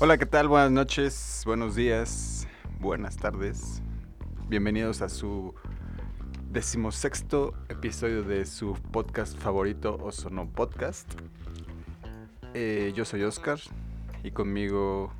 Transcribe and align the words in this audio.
Hola, 0.00 0.16
¿qué 0.16 0.26
tal? 0.26 0.46
Buenas 0.46 0.70
noches, 0.70 1.42
buenos 1.44 1.74
días, 1.74 2.46
buenas 2.78 3.16
tardes. 3.16 3.82
Bienvenidos 4.48 5.02
a 5.02 5.08
su 5.08 5.56
decimosexto 6.52 7.52
episodio 7.68 8.22
de 8.22 8.46
su 8.46 8.74
podcast 8.92 9.36
favorito, 9.36 9.96
Ozono 10.00 10.48
Podcast. 10.48 11.12
Eh, 12.54 12.92
yo 12.94 13.04
soy 13.04 13.24
Oscar 13.24 13.58
y 14.22 14.30
conmigo, 14.30 15.12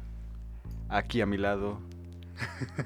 aquí 0.88 1.22
a 1.22 1.26
mi 1.26 1.38
lado, 1.38 1.80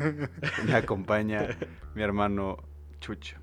me 0.64 0.74
acompaña 0.74 1.58
mi 1.94 2.02
hermano 2.02 2.56
Chucho. 3.00 3.41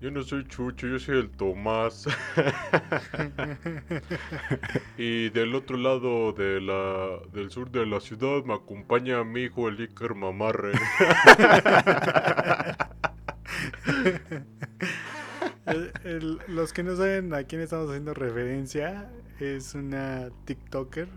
Yo 0.00 0.12
no 0.12 0.22
soy 0.22 0.46
Chucho, 0.46 0.86
yo 0.86 0.98
soy 1.00 1.18
el 1.18 1.30
Tomás. 1.30 2.06
y 4.96 5.28
del 5.30 5.56
otro 5.56 5.76
lado 5.76 6.32
de 6.32 6.60
la, 6.60 7.18
del 7.32 7.50
sur 7.50 7.68
de 7.72 7.84
la 7.84 7.98
ciudad 7.98 8.44
me 8.44 8.54
acompaña 8.54 9.24
mi 9.24 9.42
hijo 9.42 9.68
el 9.68 9.80
Iker 9.80 10.14
Mamarre. 10.14 10.70
El- 15.66 15.92
el- 16.04 16.38
los 16.48 16.72
que 16.72 16.82
no 16.82 16.96
saben 16.96 17.32
a 17.34 17.44
quién 17.44 17.60
estamos 17.60 17.88
haciendo 17.88 18.14
referencia, 18.14 19.10
es 19.38 19.74
una 19.74 20.30
TikToker. 20.44 21.08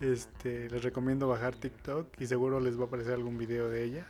Este, 0.00 0.68
les 0.70 0.82
recomiendo 0.82 1.28
bajar 1.28 1.54
TikTok 1.54 2.20
y 2.20 2.26
seguro 2.26 2.60
les 2.60 2.78
va 2.78 2.84
a 2.84 2.86
aparecer 2.86 3.14
algún 3.14 3.38
video 3.38 3.68
de 3.68 3.84
ella. 3.84 4.06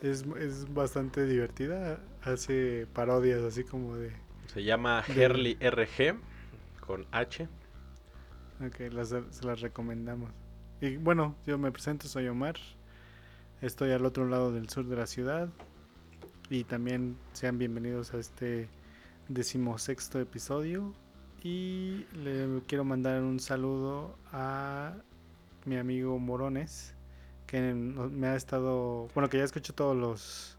Es, 0.00 0.24
es 0.40 0.72
bastante 0.72 1.26
divertida, 1.26 1.98
hace 2.28 2.86
parodias 2.92 3.42
así 3.42 3.64
como 3.64 3.96
de... 3.96 4.12
Se 4.52 4.62
llama 4.64 5.02
De- 5.08 5.22
Herly 5.22 5.54
RG 5.60 6.16
con 6.80 7.06
H. 7.12 7.48
Ok, 8.64 8.92
las, 8.92 9.08
se 9.08 9.44
las 9.46 9.60
recomendamos. 9.60 10.30
Y 10.80 10.96
bueno, 10.96 11.36
yo 11.46 11.58
me 11.58 11.70
presento, 11.72 12.08
soy 12.08 12.28
Omar. 12.28 12.56
Estoy 13.60 13.90
al 13.92 14.04
otro 14.06 14.26
lado 14.28 14.52
del 14.52 14.68
sur 14.68 14.86
de 14.86 14.96
la 14.96 15.06
ciudad. 15.06 15.48
Y 16.50 16.64
también 16.64 17.16
sean 17.32 17.58
bienvenidos 17.58 18.14
a 18.14 18.18
este 18.18 18.68
decimosexto 19.28 20.18
episodio. 20.20 20.94
Y 21.42 22.06
le 22.14 22.62
quiero 22.66 22.84
mandar 22.84 23.22
un 23.22 23.38
saludo 23.38 24.16
a 24.32 24.94
mi 25.66 25.76
amigo 25.76 26.18
Morones, 26.18 26.94
que 27.46 27.60
me 27.74 28.26
ha 28.28 28.34
estado, 28.36 29.08
bueno, 29.14 29.28
que 29.28 29.38
ya 29.38 29.44
escuchó 29.44 29.72
todos 29.74 29.96
los 29.96 30.57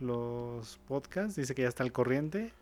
los 0.00 0.78
podcasts, 0.86 1.36
dice 1.36 1.54
que 1.54 1.62
ya 1.62 1.68
está 1.68 1.82
al 1.82 1.92
corriente 1.92 2.52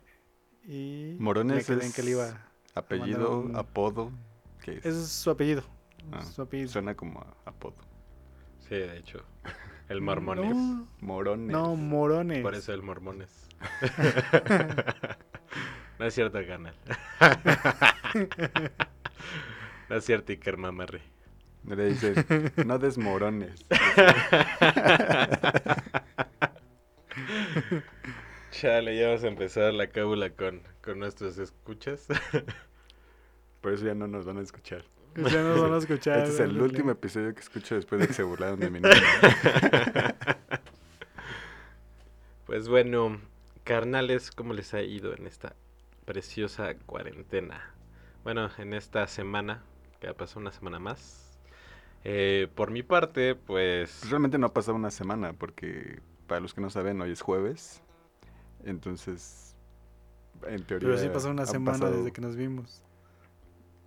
y 0.64 1.16
Morones 1.18 1.68
es 1.68 1.94
que 1.94 2.02
le 2.02 2.12
iba 2.12 2.40
Apellido, 2.74 3.40
un- 3.40 3.56
apodo, 3.56 4.10
¿qué 4.62 4.78
es? 4.78 4.86
es 4.86 5.08
su 5.08 5.30
apellido. 5.30 5.62
Ah, 6.12 6.22
su 6.24 6.42
apellido. 6.42 6.68
Suena 6.68 6.94
como 6.94 7.20
a 7.20 7.34
apodo. 7.48 7.76
Sí, 8.68 8.74
de 8.74 8.98
hecho. 8.98 9.20
El 9.88 10.00
Mormones. 10.02 10.56
No, 10.56 10.88
Morones. 11.00 11.52
no, 11.52 11.76
Morones. 11.76 12.42
Por 12.42 12.56
eso 12.56 12.72
el 12.72 12.82
Mormones. 12.82 13.30
no 16.00 16.06
es 16.06 16.12
cierto, 16.14 16.40
canal. 16.44 16.74
no 19.88 19.96
es 19.96 20.04
cierto, 20.04 20.32
Iker 20.32 20.56
Mamarre. 20.56 21.02
Le 21.68 21.86
dicen, 21.86 22.14
no 22.66 22.78
desmorones. 22.80 23.64
Chale, 28.50 28.96
ya 28.96 29.08
vamos 29.08 29.24
a 29.24 29.28
empezar 29.28 29.72
la 29.74 29.88
cábula 29.88 30.30
con, 30.30 30.62
con 30.82 30.98
nuestros 30.98 31.38
escuchas. 31.38 32.06
Por 33.60 33.72
eso 33.72 33.86
ya 33.86 33.94
no 33.94 34.06
nos 34.06 34.24
van 34.24 34.38
a 34.38 34.42
escuchar. 34.42 34.84
Ya 35.16 35.42
nos 35.42 35.60
van 35.60 35.72
a 35.72 35.78
escuchar. 35.78 36.18
Este 36.20 36.34
es 36.34 36.40
el 36.40 36.60
último 36.60 36.90
episodio 36.90 37.34
que 37.34 37.40
escucho 37.40 37.74
después 37.74 38.00
de 38.00 38.06
que 38.06 38.12
se 38.12 38.22
burlaron 38.22 38.60
de 38.60 38.70
mi 38.70 38.80
nombre. 38.80 39.00
Pues 42.46 42.68
bueno, 42.68 43.20
carnales, 43.64 44.30
¿cómo 44.30 44.54
les 44.54 44.72
ha 44.72 44.80
ido 44.80 45.12
en 45.14 45.26
esta 45.26 45.56
preciosa 46.04 46.76
cuarentena? 46.86 47.74
Bueno, 48.22 48.48
en 48.58 48.72
esta 48.72 49.08
semana, 49.08 49.64
que 49.98 50.06
ha 50.06 50.14
pasado 50.14 50.42
una 50.42 50.52
semana 50.52 50.78
más. 50.78 51.36
Eh, 52.04 52.46
por 52.54 52.70
mi 52.70 52.84
parte, 52.84 53.34
pues... 53.34 53.96
Pues 53.98 54.10
realmente 54.10 54.38
no 54.38 54.46
ha 54.46 54.54
pasado 54.54 54.76
una 54.76 54.92
semana 54.92 55.32
porque, 55.32 55.98
para 56.26 56.40
los 56.40 56.54
que 56.54 56.60
no 56.60 56.70
saben, 56.70 57.00
hoy 57.00 57.12
es 57.12 57.20
jueves. 57.20 57.82
Entonces, 58.64 59.54
en 60.46 60.64
teoría... 60.64 60.88
Pero 60.88 60.98
sí 61.00 61.08
pasó 61.08 61.30
una 61.30 61.46
semana 61.46 61.78
pasado- 61.78 61.96
desde 61.98 62.12
que 62.12 62.20
nos 62.20 62.36
vimos. 62.36 62.82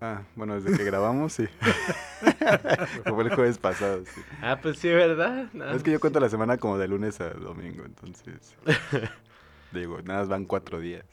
Ah, 0.01 0.23
bueno, 0.35 0.59
desde 0.59 0.77
que 0.77 0.85
grabamos, 0.85 1.33
sí. 1.33 1.45
Fue 3.03 3.23
el 3.23 3.35
jueves 3.35 3.57
pasado, 3.57 4.03
sí. 4.05 4.21
Ah, 4.41 4.57
pues 4.61 4.79
sí, 4.79 4.87
¿verdad? 4.87 5.49
No, 5.51 5.69
es 5.71 5.83
que 5.83 5.91
yo 5.91 5.97
sí. 5.97 6.01
cuento 6.01 6.21
la 6.21 6.29
semana 6.29 6.57
como 6.57 6.77
de 6.77 6.87
lunes 6.87 7.19
a 7.19 7.31
domingo, 7.31 7.83
entonces... 7.83 8.55
digo, 9.73 10.01
nada 10.01 10.21
más 10.21 10.29
van 10.29 10.45
cuatro 10.45 10.79
días. 10.79 11.05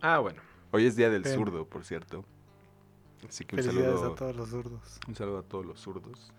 Ah, 0.00 0.18
bueno. 0.18 0.40
Hoy 0.70 0.86
es 0.86 0.96
Día 0.96 1.10
del 1.10 1.22
Bien. 1.22 1.34
Zurdo, 1.34 1.66
por 1.66 1.84
cierto. 1.84 2.24
Así 3.28 3.44
que 3.44 3.56
un 3.56 3.62
Felicidades 3.62 3.98
saludo, 3.98 4.12
a 4.12 4.16
todos 4.16 4.36
los 4.36 4.48
zurdos. 4.48 5.00
un 5.06 5.14
saludo 5.14 5.38
a 5.38 5.42
todos 5.42 5.66
los 5.66 5.78
zurdos. 5.80 6.32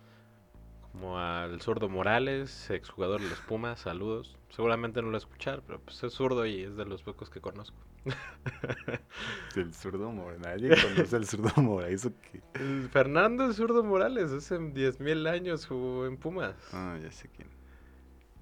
Como 0.91 1.17
al 1.17 1.61
zurdo 1.61 1.87
Morales, 1.87 2.69
exjugador 2.69 3.21
de 3.21 3.29
los 3.29 3.39
Pumas, 3.39 3.79
saludos. 3.79 4.37
Seguramente 4.49 5.01
no 5.01 5.09
lo 5.09 5.17
escuchar, 5.17 5.63
pero 5.65 5.79
pues 5.79 6.03
es 6.03 6.13
zurdo 6.13 6.45
y 6.45 6.63
es 6.63 6.75
de 6.75 6.85
los 6.85 7.01
pocos 7.01 7.29
que 7.29 7.39
conozco. 7.39 7.77
El 9.55 9.73
zurdo 9.73 10.11
Mora, 10.11 10.37
nadie 10.37 10.69
conoce 10.69 11.15
al 11.15 11.25
zurdo 11.25 11.61
Mora, 11.61 11.87
¿eso 11.89 12.11
qué? 12.21 12.41
El 12.55 12.89
Fernando 12.89 13.45
el 13.45 13.53
zurdo 13.53 13.83
Morales, 13.83 14.31
hace 14.31 14.57
10.000 14.59 15.29
años 15.29 15.65
jugó 15.65 16.05
en 16.05 16.17
Pumas. 16.17 16.55
Ah, 16.73 16.97
ya 17.01 17.11
sé 17.11 17.29
quién. 17.29 17.47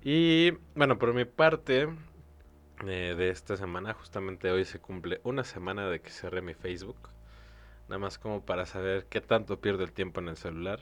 Y 0.02 0.58
bueno, 0.76 0.98
por 0.98 1.14
mi 1.14 1.26
parte 1.26 1.90
eh, 2.86 3.16
de 3.18 3.30
esta 3.30 3.58
semana, 3.58 3.94
justamente 3.94 4.50
hoy 4.50 4.64
se 4.66 4.80
cumple 4.80 5.20
una 5.24 5.44
semana 5.44 5.90
de 5.90 6.00
que 6.00 6.10
cerré 6.10 6.42
mi 6.42 6.54
Facebook. 6.54 7.10
Nada 7.90 8.00
más 8.00 8.18
como 8.18 8.46
para 8.46 8.66
saber 8.66 9.08
qué 9.10 9.20
tanto 9.20 9.60
pierdo 9.60 9.84
el 9.84 9.92
tiempo 9.92 10.22
en 10.22 10.30
el 10.30 10.38
celular. 10.38 10.80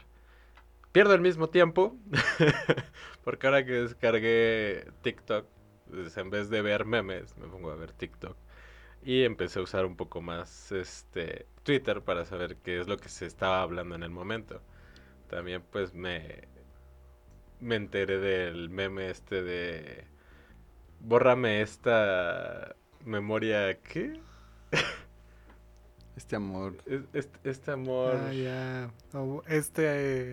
Pierdo 0.92 1.14
el 1.14 1.22
mismo 1.22 1.50
tiempo, 1.50 1.96
porque 3.24 3.48
ahora 3.48 3.66
que 3.66 3.74
descargué 3.74 4.88
TikTok, 5.02 5.46
pues, 5.90 6.18
en 6.18 6.30
vez 6.30 6.50
de 6.50 6.62
ver 6.62 6.86
memes, 6.86 7.38
me 7.38 7.48
pongo 7.48 7.72
a 7.72 7.76
ver 7.76 7.92
TikTok. 7.92 8.38
Y 9.04 9.24
empecé 9.24 9.60
a 9.60 9.64
usar 9.64 9.86
un 9.86 9.96
poco 9.96 10.22
más 10.22 10.72
este 10.72 11.48
Twitter 11.64 12.02
para 12.02 12.26
saber 12.26 12.58
qué 12.58 12.80
es 12.80 12.88
lo 12.88 12.98
que 12.98 13.10
se 13.10 13.26
estaba 13.26 13.62
hablando 13.62 13.96
en 13.96 14.04
el 14.04 14.10
momento. 14.10 14.62
También 15.30 15.64
pues 15.72 15.94
me, 15.94 16.48
me 17.60 17.76
enteré 17.76 18.20
del 18.20 18.70
meme 18.70 19.10
este 19.10 19.44
de... 19.44 20.08
Bórrame 21.00 21.62
esta 21.62 22.76
memoria... 23.06 23.80
¿Qué? 23.82 24.20
Este 26.18 26.36
amor. 26.36 26.76
Es- 26.86 27.04
Este, 27.14 27.50
este 27.50 27.72
amor... 27.72 28.16
Ah, 28.16 28.34
ya. 28.34 28.92
Este, 29.48 29.84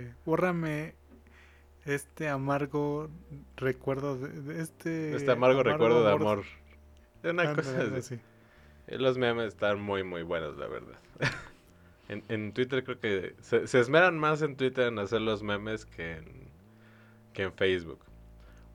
eh, 0.07 0.15
bórrame 0.25 0.95
este 1.85 2.29
amargo 2.29 3.11
recuerdo 3.57 4.17
de, 4.17 4.63
este... 4.63 5.15
este 5.15 5.31
amargo, 5.31 5.63
recuerdo 5.63 6.03
de 6.03 6.13
amor. 6.13 6.45
Una 7.23 7.43
Ándale, 7.43 7.55
cosa 7.57 7.83
así. 7.99 8.19
Eh, 8.87 8.99
Los 8.99 9.19
memes 9.19 9.49
están 9.49 9.81
muy, 9.81 10.03
muy 10.03 10.23
buenos, 10.23 10.57
la 10.57 10.67
verdad. 10.67 10.99
en, 12.09 12.25
en 12.29 12.53
Twitter 12.55 12.83
creo 12.85 12.99
que 12.99 13.35
se, 13.43 13.67
se 13.67 13.81
esmeran 13.81 14.19
más 14.19 14.41
en 14.43 14.57
Twitter 14.57 14.89
en 14.89 14.99
hacer 14.99 15.21
los 15.21 15.43
memes 15.43 15.85
que 15.85 16.17
en, 16.17 16.49
que 17.35 17.43
en 17.43 17.53
Facebook. 17.53 18.01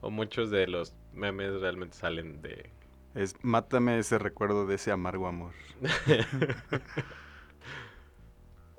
O 0.00 0.10
muchos 0.10 0.50
de 0.52 0.66
los 0.68 0.94
memes 1.12 1.60
realmente 1.60 1.96
salen 1.96 2.40
de... 2.42 2.70
Es 3.14 3.34
mátame 3.42 3.98
ese 3.98 4.18
recuerdo 4.18 4.66
de 4.66 4.76
ese 4.76 4.92
amargo 4.92 5.26
amor. 5.26 5.52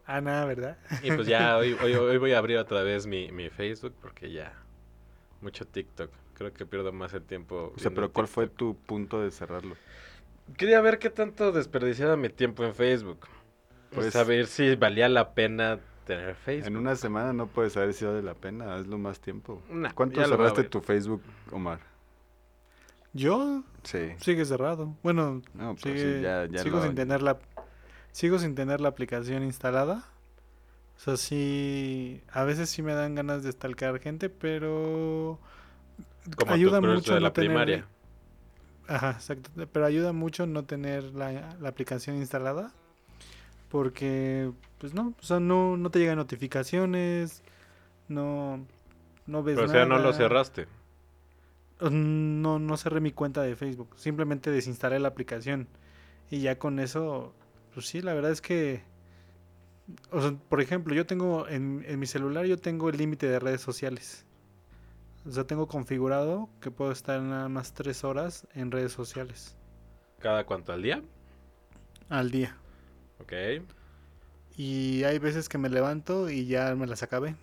Ah, 0.05 0.19
nada, 0.19 0.45
¿verdad? 0.45 0.77
Y 1.03 1.11
pues 1.11 1.25
ya 1.27 1.55
hoy, 1.57 1.73
hoy, 1.81 1.93
hoy 1.93 2.17
voy 2.17 2.33
a 2.33 2.39
abrir 2.39 2.57
otra 2.57 2.83
vez 2.83 3.07
mi, 3.07 3.31
mi 3.31 3.49
Facebook 3.49 3.93
porque 4.01 4.29
ya... 4.31 4.51
Mucho 5.41 5.65
TikTok. 5.65 6.11
Creo 6.33 6.51
que 6.53 6.65
pierdo 6.65 6.91
más 6.91 7.13
el 7.13 7.21
tiempo. 7.23 7.71
O 7.75 7.79
sea, 7.79 7.91
pero 7.91 8.11
¿cuál 8.11 8.27
fue 8.27 8.47
tu 8.47 8.75
punto 8.75 9.21
de 9.21 9.31
cerrarlo? 9.31 9.75
Quería 10.57 10.81
ver 10.81 10.99
qué 10.99 11.09
tanto 11.09 11.51
desperdiciaba 11.53 12.17
mi 12.17 12.27
tiempo 12.29 12.65
en 12.65 12.75
Facebook. 12.75 13.19
Pues 13.91 14.07
Pues- 14.07 14.13
saber 14.13 14.47
si 14.47 14.75
valía 14.75 15.07
la 15.07 15.33
pena 15.33 15.79
tener 16.05 16.35
Facebook. 16.35 16.67
En 16.67 16.77
una 16.77 16.95
semana 16.95 17.31
no 17.31 17.47
puedes 17.47 17.73
saber 17.73 17.93
si 17.93 18.03
vale 18.03 18.21
la 18.21 18.33
pena, 18.33 18.75
hazlo 18.75 18.97
más 18.97 19.21
tiempo. 19.21 19.61
Nah, 19.69 19.93
¿Cuánto 19.93 20.23
cerraste 20.25 20.63
tu 20.65 20.81
Facebook, 20.81 21.21
Omar? 21.51 21.79
Yo 23.13 23.63
Sí. 23.83 24.11
sigue 24.19 24.45
cerrado. 24.45 24.95
Bueno, 25.03 25.41
No, 25.53 25.75
pero 25.81 25.95
sigue- 25.95 26.17
sí, 26.17 26.21
ya, 26.21 26.45
ya 26.45 26.63
sigo 26.63 26.77
lo- 26.77 26.83
sin 26.83 26.95
tener 26.95 27.21
la 27.21 27.37
sigo 28.11 28.39
sin 28.39 28.55
tener 28.55 28.81
la 28.81 28.89
aplicación 28.89 29.43
instalada. 29.43 30.05
O 30.97 30.99
sea, 30.99 31.17
sí, 31.17 32.21
a 32.31 32.43
veces 32.43 32.69
sí 32.69 32.81
me 32.83 32.93
dan 32.93 33.15
ganas 33.15 33.41
de 33.43 33.51
stalkear 33.51 33.99
gente, 33.99 34.29
pero 34.29 35.39
Como 36.37 36.53
ayuda 36.53 36.79
tu 36.81 36.87
mucho 36.87 37.13
de 37.13 37.19
no 37.19 37.23
la 37.27 37.33
tener- 37.33 37.49
primaria. 37.49 37.85
Ajá, 38.87 39.11
exacto. 39.11 39.49
Pero 39.71 39.85
ayuda 39.85 40.11
mucho 40.13 40.45
no 40.45 40.63
tener 40.65 41.03
la, 41.15 41.55
la 41.59 41.69
aplicación 41.69 42.17
instalada. 42.17 42.71
Porque, 43.69 44.51
pues 44.79 44.93
no, 44.93 45.13
o 45.19 45.23
sea, 45.23 45.39
no, 45.39 45.77
no 45.77 45.89
te 45.89 45.99
llegan 45.99 46.17
notificaciones, 46.17 47.41
no, 48.09 48.65
no 49.27 49.43
ves 49.43 49.55
Pero, 49.55 49.67
o 49.67 49.71
sea, 49.71 49.85
no 49.85 49.95
lo 49.95 50.01
nada. 50.03 50.13
cerraste. 50.13 50.67
No, 51.89 52.59
no 52.59 52.77
cerré 52.77 53.01
mi 53.01 53.11
cuenta 53.11 53.41
de 53.41 53.55
Facebook, 53.55 53.95
simplemente 53.97 54.51
desinstalé 54.51 54.99
la 54.99 55.09
aplicación. 55.09 55.67
Y 56.29 56.41
ya 56.41 56.57
con 56.59 56.79
eso, 56.79 57.35
pues 57.73 57.87
sí, 57.87 58.01
la 58.01 58.13
verdad 58.13 58.31
es 58.31 58.41
que, 58.41 58.83
o 60.11 60.21
sea, 60.21 60.31
por 60.49 60.61
ejemplo, 60.61 60.93
yo 60.95 61.05
tengo 61.05 61.47
en, 61.47 61.83
en 61.87 61.99
mi 61.99 62.05
celular, 62.07 62.45
yo 62.45 62.57
tengo 62.57 62.89
el 62.89 62.97
límite 62.97 63.27
de 63.27 63.39
redes 63.39 63.61
sociales. 63.61 64.25
O 65.25 65.31
sea, 65.31 65.45
tengo 65.47 65.67
configurado 65.67 66.49
que 66.61 66.69
puedo 66.71 66.91
estar 66.91 67.19
nada 67.21 67.49
más 67.49 67.73
tres 67.73 68.03
horas 68.03 68.47
en 68.53 68.71
redes 68.71 68.91
sociales 68.91 69.57
¿Cada 70.19 70.45
cuánto 70.45 70.71
al 70.71 70.81
día? 70.83 71.03
al 72.09 72.29
día. 72.31 72.57
Ok. 73.19 73.33
Y 74.55 75.03
hay 75.03 75.19
veces 75.19 75.49
que 75.49 75.57
me 75.57 75.69
levanto 75.69 76.29
y 76.29 76.45
ya 76.47 76.75
me 76.75 76.87
las 76.87 77.03
acabé. 77.03 77.35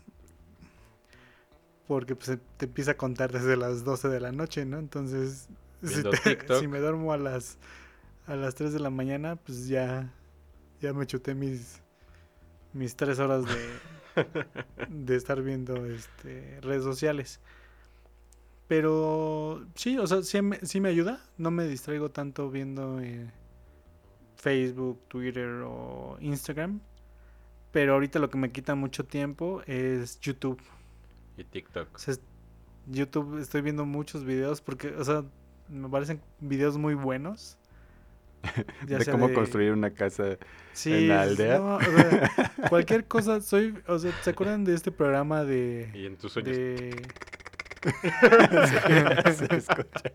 Porque 1.88 2.14
pues, 2.14 2.38
te 2.58 2.66
empieza 2.66 2.92
a 2.92 2.96
contar 2.96 3.32
desde 3.32 3.56
las 3.56 3.82
12 3.84 4.08
de 4.08 4.20
la 4.20 4.30
noche, 4.32 4.64
¿no? 4.66 4.78
Entonces, 4.78 5.48
te- 5.80 6.46
si 6.60 6.68
me 6.68 6.78
duermo 6.78 7.12
a 7.12 7.18
las, 7.18 7.58
a 8.26 8.36
las 8.36 8.54
3 8.54 8.72
de 8.72 8.80
la 8.80 8.90
mañana, 8.90 9.36
pues 9.36 9.66
ya, 9.68 10.12
ya 10.80 10.92
me 10.92 11.06
chuté 11.06 11.34
mis, 11.34 11.82
mis 12.74 12.94
3 12.96 13.18
horas 13.20 13.44
de, 13.46 13.82
de 14.90 15.16
estar 15.16 15.42
viendo 15.42 15.86
este, 15.86 16.60
redes 16.60 16.84
sociales. 16.84 17.40
Pero 18.66 19.66
sí, 19.74 19.96
o 19.98 20.06
sea, 20.06 20.22
sí 20.22 20.42
me, 20.42 20.58
sí 20.66 20.80
me 20.80 20.90
ayuda. 20.90 21.24
No 21.38 21.50
me 21.50 21.66
distraigo 21.66 22.10
tanto 22.10 22.50
viendo 22.50 23.00
eh, 23.00 23.30
Facebook, 24.36 25.00
Twitter 25.08 25.62
o 25.64 26.18
Instagram. 26.20 26.80
Pero 27.72 27.94
ahorita 27.94 28.18
lo 28.18 28.30
que 28.30 28.38
me 28.38 28.52
quita 28.52 28.74
mucho 28.74 29.04
tiempo 29.06 29.62
es 29.66 30.20
YouTube. 30.20 30.60
Y 31.38 31.44
TikTok. 31.44 31.88
O 31.94 31.98
sea, 31.98 32.12
es- 32.14 32.20
YouTube 32.86 33.38
estoy 33.38 33.60
viendo 33.62 33.84
muchos 33.86 34.24
videos 34.24 34.60
porque, 34.60 34.88
o 34.88 35.04
sea, 35.04 35.24
me 35.68 35.88
parecen 35.88 36.20
videos 36.40 36.76
muy 36.76 36.94
buenos. 36.94 37.56
Ya 38.86 38.98
de 38.98 39.04
cómo 39.06 39.28
de- 39.28 39.34
construir 39.34 39.72
una 39.72 39.90
casa. 39.90 40.38
Sí, 40.72 40.92
en 40.94 41.08
la 41.08 41.22
aldea. 41.22 41.58
no, 41.58 41.76
o 41.76 41.80
sea, 41.80 42.30
cualquier 42.70 43.06
cosa, 43.06 43.40
soy, 43.40 43.74
o 43.88 43.98
sea, 43.98 44.12
¿se 44.22 44.30
acuerdan 44.30 44.64
de 44.64 44.74
este 44.74 44.90
programa 44.92 45.44
de... 45.44 45.90
Y 45.94 46.06
en 46.06 46.16
tus 46.16 46.32
sueños. 46.32 46.56
de... 46.56 47.02
Se 49.34 49.54
escucha. 49.56 50.12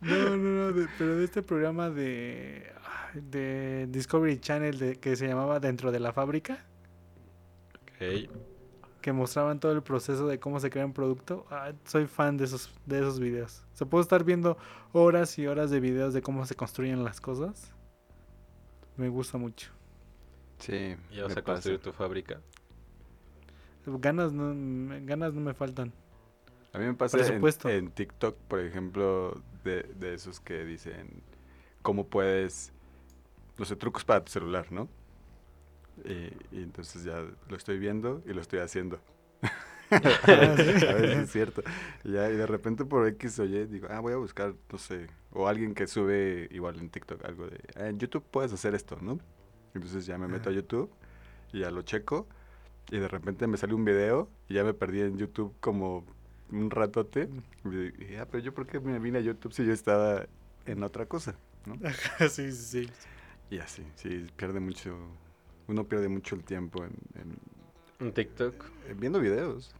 No, 0.00 0.30
no, 0.30 0.36
no, 0.36 0.72
de- 0.72 0.88
pero 0.98 1.16
de 1.16 1.24
este 1.24 1.42
programa 1.42 1.90
de, 1.90 2.72
de 3.14 3.86
Discovery 3.88 4.38
Channel 4.38 4.78
de, 4.78 4.96
que 4.96 5.14
se 5.16 5.26
llamaba 5.28 5.60
Dentro 5.60 5.92
de 5.92 6.00
la 6.00 6.12
Fábrica, 6.12 6.64
Ok. 7.74 8.28
Que 9.02 9.12
mostraban 9.12 9.60
todo 9.60 9.72
el 9.72 9.82
proceso 9.82 10.26
de 10.26 10.40
cómo 10.40 10.58
se 10.60 10.70
crea 10.70 10.86
un 10.86 10.94
producto. 10.94 11.44
Ah, 11.50 11.72
soy 11.84 12.06
fan 12.06 12.38
de 12.38 12.44
esos, 12.46 12.72
de 12.86 13.00
esos 13.00 13.20
videos. 13.20 13.62
O 13.74 13.76
sea, 13.76 13.86
puedo 13.86 14.00
estar 14.00 14.24
viendo 14.24 14.56
horas 14.92 15.38
y 15.38 15.46
horas 15.46 15.70
de 15.70 15.80
videos 15.80 16.14
de 16.14 16.22
cómo 16.22 16.46
se 16.46 16.54
construyen 16.54 17.04
las 17.04 17.20
cosas. 17.20 17.72
Me 18.96 19.08
gusta 19.10 19.36
mucho. 19.36 19.70
Sí. 20.58 20.96
Y 21.10 21.20
vas 21.20 21.34
me 21.34 21.40
a 21.40 21.44
construir 21.44 21.78
pasa. 21.78 21.90
tu 21.90 21.96
fábrica. 21.96 22.40
Ganas 23.84 24.32
no, 24.32 24.54
me- 24.54 25.00
ganas 25.04 25.34
no 25.34 25.40
me 25.40 25.54
faltan. 25.54 25.92
A 26.72 26.78
mí 26.78 26.86
me 26.86 26.94
pasa 26.94 27.18
en, 27.26 27.42
en 27.64 27.90
TikTok, 27.90 28.36
por 28.48 28.60
ejemplo, 28.60 29.42
de, 29.64 29.82
de 29.82 30.14
esos 30.14 30.40
que 30.40 30.64
dicen 30.64 31.22
cómo 31.82 32.06
puedes, 32.06 32.72
no 33.58 33.64
sé, 33.64 33.76
trucos 33.76 34.04
para 34.04 34.24
tu 34.24 34.32
celular, 34.32 34.70
¿no? 34.72 34.88
Y, 36.04 36.56
y 36.56 36.62
entonces 36.62 37.04
ya 37.04 37.24
lo 37.48 37.56
estoy 37.56 37.78
viendo 37.78 38.22
y 38.26 38.32
lo 38.32 38.40
estoy 38.40 38.60
haciendo. 38.60 39.00
Ah, 39.90 40.54
a 40.54 40.56
si 40.58 41.18
es 41.18 41.30
cierto. 41.30 41.62
Y, 42.04 42.12
ya, 42.12 42.30
y 42.30 42.36
de 42.36 42.46
repente 42.46 42.84
por 42.84 43.06
X 43.08 43.38
o 43.40 43.44
Y 43.44 43.66
digo, 43.66 43.88
ah, 43.90 44.00
voy 44.00 44.12
a 44.14 44.16
buscar, 44.16 44.54
no 44.70 44.78
sé, 44.78 45.06
o 45.32 45.48
alguien 45.48 45.74
que 45.74 45.86
sube 45.86 46.48
igual 46.50 46.78
en 46.80 46.88
TikTok 46.88 47.24
algo 47.24 47.46
de, 47.46 47.60
"Ah, 47.76 47.88
en 47.88 47.98
YouTube 47.98 48.24
puedes 48.30 48.52
hacer 48.52 48.74
esto, 48.74 48.98
¿no? 49.02 49.18
Entonces 49.74 50.06
ya 50.06 50.18
me 50.18 50.28
meto 50.28 50.50
a. 50.50 50.52
YouTube 50.52 50.90
y 51.52 51.60
ya 51.60 51.70
lo 51.70 51.82
checo 51.82 52.26
y 52.90 52.98
de 52.98 53.08
repente 53.08 53.46
me 53.46 53.56
sale 53.56 53.74
un 53.74 53.84
video 53.84 54.28
y 54.48 54.54
ya 54.54 54.64
me 54.64 54.74
perdí 54.74 55.00
en 55.02 55.18
YouTube 55.18 55.54
como 55.60 56.04
un 56.50 56.70
ratote. 56.70 57.28
Y 57.64 57.68
dije, 57.92 58.18
ah, 58.18 58.26
pero 58.30 58.42
yo 58.42 58.54
por 58.54 58.66
qué 58.66 58.80
me 58.80 58.98
vine 58.98 59.18
a 59.18 59.22
YouTube 59.22 59.52
si 59.52 59.64
yo 59.66 59.72
estaba 59.72 60.26
en 60.66 60.82
otra 60.82 61.06
cosa, 61.06 61.36
¿no? 61.66 61.76
sí, 62.30 62.52
sí, 62.52 62.84
sí. 62.86 62.90
Y 63.50 63.58
así, 63.58 63.82
sí, 63.96 64.26
pierde 64.36 64.60
mucho, 64.60 64.96
uno 65.72 65.84
pierde 65.84 66.08
mucho 66.08 66.34
el 66.36 66.44
tiempo 66.44 66.84
en, 66.84 66.92
en- 67.14 67.38
En 68.06 68.12
TikTok. 68.12 68.54
en 68.88 69.00
viendo 69.00 69.20
videos. 69.20 69.74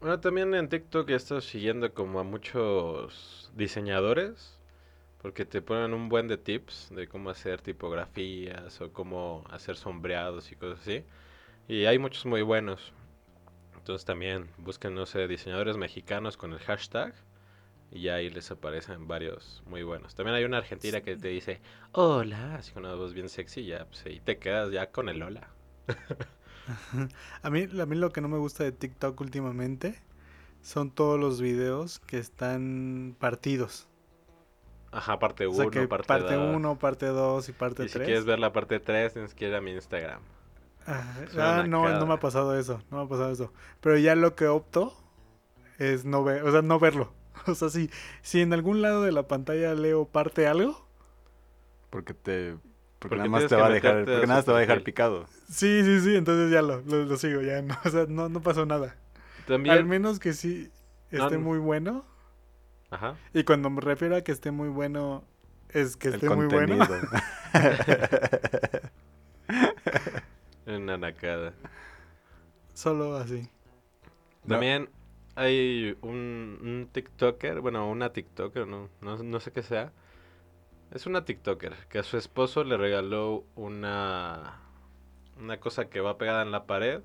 Bueno, 0.00 0.20
también 0.20 0.54
en 0.54 0.68
TikTok 0.68 1.08
ya 1.08 1.16
estoy 1.16 1.40
siguiendo 1.40 1.92
como 1.94 2.20
a 2.20 2.24
muchos 2.24 3.50
diseñadores. 3.56 4.52
Porque 5.22 5.44
te 5.44 5.60
ponen 5.62 5.92
un 5.94 6.08
buen 6.08 6.28
de 6.28 6.36
tips 6.36 6.90
de 6.94 7.08
cómo 7.08 7.30
hacer 7.30 7.60
tipografías 7.60 8.80
o 8.80 8.92
cómo 8.92 9.42
hacer 9.50 9.76
sombreados 9.76 10.52
y 10.52 10.56
cosas 10.56 10.80
así. 10.82 11.04
Y 11.66 11.86
hay 11.86 11.98
muchos 11.98 12.26
muy 12.26 12.42
buenos. 12.42 12.92
Entonces 13.76 14.04
también 14.04 14.48
busquen, 14.58 14.94
no 14.94 15.04
sé, 15.06 15.26
diseñadores 15.26 15.76
mexicanos 15.78 16.36
con 16.36 16.52
el 16.52 16.58
hashtag. 16.60 17.14
Y 17.90 18.02
ya 18.02 18.14
ahí 18.14 18.30
les 18.30 18.50
aparecen 18.50 19.06
varios 19.06 19.62
muy 19.66 19.82
buenos. 19.82 20.14
También 20.14 20.34
hay 20.36 20.44
una 20.44 20.58
argentina 20.58 21.00
que 21.00 21.16
te 21.16 21.28
dice, 21.28 21.60
hola, 21.92 22.56
así 22.56 22.72
con 22.72 22.84
una 22.84 22.94
voz 22.94 23.14
bien 23.14 23.28
sexy. 23.28 23.60
Y 23.60 23.66
ya, 23.66 23.86
pues 23.86 24.04
ahí 24.06 24.20
te 24.20 24.38
quedas 24.38 24.70
ya 24.72 24.90
con 24.90 25.08
el 25.08 25.22
hola. 25.22 25.48
A 27.42 27.50
mí, 27.50 27.68
a 27.80 27.86
mí 27.86 27.96
lo 27.96 28.10
que 28.12 28.20
no 28.20 28.28
me 28.28 28.38
gusta 28.38 28.64
de 28.64 28.72
TikTok 28.72 29.20
últimamente 29.20 30.02
son 30.62 30.90
todos 30.90 31.18
los 31.18 31.40
videos 31.40 32.00
que 32.00 32.18
están 32.18 33.14
partidos. 33.20 33.88
Ajá, 34.90 35.18
parte 35.18 35.46
O 35.46 35.50
1, 35.50 35.56
sea, 35.56 35.70
que 35.70 35.86
parte 35.86 36.06
parte 36.06 36.34
2. 36.34 36.56
1, 36.56 36.78
parte 36.78 37.06
2 37.06 37.48
y 37.48 37.52
parte 37.52 37.84
Y 37.84 37.88
si 37.88 37.94
3. 37.94 38.04
quieres 38.06 38.24
ver 38.24 38.38
la 38.38 38.52
parte 38.52 38.80
3, 38.80 39.12
tienes 39.12 39.34
que 39.34 39.48
ir 39.48 39.54
a 39.54 39.60
mi 39.60 39.72
Instagram. 39.72 40.22
Ah, 40.86 41.64
no, 41.68 41.88
no 41.88 42.06
me 42.06 42.14
ha 42.14 42.20
pasado 42.20 42.56
eso, 42.58 42.80
no 42.90 42.98
me 42.98 43.04
ha 43.04 43.08
pasado 43.08 43.30
eso. 43.32 43.52
Pero 43.80 43.98
ya 43.98 44.14
lo 44.14 44.34
que 44.36 44.46
opto 44.46 44.94
es 45.78 46.04
no 46.04 46.24
ver, 46.24 46.42
o 46.44 46.52
sea, 46.52 46.62
no 46.62 46.78
verlo. 46.78 47.12
O 47.46 47.54
sea, 47.54 47.68
si, 47.70 47.90
si 48.22 48.40
en 48.42 48.52
algún 48.52 48.82
lado 48.82 49.02
de 49.02 49.12
la 49.12 49.28
pantalla 49.28 49.74
leo 49.74 50.06
parte 50.06 50.46
algo, 50.46 50.86
Porque 51.90 52.14
te. 52.14 52.56
Porque, 52.98 53.16
Porque 53.16 53.28
nada 53.28 53.28
más 53.28 53.46
te 53.46 53.56
va 53.56 53.66
a 53.66 53.70
dejar. 53.70 53.98
a 53.98 54.06
Porque 54.06 54.26
nada 54.26 54.36
más 54.36 54.44
te 54.44 54.52
va 54.52 54.58
a 54.58 54.60
dejar 54.60 54.82
picado. 54.82 55.28
sí, 55.48 55.82
sí, 55.84 56.00
sí, 56.00 56.16
entonces 56.16 56.50
ya 56.50 56.62
lo, 56.62 56.80
lo, 56.82 57.04
lo 57.04 57.16
sigo, 57.16 57.42
ya 57.42 57.62
no, 57.62 57.76
o 57.84 57.90
sea, 57.90 58.06
no, 58.08 58.28
no 58.28 58.42
pasó 58.42 58.66
nada. 58.66 58.96
Al 59.68 59.84
También. 59.84 59.86
menos 59.88 60.18
que 60.18 60.32
sí 60.32 60.70
esté 61.10 61.38
no. 61.38 61.38
muy 61.38 61.58
bueno. 61.58 62.04
Ajá. 62.90 63.20
Y 63.34 63.44
cuando 63.44 63.70
me 63.70 63.80
refiero 63.80 64.16
a 64.16 64.22
que 64.22 64.32
esté 64.32 64.50
muy 64.50 64.68
bueno, 64.68 65.24
es 65.70 65.96
que 65.96 66.10
El 66.10 66.14
esté 66.14 66.30
muy 66.30 66.46
bueno. 66.46 66.78
contenido. 66.78 67.08
Una 70.66 70.96
nacada. 70.98 71.54
Solo 72.74 73.16
así. 73.16 73.48
No. 74.44 74.56
También 74.56 74.88
hay 75.36 75.96
un, 76.02 76.58
un 76.62 76.88
TikToker, 76.92 77.60
bueno, 77.60 77.90
una 77.90 78.12
TikToker, 78.12 78.66
no, 78.66 78.90
no, 79.00 79.22
no 79.22 79.40
sé 79.40 79.52
qué 79.52 79.62
sea. 79.62 79.92
Es 80.92 81.06
una 81.06 81.24
TikToker 81.24 81.74
que 81.88 81.98
a 81.98 82.02
su 82.02 82.16
esposo 82.16 82.64
le 82.64 82.76
regaló 82.76 83.44
una, 83.56 84.60
una 85.38 85.60
cosa 85.60 85.88
que 85.88 86.00
va 86.00 86.18
pegada 86.18 86.42
en 86.42 86.52
la 86.52 86.66
pared 86.66 87.02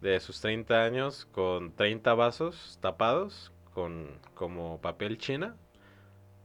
de 0.00 0.20
sus 0.20 0.40
30 0.40 0.84
años 0.84 1.26
con 1.32 1.74
30 1.74 2.14
vasos 2.14 2.78
tapados 2.82 3.52
con 3.72 4.20
como 4.34 4.80
papel 4.80 5.18
china 5.18 5.56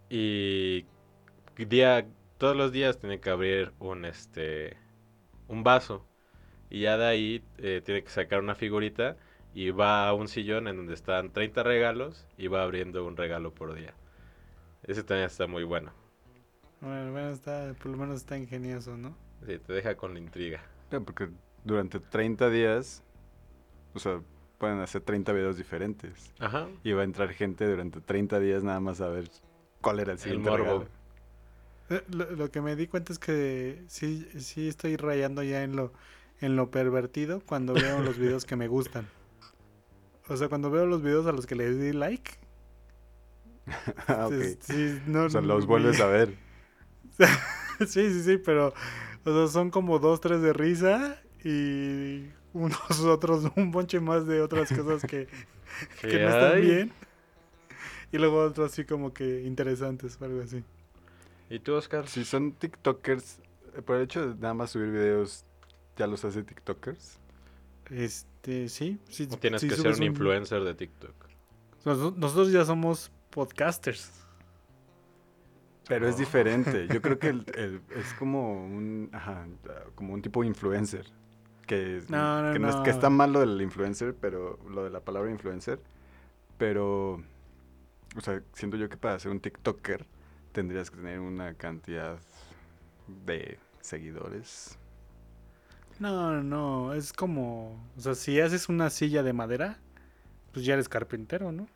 y 0.09 0.85
día 1.57 2.07
todos 2.38 2.55
los 2.55 2.71
días 2.71 2.99
tiene 2.99 3.19
que 3.19 3.29
abrir 3.29 3.73
un 3.79 4.05
este 4.05 4.77
un 5.47 5.63
vaso 5.63 6.05
y 6.69 6.81
ya 6.81 6.97
de 6.97 7.05
ahí 7.05 7.43
eh, 7.57 7.81
tiene 7.85 8.03
que 8.03 8.09
sacar 8.09 8.39
una 8.41 8.55
figurita 8.55 9.17
y 9.53 9.72
va 9.72 10.08
a 10.08 10.13
un 10.13 10.27
sillón 10.27 10.68
en 10.68 10.77
donde 10.77 10.94
están 10.94 11.32
30 11.32 11.63
regalos 11.63 12.27
y 12.38 12.48
va 12.48 12.63
abriendo 12.63 13.06
un 13.06 13.18
regalo 13.18 13.53
por 13.53 13.74
día. 13.74 13.94
Ese 14.84 15.03
también 15.03 15.27
está 15.27 15.48
muy 15.48 15.63
bueno. 15.63 15.91
Bueno, 16.82 17.12
bueno, 17.12 17.29
está, 17.32 17.74
por 17.82 17.91
lo 17.91 17.98
menos 17.98 18.18
está 18.18 18.38
ingenioso, 18.38 18.96
¿no? 18.98 19.15
Sí, 19.46 19.58
te 19.60 19.74
deja 19.74 19.96
con 19.96 20.13
la 20.13 20.20
intriga. 20.20 20.62
Porque 20.89 21.29
durante 21.63 22.00
30 22.00 22.50
días. 22.50 23.03
O 23.94 24.00
sea, 24.00 24.22
pueden 24.58 24.79
hacer 24.79 25.01
30 25.01 25.34
videos 25.34 25.58
diferentes. 25.58 26.34
Ajá. 26.39 26.68
Y 26.84 26.91
va 26.94 27.01
a 27.01 27.06
entrar 27.06 27.29
gente 27.34 27.68
durante 27.68 28.01
30 28.01 28.39
días 28.39 28.63
nada 28.63 28.79
más 28.79 29.01
a 29.01 29.10
ver 29.10 29.29
cuál 29.82 30.00
era 30.00 30.12
el 30.13 30.20
El 30.20 30.20
siguiente 30.20 30.50
morbo. 30.50 30.63
regalo. 30.63 30.88
Eh, 31.89 32.03
Lo, 32.10 32.29
lo 32.32 32.51
que 32.51 32.62
me 32.62 32.75
di 32.75 32.88
cuenta 32.88 33.12
es 33.13 33.20
que 33.20 33.84
sí, 33.88 34.27
sí 34.39 34.68
estoy 34.68 34.96
rayando 34.96 35.44
ya 35.44 35.63
en 35.63 35.75
lo, 35.75 35.91
en 36.39 36.56
lo 36.56 36.70
pervertido 36.72 37.41
cuando 37.46 37.74
veo 37.74 38.00
los 38.01 38.18
videos 38.18 38.46
que 38.46 38.56
me 38.56 38.68
gustan. 38.68 39.08
O 40.29 40.38
sea, 40.38 40.48
cuando 40.48 40.69
veo 40.69 40.86
los 40.86 41.01
videos 41.01 41.25
a 41.25 41.31
los 41.31 41.45
que 41.45 41.55
le 41.55 41.74
di 41.74 41.93
like. 41.93 42.31
Ah, 44.07 44.29
sí, 44.62 45.00
no, 45.05 45.25
O 45.25 45.29
sea, 45.29 45.41
los 45.41 45.67
vuelves 45.67 46.00
a 46.00 46.07
ver. 46.07 46.33
sí, 47.79 48.12
sí, 48.12 48.24
sí, 48.24 48.38
pero. 48.38 48.74
O 49.25 49.31
sea, 49.31 49.48
son 49.48 49.69
como 49.69 50.00
dos, 50.00 50.21
tres 50.21 50.41
de 50.41 50.53
risa 50.53 51.21
y 51.43 52.29
unos 52.53 53.00
otros, 53.05 53.51
un 53.55 53.71
bonche 53.71 54.00
más 54.00 54.25
de 54.25 54.41
otras 54.41 54.71
cosas 54.71 55.01
que, 55.01 55.27
que 56.01 56.07
¿Qué 56.07 56.19
no 56.19 56.29
están 56.29 56.62
bien. 56.62 56.91
Y 58.12 58.17
luego 58.17 58.43
otros 58.43 58.71
así 58.71 58.86
como 58.86 59.13
que 59.13 59.43
interesantes 59.43 60.17
o 60.19 60.25
algo 60.25 60.41
así. 60.41 60.63
¿Y 61.50 61.59
tú, 61.59 61.74
Oscar? 61.74 62.07
Si 62.07 62.25
son 62.25 62.53
TikTokers, 62.53 63.39
eh, 63.75 63.81
por 63.81 63.98
el 63.98 64.03
hecho 64.03 64.29
de 64.29 64.36
nada 64.36 64.53
más 64.53 64.71
subir 64.71 64.89
videos, 64.89 65.45
¿ya 65.95 66.07
los 66.07 66.25
hace 66.25 66.43
TikTokers? 66.43 67.18
Este, 67.89 68.69
sí. 68.69 69.00
sí 69.10 69.27
¿O 69.31 69.38
tienes 69.38 69.62
sí 69.62 69.67
que 69.69 69.75
ser 69.75 69.93
un 69.93 70.03
influencer 70.03 70.63
de 70.63 70.74
TikTok? 70.75 71.13
Nos- 71.86 72.15
Nosotros 72.17 72.51
ya 72.51 72.65
somos 72.65 73.12
podcasters. 73.29 74.12
Pero 75.88 76.08
es 76.08 76.17
diferente. 76.17 76.88
Yo 76.93 77.01
creo 77.01 77.17
que 77.19 77.29
el- 77.29 77.46
el- 77.55 77.81
es 77.96 78.13
como 78.13 78.63
un, 78.65 79.10
ajá, 79.13 79.48
como 79.96 80.13
un 80.13 80.22
tipo 80.22 80.41
de 80.41 80.48
influencer. 80.48 81.05
Que, 81.65 82.01
No, 82.10 82.41
no, 82.41 82.51
que, 82.51 82.58
es- 82.67 82.75
no. 82.75 82.84
que 82.84 82.89
está 82.89 83.10
mal 83.10 83.31
lo 83.34 83.39
del 83.41 83.62
influencer, 83.62 84.15
pero 84.19 84.60
lo 84.69 84.84
de 84.84 84.89
la 84.89 85.00
palabra 85.01 85.29
influencer. 85.31 85.79
Pero, 86.58 87.22
o 88.15 88.22
sea, 88.22 88.41
siento 88.53 88.75
yo 88.77 88.89
que 88.89 88.98
para 88.98 89.17
ser 89.19 89.31
un 89.31 89.39
TikToker 89.39 90.05
tendrías 90.51 90.89
que 90.89 90.98
tener 90.98 91.19
una 91.19 91.53
cantidad 91.53 92.19
de 93.25 93.60
seguidores. 93.81 94.77
No, 96.00 96.41
no, 96.41 96.44
no. 96.44 96.94
Es 96.94 97.13
como. 97.13 97.74
O 97.98 98.01
sea, 98.01 98.15
si 98.15 98.39
haces 98.39 98.70
una 98.70 98.89
silla 98.89 99.24
de 99.24 99.34
madera, 99.34 99.77
pues 100.53 100.65
ya 100.65 100.74
eres 100.74 100.89
carpintero, 100.89 101.51
¿no? 101.51 101.68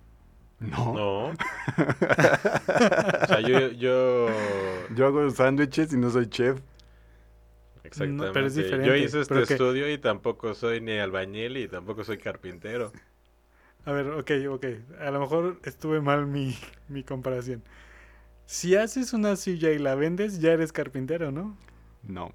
No. 0.60 0.94
No. 0.94 1.28
o 1.28 3.28
sea, 3.28 3.42
yo, 3.42 3.70
yo... 3.72 4.28
Yo 4.96 5.08
hago 5.08 5.30
sándwiches 5.30 5.92
y 5.92 5.98
no 5.98 6.10
soy 6.10 6.28
chef. 6.28 6.60
Exactamente. 7.84 8.32
pero 8.34 8.48
es 8.48 8.56
Yo 8.56 8.64
diferente, 8.64 9.00
hice 9.00 9.22
este 9.22 9.44
que- 9.44 9.54
estudio 9.54 9.92
y 9.92 9.98
tampoco 9.98 10.54
soy 10.54 10.80
ni 10.80 10.98
albañil 10.98 11.58
y 11.58 11.68
tampoco 11.68 12.04
soy 12.06 12.18
carpintero. 12.18 12.94
A 13.86 13.92
ver, 13.92 14.10
ok, 14.12 14.32
ok. 14.50 14.66
A 15.02 15.12
lo 15.12 15.20
mejor 15.20 15.60
estuve 15.66 16.00
mal 16.00 16.26
mi, 16.28 16.56
mi 16.88 17.04
comparación. 17.04 17.62
Si 18.46 18.76
haces 18.76 19.12
una 19.14 19.36
silla 19.36 19.72
y 19.72 19.80
la 19.80 19.96
vendes, 19.96 20.40
ya 20.40 20.54
eres 20.54 20.72
carpintero, 20.72 21.32
¿no? 21.32 21.58
No. 22.04 22.28
No. 22.28 22.32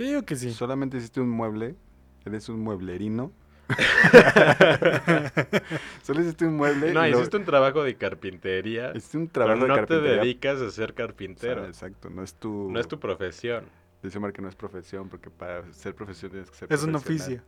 Sí, 0.00 0.06
digo 0.06 0.22
que 0.24 0.34
sí. 0.34 0.50
Solamente 0.52 0.96
hiciste 0.96 1.20
un 1.20 1.28
mueble. 1.28 1.76
Eres 2.24 2.48
un 2.48 2.60
mueblerino. 2.60 3.32
Solo 6.02 6.22
hiciste 6.22 6.46
un 6.46 6.56
mueble. 6.56 6.94
No, 6.94 7.02
lo- 7.06 7.08
hiciste 7.08 7.36
un 7.36 7.44
trabajo 7.44 7.84
de 7.84 7.96
carpintería, 7.96 8.92
hiciste 8.96 9.18
un 9.18 9.28
pero 9.28 9.44
trabajo 9.44 9.58
no 9.58 9.66
de 9.66 9.68
te 9.68 9.74
carpintería. 9.86 10.22
dedicas 10.22 10.56
a 10.62 10.68
ser 10.68 10.68
O 10.68 10.70
sea, 10.70 10.86
carpintero. 10.94 11.66
exacto, 11.66 12.08
no 12.08 12.22
es 12.22 12.32
tu... 12.34 12.70
No 12.70 12.80
es 12.80 12.88
tu 12.88 12.98
profesión. 12.98 13.66
Dice 14.02 14.16
Omar 14.16 14.32
que 14.32 14.40
no 14.40 14.48
es 14.48 14.56
profesión, 14.56 15.10
porque 15.10 15.28
para 15.28 15.70
ser 15.74 15.94
profesión 15.94 16.30
tienes 16.30 16.50
que 16.50 16.56
ser 16.56 16.72
Es 16.72 16.82
un 16.82 16.94
oficio. 16.94 17.42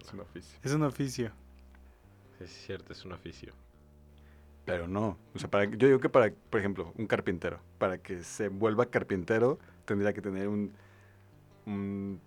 Es 0.00 0.12
un 0.12 0.18
oficio. 0.20 0.58
Es 0.64 0.72
un 0.74 0.82
oficio. 0.82 1.30
Es 2.40 2.50
cierto, 2.50 2.92
es 2.92 3.04
un 3.04 3.12
oficio. 3.12 3.52
Pero 4.64 4.88
no. 4.88 5.16
O 5.34 5.38
sea, 5.38 5.48
para, 5.48 5.66
yo 5.66 5.86
digo 5.86 6.00
que 6.00 6.08
para, 6.08 6.32
por 6.50 6.58
ejemplo, 6.58 6.92
un 6.96 7.06
carpintero, 7.06 7.60
para 7.78 7.98
que 7.98 8.24
se 8.24 8.48
vuelva 8.48 8.86
carpintero, 8.86 9.60
tendría 9.84 10.12
que 10.12 10.20
tener 10.20 10.48
un, 10.48 10.72
un 11.66 12.20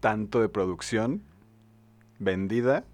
tanto 0.00 0.40
de 0.40 0.48
producción 0.48 1.22
vendida 2.18 2.84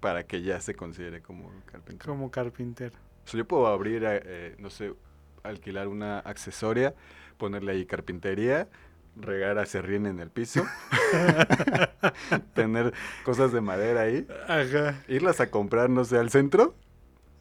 para 0.00 0.24
que 0.26 0.42
ya 0.42 0.60
se 0.60 0.74
considere 0.74 1.22
como 1.22 1.50
carpintero. 1.66 2.12
Como 2.12 2.30
carpintero. 2.30 2.96
O 3.24 3.28
sea, 3.28 3.38
yo 3.38 3.44
puedo 3.46 3.66
abrir, 3.68 4.02
eh, 4.04 4.20
eh, 4.24 4.56
no 4.58 4.68
sé, 4.70 4.94
alquilar 5.42 5.88
una 5.88 6.18
accesoria, 6.18 6.94
ponerle 7.38 7.72
ahí 7.72 7.86
carpintería, 7.86 8.68
regar 9.16 9.58
acerrín 9.58 10.06
en 10.06 10.18
el 10.18 10.30
piso, 10.30 10.64
tener 12.54 12.92
cosas 13.24 13.52
de 13.52 13.60
madera 13.60 14.02
ahí, 14.02 14.26
Ajá. 14.48 15.02
irlas 15.06 15.40
a 15.40 15.50
comprar, 15.50 15.90
no 15.90 16.04
sé, 16.04 16.18
al 16.18 16.30
centro 16.30 16.74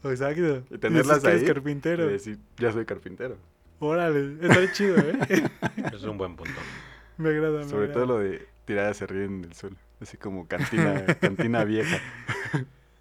Exacto. 0.04 0.64
Y 0.74 0.78
tenerlas 0.80 1.24
eres 1.24 1.42
ahí, 1.42 1.48
carpintero. 1.48 2.10
y 2.10 2.14
decir, 2.14 2.40
ya 2.58 2.72
soy 2.72 2.86
carpintero. 2.86 3.38
Órale, 3.80 4.38
está 4.42 4.72
chido, 4.74 4.98
¿eh? 4.98 5.18
Es 5.94 6.04
un 6.04 6.18
buen 6.18 6.36
punto. 6.36 6.60
Me 7.22 7.30
agrada, 7.30 7.60
me 7.60 7.70
Sobre 7.70 7.88
todo 7.90 8.06
lo 8.06 8.20
de 8.20 8.48
tirar 8.66 8.88
acerrín 8.88 9.22
en 9.40 9.44
el 9.46 9.54
suelo, 9.54 9.78
así 10.02 10.18
como 10.18 10.48
cantina, 10.48 11.06
cantina 11.22 11.64
vieja. 11.64 11.98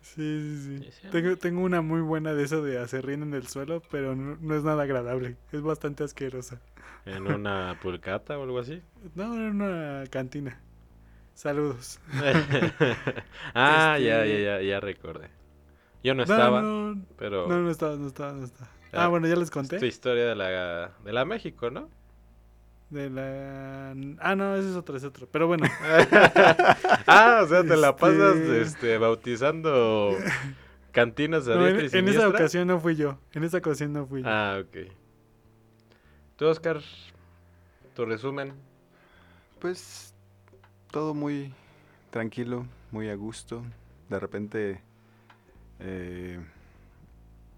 Sí, 0.03 0.57
sí, 0.81 0.91
sí. 0.91 1.09
Tengo, 1.11 1.37
tengo 1.37 1.61
una 1.63 1.83
muy 1.83 2.01
buena 2.01 2.33
de 2.35 2.43
eso 2.45 2.63
de 2.63 2.79
hacer 2.79 3.09
en 3.11 3.33
el 3.35 3.47
suelo, 3.47 3.83
pero 3.91 4.17
no, 4.17 4.37
no 4.41 4.55
es 4.57 4.65
nada 4.65 4.83
agradable. 4.83 5.37
Es 5.53 5.63
bastante 5.63 6.05
asquerosa. 6.05 6.61
En 7.07 7.27
una 7.27 7.79
pulcata 7.81 8.39
o 8.39 8.43
algo 8.43 8.59
así. 8.59 8.83
No, 9.15 9.35
era 9.35 9.51
una 9.51 10.05
cantina. 10.11 10.61
Saludos. 11.35 12.01
ah, 13.55 13.95
Este- 13.97 14.05
ya, 14.05 14.27
ya, 14.27 14.39
ya, 14.39 14.63
ya 14.63 14.81
recordé. 14.81 15.29
Yo 16.03 16.15
no 16.15 16.25
No, 16.25 16.33
estaba, 16.33 16.63
no, 16.63 17.05
pero 17.17 17.47
no, 17.47 17.61
no 17.61 17.71
estaba, 17.71 17.97
no 17.97 18.07
estaba, 18.07 18.33
no 18.33 18.45
estaba. 18.45 18.71
Ah, 18.93 19.05
Ah, 19.05 19.09
bueno, 19.09 19.29
ya 19.29 19.35
les 19.37 19.45
es 19.45 19.51
conté. 19.51 19.79
tu 19.79 19.85
historia 19.85 20.27
de 20.27 20.35
la, 20.35 20.93
de 21.05 21.13
la 21.13 21.25
México, 21.25 21.71
¿no? 21.71 21.89
De 22.91 23.09
la... 23.09 23.95
Ah, 24.19 24.35
no, 24.35 24.57
ese 24.57 24.71
es 24.71 24.77
otro, 24.77 24.97
es 24.97 25.05
otro. 25.05 25.29
Pero 25.31 25.47
bueno, 25.47 25.65
ah, 27.07 27.41
o 27.45 27.47
sea, 27.47 27.63
te 27.63 27.77
la 27.77 27.91
Este- 27.91 28.01
pasas 28.01 28.37
este, 28.37 28.99
bautizando 28.99 30.17
cantinas 30.91 31.47
a 31.47 31.55
no, 31.55 31.69
en, 31.69 31.79
diestra 31.79 32.01
y 32.01 32.03
en 32.03 32.09
esa 32.09 32.29
ocasión 32.29 32.67
no 32.67 32.81
fui 32.81 32.97
yo. 32.97 33.17
En 33.33 33.45
esa 33.45 33.59
ocasión 33.59 33.93
no 33.93 34.07
fui 34.07 34.23
yo. 34.23 34.29
Ah, 34.29 34.61
ok. 34.61 34.91
Tú, 36.37 36.47
Oscar, 36.47 36.81
tu 37.95 38.05
resumen. 38.05 38.55
Pues 39.61 40.15
todo 40.91 41.15
muy 41.15 41.53
tranquilo, 42.11 42.67
muy 42.91 43.09
a 43.09 43.15
gusto. 43.15 43.63
De 44.09 44.19
repente, 44.19 44.81
eh, 45.79 46.41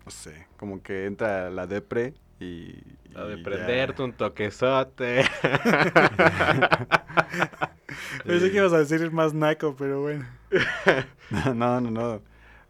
no 0.04 0.10
sé, 0.10 0.46
como 0.58 0.82
que 0.82 1.06
entra 1.06 1.48
la 1.48 1.66
depre 1.66 2.12
y... 2.42 2.82
La 3.14 3.24
de 3.26 3.38
prenderte 3.38 4.00
ya. 4.00 4.02
un 4.02 4.12
toquezote. 4.14 5.22
Pensé 8.26 8.50
que 8.50 8.56
ibas 8.58 8.72
a 8.72 8.78
decir 8.78 9.10
más 9.12 9.34
naco, 9.34 9.74
pero 9.76 10.00
bueno. 10.02 10.26
No, 11.54 11.80
no, 11.80 11.90
no. 11.90 12.22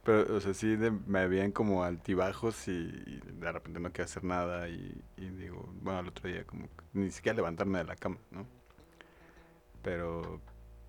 Pero, 0.04 0.36
o 0.36 0.40
sea, 0.40 0.54
sí 0.54 0.76
de- 0.76 0.90
me 0.90 1.20
habían 1.20 1.52
como 1.52 1.84
altibajos 1.84 2.68
y, 2.68 2.72
y 2.72 3.20
de 3.40 3.52
repente 3.52 3.80
no 3.80 3.90
quiero 3.92 4.04
hacer 4.04 4.24
nada 4.24 4.68
y, 4.68 5.00
y 5.16 5.28
digo, 5.30 5.68
bueno, 5.80 6.00
el 6.00 6.08
otro 6.08 6.28
día 6.28 6.44
como 6.44 6.64
que 6.66 6.84
ni 6.94 7.10
siquiera 7.10 7.36
levantarme 7.36 7.78
de 7.78 7.84
la 7.84 7.96
cama, 7.96 8.18
¿no? 8.30 8.46
Pero, 9.82 10.40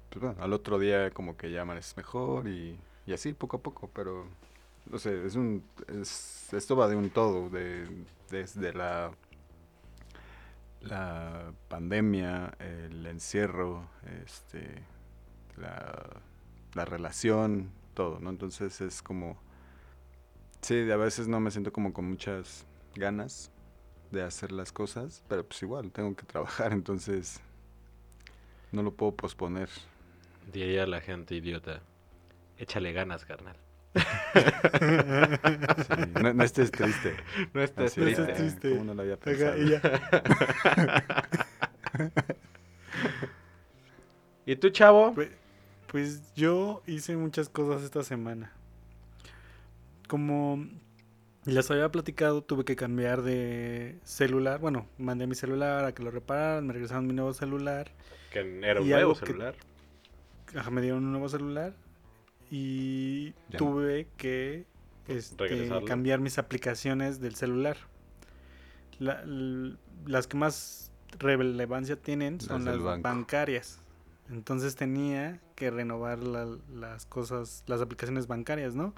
pues 0.09 0.21
bueno, 0.23 0.41
al 0.43 0.53
otro 0.53 0.79
día 0.79 1.11
como 1.11 1.37
que 1.37 1.51
ya 1.51 1.61
amaneces 1.63 1.97
mejor 1.97 2.47
y, 2.47 2.79
y 3.05 3.13
así 3.13 3.33
poco 3.33 3.57
a 3.57 3.61
poco, 3.63 3.89
pero, 3.93 4.27
no 4.89 4.97
sé, 4.97 5.25
es 5.25 5.35
un, 5.35 5.63
es, 5.87 6.53
esto 6.53 6.75
va 6.75 6.87
de 6.87 6.95
un 6.95 7.09
todo, 7.09 7.49
de, 7.49 7.87
desde 8.29 8.73
la, 8.73 9.11
la 10.81 11.53
pandemia, 11.69 12.53
el 12.59 13.05
encierro, 13.05 13.87
este, 14.23 14.83
la, 15.57 16.21
la 16.73 16.85
relación, 16.85 17.71
todo, 17.93 18.19
¿no? 18.19 18.29
Entonces 18.29 18.81
es 18.81 19.01
como, 19.01 19.37
sí, 20.61 20.89
a 20.91 20.97
veces 20.97 21.27
no 21.27 21.39
me 21.39 21.51
siento 21.51 21.71
como 21.71 21.93
con 21.93 22.05
muchas 22.05 22.65
ganas 22.95 23.51
de 24.11 24.21
hacer 24.21 24.51
las 24.51 24.71
cosas, 24.71 25.23
pero 25.27 25.45
pues 25.45 25.61
igual 25.63 25.91
tengo 25.91 26.15
que 26.15 26.25
trabajar, 26.25 26.71
entonces 26.73 27.41
no 28.71 28.83
lo 28.83 28.93
puedo 28.93 29.15
posponer. 29.15 29.69
Diría 30.51 30.85
la 30.85 31.01
gente 31.01 31.35
idiota. 31.35 31.81
Échale 32.57 32.91
ganas, 32.91 33.25
carnal. 33.25 33.55
Sí, 33.95 34.01
no, 36.21 36.33
no 36.33 36.43
estés 36.43 36.71
triste. 36.71 37.15
No 37.53 37.61
estés 37.61 37.91
Así, 37.91 37.99
No 37.99 38.05
triste. 38.07 38.21
estés 38.23 38.35
ah, 38.35 38.39
triste. 38.39 38.69
¿Cómo 38.71 38.83
no 38.85 38.93
lo 38.95 39.01
había 39.03 39.17
pensado? 39.17 39.55
y 39.61 39.69
ya. 39.69 39.81
¿Y 44.45 44.55
tú, 44.57 44.69
chavo? 44.69 45.13
Pues, 45.13 45.29
pues 45.87 46.33
yo 46.35 46.81
hice 46.87 47.15
muchas 47.15 47.49
cosas 47.49 47.83
esta 47.83 48.03
semana. 48.03 48.51
Como 50.07 50.67
les 51.45 51.69
había 51.71 51.89
platicado, 51.91 52.43
tuve 52.43 52.65
que 52.65 52.75
cambiar 52.75 53.21
de 53.21 53.99
celular. 54.03 54.59
Bueno, 54.59 54.87
mandé 54.97 55.27
mi 55.27 55.35
celular 55.35 55.85
a 55.85 55.93
que 55.93 56.03
lo 56.03 56.11
repararan, 56.11 56.67
me 56.67 56.73
regresaron 56.73 57.07
mi 57.07 57.13
nuevo 57.13 57.33
celular. 57.33 57.91
Que 58.31 58.39
era 58.63 58.81
un 58.81 58.89
nuevo 58.89 59.13
que- 59.13 59.25
celular. 59.27 59.55
Ajá, 60.55 60.69
me 60.71 60.81
dieron 60.81 61.05
un 61.05 61.11
nuevo 61.11 61.29
celular 61.29 61.73
y 62.55 63.33
Ya. 63.49 63.57
tuve 63.57 64.07
que 64.15 64.67
este, 65.07 65.67
cambiar 65.87 66.19
mis 66.19 66.37
aplicaciones 66.37 67.19
del 67.19 67.33
celular. 67.33 67.77
La- 68.99 69.21
l- 69.23 69.75
las 70.05 70.27
que 70.27 70.37
más 70.37 70.91
relevancia 71.17 71.95
tienen 71.95 72.39
son 72.39 72.63
Las 72.65 73.01
bancarias. 73.01 73.79
Entonces 74.29 74.75
tenía 74.75 75.41
que 75.55 75.71
renovar 75.71 76.19
la- 76.19 76.57
las 76.71 77.07
cosas, 77.07 77.63
las 77.65 77.81
aplicaciones 77.81 78.27
bancarias, 78.27 78.75
¿no? 78.75 78.93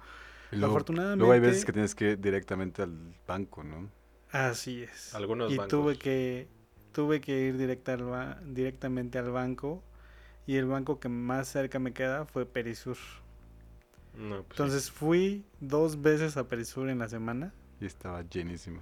Luego, 0.51 0.73
Afortunadamente. 0.75 1.19
luego 1.19 1.31
hay 1.31 1.39
veces 1.39 1.63
que 1.63 1.71
tienes 1.71 1.95
que 1.95 2.11
ir 2.11 2.19
directamente 2.19 2.81
al 2.81 3.15
banco, 3.25 3.63
¿no? 3.63 3.89
Así 4.31 4.83
es. 4.83 5.15
Algunos 5.15 5.49
y 5.51 5.55
bancos. 5.57 5.69
tuve 5.69 5.97
que 5.97 6.49
tuve 6.91 7.21
que 7.21 7.47
ir 7.47 7.57
directa 7.57 7.93
al 7.93 8.53
directamente 8.53 9.17
al 9.17 9.31
banco 9.31 9.81
y 10.45 10.57
el 10.57 10.65
banco 10.65 10.99
que 10.99 11.07
más 11.09 11.47
cerca 11.47 11.79
me 11.79 11.93
queda 11.93 12.25
fue 12.25 12.45
Perisur. 12.45 12.97
No, 14.17 14.35
pues 14.43 14.45
sí. 14.45 14.51
Entonces 14.51 14.91
fui 14.91 15.45
dos 15.59 16.01
veces 16.01 16.37
a 16.37 16.47
Perisur 16.47 16.89
en 16.89 16.99
la 16.99 17.09
semana. 17.09 17.53
Y 17.81 17.85
estaba 17.85 18.21
llenísimo. 18.23 18.81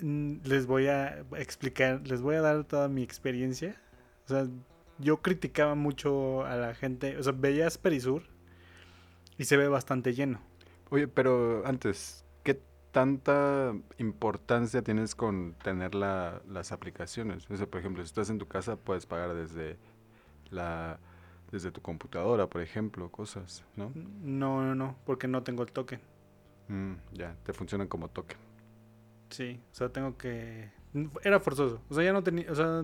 Mm, 0.00 0.36
Les 0.44 0.66
voy 0.66 0.86
a 0.88 1.24
explicar, 1.36 2.00
les 2.06 2.20
voy 2.22 2.36
a 2.36 2.40
dar 2.40 2.64
toda 2.64 2.88
mi 2.88 3.02
experiencia. 3.02 3.76
O 4.26 4.28
sea, 4.28 4.46
yo 4.98 5.20
criticaba 5.22 5.74
mucho 5.74 6.44
a 6.44 6.56
la 6.56 6.74
gente. 6.74 7.16
O 7.18 7.22
sea, 7.22 7.32
veías 7.36 7.78
Perisur 7.78 8.22
y 9.38 9.44
se 9.44 9.56
ve 9.56 9.68
bastante 9.68 10.14
lleno. 10.14 10.40
Oye, 10.90 11.08
pero 11.08 11.66
antes, 11.66 12.24
¿qué 12.42 12.60
tanta 12.90 13.74
importancia 13.98 14.82
tienes 14.82 15.14
con 15.14 15.54
tener 15.62 15.94
la- 15.94 16.42
las 16.48 16.72
aplicaciones? 16.72 17.50
O 17.50 17.56
sea, 17.56 17.66
por 17.66 17.80
ejemplo, 17.80 18.02
si 18.02 18.08
estás 18.08 18.28
en 18.30 18.38
tu 18.38 18.46
casa, 18.46 18.76
puedes 18.76 19.06
pagar 19.06 19.34
desde 19.34 19.76
la 20.50 20.98
desde 21.52 21.70
tu 21.70 21.80
computadora, 21.82 22.48
por 22.48 22.60
ejemplo, 22.62 23.10
cosas, 23.10 23.64
¿no? 23.76 23.92
No, 23.94 24.62
no, 24.62 24.74
no, 24.74 24.96
porque 25.06 25.28
no 25.28 25.42
tengo 25.44 25.62
el 25.62 25.70
token. 25.70 26.00
Mm, 26.68 26.94
ya, 27.12 27.36
te 27.44 27.52
funcionan 27.52 27.86
como 27.86 28.08
token. 28.08 28.38
Sí, 29.30 29.60
o 29.70 29.74
sea, 29.74 29.88
tengo 29.90 30.16
que... 30.16 30.70
Era 31.22 31.38
forzoso. 31.40 31.80
O 31.88 31.94
sea, 31.94 32.02
ya 32.04 32.12
no 32.12 32.22
tenía... 32.22 32.50
O 32.50 32.54
sea, 32.54 32.82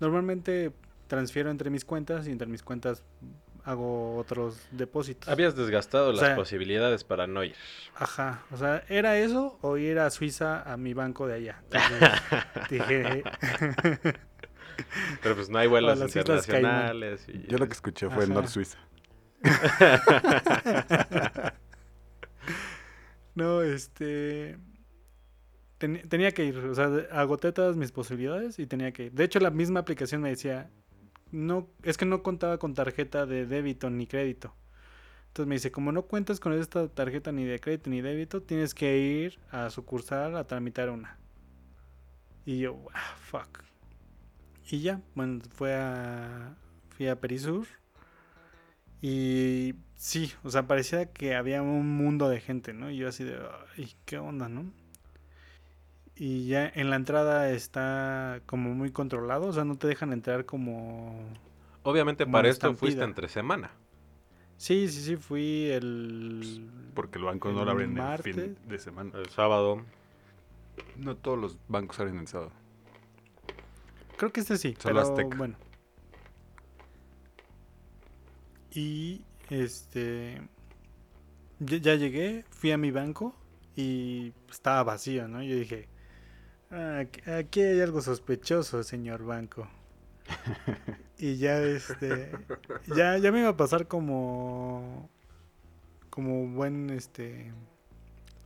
normalmente 0.00 0.72
transfiero 1.06 1.50
entre 1.50 1.70
mis 1.70 1.84
cuentas 1.84 2.26
y 2.26 2.30
entre 2.30 2.46
mis 2.48 2.62
cuentas 2.62 3.02
hago 3.64 4.16
otros 4.16 4.66
depósitos. 4.70 5.28
Habías 5.28 5.54
desgastado 5.54 6.08
O 6.08 6.12
las 6.12 6.20
sea- 6.20 6.36
posibilidades 6.36 7.04
para 7.04 7.26
no 7.26 7.44
ir. 7.44 7.54
Ajá, 7.96 8.42
o 8.50 8.56
sea, 8.56 8.82
era 8.88 9.18
eso 9.18 9.58
o 9.60 9.76
ir 9.76 9.98
a 9.98 10.08
Suiza 10.10 10.62
a 10.62 10.76
mi 10.78 10.94
banco 10.94 11.26
de 11.26 11.34
allá. 11.34 11.62
Entonces, 11.70 12.68
dije, 12.70 13.22
Pero 15.22 15.34
pues 15.34 15.48
no 15.48 15.58
hay 15.58 15.68
vuelos 15.68 15.98
las 15.98 16.14
internacionales. 16.14 17.26
Y... 17.28 17.46
Yo 17.46 17.58
lo 17.58 17.66
que 17.66 17.74
escuché 17.74 18.08
fue 18.08 18.24
Ajá. 18.24 18.32
North 18.32 18.48
Suiza. 18.48 18.78
no, 23.34 23.62
este... 23.62 24.58
tenía 25.78 26.32
que 26.32 26.44
ir, 26.44 26.58
o 26.58 26.74
sea, 26.74 26.90
agoté 27.12 27.52
todas 27.52 27.76
mis 27.76 27.92
posibilidades 27.92 28.58
y 28.58 28.66
tenía 28.66 28.92
que 28.92 29.04
ir. 29.04 29.12
De 29.12 29.24
hecho, 29.24 29.40
la 29.40 29.50
misma 29.50 29.80
aplicación 29.80 30.20
me 30.20 30.30
decía, 30.30 30.70
no, 31.30 31.68
es 31.82 31.96
que 31.96 32.04
no 32.04 32.22
contaba 32.22 32.58
con 32.58 32.74
tarjeta 32.74 33.26
de 33.26 33.46
débito 33.46 33.90
ni 33.90 34.06
crédito. 34.06 34.54
Entonces 35.28 35.46
me 35.46 35.54
dice, 35.56 35.70
como 35.70 35.92
no 35.92 36.02
cuentas 36.02 36.40
con 36.40 36.52
esta 36.52 36.88
tarjeta 36.88 37.32
ni 37.32 37.44
de 37.44 37.60
crédito 37.60 37.90
ni 37.90 38.00
débito, 38.00 38.42
tienes 38.42 38.74
que 38.74 38.98
ir 38.98 39.38
a 39.50 39.70
sucursal 39.70 40.36
a 40.36 40.44
tramitar 40.44 40.90
una. 40.90 41.18
Y 42.44 42.60
yo, 42.60 42.78
ah, 42.94 43.14
fuck. 43.20 43.67
Y 44.70 44.80
ya, 44.80 45.00
bueno, 45.14 45.40
fue 45.50 45.74
a, 45.74 46.54
fui 46.90 47.08
a 47.08 47.18
Perisur. 47.18 47.66
Y 49.00 49.74
sí, 49.94 50.32
o 50.42 50.50
sea, 50.50 50.66
parecía 50.66 51.06
que 51.12 51.34
había 51.34 51.62
un 51.62 51.96
mundo 51.96 52.28
de 52.28 52.40
gente, 52.40 52.74
¿no? 52.74 52.90
Y 52.90 52.98
yo 52.98 53.08
así 53.08 53.24
de, 53.24 53.38
ay, 53.76 53.94
¿qué 54.04 54.18
onda, 54.18 54.48
no? 54.48 54.70
Y 56.16 56.48
ya 56.48 56.70
en 56.74 56.90
la 56.90 56.96
entrada 56.96 57.50
está 57.50 58.42
como 58.46 58.74
muy 58.74 58.90
controlado, 58.90 59.46
o 59.46 59.52
sea, 59.52 59.64
no 59.64 59.78
te 59.78 59.86
dejan 59.86 60.12
entrar 60.12 60.44
como... 60.44 61.16
Obviamente 61.84 62.24
Como 62.24 62.32
para 62.32 62.48
esto 62.48 62.74
fuiste 62.74 63.04
entre 63.04 63.28
semana. 63.28 63.70
Sí, 64.56 64.88
sí, 64.88 65.00
sí, 65.00 65.16
fui 65.16 65.70
el... 65.70 66.68
Porque 66.94 67.18
el 67.18 67.24
banco 67.24 67.52
no 67.52 67.64
lo 67.64 67.70
abren 67.70 67.90
el 67.90 67.96
martes. 67.96 68.34
fin 68.34 68.58
de 68.66 68.78
semana. 68.80 69.12
El 69.14 69.28
sábado. 69.30 69.84
No 70.96 71.16
todos 71.16 71.38
los 71.38 71.58
bancos 71.68 72.00
abren 72.00 72.18
el 72.18 72.26
sábado. 72.26 72.50
Creo 74.18 74.32
que 74.32 74.40
este 74.40 74.58
sí, 74.58 74.74
Solo 74.78 75.00
pero 75.02 75.08
Azteca. 75.12 75.36
bueno. 75.36 75.56
Y 78.72 79.22
este 79.50 80.42
ya, 81.60 81.94
llegué, 81.96 82.44
fui 82.50 82.70
a 82.70 82.78
mi 82.78 82.90
banco 82.90 83.34
y 83.74 84.32
estaba 84.50 84.82
vacío, 84.84 85.26
¿no? 85.26 85.42
Yo 85.42 85.56
dije, 85.56 85.88
"Ah, 86.70 86.98
aquí- 87.00 87.28
aquí 87.30 87.60
hay 87.62 87.80
algo 87.80 88.00
sospechoso, 88.00 88.82
señor 88.82 89.24
banco. 89.24 89.66
y 91.18 91.36
ya 91.38 91.58
este 91.62 92.30
ya 92.94 93.16
ya 93.18 93.32
me 93.32 93.40
iba 93.40 93.48
a 93.48 93.56
pasar 93.56 93.88
como 93.88 95.08
como 96.10 96.48
buen 96.48 96.90
este 96.90 97.52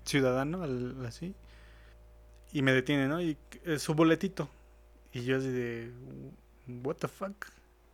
ciudadano 0.04 0.62
al- 0.62 1.04
así 1.06 1.34
y 2.52 2.62
me 2.62 2.72
detiene, 2.72 3.08
¿no? 3.08 3.20
Y 3.20 3.36
eh, 3.64 3.78
su 3.78 3.94
boletito. 3.94 4.48
Y 5.12 5.22
yo 5.24 5.36
así 5.36 5.48
de, 5.48 5.90
what 6.84 6.96
the 6.96 7.08
fuck? 7.08 7.46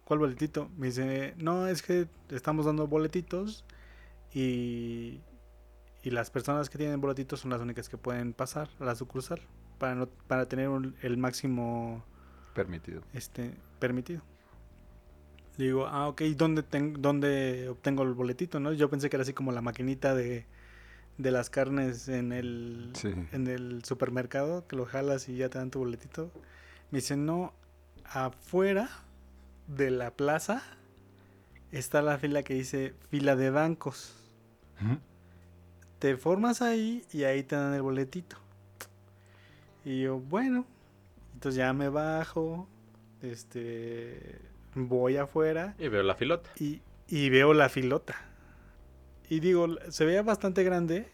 ¿Cuál 0.04 0.20
boletito? 0.20 0.68
Me 0.76 0.86
dice, 0.86 1.34
no, 1.36 1.66
es 1.66 1.82
que 1.82 2.06
estamos 2.30 2.64
dando 2.66 2.86
boletitos 2.86 3.64
y, 4.32 5.20
y 6.02 6.10
las 6.10 6.30
personas 6.30 6.70
que 6.70 6.78
tienen 6.78 7.00
boletitos 7.00 7.40
son 7.40 7.50
las 7.50 7.60
únicas 7.60 7.88
que 7.88 7.98
pueden 7.98 8.32
pasar 8.32 8.68
a 8.80 8.84
la 8.84 8.94
sucursal 8.94 9.40
para, 9.78 9.94
no, 9.94 10.06
para 10.06 10.46
tener 10.46 10.68
un- 10.68 10.94
el 11.02 11.16
máximo 11.18 12.04
Permitido. 12.54 13.02
este, 13.12 13.54
permitido. 13.78 14.22
Le 15.56 15.64
digo, 15.66 15.86
ah, 15.88 16.08
ok, 16.08 16.22
¿dónde, 16.36 16.62
ten- 16.62 16.94
¿dónde 17.02 17.68
obtengo 17.68 18.04
el 18.04 18.14
boletito? 18.14 18.60
¿no? 18.60 18.72
Yo 18.72 18.88
pensé 18.88 19.10
que 19.10 19.16
era 19.16 19.22
así 19.22 19.32
como 19.34 19.50
la 19.52 19.60
maquinita 19.60 20.14
de, 20.14 20.46
de 21.18 21.30
las 21.32 21.50
carnes 21.50 22.08
en 22.08 22.32
el, 22.32 22.90
Sí. 22.94 23.12
en 23.32 23.48
el 23.48 23.84
supermercado, 23.84 24.66
que 24.68 24.76
lo 24.76 24.86
jalas 24.86 25.28
y 25.28 25.36
ya 25.36 25.48
te 25.48 25.58
dan 25.58 25.70
tu 25.70 25.80
boletito. 25.80 26.30
Me 26.90 26.98
dice, 26.98 27.16
no, 27.16 27.52
afuera 28.04 28.88
de 29.66 29.90
la 29.90 30.10
plaza 30.10 30.62
está 31.72 32.00
la 32.02 32.18
fila 32.18 32.42
que 32.42 32.54
dice 32.54 32.94
fila 33.10 33.36
de 33.36 33.50
bancos. 33.50 34.14
Te 35.98 36.16
formas 36.16 36.62
ahí 36.62 37.04
y 37.12 37.24
ahí 37.24 37.42
te 37.42 37.56
dan 37.56 37.74
el 37.74 37.82
boletito. 37.82 38.36
Y 39.84 40.02
yo, 40.02 40.18
bueno, 40.18 40.64
entonces 41.34 41.56
ya 41.56 41.72
me 41.72 41.88
bajo, 41.88 42.68
este, 43.22 44.38
voy 44.74 45.16
afuera 45.16 45.74
Y 45.78 45.88
veo 45.88 46.02
la 46.02 46.14
filota. 46.14 46.50
y, 46.58 46.80
y 47.08 47.30
veo 47.30 47.52
la 47.54 47.68
filota. 47.68 48.14
Y 49.28 49.40
digo, 49.40 49.66
se 49.90 50.04
veía 50.06 50.22
bastante 50.22 50.62
grande, 50.64 51.10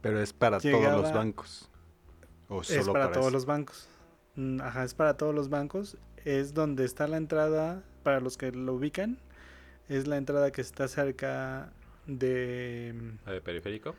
Pero 0.00 0.20
es 0.20 0.32
para 0.32 0.60
todos 0.60 1.02
los 1.02 1.12
bancos. 1.12 1.70
O 2.48 2.62
solo 2.62 2.80
es 2.80 2.88
para, 2.88 3.10
todos 3.10 3.26
ese? 3.26 3.32
los 3.32 3.46
bancos. 3.46 3.88
Mm, 4.36 4.60
Ajá, 4.60 4.84
es 4.84 4.94
para 4.94 5.16
todos 5.16 5.34
los 5.34 5.48
bancos. 5.48 5.96
Es 6.24 6.54
donde 6.54 6.84
está 6.84 7.06
la 7.08 7.16
entrada, 7.16 7.82
para 8.02 8.20
los 8.20 8.36
que 8.36 8.52
lo 8.52 8.74
ubican, 8.74 9.18
es 9.88 10.06
la 10.06 10.16
entrada 10.16 10.50
que 10.52 10.60
está 10.60 10.88
cerca 10.88 11.70
de... 12.06 13.14
La 13.24 13.32
de 13.32 13.40
periférico. 13.40 13.94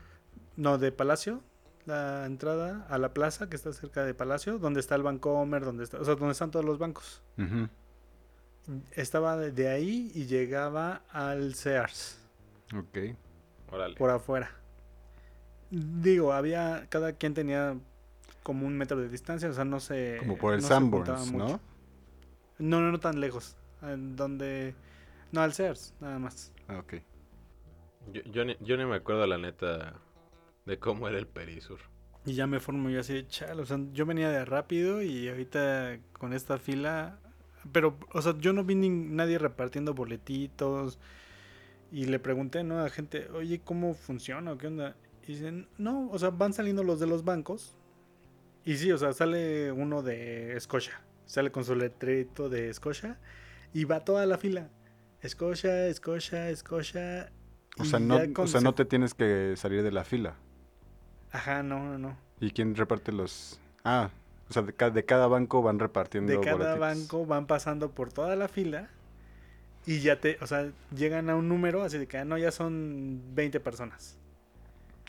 No, 0.56 0.78
de 0.78 0.92
Palacio. 0.92 1.42
La 1.86 2.26
entrada 2.26 2.86
a 2.90 2.98
la 2.98 3.14
plaza 3.14 3.50
que 3.50 3.56
está 3.56 3.72
cerca 3.72 4.04
de 4.04 4.14
Palacio, 4.14 4.60
donde 4.60 4.82
está 4.82 4.96
el 4.96 5.04
Bancomer, 5.04 5.64
donde 5.64 5.86
está, 5.86 6.00
o 6.00 6.04
sea, 6.04 6.16
donde 6.16 6.34
están 6.34 6.52
todos 6.52 6.66
los 6.66 6.78
bancos. 6.78 7.22
Estaba 8.92 9.38
de, 9.38 9.52
de 9.52 9.70
ahí 9.70 10.12
y 10.14 10.26
llegaba 10.26 11.04
al 11.10 11.56
Sears 11.56 12.20
Ok. 12.76 13.16
Órale. 13.72 13.96
por 13.96 14.10
afuera. 14.10 14.52
Digo, 15.70 16.34
había, 16.34 16.86
cada 16.90 17.14
quien 17.14 17.34
tenía 17.34 17.78
como 18.48 18.66
un 18.66 18.78
metro 18.78 18.96
de 18.96 19.10
distancia, 19.10 19.50
o 19.50 19.54
sea, 19.54 19.66
no 19.66 19.82
se. 19.82 20.16
Como 20.20 20.38
por 20.38 20.54
el 20.54 20.62
no 20.62 20.68
Sanborns, 20.70 21.34
mucho. 21.34 21.48
¿no? 21.48 21.60
No, 22.60 22.80
no, 22.80 22.94
no 22.94 23.00
tan 23.02 23.20
lejos. 23.20 23.58
En 23.82 24.16
donde. 24.16 24.74
No, 25.34 25.42
al 25.42 25.52
Sears, 25.52 25.94
nada 26.00 26.18
más. 26.18 26.54
Ah, 26.70 26.80
ok. 26.80 26.94
Yo, 28.14 28.22
yo, 28.32 28.46
ni, 28.46 28.56
yo 28.62 28.78
ni 28.78 28.86
me 28.86 28.96
acuerdo 28.96 29.28
la 29.28 29.38
neta 29.38 30.00
de 30.66 30.80
cómo 30.80 31.10
era 31.10 31.18
el 31.18 31.28
Perisur. 31.28 31.80
Y 32.26 32.36
ya 32.36 32.48
me 32.48 32.62
formo 32.62 32.90
yo 32.90 33.02
así 33.02 33.16
de 33.16 33.28
chal. 33.28 33.60
O 33.60 33.66
sea, 33.66 33.82
yo 33.92 34.06
venía 34.06 34.30
de 34.30 34.46
rápido 34.46 35.02
y 35.02 35.28
ahorita 35.28 36.00
con 36.14 36.32
esta 36.32 36.58
fila. 36.58 37.20
Pero, 37.74 37.98
o 38.14 38.22
sea, 38.22 38.34
yo 38.38 38.54
no 38.54 38.64
vi 38.64 38.76
ni 38.76 38.88
nadie 38.88 39.40
repartiendo 39.40 39.94
boletitos. 39.94 41.00
Y 41.92 42.06
le 42.06 42.20
pregunté, 42.20 42.64
¿no? 42.64 42.80
A 42.80 42.90
gente, 42.90 43.28
oye, 43.32 43.60
¿cómo 43.60 43.94
funciona? 43.94 44.54
o 44.54 44.58
¿Qué 44.58 44.68
onda? 44.68 44.96
Y 45.24 45.34
dicen, 45.34 45.68
no, 45.78 46.10
o 46.12 46.18
sea, 46.18 46.30
van 46.30 46.54
saliendo 46.54 46.86
los 46.86 47.02
de 47.02 47.08
los 47.08 47.26
bancos. 47.26 47.76
Y 48.68 48.76
sí, 48.78 48.92
o 48.92 48.98
sea, 48.98 49.14
sale 49.14 49.72
uno 49.72 50.04
de 50.04 50.56
Scotia. 50.60 51.00
Sale 51.26 51.52
con 51.52 51.64
su 51.66 51.74
letrito 51.76 52.50
de 52.50 52.72
Scotia. 52.74 53.18
Y 53.74 53.86
va 53.86 54.02
toda 54.02 54.26
la 54.26 54.38
fila. 54.38 54.70
Scotia, 55.26 55.92
Scotia, 55.94 56.56
Scotia. 56.56 57.32
O 57.80 57.86
sea, 57.86 58.00
no, 58.00 58.16
o 58.18 58.48
sea, 58.48 58.60
se- 58.60 58.64
no 58.64 58.74
te 58.76 58.86
tienes 58.86 59.14
que 59.14 59.54
salir 59.56 59.84
de 59.84 59.92
la 59.92 60.04
fila. 60.04 60.36
Ajá, 61.32 61.64
no, 61.64 61.80
no, 61.84 61.98
no. 61.98 62.18
¿Y 62.40 62.52
quién 62.52 62.76
reparte 62.76 63.12
los...? 63.12 63.60
Ah, 63.84 64.10
o 64.50 64.54
sea, 64.54 64.62
de, 64.64 64.74
ca- 64.74 64.90
de 64.90 65.06
cada 65.06 65.28
banco 65.28 65.62
van 65.62 65.80
repartiendo 65.80 66.32
de 66.34 66.40
cada 66.42 66.56
boletitos. 66.58 66.80
banco 66.80 67.26
van 67.26 67.48
pasando 67.48 67.92
por 67.92 68.12
toda 68.12 68.36
la 68.36 68.48
fila 68.48 68.90
y 69.86 70.00
ya 70.00 70.20
te, 70.20 70.38
o 70.42 70.48
sea, 70.48 70.72
llegan 70.96 71.30
a 71.30 71.36
un 71.36 71.48
número 71.50 71.84
así 71.84 71.98
de 71.98 72.08
que 72.08 72.18
ah, 72.18 72.26
no, 72.26 72.38
ya 72.38 72.52
son 72.52 73.22
20 73.34 73.60
personas. 73.60 74.18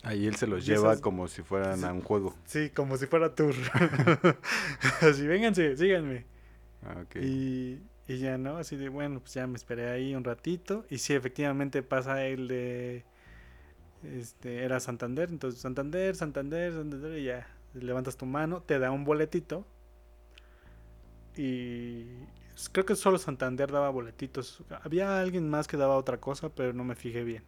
Ahí 0.03 0.27
él 0.27 0.37
se 0.37 0.47
los 0.47 0.65
lleva 0.67 0.95
esas- 0.95 1.01
como 1.01 1.29
si 1.29 1.43
fueran 1.43 1.85
a 1.85 1.93
un 1.93 2.03
juego. 2.03 2.35
Sí, 2.45 2.71
como 2.71 2.97
si 2.97 3.07
fuera 3.07 3.35
tour. 3.35 3.55
así, 5.03 5.27
vénganse, 5.27 5.77
síganme. 5.77 6.27
Ah, 6.83 7.03
ok. 7.03 7.17
Y, 7.17 7.81
y 8.07 8.19
ya 8.19 8.39
no, 8.39 8.59
así 8.59 8.77
de 8.77 8.89
bueno, 8.89 9.21
pues 9.21 9.35
ya 9.35 9.47
me 9.47 9.57
esperé 9.57 9.91
ahí 9.91 10.15
un 10.15 10.25
ratito. 10.25 10.87
Y 10.91 10.99
sí, 10.99 11.15
efectivamente 11.15 11.83
pasa 11.83 12.25
el 12.27 12.49
de. 12.49 13.05
Este, 14.05 14.65
era 14.65 14.81
Santander, 14.81 15.29
entonces 15.31 15.61
Santander, 15.61 16.15
Santander, 16.17 16.73
Santander, 16.73 17.19
y 17.19 17.25
ya 17.25 17.49
levantas 17.75 18.17
tu 18.17 18.27
mano, 18.27 18.63
te 18.63 18.79
da 18.79 18.91
un 18.93 19.05
boletito. 19.05 19.67
Y 21.37 22.07
creo 22.73 22.85
que 22.87 22.97
solo 22.97 23.19
Santander 23.19 23.71
daba 23.71 23.91
boletitos. 23.91 24.63
Había 24.83 25.21
alguien 25.21 25.49
más 25.49 25.69
que 25.69 25.77
daba 25.77 25.97
otra 25.97 26.19
cosa, 26.21 26.49
pero 26.51 26.73
no 26.73 26.85
me 26.85 26.95
fijé 26.97 27.25
bien. 27.25 27.45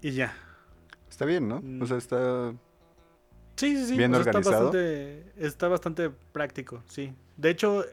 Y 0.00 0.12
ya. 0.12 0.34
Está 1.12 1.26
bien, 1.26 1.46
¿no? 1.46 1.60
Mm. 1.62 1.82
O 1.82 1.86
sea, 1.86 1.98
está... 1.98 2.54
Sí, 3.56 3.76
sí, 3.76 3.86
sí. 3.86 3.96
¿Bien 3.98 4.14
organizado? 4.14 4.70
Está 4.70 4.78
bastante, 4.78 5.46
está 5.46 5.68
bastante 5.68 6.10
práctico, 6.10 6.82
sí. 6.88 7.12
De 7.36 7.50
hecho, 7.50 7.84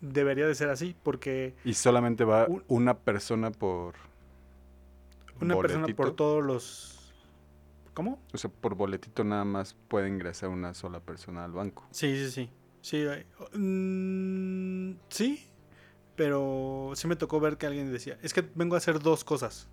debería 0.00 0.46
de 0.46 0.54
ser 0.54 0.68
así, 0.68 0.94
porque 1.02 1.56
Y 1.64 1.74
solamente 1.74 2.22
va 2.22 2.46
Un- 2.46 2.62
una 2.68 2.96
persona 2.96 3.50
por... 3.50 3.96
una 5.40 5.56
persona 5.56 5.88
por 5.88 6.14
todos 6.14 6.44
los... 6.44 7.12
¿Cómo? 7.92 8.20
O 8.32 8.38
sea, 8.38 8.48
por 8.52 8.76
boletito 8.76 9.24
nada 9.24 9.44
más 9.44 9.74
puede 9.88 10.06
ingresar 10.08 10.48
una 10.50 10.72
sola 10.72 11.00
persona 11.00 11.44
al 11.44 11.50
banco. 11.50 11.88
Sí, 11.90 12.16
sí, 12.16 12.30
sí. 12.30 12.50
Sí, 12.82 12.98
hay- 12.98 13.26
mm, 13.58 14.96
sí, 15.08 15.44
pero 16.14 16.92
sí 16.94 17.08
me 17.08 17.16
tocó 17.16 17.40
ver 17.40 17.56
que 17.58 17.66
alguien 17.66 17.90
decía, 17.90 18.16
es 18.22 18.32
que 18.32 18.48
vengo 18.54 18.76
a 18.76 18.78
hacer 18.78 19.00
dos 19.00 19.24
cosas. 19.24 19.68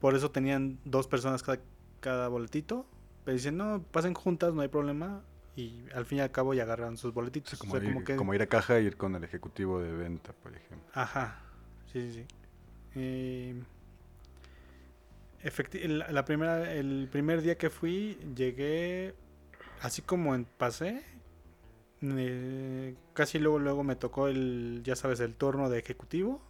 Por 0.00 0.16
eso 0.16 0.32
tenían 0.32 0.80
dos 0.84 1.06
personas 1.06 1.42
cada, 1.44 1.60
cada 2.00 2.28
boletito. 2.28 2.86
Pero 3.24 3.34
dicen, 3.36 3.56
no, 3.56 3.82
pasen 3.92 4.14
juntas, 4.14 4.54
no 4.54 4.62
hay 4.62 4.68
problema. 4.68 5.22
Y 5.56 5.84
al 5.94 6.06
fin 6.06 6.18
y 6.18 6.20
al 6.22 6.30
cabo 6.30 6.54
ya 6.54 6.62
agarran 6.62 6.96
sus 6.96 7.12
boletitos. 7.12 7.54
O 7.54 7.58
como, 7.58 7.72
sea, 7.72 7.80
ir, 7.86 7.92
como 7.92 8.04
que... 8.04 8.16
como 8.16 8.34
ir 8.34 8.42
a 8.42 8.46
caja 8.46 8.78
e 8.78 8.82
ir 8.82 8.96
con 8.96 9.14
el 9.14 9.24
ejecutivo 9.24 9.80
de 9.80 9.92
venta, 9.92 10.32
por 10.32 10.54
ejemplo. 10.56 10.88
Ajá, 10.94 11.42
sí, 11.92 12.00
sí, 12.12 12.12
sí. 12.14 12.26
Eh, 12.94 13.62
efecti- 15.42 15.86
la, 15.86 16.10
la 16.10 16.24
primera, 16.24 16.72
el 16.72 17.08
primer 17.10 17.42
día 17.42 17.56
que 17.58 17.70
fui, 17.70 18.18
llegué 18.34 19.14
así 19.82 20.02
como 20.02 20.34
en 20.34 20.44
pasé. 20.44 21.02
eh, 22.02 22.94
casi 23.12 23.38
luego, 23.38 23.58
luego 23.58 23.84
me 23.84 23.96
tocó 23.96 24.28
el, 24.28 24.80
ya 24.84 24.96
sabes, 24.96 25.20
el 25.20 25.34
turno 25.34 25.68
de 25.68 25.78
ejecutivo. 25.78 26.40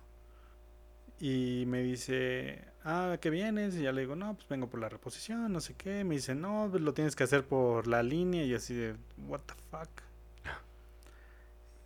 Y 1.18 1.64
me 1.66 1.82
dice, 1.82 2.64
ah, 2.84 3.16
¿qué 3.20 3.30
vienes? 3.30 3.74
Y 3.76 3.82
ya 3.82 3.92
le 3.92 4.02
digo, 4.02 4.16
no, 4.16 4.34
pues 4.34 4.48
vengo 4.48 4.68
por 4.68 4.80
la 4.80 4.88
reposición, 4.88 5.52
no 5.52 5.60
sé 5.60 5.74
qué. 5.74 6.04
Me 6.04 6.14
dice, 6.16 6.34
no, 6.34 6.68
pues 6.70 6.82
lo 6.82 6.94
tienes 6.94 7.16
que 7.16 7.24
hacer 7.24 7.44
por 7.44 7.86
la 7.86 8.02
línea. 8.02 8.44
Y 8.44 8.54
así 8.54 8.74
de, 8.74 8.94
what 9.26 9.40
the 9.46 9.54
fuck. 9.70 9.88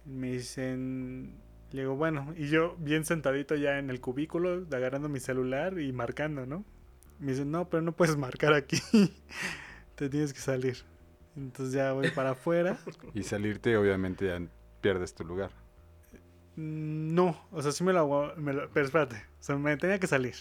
Me 0.05 0.33
dicen, 0.33 1.35
le 1.73 1.81
digo, 1.83 1.97
bueno, 1.97 2.35
y 2.37 2.49
yo 2.49 2.77
bien 2.79 3.05
sentadito 3.07 3.55
ya 3.57 3.79
en 3.79 3.89
el 3.89 4.01
cubículo, 4.01 4.67
agarrando 4.73 5.09
mi 5.09 5.19
celular 5.19 5.79
y 5.81 5.93
marcando, 5.93 6.45
¿no? 6.45 6.65
Me 7.19 7.33
dicen, 7.33 7.51
no, 7.51 7.69
pero 7.71 7.83
no 7.83 7.93
puedes 7.93 8.17
marcar 8.17 8.53
aquí. 8.53 8.77
Te 9.95 10.09
tienes 10.11 10.35
que 10.35 10.41
salir. 10.41 10.77
Entonces 11.37 11.75
ya 11.75 11.93
voy 11.93 12.11
para 12.11 12.31
afuera. 12.31 12.79
Y 13.15 13.23
salirte, 13.23 13.77
obviamente, 13.77 14.27
ya 14.27 14.41
pierdes 14.83 15.15
tu 15.15 15.25
lugar. 15.25 15.51
Mm, 16.57 17.15
No, 17.15 17.41
o 17.51 17.63
sea, 17.63 17.73
sí 17.73 17.83
me 17.83 17.93
lo, 17.93 18.01
hago- 18.01 18.37
me 18.37 18.53
lo- 18.53 18.69
Pero 18.71 18.87
espérate, 18.87 19.17
o 19.17 19.43
sea, 19.43 19.57
me 19.57 19.77
tenía 19.79 19.99
que 19.99 20.07
salir. 20.07 20.35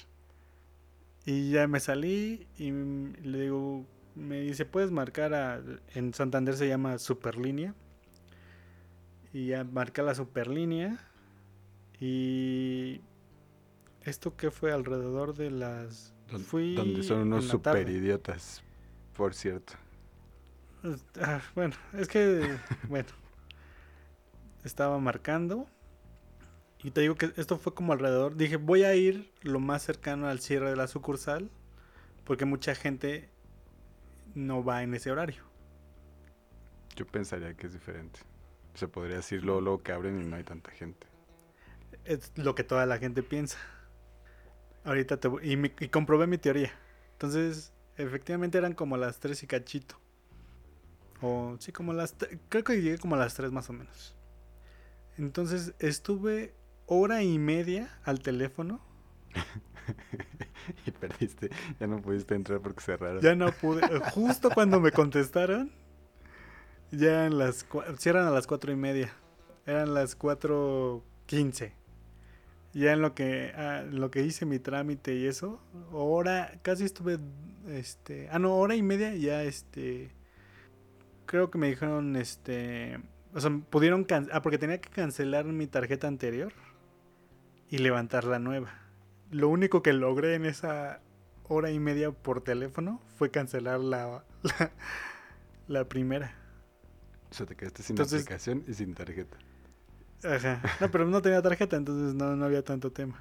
Y 1.25 1.51
ya 1.51 1.67
me 1.67 1.79
salí 1.79 2.47
y 2.57 2.71
le 2.71 3.41
digo, 3.41 3.85
me 4.15 4.41
dice, 4.41 4.65
puedes 4.65 4.91
marcar 4.91 5.33
a... 5.33 5.61
En 5.93 6.13
Santander 6.13 6.55
se 6.55 6.67
llama 6.67 6.97
Superlínea. 6.97 7.73
Y 9.31 9.47
ya 9.47 9.63
marca 9.63 10.01
la 10.03 10.15
Superlínea. 10.15 10.99
Y... 11.99 13.01
¿Esto 14.01 14.35
que 14.35 14.51
fue 14.51 14.73
alrededor 14.73 15.33
de 15.33 15.49
las... 15.49 16.13
Fui 16.45 16.75
donde 16.75 17.03
son 17.03 17.19
unos 17.19 17.47
tarde. 17.61 17.81
super 17.81 17.89
idiotas, 17.89 18.63
por 19.15 19.33
cierto. 19.33 19.73
Ah, 21.21 21.41
bueno, 21.55 21.75
es 21.93 22.07
que, 22.09 22.57
bueno, 22.89 23.07
estaba 24.63 24.99
marcando 24.99 25.67
y 26.83 26.91
te 26.91 27.01
digo 27.01 27.15
que 27.15 27.31
esto 27.37 27.57
fue 27.57 27.73
como 27.73 27.93
alrededor. 27.93 28.35
Dije, 28.35 28.57
voy 28.57 28.83
a 28.83 28.95
ir 28.95 29.31
lo 29.41 29.59
más 29.59 29.83
cercano 29.83 30.27
al 30.27 30.39
cierre 30.39 30.69
de 30.69 30.75
la 30.75 30.87
sucursal 30.87 31.49
porque 32.25 32.45
mucha 32.45 32.75
gente 32.75 33.29
no 34.35 34.63
va 34.63 34.83
en 34.83 34.93
ese 34.93 35.11
horario. 35.11 35.43
Yo 36.95 37.05
pensaría 37.07 37.53
que 37.55 37.67
es 37.67 37.73
diferente. 37.73 38.19
Se 38.75 38.87
podría 38.87 39.17
decir 39.17 39.43
luego, 39.43 39.61
luego 39.61 39.83
que 39.83 39.91
abren 39.91 40.21
y 40.21 40.25
no 40.25 40.35
hay 40.35 40.43
tanta 40.43 40.71
gente. 40.71 41.07
Es 42.05 42.31
lo 42.35 42.55
que 42.55 42.63
toda 42.63 42.85
la 42.85 42.97
gente 42.97 43.23
piensa. 43.23 43.57
Ahorita 44.83 45.17
te 45.17 45.27
voy- 45.27 45.51
y, 45.51 45.55
mi- 45.57 45.71
y 45.79 45.87
comprobé 45.89 46.27
mi 46.27 46.37
teoría. 46.37 46.71
Entonces, 47.13 47.71
efectivamente 47.97 48.57
eran 48.57 48.73
como 48.73 48.97
las 48.97 49.19
3 49.19 49.41
y 49.43 49.47
cachito. 49.47 49.95
O 51.21 51.55
sí, 51.59 51.71
como 51.71 51.93
las... 51.93 52.15
Creo 52.49 52.63
que 52.63 52.81
llegué 52.81 52.97
como 52.97 53.15
a 53.15 53.19
las 53.19 53.33
3 53.35 53.51
más 53.51 53.69
o 53.69 53.73
menos. 53.73 54.15
Entonces 55.17 55.73
estuve 55.79 56.53
hora 56.87 57.23
y 57.23 57.39
media 57.39 57.89
al 58.03 58.19
teléfono. 58.19 58.81
y 60.85 60.91
perdiste. 60.91 61.49
Ya 61.79 61.87
no 61.87 62.01
pudiste 62.01 62.35
entrar 62.35 62.61
porque 62.61 62.81
cerraron. 62.81 63.21
Ya 63.21 63.35
no 63.35 63.51
pude. 63.51 63.83
eh, 63.85 63.99
Justo 64.11 64.49
cuando 64.49 64.79
me 64.79 64.91
contestaron, 64.91 65.71
ya 66.91 67.09
eran 67.09 67.37
las... 67.37 67.65
Cierran 67.97 68.27
a 68.27 68.31
las 68.31 68.47
4 68.47 68.71
y 68.71 68.75
media. 68.75 69.13
Eran 69.65 69.93
las 69.93 70.17
4.15. 70.17 71.71
Ya 72.73 72.93
en 72.93 73.01
lo 73.01 73.13
que, 73.13 73.51
ah, 73.55 73.81
en 73.81 73.99
lo 73.99 74.09
que 74.09 74.23
hice 74.23 74.45
mi 74.45 74.57
trámite 74.59 75.15
y 75.15 75.27
eso, 75.27 75.61
hora, 75.91 76.51
casi 76.63 76.85
estuve, 76.85 77.19
este, 77.67 78.29
ah, 78.31 78.39
no, 78.39 78.55
hora 78.57 78.75
y 78.75 78.81
media 78.81 79.13
ya, 79.13 79.43
este, 79.43 80.09
creo 81.27 81.51
que 81.51 81.59
me 81.59 81.67
dijeron, 81.67 82.15
este, 82.15 82.99
o 83.35 83.39
sea, 83.39 83.51
pudieron, 83.69 84.07
ah, 84.31 84.41
porque 84.41 84.57
tenía 84.57 84.81
que 84.81 84.89
cancelar 84.89 85.45
mi 85.45 85.67
tarjeta 85.67 86.07
anterior 86.07 86.51
y 87.73 87.79
levantar 87.79 88.25
la 88.25 88.37
nueva. 88.37 88.71
Lo 89.31 89.49
único 89.49 89.81
que 89.81 89.93
logré 89.93 90.35
en 90.35 90.45
esa 90.45 90.99
hora 91.47 91.71
y 91.71 91.79
media 91.79 92.11
por 92.11 92.41
teléfono 92.41 93.01
fue 93.17 93.31
cancelar 93.31 93.79
la, 93.79 94.23
la, 94.43 94.71
la 95.67 95.89
primera. 95.89 96.35
O 97.31 97.33
sea, 97.33 97.47
te 97.47 97.55
quedaste 97.55 97.81
sin 97.81 97.95
Entonces- 97.95 98.21
aplicación 98.21 98.63
y 98.67 98.75
sin 98.75 98.93
tarjeta. 98.93 99.35
Ajá. 100.23 100.61
No, 100.79 100.91
pero 100.91 101.07
no 101.07 101.23
tenía 101.23 101.41
tarjeta, 101.41 101.75
entonces 101.75 102.13
no, 102.13 102.35
no 102.35 102.45
había 102.45 102.63
tanto 102.63 102.91
tema. 102.91 103.19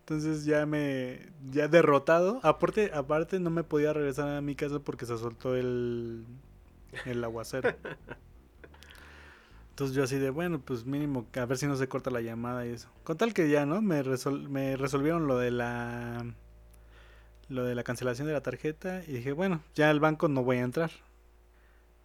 Entonces 0.00 0.44
ya 0.44 0.66
me. 0.66 1.30
Ya 1.48 1.68
derrotado. 1.68 2.40
Aparte, 2.42 2.90
aparte 2.92 3.38
no 3.38 3.50
me 3.50 3.62
podía 3.62 3.92
regresar 3.92 4.28
a 4.28 4.40
mi 4.40 4.56
casa 4.56 4.80
porque 4.80 5.06
se 5.06 5.16
soltó 5.18 5.54
el. 5.54 6.26
El 7.06 7.22
aguacero. 7.22 7.70
Entonces 9.72 9.96
yo 9.96 10.04
así 10.04 10.18
de, 10.18 10.30
bueno, 10.30 10.60
pues 10.60 10.86
mínimo, 10.86 11.26
a 11.34 11.46
ver 11.46 11.58
si 11.58 11.66
no 11.66 11.76
se 11.76 11.88
corta 11.88 12.10
la 12.10 12.20
llamada 12.22 12.66
y 12.66 12.70
eso. 12.70 12.88
Con 13.04 13.16
tal 13.18 13.34
que 13.34 13.48
ya, 13.50 13.66
¿no? 13.66 13.82
Me, 13.82 14.04
resol- 14.04 14.48
me 14.48 14.76
resolvieron 14.76 15.26
lo 15.26 15.38
de 15.38 15.50
la... 15.50 16.24
Lo 17.48 17.62
de 17.64 17.76
la 17.76 17.84
cancelación 17.84 18.26
de 18.26 18.32
la 18.32 18.40
tarjeta 18.42 19.02
y 19.06 19.12
dije, 19.12 19.30
bueno, 19.30 19.62
ya 19.76 19.90
al 19.90 20.00
banco 20.00 20.26
no 20.28 20.42
voy 20.42 20.56
a 20.58 20.62
entrar. 20.62 20.90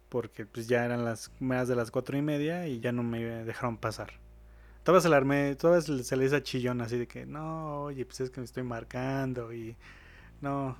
Porque 0.08 0.46
pues 0.46 0.68
ya 0.68 0.84
eran 0.84 1.04
las 1.04 1.30
más 1.38 1.68
de 1.68 1.76
las 1.76 1.90
cuatro 1.90 2.16
y 2.16 2.22
media 2.22 2.66
y 2.66 2.80
ya 2.80 2.92
no 2.92 3.02
me 3.02 3.20
dejaron 3.44 3.76
pasar. 3.76 4.12
Todavía 4.84 5.02
se 5.02 5.10
la 5.10 5.16
armé, 5.18 5.56
todavía 5.56 5.82
se 5.82 6.16
le- 6.16 6.26
hizo 6.26 6.40
chillón 6.40 6.80
así 6.82 6.98
de 6.98 7.08
que, 7.08 7.26
no, 7.26 7.84
oye, 7.84 8.06
pues 8.06 8.20
es 8.20 8.30
que 8.30 8.40
me 8.40 8.46
estoy 8.46 8.64
marcando 8.64 9.52
y 9.54 9.76
no. 10.42 10.78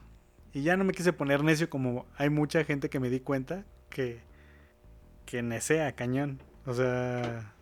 Y 0.54 0.62
ya 0.62 0.76
no 0.78 0.84
me 0.84 0.94
quise 0.94 1.12
poner 1.14 1.44
necio 1.44 1.70
como 1.70 2.06
hay 2.18 2.30
mucha 2.30 2.64
gente 2.64 2.90
que 2.90 3.00
me 3.00 3.10
di 3.10 3.20
cuenta 3.20 3.64
que, 3.90 4.20
que 5.26 5.42
nesea 5.42 5.92
cañón. 5.94 6.40
O 6.68 6.74
sea, 6.74 7.52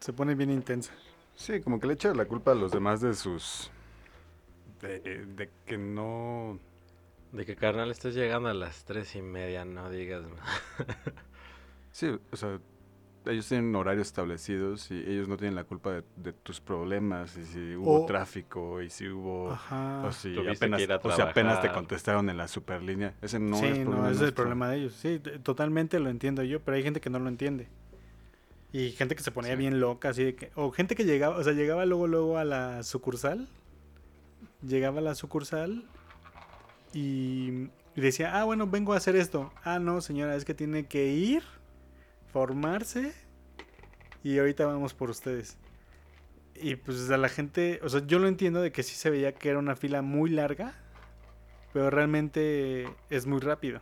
se 0.00 0.12
pone 0.12 0.34
bien 0.34 0.50
intensa. 0.50 0.92
Sí, 1.36 1.60
como 1.60 1.80
que 1.80 1.86
le 1.86 1.94
echa 1.94 2.12
la 2.14 2.26
culpa 2.26 2.52
a 2.52 2.54
los 2.54 2.72
demás 2.72 3.00
de 3.00 3.14
sus... 3.14 3.70
De, 4.80 4.98
de 5.26 5.50
que 5.66 5.76
no... 5.78 6.58
De 7.32 7.44
que 7.46 7.54
carnal 7.56 7.90
estás 7.90 8.14
llegando 8.14 8.48
a 8.48 8.54
las 8.54 8.84
tres 8.84 9.14
y 9.16 9.22
media, 9.22 9.64
no 9.64 9.90
digas 9.90 10.22
más. 10.24 10.62
Sí, 11.92 12.08
o 12.32 12.36
sea, 12.36 12.58
ellos 13.26 13.48
tienen 13.48 13.74
horarios 13.74 14.06
establecidos 14.08 14.90
y 14.90 14.98
ellos 14.98 15.28
no 15.28 15.36
tienen 15.36 15.54
la 15.54 15.64
culpa 15.64 15.92
de, 15.92 16.04
de 16.16 16.32
tus 16.32 16.60
problemas 16.60 17.36
y 17.36 17.44
si 17.44 17.76
hubo 17.76 18.00
O- 18.00 18.06
travieso 18.06 18.82
y 18.82 18.90
si 18.90 19.08
hubo... 19.08 19.50
Ajá. 19.52 20.06
O 20.06 20.12
si, 20.12 20.30
apenas, 20.46 20.78
que 20.78 20.84
ir 20.84 20.92
a 20.92 20.96
o 20.96 21.10
si 21.10 21.20
apenas 21.20 21.60
te 21.60 21.72
contestaron 21.72 22.30
en 22.30 22.36
la 22.36 22.48
superlínea. 22.48 23.14
Ese 23.22 23.38
no 23.38 23.56
sí, 23.56 23.66
es 23.66 23.78
problema 23.78 24.06
no, 24.06 24.10
ese 24.10 24.22
es 24.24 24.28
el 24.28 24.34
problema 24.34 24.68
de 24.70 24.76
ellos. 24.78 24.94
Sí, 24.94 25.20
totalmente 25.42 25.98
lo 26.00 26.08
entiendo 26.10 26.42
yo, 26.42 26.60
pero 26.60 26.76
hay 26.76 26.82
gente 26.82 27.00
que 27.00 27.10
no 27.10 27.18
lo 27.18 27.28
entiende. 27.28 27.68
Y 28.72 28.90
gente 28.92 29.16
que 29.16 29.22
se 29.22 29.30
ponía 29.32 29.52
Sí. 29.52 29.58
bien 29.58 29.80
loca, 29.80 30.10
así 30.10 30.24
de 30.24 30.34
que... 30.36 30.52
O 30.54 30.70
gente 30.70 30.94
que 30.94 31.04
llegaba, 31.04 31.36
o 31.36 31.42
sea, 31.42 31.52
llegaba 31.52 31.86
luego, 31.86 32.06
luego 32.06 32.38
a 32.38 32.44
la 32.44 32.82
sucursal. 32.82 33.48
Llegaba 34.62 34.98
a 34.98 35.02
la 35.02 35.14
sucursal 35.14 35.84
y 36.92 37.68
y 37.96 38.00
decía, 38.00 38.38
ah, 38.38 38.44
bueno, 38.44 38.66
vengo 38.66 38.92
a 38.92 38.96
hacer 38.96 39.16
esto. 39.16 39.52
Ah, 39.64 39.78
no, 39.78 40.00
señora, 40.00 40.36
es 40.36 40.44
que 40.44 40.54
tiene 40.54 40.86
que 40.86 41.08
ir, 41.08 41.42
formarse 42.32 43.12
y 44.22 44.38
ahorita 44.38 44.64
vamos 44.66 44.94
por 44.94 45.10
ustedes. 45.10 45.56
Y 46.54 46.76
pues 46.76 47.10
a 47.10 47.16
la 47.16 47.28
gente, 47.28 47.80
o 47.82 47.88
sea, 47.88 48.06
yo 48.06 48.18
lo 48.18 48.28
entiendo 48.28 48.60
de 48.60 48.70
que 48.70 48.82
sí 48.82 48.94
se 48.94 49.10
veía 49.10 49.32
que 49.32 49.48
era 49.48 49.58
una 49.58 49.76
fila 49.76 50.02
muy 50.02 50.30
larga, 50.30 50.74
pero 51.72 51.90
realmente 51.90 52.88
es 53.08 53.26
muy 53.26 53.40
rápido. 53.40 53.80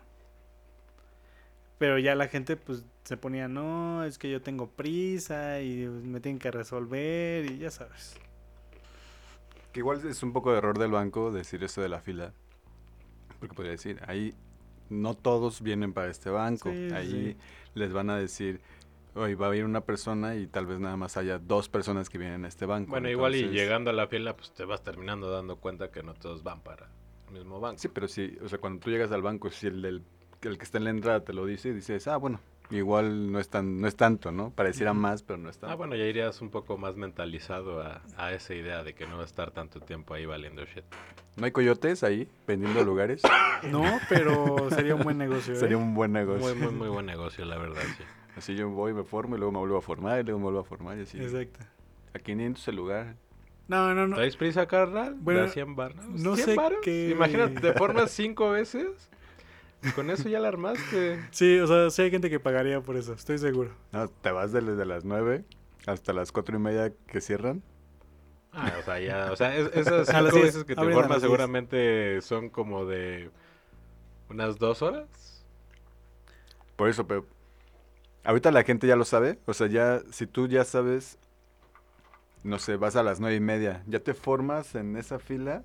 Pero 1.79 1.98
ya 1.98 2.14
la 2.14 2.29
gente 2.29 2.57
pues 2.57 2.85
se 3.09 3.16
ponía, 3.16 3.49
no, 3.49 4.05
es 4.05 4.18
que 4.18 4.31
yo 4.31 4.42
tengo 4.42 4.66
prisa 4.68 5.62
y 5.62 5.87
me 5.87 6.21
tienen 6.21 6.38
que 6.38 6.51
resolver 6.51 7.51
y 7.51 7.57
ya 7.57 7.71
sabes. 7.71 8.14
Que 9.73 9.81
igual 9.81 10.07
es 10.07 10.23
un 10.23 10.35
poco 10.35 10.53
de 10.53 10.59
error 10.59 10.79
del 10.79 10.90
banco 10.90 11.33
decir 11.33 11.64
eso 11.64 11.81
de 11.81 11.88
la 11.88 12.03
fila. 12.03 12.35
Porque 13.40 13.55
podría 13.55 13.73
decir, 13.73 13.99
ahí 14.07 14.35
no 14.90 15.14
todos 15.14 15.62
vienen 15.62 15.94
para 15.94 16.11
este 16.11 16.29
banco. 16.29 16.71
Sí, 16.71 16.90
ahí 16.92 17.11
sí. 17.11 17.37
les 17.73 17.94
van 17.94 18.11
a 18.11 18.18
decir, 18.18 18.61
hoy 19.14 19.33
va 19.33 19.51
a 19.51 19.57
ir 19.57 19.64
una 19.64 19.81
persona 19.81 20.37
y 20.37 20.47
tal 20.47 20.66
vez 20.66 20.79
nada 20.79 20.99
más 20.99 21.16
haya 21.16 21.38
dos 21.38 21.71
personas 21.71 22.11
que 22.11 22.18
vienen 22.18 22.44
a 22.44 22.49
este 22.49 22.66
banco. 22.66 22.90
Bueno, 22.90 23.09
igual 23.09 23.37
y 23.37 23.49
llegando 23.49 23.88
a 23.88 23.94
la 23.94 24.07
fila, 24.07 24.37
pues 24.37 24.53
te 24.53 24.66
vas 24.66 24.83
terminando 24.83 25.31
dando 25.31 25.57
cuenta 25.57 25.90
que 25.90 26.03
no 26.03 26.12
todos 26.12 26.42
van 26.42 26.61
para 26.61 26.90
el 27.29 27.33
mismo 27.33 27.59
banco. 27.59 27.79
Sí, 27.79 27.88
pero 27.88 28.07
sí, 28.07 28.37
o 28.44 28.51
sea, 28.51 28.59
cuando 28.59 28.81
tú 28.81 28.90
llegas 28.90 29.12
al 29.12 29.23
banco, 29.23 29.49
si 29.49 29.68
el, 29.68 29.81
del, 29.81 30.03
el 30.42 30.59
que 30.59 30.64
está 30.64 30.77
en 30.77 30.85
la 30.85 30.90
entrada 30.90 31.25
te 31.25 31.33
lo 31.33 31.47
dice, 31.47 31.73
dices, 31.73 32.07
ah, 32.07 32.18
bueno, 32.18 32.38
igual 32.70 33.33
no 33.33 33.38
es, 33.40 33.48
tan, 33.48 33.81
no 33.81 33.88
es 33.88 33.96
tanto, 33.96 34.33
¿no? 34.33 34.50
Pareciera 34.50 34.92
más, 34.92 35.22
pero 35.22 35.38
no 35.38 35.48
es 35.48 35.59
tanto. 35.59 35.72
Ah, 35.72 35.76
bueno, 35.76 35.94
ya 35.96 36.04
irías 36.04 36.40
un 36.40 36.50
poco 36.50 36.76
más 36.78 36.96
mentalizado 36.96 37.83
a, 37.83 38.02
a 38.16 38.33
esa 38.33 38.54
idea 38.54 38.83
de 38.83 38.94
que 38.94 39.07
no 39.07 39.16
va 39.16 39.22
a 39.22 39.26
estar 39.26 39.50
tanto 39.50 39.81
tiempo 39.81 40.14
ahí 40.14 40.26
valiendo 40.26 40.64
shit. 40.64 40.85
¿No 41.37 41.44
hay 41.44 41.52
coyotes 41.52 42.02
ahí 42.02 42.28
vendiendo 42.46 42.85
lugares? 42.85 43.22
No, 43.72 43.83
pero 44.09 44.70
sería 44.70 44.94
un 44.94 45.02
buen 45.02 45.18
negocio. 45.18 45.52
¿eh? 45.54 45.57
Sería 45.57 45.76
un 45.76 45.92
buen 45.92 46.12
negocio. 46.12 46.54
Muy, 46.54 46.66
muy, 46.66 46.72
muy 46.72 46.88
buen 46.88 47.07
negocio, 47.07 47.44
la 47.44 47.59
verdad, 47.59 47.83
sí. 47.96 48.04
Así 48.37 48.54
yo 48.54 48.68
voy, 48.70 48.94
me 48.94 49.02
formo 49.02 49.35
y 49.35 49.38
luego 49.38 49.50
me 49.50 49.59
vuelvo 49.59 49.78
a 49.78 49.83
formar 49.83 50.20
y 50.20 50.22
luego 50.22 50.38
me 50.38 50.44
vuelvo 50.44 50.61
a 50.61 50.64
formar 50.64 50.96
y 50.96 51.00
así. 51.00 51.18
Exacto. 51.18 51.59
A 52.14 52.20
500 52.20 52.68
el 52.68 52.76
lugar. 52.76 53.16
No, 53.66 53.92
no, 53.94 54.07
no. 54.07 54.14
¿Traes 54.14 54.37
prisa, 54.37 54.66
carnal? 54.68 55.16
Bueno, 55.18 55.42
¿De 55.42 55.48
100 55.48 55.74
barras? 55.74 56.07
no 56.07 56.37
¿100 56.37 56.85
sé 56.85 57.11
Imagínate, 57.11 57.61
te 57.61 57.72
formas 57.72 58.12
cinco 58.12 58.50
veces. 58.50 59.11
Con 59.95 60.11
eso 60.11 60.29
ya 60.29 60.41
la 60.41 60.49
armaste. 60.49 61.21
Sí, 61.31 61.59
o 61.61 61.67
sea, 61.67 61.91
sí 61.91 62.03
hay 62.03 62.11
gente 62.11 62.31
que 62.31 62.41
pagaría 62.41 62.81
por 62.81 62.97
eso, 62.97 63.12
estoy 63.12 63.38
seguro. 63.38 63.71
No, 63.93 64.09
te 64.09 64.31
vas 64.31 64.53
desde 64.53 64.85
las 64.85 65.05
9 65.05 65.45
hasta 65.87 66.12
las 66.12 66.33
4 66.33 66.57
y 66.57 66.59
media 66.59 66.93
que 67.07 67.21
cierran. 67.21 67.62
Ah, 68.53 68.73
o 68.79 68.83
sea, 68.83 68.99
ya, 68.99 69.31
o 69.33 69.37
sea, 69.37 69.57
es- 69.57 69.71
esas 69.75 70.09
cinco 70.09 70.25
10, 70.33 70.45
veces 70.47 70.64
que 70.64 70.75
te 70.75 70.81
formas 70.81 71.09
las 71.11 71.11
10. 71.11 71.23
seguramente 71.23 72.21
son 72.23 72.51
como 72.51 72.87
de 72.87 73.31
unas 74.29 74.59
dos 74.59 74.83
horas. 74.83 75.45
Por 76.77 76.88
eso, 76.88 77.07
pero 77.07 77.27
ahorita 78.25 78.51
la 78.51 78.62
gente 78.64 78.87
ya 78.87 78.97
lo 78.97 79.05
sabe. 79.05 79.38
O 79.47 79.55
sea, 79.55 79.67
ya, 79.67 80.01
si 80.11 80.27
tú 80.27 80.49
ya 80.49 80.64
sabes, 80.64 81.19
no 82.45 82.59
sé, 82.59 82.77
vas 82.77 82.97
a 82.97 83.03
las 83.03 83.21
nueve 83.21 83.37
y 83.37 83.41
media, 83.41 83.83
ya 83.87 84.01
te 84.01 84.14
formas 84.14 84.75
en 84.75 84.97
esa 84.97 85.19
fila 85.19 85.64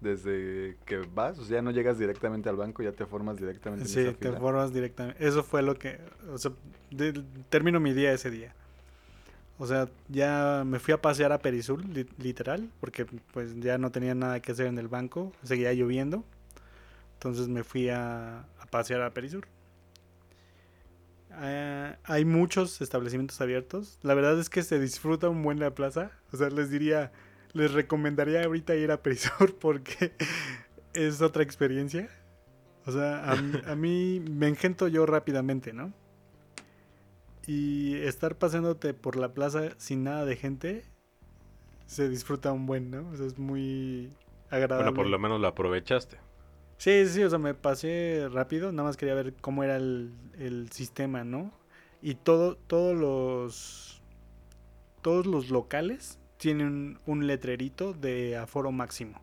desde 0.00 0.76
que 0.84 0.98
vas, 1.14 1.38
o 1.38 1.44
sea, 1.44 1.56
ya 1.58 1.62
no 1.62 1.70
llegas 1.70 1.98
directamente 1.98 2.48
al 2.48 2.56
banco, 2.56 2.82
ya 2.82 2.92
te 2.92 3.06
formas 3.06 3.36
directamente 3.38 3.84
en 3.84 3.88
Sí, 3.88 4.00
esa 4.00 4.12
te 4.12 4.26
fila. 4.28 4.38
formas 4.40 4.72
directamente. 4.74 5.26
Eso 5.26 5.42
fue 5.42 5.62
lo 5.62 5.76
que, 5.78 5.98
o 6.30 6.36
sea, 6.38 6.52
de- 6.90 7.24
termino 7.48 7.80
mi 7.80 7.92
día 7.94 8.12
ese 8.12 8.30
día. 8.30 8.54
O 9.58 9.66
sea, 9.66 9.88
ya 10.08 10.64
me 10.66 10.78
fui 10.80 10.92
a 10.92 11.00
pasear 11.00 11.32
a 11.32 11.38
Perisur, 11.38 11.84
li- 11.86 12.08
literal, 12.18 12.68
porque 12.80 13.06
pues 13.32 13.54
ya 13.60 13.78
no 13.78 13.90
tenía 13.92 14.14
nada 14.14 14.40
que 14.40 14.52
hacer 14.52 14.66
en 14.66 14.78
el 14.78 14.88
banco, 14.88 15.32
seguía 15.42 15.72
lloviendo. 15.72 16.24
Entonces 17.14 17.48
me 17.48 17.62
fui 17.64 17.88
a, 17.88 18.40
a 18.40 18.66
pasear 18.70 19.00
a 19.02 19.14
Perisur. 19.14 19.46
Ah, 21.30 21.96
hay 22.04 22.24
muchos 22.24 22.80
establecimientos 22.80 23.40
abiertos. 23.40 23.98
La 24.02 24.14
verdad 24.14 24.38
es 24.38 24.50
que 24.50 24.62
se 24.62 24.78
disfruta 24.78 25.28
un 25.28 25.42
buen 25.42 25.58
la 25.58 25.74
plaza. 25.74 26.10
O 26.32 26.36
sea, 26.36 26.48
les 26.50 26.70
diría, 26.70 27.12
les 27.54 27.72
recomendaría 27.72 28.44
ahorita 28.44 28.74
ir 28.76 28.90
a 28.92 29.02
Perisur 29.02 29.56
porque 29.60 30.12
es 30.92 31.22
otra 31.22 31.42
experiencia. 31.42 32.08
O 32.86 32.92
sea, 32.92 33.30
a, 33.30 33.36
mí- 33.36 33.60
a 33.66 33.74
mí 33.74 34.20
me 34.20 34.48
engento 34.48 34.88
yo 34.88 35.06
rápidamente, 35.06 35.72
¿no? 35.72 35.92
Y 37.46 37.96
estar 37.96 38.36
paseándote 38.36 38.94
por 38.94 39.16
la 39.16 39.34
plaza 39.34 39.70
sin 39.78 40.04
nada 40.04 40.24
de 40.24 40.36
gente 40.36 40.84
se 41.86 42.08
disfruta 42.08 42.52
un 42.52 42.66
buen, 42.66 42.90
¿no? 42.90 43.08
O 43.10 43.16
sea, 43.16 43.26
es 43.26 43.38
muy 43.38 44.10
agradable. 44.50 44.90
Bueno, 44.90 44.94
por 44.94 45.06
lo 45.06 45.18
menos 45.18 45.40
lo 45.40 45.48
aprovechaste. 45.48 46.18
Sí, 46.78 47.06
sí, 47.06 47.22
o 47.22 47.30
sea, 47.30 47.38
me 47.38 47.54
pasé 47.54 48.28
rápido, 48.30 48.72
nada 48.72 48.88
más 48.88 48.96
quería 48.96 49.14
ver 49.14 49.34
cómo 49.40 49.62
era 49.64 49.76
el, 49.76 50.12
el 50.38 50.70
sistema, 50.72 51.24
¿no? 51.24 51.52
Y 52.02 52.16
todo, 52.16 52.56
todos 52.56 52.96
los 52.96 54.02
todos 55.02 55.26
los 55.26 55.50
locales 55.50 56.18
tienen 56.44 56.98
un 57.06 57.26
letrerito 57.26 57.94
de 57.94 58.36
aforo 58.36 58.70
máximo. 58.70 59.18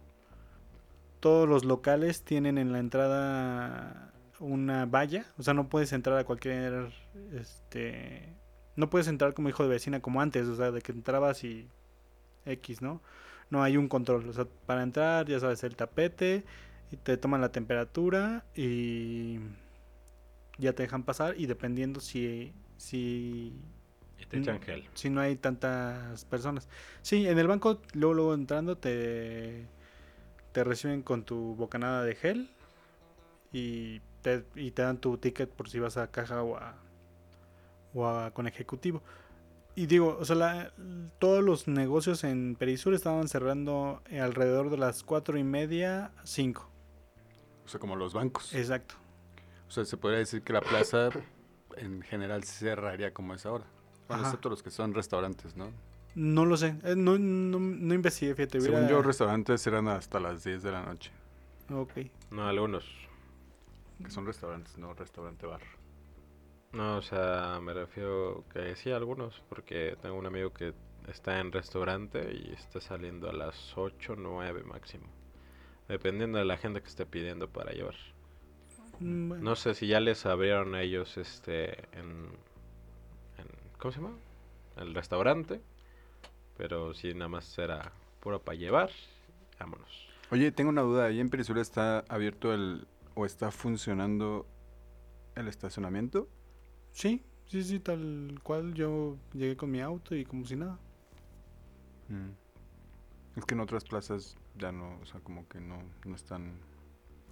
Todos 1.19 1.47
los 1.47 1.63
locales 1.63 2.23
tienen 2.23 2.57
en 2.57 2.71
la 2.71 2.79
entrada 2.79 4.11
una 4.39 4.87
valla, 4.87 5.27
o 5.37 5.43
sea, 5.43 5.53
no 5.53 5.69
puedes 5.69 5.93
entrar 5.93 6.17
a 6.17 6.23
cualquier 6.23 6.91
este 7.31 8.33
no 8.75 8.89
puedes 8.89 9.07
entrar 9.07 9.35
como 9.35 9.49
hijo 9.49 9.61
de 9.61 9.69
vecina 9.69 9.99
como 9.99 10.19
antes, 10.19 10.47
o 10.47 10.55
sea, 10.55 10.71
de 10.71 10.81
que 10.81 10.93
entrabas 10.93 11.43
y 11.43 11.69
X, 12.47 12.81
¿no? 12.81 13.03
No 13.51 13.61
hay 13.61 13.77
un 13.77 13.87
control, 13.87 14.27
o 14.27 14.33
sea, 14.33 14.47
para 14.65 14.81
entrar, 14.81 15.27
ya 15.27 15.39
sabes, 15.39 15.63
el 15.63 15.75
tapete, 15.75 16.43
y 16.91 16.97
te 16.97 17.17
toman 17.17 17.39
la 17.39 17.51
temperatura 17.51 18.45
y 18.55 19.37
ya 20.57 20.73
te 20.73 20.81
dejan 20.81 21.03
pasar 21.03 21.35
y 21.37 21.45
dependiendo 21.45 21.99
si 21.99 22.51
si 22.77 23.61
Y 24.21 24.25
te 24.27 24.37
echan 24.37 24.61
gel. 24.61 24.87
si 24.93 25.09
no 25.09 25.19
hay 25.21 25.35
tantas 25.35 26.23
personas. 26.25 26.69
Sí, 27.01 27.27
en 27.27 27.37
el 27.39 27.47
banco 27.47 27.81
luego 27.93 28.13
luego 28.13 28.33
entrando 28.33 28.77
te 28.77 29.65
te 30.53 30.63
reciben 30.63 31.01
con 31.01 31.23
tu 31.23 31.55
bocanada 31.55 32.03
de 32.03 32.13
gel 32.15 32.49
y 33.53 33.99
te, 34.21 34.45
y 34.55 34.71
te 34.71 34.81
dan 34.81 34.97
tu 34.97 35.17
ticket 35.17 35.49
por 35.49 35.69
si 35.69 35.79
vas 35.79 35.97
a 35.97 36.11
caja 36.11 36.43
o 36.43 36.57
a, 36.57 36.75
o 37.93 38.07
a- 38.07 38.31
con 38.31 38.47
ejecutivo. 38.47 39.01
Y 39.75 39.85
digo, 39.85 40.17
o 40.19 40.25
sea, 40.25 40.35
la- 40.35 40.73
todos 41.19 41.43
los 41.43 41.67
negocios 41.67 42.23
en 42.25 42.55
Perisur 42.55 42.93
estaban 42.93 43.27
cerrando 43.29 44.01
alrededor 44.11 44.69
de 44.69 44.77
las 44.77 45.03
cuatro 45.03 45.37
y 45.37 45.43
media, 45.43 46.11
cinco. 46.23 46.69
O 47.65 47.69
sea, 47.69 47.79
como 47.79 47.95
los 47.95 48.13
bancos. 48.13 48.53
Exacto. 48.53 48.95
O 49.67 49.71
sea, 49.71 49.85
se 49.85 49.95
podría 49.95 50.19
decir 50.19 50.41
que 50.41 50.51
la 50.51 50.59
plaza 50.61 51.09
en 51.77 52.01
general 52.01 52.43
cerraría 52.43 53.13
como 53.13 53.33
es 53.33 53.45
ahora. 53.45 53.65
Bueno, 54.15 54.23
excepto 54.27 54.49
los 54.49 54.63
que 54.63 54.71
son 54.71 54.93
restaurantes, 54.93 55.55
¿no? 55.55 55.71
No 56.15 56.45
lo 56.45 56.57
sé, 56.57 56.75
eh, 56.83 56.95
no, 56.95 57.17
no, 57.17 57.59
no 57.59 57.93
investigué, 57.93 58.35
fíjate. 58.35 58.59
Según 58.59 58.79
hubiera- 58.79 58.89
yo, 58.91 59.01
restaurantes 59.01 59.65
eran 59.67 59.87
hasta 59.87 60.19
las 60.19 60.43
10 60.43 60.61
de 60.63 60.71
la 60.71 60.83
noche. 60.83 61.11
Ok. 61.73 61.91
No, 62.31 62.47
algunos. 62.47 62.85
Que 64.03 64.09
son 64.11 64.25
restaurantes, 64.25 64.77
no 64.77 64.93
restaurante 64.93 65.45
bar. 65.45 65.61
No, 66.73 66.97
o 66.97 67.01
sea, 67.01 67.59
me 67.61 67.73
refiero 67.73 68.43
que 68.51 68.75
sí, 68.75 68.91
algunos, 68.91 69.41
porque 69.49 69.97
tengo 70.01 70.15
un 70.15 70.25
amigo 70.25 70.51
que 70.53 70.73
está 71.07 71.39
en 71.39 71.51
restaurante 71.51 72.33
y 72.33 72.51
está 72.53 72.79
saliendo 72.81 73.29
a 73.29 73.33
las 73.33 73.77
8, 73.77 74.15
9 74.17 74.63
máximo. 74.63 75.05
Dependiendo 75.87 76.39
de 76.39 76.45
la 76.45 76.57
gente 76.57 76.81
que 76.81 76.87
esté 76.87 77.05
pidiendo 77.05 77.49
para 77.49 77.71
llevar. 77.73 77.95
Mm, 78.99 79.29
bueno. 79.29 79.43
No 79.43 79.55
sé 79.55 79.73
si 79.75 79.87
ya 79.87 79.99
les 79.99 80.25
abrieron 80.25 80.73
a 80.75 80.81
ellos 80.81 81.17
este 81.17 81.79
en- 81.97 82.29
¿cómo 83.81 83.91
se 83.91 83.99
llama? 83.99 84.15
El 84.77 84.93
restaurante, 84.93 85.59
pero 86.55 86.93
si 86.93 87.13
nada 87.13 87.29
más 87.29 87.57
era 87.57 87.91
puro 88.19 88.39
para 88.39 88.57
llevar, 88.57 88.91
vámonos. 89.59 90.07
Oye, 90.29 90.51
tengo 90.51 90.69
una 90.69 90.83
duda. 90.83 91.05
¿Ahí 91.05 91.19
en 91.19 91.29
Perisura 91.29 91.61
está 91.61 92.05
abierto 92.07 92.53
el 92.53 92.87
o 93.15 93.25
está 93.25 93.51
funcionando 93.51 94.45
el 95.35 95.47
estacionamiento? 95.47 96.29
Sí, 96.91 97.23
sí, 97.47 97.63
sí, 97.63 97.79
tal 97.79 98.39
cual. 98.43 98.73
Yo 98.75 99.17
llegué 99.33 99.57
con 99.57 99.71
mi 99.71 99.81
auto 99.81 100.15
y 100.15 100.25
como 100.25 100.45
si 100.45 100.55
nada. 100.55 100.77
Mm. 102.07 103.39
Es 103.39 103.45
que 103.45 103.55
en 103.55 103.59
otras 103.61 103.83
plazas 103.83 104.37
ya 104.57 104.71
no, 104.71 104.99
o 105.01 105.05
sea, 105.05 105.19
como 105.21 105.47
que 105.47 105.59
no, 105.59 105.81
no 106.05 106.15
están 106.15 106.53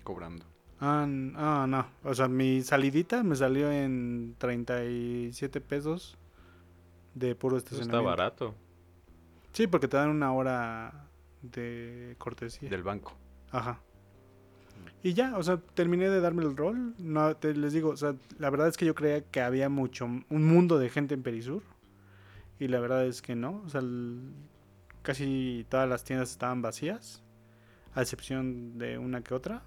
cobrando. 0.03 0.45
Ah, 0.81 1.07
ah, 1.35 1.65
no. 1.69 1.85
O 2.03 2.13
sea, 2.15 2.27
mi 2.27 2.63
salidita 2.63 3.21
me 3.21 3.35
salió 3.35 3.71
en 3.71 4.35
37 4.39 5.61
pesos 5.61 6.18
de 7.13 7.35
puro 7.35 7.57
estacionamiento. 7.57 7.97
está 7.97 8.09
barato. 8.09 8.55
Sí, 9.51 9.67
porque 9.67 9.87
te 9.87 9.97
dan 9.97 10.09
una 10.09 10.31
hora 10.33 11.07
de 11.41 12.15
cortesía. 12.17 12.69
Del 12.69 12.83
banco. 12.83 13.13
Ajá. 13.51 13.81
Y 15.01 15.13
ya, 15.13 15.37
o 15.37 15.43
sea, 15.43 15.57
terminé 15.57 16.09
de 16.09 16.19
darme 16.21 16.43
el 16.43 16.55
rol. 16.57 16.93
No, 16.99 17.35
te, 17.37 17.53
les 17.55 17.73
digo, 17.73 17.89
o 17.91 17.97
sea, 17.97 18.15
la 18.37 18.49
verdad 18.49 18.67
es 18.67 18.77
que 18.77 18.85
yo 18.85 18.93
creía 18.95 19.21
que 19.21 19.41
había 19.41 19.69
mucho, 19.69 20.05
un 20.05 20.25
mundo 20.45 20.77
de 20.77 20.89
gente 20.89 21.13
en 21.15 21.23
Perisur. 21.23 21.63
Y 22.59 22.67
la 22.67 22.79
verdad 22.81 23.05
es 23.05 23.21
que 23.21 23.35
no. 23.35 23.61
O 23.65 23.69
sea, 23.69 23.79
el- 23.81 24.33
casi 25.01 25.65
todas 25.69 25.87
las 25.87 26.03
tiendas 26.03 26.31
estaban 26.31 26.61
vacías. 26.61 27.23
A 27.95 28.01
excepción 28.01 28.77
de 28.77 28.97
una 28.97 29.21
que 29.21 29.33
otra. 29.33 29.63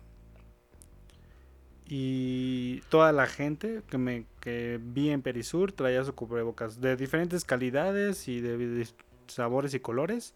Y 1.87 2.81
toda 2.89 3.13
la 3.13 3.27
gente 3.27 3.83
que 3.89 3.99
me 3.99 4.27
que 4.43 4.81
vi 4.83 5.11
en 5.11 5.23
Perisur 5.23 5.71
traía 5.73 6.03
su 6.03 6.15
cubrebocas 6.17 6.81
de 6.81 6.97
diferentes 6.97 7.45
calidades 7.45 8.27
y 8.27 8.41
de, 8.41 8.59
de 8.59 8.89
sabores 9.29 9.73
y 9.73 9.79
colores, 9.79 10.35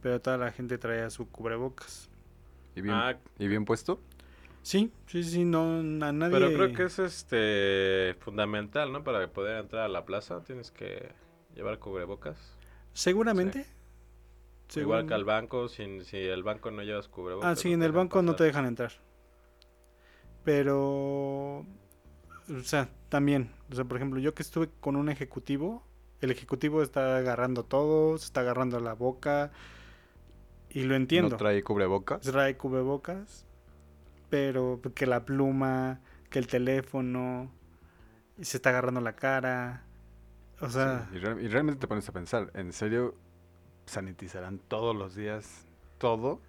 pero 0.00 0.20
toda 0.20 0.38
la 0.38 0.52
gente 0.52 0.78
traía 0.78 1.10
su 1.10 1.28
cubrebocas. 1.28 2.08
¿Y 2.76 2.80
bien, 2.80 2.94
Ah, 2.94 3.16
¿y 3.40 3.48
bien 3.48 3.64
puesto? 3.64 4.00
Sí, 4.62 4.92
sí, 5.08 5.24
sí, 5.24 5.44
no 5.44 5.78
a 6.06 6.12
nadie. 6.12 6.30
pero 6.32 6.52
creo 6.54 6.72
que 6.72 6.84
es 6.84 6.98
este 7.00 8.14
fundamental, 8.20 8.92
¿no? 8.92 9.02
Para 9.02 9.26
poder 9.32 9.58
entrar 9.58 9.82
a 9.82 9.88
la 9.88 10.04
plaza 10.06 10.40
tienes 10.44 10.70
que 10.70 11.10
llevar 11.56 11.78
cubrebocas. 11.80 12.38
seguramente. 12.92 13.66
Igual 14.76 15.00
Según- 15.00 15.08
que 15.08 15.14
al 15.14 15.24
banco, 15.24 15.68
si, 15.68 16.04
si 16.04 16.16
el 16.18 16.42
banco 16.44 16.70
no 16.70 16.82
llevas 16.82 17.08
cubrebocas. 17.08 17.50
Ah, 17.50 17.60
sí, 17.60 17.68
no 17.70 17.74
en 17.74 17.82
el 17.82 17.92
banco 17.92 18.22
no 18.22 18.36
te 18.36 18.44
dejan 18.44 18.64
entrar. 18.66 18.92
Pero, 20.44 21.66
o 22.50 22.60
sea, 22.62 22.88
también, 23.08 23.50
o 23.70 23.74
sea, 23.74 23.84
por 23.84 23.96
ejemplo, 23.96 24.20
yo 24.20 24.34
que 24.34 24.42
estuve 24.42 24.68
con 24.80 24.96
un 24.96 25.08
ejecutivo, 25.08 25.82
el 26.20 26.30
ejecutivo 26.30 26.82
está 26.82 27.16
agarrando 27.18 27.64
todo, 27.64 28.18
se 28.18 28.26
está 28.26 28.40
agarrando 28.40 28.80
la 28.80 28.94
boca, 28.94 29.50
y 30.70 30.82
lo 30.84 30.94
entiendo. 30.94 31.30
¿No 31.30 31.36
trae 31.36 31.62
cubrebocas? 31.62 32.22
Trae 32.22 32.56
cubrebocas, 32.56 33.44
pero 34.30 34.80
que 34.94 35.06
la 35.06 35.24
pluma, 35.24 36.00
que 36.30 36.38
el 36.38 36.46
teléfono, 36.46 37.50
y 38.38 38.44
se 38.44 38.56
está 38.56 38.70
agarrando 38.70 39.00
la 39.00 39.14
cara. 39.14 39.84
O 40.60 40.68
sea, 40.68 41.06
Sí, 41.10 41.16
y, 41.16 41.20
real- 41.20 41.40
y 41.42 41.48
realmente 41.48 41.80
te 41.80 41.86
pones 41.86 42.08
a 42.08 42.12
pensar, 42.12 42.50
¿en 42.54 42.72
serio 42.72 43.14
sanitizarán 43.86 44.58
todos 44.58 44.96
los 44.96 45.14
días 45.14 45.66
todo? 45.98 46.40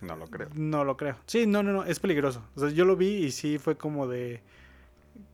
No 0.00 0.16
lo 0.16 0.26
creo. 0.26 0.48
No 0.54 0.84
lo 0.84 0.96
creo. 0.96 1.16
Sí, 1.26 1.46
no, 1.46 1.62
no, 1.62 1.72
no, 1.72 1.84
es 1.84 2.00
peligroso. 2.00 2.42
O 2.56 2.60
sea, 2.60 2.70
yo 2.70 2.84
lo 2.84 2.96
vi 2.96 3.24
y 3.24 3.30
sí 3.30 3.58
fue 3.58 3.76
como 3.76 4.06
de 4.08 4.42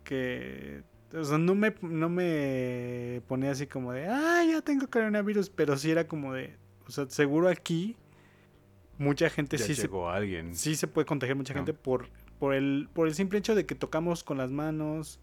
que... 0.05 0.83
O 1.15 1.25
sea, 1.25 1.39
no 1.39 1.55
me, 1.55 1.75
no 1.81 2.11
me 2.11 3.23
ponía 3.29 3.51
así 3.53 3.67
como 3.67 3.93
de, 3.93 4.07
ah, 4.09 4.45
ya 4.47 4.61
tengo 4.61 4.87
coronavirus, 4.91 5.49
pero 5.49 5.77
sí 5.79 5.91
era 5.91 6.07
como 6.07 6.35
de, 6.35 6.55
o 6.87 6.91
sea, 6.91 7.07
seguro 7.09 7.49
aquí 7.49 7.97
mucha 8.99 9.31
gente 9.31 9.57
Ya 9.57 9.65
sí 9.65 9.75
se, 9.75 9.83
llegó 9.83 10.11
alguien. 10.11 10.55
sí 10.55 10.75
se 10.77 10.87
puede 10.87 11.07
contagiar 11.07 11.37
mucha 11.37 11.55
No. 11.55 11.61
gente 11.61 11.73
por, 11.73 12.09
por, 12.39 12.53
el, 12.53 12.91
por 12.93 13.09
el 13.09 13.15
simple 13.15 13.39
hecho 13.39 13.55
de 13.55 13.65
que 13.65 13.75
tocamos 13.75 14.23
con 14.23 14.37
las 14.37 14.51
manos 14.51 15.19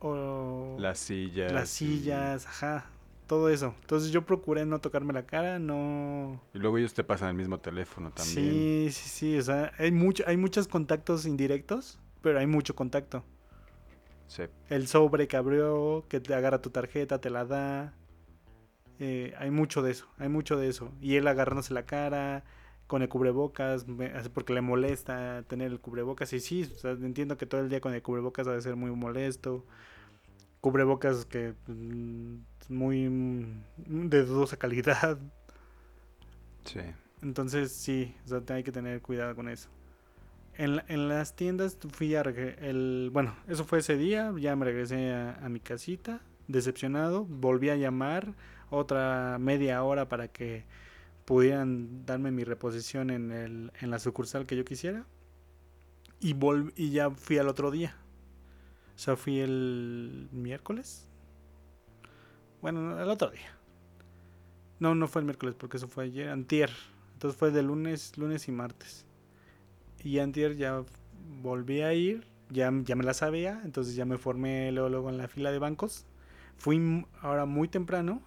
o, 0.00 0.76
Las 0.78 0.98
sillas. 0.98 1.52
las 1.52 1.80
y- 1.80 1.86
sillas, 1.86 2.46
ajá, 2.46 2.86
todo 3.26 3.48
eso. 3.48 3.74
Entonces 3.80 4.10
yo 4.10 4.26
procuré 4.26 4.66
no 4.66 4.78
tocarme 4.80 5.14
la 5.14 5.24
cara, 5.24 5.58
no... 5.58 6.38
Y 6.52 6.58
luego 6.58 6.76
ellos 6.76 6.92
te 6.92 7.02
pasan 7.02 7.30
el 7.30 7.34
mismo 7.34 7.58
teléfono 7.60 8.10
también. 8.12 8.34
Sí, 8.36 8.88
sí, 8.92 9.08
sí, 9.08 9.38
o 9.38 9.42
sea, 9.42 9.72
hay, 9.78 9.90
mucho, 9.90 10.22
hay 10.26 10.36
muchos 10.36 10.68
contactos 10.68 11.24
indirectos, 11.24 11.98
pero 12.20 12.38
hay 12.38 12.46
mucho 12.46 12.76
contacto. 12.76 13.24
Sí. 14.32 14.44
El 14.70 14.88
sobre 14.88 15.28
que 15.28 15.36
abrió, 15.36 16.06
que 16.08 16.18
te 16.20 16.34
agarra 16.34 16.62
tu 16.62 16.70
tarjeta, 16.70 17.20
te 17.20 17.28
la 17.30 17.44
da. 17.44 17.94
eh, 18.98 19.34
hay 19.38 19.50
mucho 19.50 19.82
de 19.82 19.92
eso, 19.92 20.08
hay 20.18 20.28
mucho 20.30 20.56
de 20.56 20.68
eso. 20.68 20.92
Y 21.00 21.16
él 21.16 21.26
agarrándose 21.28 21.74
la 21.74 21.84
cara 21.86 22.44
con 22.86 23.02
el 23.02 23.08
cubrebocas, 23.08 23.86
porque 24.34 24.54
le 24.54 24.62
molesta 24.62 25.44
tener 25.48 25.72
el 25.72 25.80
cubrebocas. 25.80 26.32
Y 26.32 26.40
sí, 26.40 26.62
o 26.64 26.78
sea, 26.78 26.92
entiendo 26.92 27.36
que 27.36 27.46
todo 27.46 27.60
el 27.60 27.68
día 27.68 27.80
con 27.82 27.94
el 27.94 28.02
cubrebocas 28.02 28.48
ha 28.48 28.52
de 28.54 28.62
ser 28.62 28.76
muy 28.76 28.90
molesto. 28.92 29.66
Cubrebocas 30.60 31.26
que 31.26 31.54
mm, 31.66 32.36
muy 32.70 33.08
mm, 33.08 33.64
de 34.08 34.24
dudosa 34.24 34.56
calidad. 34.56 35.18
Sí. 36.64 36.80
Entonces 37.22 37.72
sí, 37.72 38.16
o 38.24 38.28
sea, 38.28 38.42
hay 38.56 38.62
que 38.64 38.72
tener 38.72 39.00
cuidado 39.02 39.34
con 39.36 39.48
eso. 39.48 39.68
En, 40.58 40.82
en 40.88 41.08
las 41.08 41.34
tiendas 41.34 41.78
fui 41.90 42.14
a... 42.14 42.20
El, 42.20 43.10
bueno, 43.12 43.34
eso 43.48 43.64
fue 43.64 43.78
ese 43.78 43.96
día, 43.96 44.32
ya 44.38 44.54
me 44.56 44.66
regresé 44.66 45.12
a, 45.12 45.48
mi 45.48 45.60
casita, 45.60 46.20
decepcionado, 46.48 47.24
volví 47.24 47.70
a 47.70 47.76
llamar 47.76 48.34
otra 48.70 49.38
media 49.40 49.82
hora 49.82 50.08
para 50.08 50.28
que 50.28 50.64
pudieran 51.24 52.04
darme 52.04 52.30
mi 52.30 52.44
reposición 52.44 53.10
en, 53.10 53.30
el, 53.30 53.72
en 53.80 53.90
la 53.90 53.98
sucursal 53.98 54.46
que 54.46 54.56
yo 54.56 54.64
quisiera. 54.64 55.06
Y, 56.20 56.36
y 56.76 56.90
ya 56.90 57.10
fui 57.10 57.38
al 57.38 57.48
otro 57.48 57.70
día. 57.70 57.96
O 58.94 58.98
sea, 58.98 59.16
fui 59.16 59.40
el 59.40 60.28
miércoles. 60.30 61.08
Bueno, 62.60 62.80
no, 62.80 63.02
el 63.02 63.08
otro 63.08 63.30
día. 63.30 63.58
No, 64.78 64.94
no 64.94 65.08
fue 65.08 65.22
el 65.22 65.26
miércoles 65.26 65.54
porque 65.58 65.78
eso 65.78 65.88
fue 65.88 66.04
ayer, 66.04 66.28
antier. 66.28 66.70
Entonces 67.14 67.38
fue 67.38 67.50
de 67.50 67.62
lunes, 67.62 68.16
lunes 68.16 68.48
y 68.48 68.52
martes. 68.52 69.06
Y 70.04 70.18
antier 70.18 70.56
ya 70.56 70.84
volví 71.42 71.82
a 71.82 71.94
ir, 71.94 72.26
ya, 72.50 72.72
ya 72.84 72.96
me 72.96 73.04
la 73.04 73.14
sabía, 73.14 73.60
entonces 73.64 73.94
ya 73.94 74.04
me 74.04 74.18
formé 74.18 74.72
luego, 74.72 74.88
luego 74.88 75.10
en 75.10 75.18
la 75.18 75.28
fila 75.28 75.52
de 75.52 75.58
bancos. 75.58 76.06
Fui 76.56 77.06
ahora 77.20 77.46
muy 77.46 77.68
temprano 77.68 78.22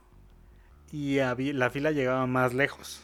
y 0.91 1.19
había- 1.19 1.53
la 1.53 1.69
fila 1.69 1.91
llegaba 1.91 2.25
más 2.27 2.53
lejos. 2.53 3.01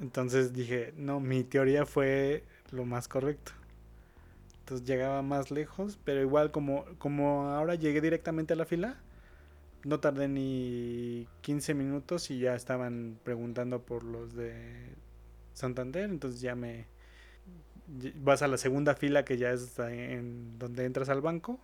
Entonces 0.00 0.52
dije, 0.52 0.92
no, 0.96 1.20
mi 1.20 1.44
teoría 1.44 1.86
fue 1.86 2.44
lo 2.70 2.84
más 2.84 3.08
correcto. 3.08 3.52
Entonces 4.60 4.86
llegaba 4.86 5.22
más 5.22 5.50
lejos, 5.50 5.98
pero 6.04 6.20
igual 6.20 6.50
como, 6.50 6.84
como 6.98 7.48
ahora 7.48 7.74
llegué 7.74 8.00
directamente 8.00 8.52
a 8.52 8.56
la 8.56 8.64
fila, 8.66 8.96
no 9.84 10.00
tardé 10.00 10.28
ni 10.28 11.28
15 11.42 11.74
minutos 11.74 12.30
y 12.30 12.40
ya 12.40 12.54
estaban 12.56 13.18
preguntando 13.24 13.82
por 13.84 14.04
los 14.04 14.34
de 14.34 14.96
Santander, 15.52 16.10
entonces 16.10 16.40
ya 16.40 16.54
me 16.54 16.86
vas 18.16 18.42
a 18.42 18.48
la 18.48 18.56
segunda 18.56 18.94
fila 18.94 19.24
que 19.24 19.36
ya 19.36 19.50
es 19.52 19.78
en 19.78 20.58
donde 20.58 20.84
entras 20.84 21.08
al 21.08 21.20
banco 21.20 21.60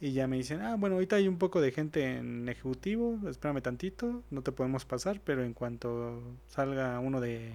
y 0.00 0.12
ya 0.12 0.26
me 0.26 0.36
dicen, 0.36 0.62
"Ah, 0.62 0.76
bueno, 0.76 0.96
ahorita 0.96 1.16
hay 1.16 1.28
un 1.28 1.38
poco 1.38 1.60
de 1.60 1.72
gente 1.72 2.16
en 2.16 2.48
ejecutivo, 2.48 3.18
espérame 3.28 3.60
tantito, 3.60 4.22
no 4.30 4.42
te 4.42 4.52
podemos 4.52 4.84
pasar, 4.84 5.20
pero 5.22 5.44
en 5.44 5.54
cuanto 5.54 6.22
salga 6.46 6.98
uno 7.00 7.20
de 7.20 7.52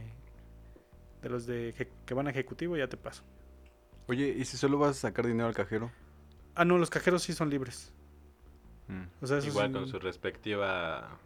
de 1.22 1.30
los 1.30 1.48
de 1.48 1.74
que 2.06 2.14
van 2.14 2.28
a 2.28 2.30
ejecutivo 2.30 2.78
ya 2.78 2.88
te 2.88 2.98
paso." 2.98 3.24
Oye, 4.08 4.30
¿y 4.30 4.46
si 4.46 4.56
solo 4.56 4.78
vas 4.78 4.92
a 4.92 5.10
sacar 5.10 5.28
dinero 5.28 5.48
al 5.48 5.56
cajero? 5.56 5.92
Ah, 6.56 6.64
no, 6.64 6.78
los 6.78 6.90
cajeros 6.90 7.24
sí 7.24 7.34
son 7.34 7.50
libres. 7.50 7.92
Mm. 8.88 9.04
O 9.22 9.28
sea, 9.28 9.38
eso 9.40 9.48
Igual 9.48 9.72
con 9.72 9.88
su 9.88 10.00
respectiva 10.00 11.20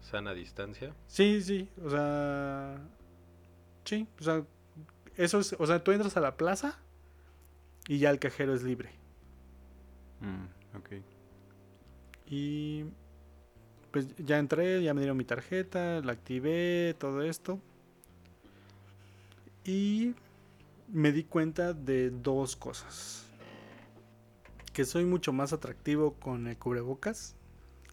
sana 0.00 0.32
distancia. 0.32 0.94
Sí, 1.06 1.42
sí, 1.42 1.68
o 1.84 1.90
sea, 1.90 2.80
sí, 3.84 4.06
o 4.18 4.22
sea, 4.22 4.44
eso 5.16 5.40
es, 5.40 5.54
o 5.58 5.66
sea, 5.66 5.82
tú 5.82 5.92
entras 5.92 6.16
a 6.16 6.20
la 6.20 6.36
plaza 6.36 6.78
y 7.88 7.98
ya 7.98 8.10
el 8.10 8.18
cajero 8.18 8.54
es 8.54 8.62
libre. 8.62 8.90
Mm, 10.20 10.76
ok. 10.76 10.88
Y 12.26 12.84
pues 13.90 14.06
ya 14.18 14.38
entré, 14.38 14.82
ya 14.82 14.94
me 14.94 15.00
dieron 15.00 15.16
mi 15.16 15.24
tarjeta, 15.24 16.00
la 16.00 16.12
activé, 16.12 16.94
todo 16.98 17.22
esto. 17.22 17.60
Y 19.64 20.14
me 20.88 21.12
di 21.12 21.24
cuenta 21.24 21.72
de 21.72 22.10
dos 22.10 22.56
cosas. 22.56 23.26
Que 24.72 24.84
soy 24.84 25.04
mucho 25.04 25.32
más 25.32 25.52
atractivo 25.52 26.14
con 26.14 26.46
el 26.46 26.56
cubrebocas. 26.56 27.34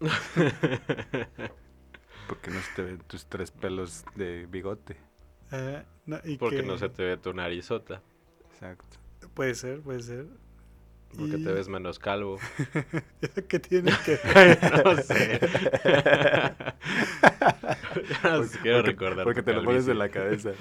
Porque 2.28 2.50
no 2.50 2.60
se 2.60 2.74
te 2.76 2.82
ven 2.82 2.98
tus 2.98 3.26
tres 3.26 3.50
pelos 3.50 4.04
de 4.14 4.46
bigote. 4.46 4.96
No, 6.06 6.18
y 6.24 6.36
Porque 6.36 6.56
que- 6.58 6.62
no 6.62 6.76
se 6.78 6.88
te 6.88 7.04
ve 7.04 7.16
tu 7.16 7.32
narizota. 7.32 8.02
Exacto. 8.52 8.96
Puede 9.34 9.54
ser, 9.54 9.80
puede 9.80 10.00
ser. 10.02 10.26
Porque 11.16 11.38
Y- 11.38 11.44
te 11.44 11.52
ves 11.52 11.68
menos 11.68 11.98
calvo. 11.98 12.38
que 13.48 13.58
tiene 13.58 13.92
que 14.04 14.18
no 14.84 14.96
sé. 14.98 15.40
Ya 18.22 18.30
no 18.36 18.44
sé, 18.44 18.58
quiero 18.60 18.82
recordar. 18.82 19.24
Porque 19.24 19.42
te 19.42 19.52
lo 19.52 19.64
pones 19.64 19.88
en 19.88 19.98
la 19.98 20.08
cabeza. 20.08 20.52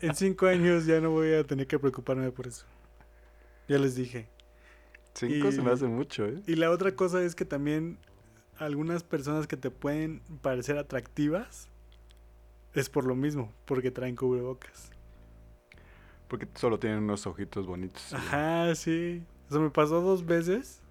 en 0.00 0.14
cinco 0.14 0.46
años 0.46 0.86
ya 0.86 1.00
no 1.00 1.10
voy 1.10 1.34
a 1.34 1.44
tener 1.44 1.66
que 1.66 1.78
preocuparme 1.78 2.30
por 2.30 2.46
eso. 2.46 2.64
Ya 3.68 3.78
les 3.78 3.94
dije. 3.94 4.28
Cinco 5.14 5.50
se 5.52 5.60
me 5.62 5.70
hace 5.72 5.86
mucho, 5.86 6.26
¿eh? 6.26 6.40
Y 6.46 6.54
la 6.56 6.70
otra 6.70 6.92
cosa 6.94 7.22
es 7.22 7.34
que 7.34 7.44
también 7.44 7.98
algunas 8.58 9.02
personas 9.02 9.46
que 9.46 9.56
te 9.56 9.70
pueden 9.70 10.20
parecer 10.42 10.78
atractivas 10.78 11.68
es 12.74 12.88
por 12.88 13.04
lo 13.04 13.14
mismo, 13.14 13.52
porque 13.64 13.90
traen 13.90 14.16
cubrebocas. 14.16 14.90
Porque 16.28 16.46
solo 16.54 16.78
tienen 16.78 17.04
unos 17.04 17.26
ojitos 17.26 17.66
bonitos. 17.66 18.12
Ajá, 18.12 18.74
sí. 18.74 19.22
Eso 19.48 19.60
me 19.60 19.70
pasó 19.70 20.00
dos 20.02 20.26
veces 20.26 20.82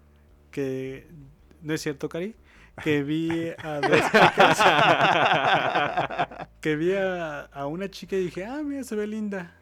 que 0.50 1.06
no 1.62 1.74
es 1.74 1.80
cierto, 1.80 2.08
Cari, 2.08 2.34
que 2.82 3.02
vi 3.02 3.50
a 3.58 3.80
dos 3.80 4.00
chicas, 4.12 4.58
que 6.60 6.76
vi 6.76 6.92
a, 6.92 7.42
a 7.42 7.66
una 7.66 7.88
chica 7.88 8.16
y 8.16 8.24
dije, 8.24 8.44
ah, 8.44 8.62
mira, 8.64 8.82
se 8.84 8.96
ve 8.96 9.06
linda. 9.06 9.54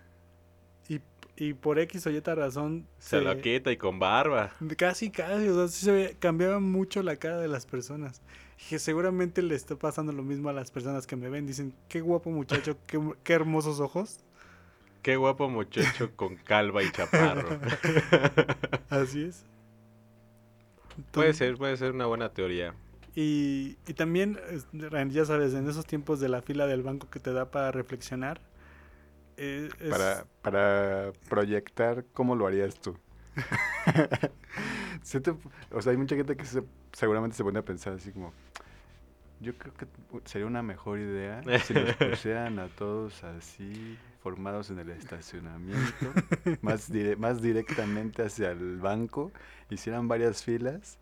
Y, 0.89 1.01
y 1.37 1.53
por 1.55 1.79
X 1.79 2.07
o 2.07 2.11
Y 2.11 2.21
razón 2.21 2.87
Se 2.99 3.21
lo 3.21 3.39
quita 3.41 3.71
y 3.71 3.77
con 3.77 3.99
barba. 3.99 4.53
Casi, 4.77 5.11
casi, 5.11 5.49
o 5.49 5.55
sea, 5.55 5.69
sí 5.69 5.85
se 5.85 5.93
ve, 5.93 6.17
cambiaba 6.19 6.61
mucho 6.61 7.03
la 7.03 7.17
cara 7.17 7.39
de 7.39 7.49
las 7.49 7.67
personas. 7.67 8.23
Dije, 8.59 8.79
seguramente 8.79 9.43
le 9.43 9.55
está 9.55 9.77
pasando 9.77 10.13
lo 10.13 10.23
mismo 10.23 10.49
a 10.49 10.53
las 10.53 10.71
personas 10.71 11.07
que 11.07 11.17
me 11.17 11.29
ven. 11.29 11.47
Dicen, 11.47 11.75
qué 11.89 12.01
guapo 12.01 12.31
muchacho, 12.31 12.77
qué, 12.87 13.01
qué 13.23 13.33
hermosos 13.35 13.81
ojos. 13.81 14.19
qué 15.03 15.17
guapo 15.17 15.49
muchacho 15.49 16.11
con 16.17 16.37
calva 16.37 16.83
y 16.83 16.91
chaparro. 16.91 17.59
Así 18.91 19.25
es. 19.25 19.45
puede 21.13 21.35
ser, 21.35 21.57
puede 21.57 21.77
ser 21.77 21.93
una 21.93 22.07
buena 22.07 22.31
teoría. 22.33 22.75
Y, 23.15 23.79
y 23.87 23.95
también, 23.95 24.39
ya 25.11 25.25
sabes, 25.25 25.55
en 25.55 25.69
esos 25.69 25.87
tiempos 25.87 26.21
de 26.21 26.29
la 26.29 26.43
fila 26.43 26.67
del 26.67 26.83
banco 26.83 27.09
que 27.09 27.19
te 27.21 27.33
da 27.33 27.51
para 27.51 27.73
reflexionar. 27.73 28.41
eh, 29.39 29.69
es- 29.81 29.89
Para, 29.91 30.27
para 30.43 31.13
proyectar 31.29 32.05
cómo 32.13 32.35
lo 32.37 32.47
harías 32.47 32.79
tú. 32.81 32.97
Sí 35.03 35.21
te- 35.21 35.35
o 35.71 35.83
sea, 35.83 35.93
hay 35.93 35.99
mucha 35.99 36.17
gente 36.17 36.37
que 36.37 36.45
se- 36.45 36.65
seguramente 36.93 37.37
se 37.37 37.45
pone 37.45 37.59
a 37.59 37.65
pensar 37.65 37.93
así 37.93 38.11
como, 38.11 38.33
yo 39.41 39.57
creo 39.57 39.75
que 39.75 39.87
sería 40.25 40.47
una 40.47 40.63
mejor 40.63 40.99
idea 40.99 41.43
si 41.65 41.75
los 41.75 41.95
pusieran 41.97 42.59
a 42.59 42.69
todos 42.69 43.23
así, 43.23 43.99
formados 44.23 44.71
en 44.71 44.79
el 44.81 44.91
estacionamiento, 44.91 46.13
más, 46.63 46.91
dire- 46.91 47.17
más 47.17 47.41
directamente 47.43 48.23
hacia 48.25 48.51
el 48.51 48.79
banco, 48.79 49.31
hicieran 49.71 50.09
varias 50.09 50.43
filas 50.43 50.99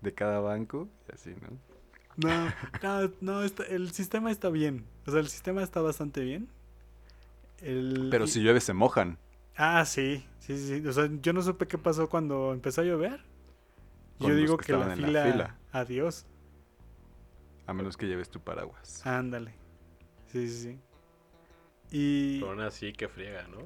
de 0.00 0.14
cada 0.14 0.40
banco, 0.40 0.88
y 1.08 1.12
así, 1.14 1.34
¿no? 1.42 1.58
No, 2.16 2.52
no, 2.82 3.12
no, 3.20 3.42
está- 3.42 3.64
el 3.64 3.90
sistema 3.92 4.30
está 4.30 4.48
bien. 4.50 4.84
O 5.06 5.10
sea, 5.10 5.20
el 5.20 5.28
sistema 5.28 5.62
está 5.62 5.80
bastante 5.82 6.20
bien. 6.20 6.48
El- 7.60 8.08
Pero 8.10 8.24
y- 8.24 8.28
si 8.28 8.40
llueve 8.40 8.60
se 8.60 8.72
mojan. 8.72 9.18
Ah, 9.56 9.84
sí, 9.84 10.26
sí, 10.38 10.56
sí. 10.58 10.86
O 10.86 10.92
sea, 10.92 11.08
yo 11.20 11.32
no 11.32 11.42
supe 11.42 11.66
qué 11.66 11.78
pasó 11.78 12.08
cuando 12.08 12.52
empezó 12.52 12.80
a 12.80 12.84
llover. 12.84 13.20
Con 14.18 14.30
Yo 14.30 14.36
digo 14.36 14.56
que 14.56 14.66
que, 14.66 14.72
la, 14.72 14.94
fila, 14.94 15.24
la 15.26 15.32
fila. 15.32 15.56
Adiós. 15.72 16.26
A 17.66 17.72
menos 17.72 17.96
que 17.96 18.06
lleves 18.06 18.28
tu 18.30 18.40
paraguas. 18.40 19.06
Ándale. 19.06 19.52
Sí, 20.28 20.48
sí, 20.48 20.62
sí. 20.62 20.78
Y. 21.90 22.40
Pero 22.40 22.52
aún 22.52 22.60
así, 22.60 22.92
que 22.92 23.08
friega, 23.08 23.46
¿no? 23.48 23.58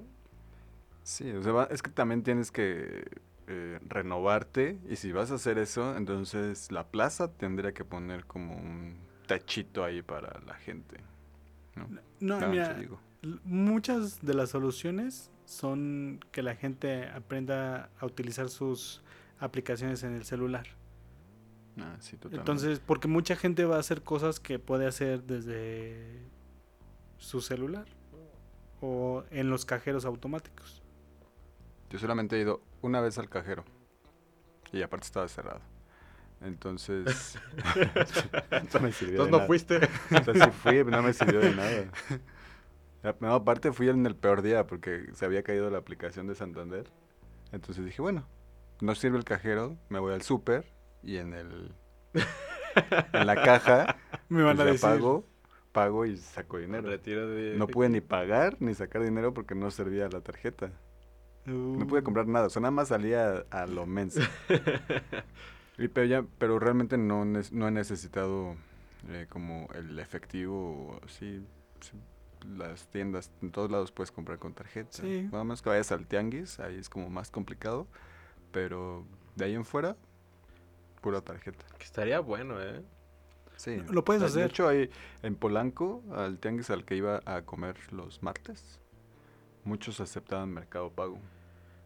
Sí, 1.02 1.30
o 1.30 1.42
sea, 1.42 1.52
va- 1.52 1.68
es 1.70 1.82
que 1.82 1.90
también 1.90 2.22
tienes 2.24 2.50
que 2.50 3.04
eh, 3.46 3.78
renovarte 3.86 4.78
y 4.88 4.96
si 4.96 5.12
vas 5.12 5.30
a 5.30 5.36
hacer 5.36 5.56
eso, 5.58 5.96
entonces 5.96 6.72
la 6.72 6.88
plaza 6.88 7.32
tendría 7.32 7.72
que 7.72 7.84
poner 7.84 8.24
como 8.24 8.56
un 8.56 8.96
tachito 9.28 9.84
ahí 9.84 10.02
para 10.02 10.40
la 10.40 10.54
gente. 10.54 10.96
¿no? 11.76 11.88
No, 12.18 12.48
mira, 12.48 12.76
muchas 13.44 14.24
de 14.24 14.34
las 14.34 14.50
soluciones 14.50 15.30
son 15.46 16.20
que 16.32 16.42
la 16.42 16.54
gente 16.54 17.08
aprenda 17.08 17.88
a 17.98 18.04
utilizar 18.06 18.50
sus 18.50 19.02
aplicaciones 19.38 20.02
en 20.02 20.14
el 20.14 20.24
celular. 20.24 20.66
Ah, 21.78 21.96
sí, 22.00 22.16
totalmente. 22.16 22.40
Entonces, 22.40 22.80
porque 22.80 23.08
mucha 23.08 23.36
gente 23.36 23.64
va 23.64 23.76
a 23.76 23.80
hacer 23.80 24.02
cosas 24.02 24.40
que 24.40 24.58
puede 24.58 24.86
hacer 24.86 25.22
desde 25.22 26.22
su 27.18 27.40
celular 27.40 27.86
o 28.80 29.24
en 29.30 29.48
los 29.50 29.64
cajeros 29.64 30.04
automáticos. 30.04 30.82
Yo 31.90 31.98
solamente 31.98 32.36
he 32.36 32.40
ido 32.40 32.62
una 32.82 33.00
vez 33.00 33.18
al 33.18 33.28
cajero 33.28 33.64
y 34.72 34.82
aparte 34.82 35.06
estaba 35.06 35.28
cerrado. 35.28 35.60
Entonces, 36.40 37.38
no 38.74 38.80
me 38.80 38.92
sirvió 38.92 39.24
de 39.24 39.28
Entonces 39.28 39.30
no 39.30 39.36
nada. 39.36 39.46
fuiste. 39.46 39.76
O 39.76 40.24
sea, 40.24 40.34
sí 40.34 40.50
fui, 40.50 40.84
no 40.84 41.02
me 41.02 41.12
sirvió 41.12 41.40
de 41.40 41.54
nada. 41.54 41.90
No, 43.20 43.34
aparte 43.34 43.72
fui 43.72 43.88
en 43.88 44.04
el 44.06 44.16
peor 44.16 44.42
día 44.42 44.66
porque 44.66 45.06
se 45.14 45.24
había 45.24 45.42
caído 45.42 45.70
la 45.70 45.78
aplicación 45.78 46.26
de 46.26 46.34
Santander. 46.34 46.90
Entonces 47.52 47.84
dije, 47.84 48.02
bueno, 48.02 48.26
no 48.80 48.94
sirve 48.94 49.18
el 49.18 49.24
cajero, 49.24 49.76
me 49.88 49.98
voy 50.00 50.12
al 50.14 50.22
súper 50.22 50.72
y 51.02 51.16
en 51.18 51.32
el 51.34 51.74
en 53.12 53.26
la 53.26 53.36
caja 53.36 53.96
Me 54.28 54.42
van 54.42 54.56
pues 54.56 54.68
a 54.68 54.70
decir. 54.72 54.80
pago, 54.80 55.24
pago 55.72 56.04
y 56.04 56.16
saco 56.16 56.58
dinero. 56.58 56.88
Retiro 56.88 57.28
de 57.28 57.56
No 57.56 57.68
pude 57.68 57.88
ni 57.88 58.00
pagar 58.00 58.56
ni 58.60 58.74
sacar 58.74 59.02
dinero 59.02 59.32
porque 59.32 59.54
no 59.54 59.70
servía 59.70 60.08
la 60.08 60.20
tarjeta. 60.20 60.72
No 61.44 61.84
"Uh, 61.84 61.86
pude 61.86 62.02
comprar 62.02 62.26
nada, 62.26 62.46
o 62.46 62.50
sea, 62.50 62.60
nada 62.60 62.72
más 62.72 62.88
salía 62.88 63.44
a, 63.52 63.62
a 63.62 63.66
lo 63.66 63.86
menso. 63.86 64.20
Y 65.78 65.88
pero 65.88 66.06
ya, 66.06 66.24
pero 66.38 66.58
realmente 66.58 66.96
no, 66.96 67.24
no 67.26 67.68
he 67.68 67.70
necesitado 67.70 68.56
eh, 69.10 69.26
como 69.28 69.68
el 69.74 69.98
efectivo, 69.98 70.88
o 70.88 71.00
así, 71.04 71.46
sí, 71.80 71.92
las 72.44 72.86
tiendas, 72.88 73.30
en 73.42 73.50
todos 73.50 73.70
lados 73.70 73.92
puedes 73.92 74.10
comprar 74.10 74.38
con 74.38 74.52
tarjeta. 74.54 74.90
Sí. 74.92 75.28
Nada 75.32 75.44
más 75.44 75.62
que 75.62 75.68
vayas 75.70 75.90
al 75.92 76.06
tianguis, 76.06 76.60
ahí 76.60 76.76
es 76.76 76.88
como 76.88 77.08
más 77.10 77.30
complicado, 77.30 77.86
pero 78.52 79.04
de 79.34 79.44
ahí 79.46 79.54
en 79.54 79.64
fuera, 79.64 79.96
pura 81.00 81.20
tarjeta. 81.20 81.64
Que 81.78 81.84
estaría 81.84 82.20
bueno, 82.20 82.60
¿eh? 82.62 82.82
Sí. 83.56 83.82
Lo 83.90 84.04
puedes 84.04 84.20
De- 84.22 84.26
hacer. 84.28 84.42
De 84.42 84.48
hecho, 84.48 84.68
hay 84.68 84.90
en 85.22 85.34
Polanco, 85.34 86.02
al 86.14 86.38
tianguis 86.38 86.70
al 86.70 86.84
que 86.84 86.96
iba 86.96 87.20
a 87.24 87.42
comer 87.42 87.76
los 87.92 88.22
martes, 88.22 88.80
muchos 89.64 90.00
aceptaban 90.00 90.50
Mercado 90.52 90.90
Pago. 90.90 91.18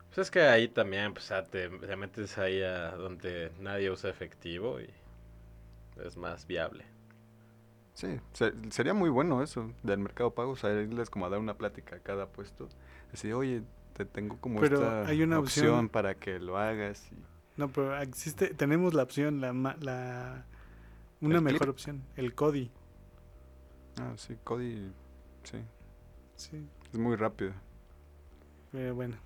Pues 0.09 0.19
es 0.27 0.31
que 0.33 0.43
ahí 0.43 0.67
también, 0.67 1.15
pues, 1.15 1.33
te, 1.53 1.69
te 1.69 1.97
metes 1.97 2.37
ahí 2.39 2.61
a 2.63 2.91
donde 2.97 3.53
nadie 3.61 3.91
usa 3.91 4.11
efectivo 4.11 4.81
y 4.81 4.91
es 6.05 6.17
más 6.17 6.47
viable. 6.49 6.85
Sí, 7.95 8.19
se- 8.33 8.53
sería 8.71 8.95
muy 8.95 9.11
bueno 9.11 9.43
eso 9.43 9.71
del 9.83 9.99
Mercado 9.99 10.31
Pago, 10.35 10.53
o 10.53 10.57
sea, 10.57 10.71
irles 10.81 11.11
como 11.11 11.27
a 11.27 11.29
dar 11.29 11.39
una 11.41 11.55
plática 11.59 11.97
a 11.97 11.99
cada 12.01 12.27
puesto. 12.27 12.69
Decir, 13.13 13.35
oye, 13.35 13.63
te 13.95 14.05
tengo 14.05 14.39
como 14.41 14.61
Pero 14.61 14.77
esta 14.77 15.11
hay 15.11 15.23
una 15.23 15.39
opción, 15.39 15.69
opción- 15.69 15.89
para 15.91 16.15
que 16.15 16.39
lo 16.39 16.57
hagas. 16.57 17.07
Y... 17.13 17.17
No, 17.57 17.69
pero 17.69 17.97
existe, 18.01 18.55
tenemos 18.55 18.95
la 18.95 19.03
opción, 19.03 19.41
la, 19.41 19.53
la 19.81 20.47
una 21.21 21.39
¿El 21.39 21.43
mejor 21.43 21.61
clip? 21.61 21.71
opción, 21.71 22.03
el 22.17 22.35
CODI. 22.35 22.71
Ah, 24.01 24.15
sí, 24.17 24.37
Cody, 24.45 24.91
sí, 25.45 25.59
Sí, 26.37 26.67
es 26.93 26.99
muy 26.99 27.17
rápido. 27.17 27.53
pero 28.73 28.95
bueno. 28.95 29.17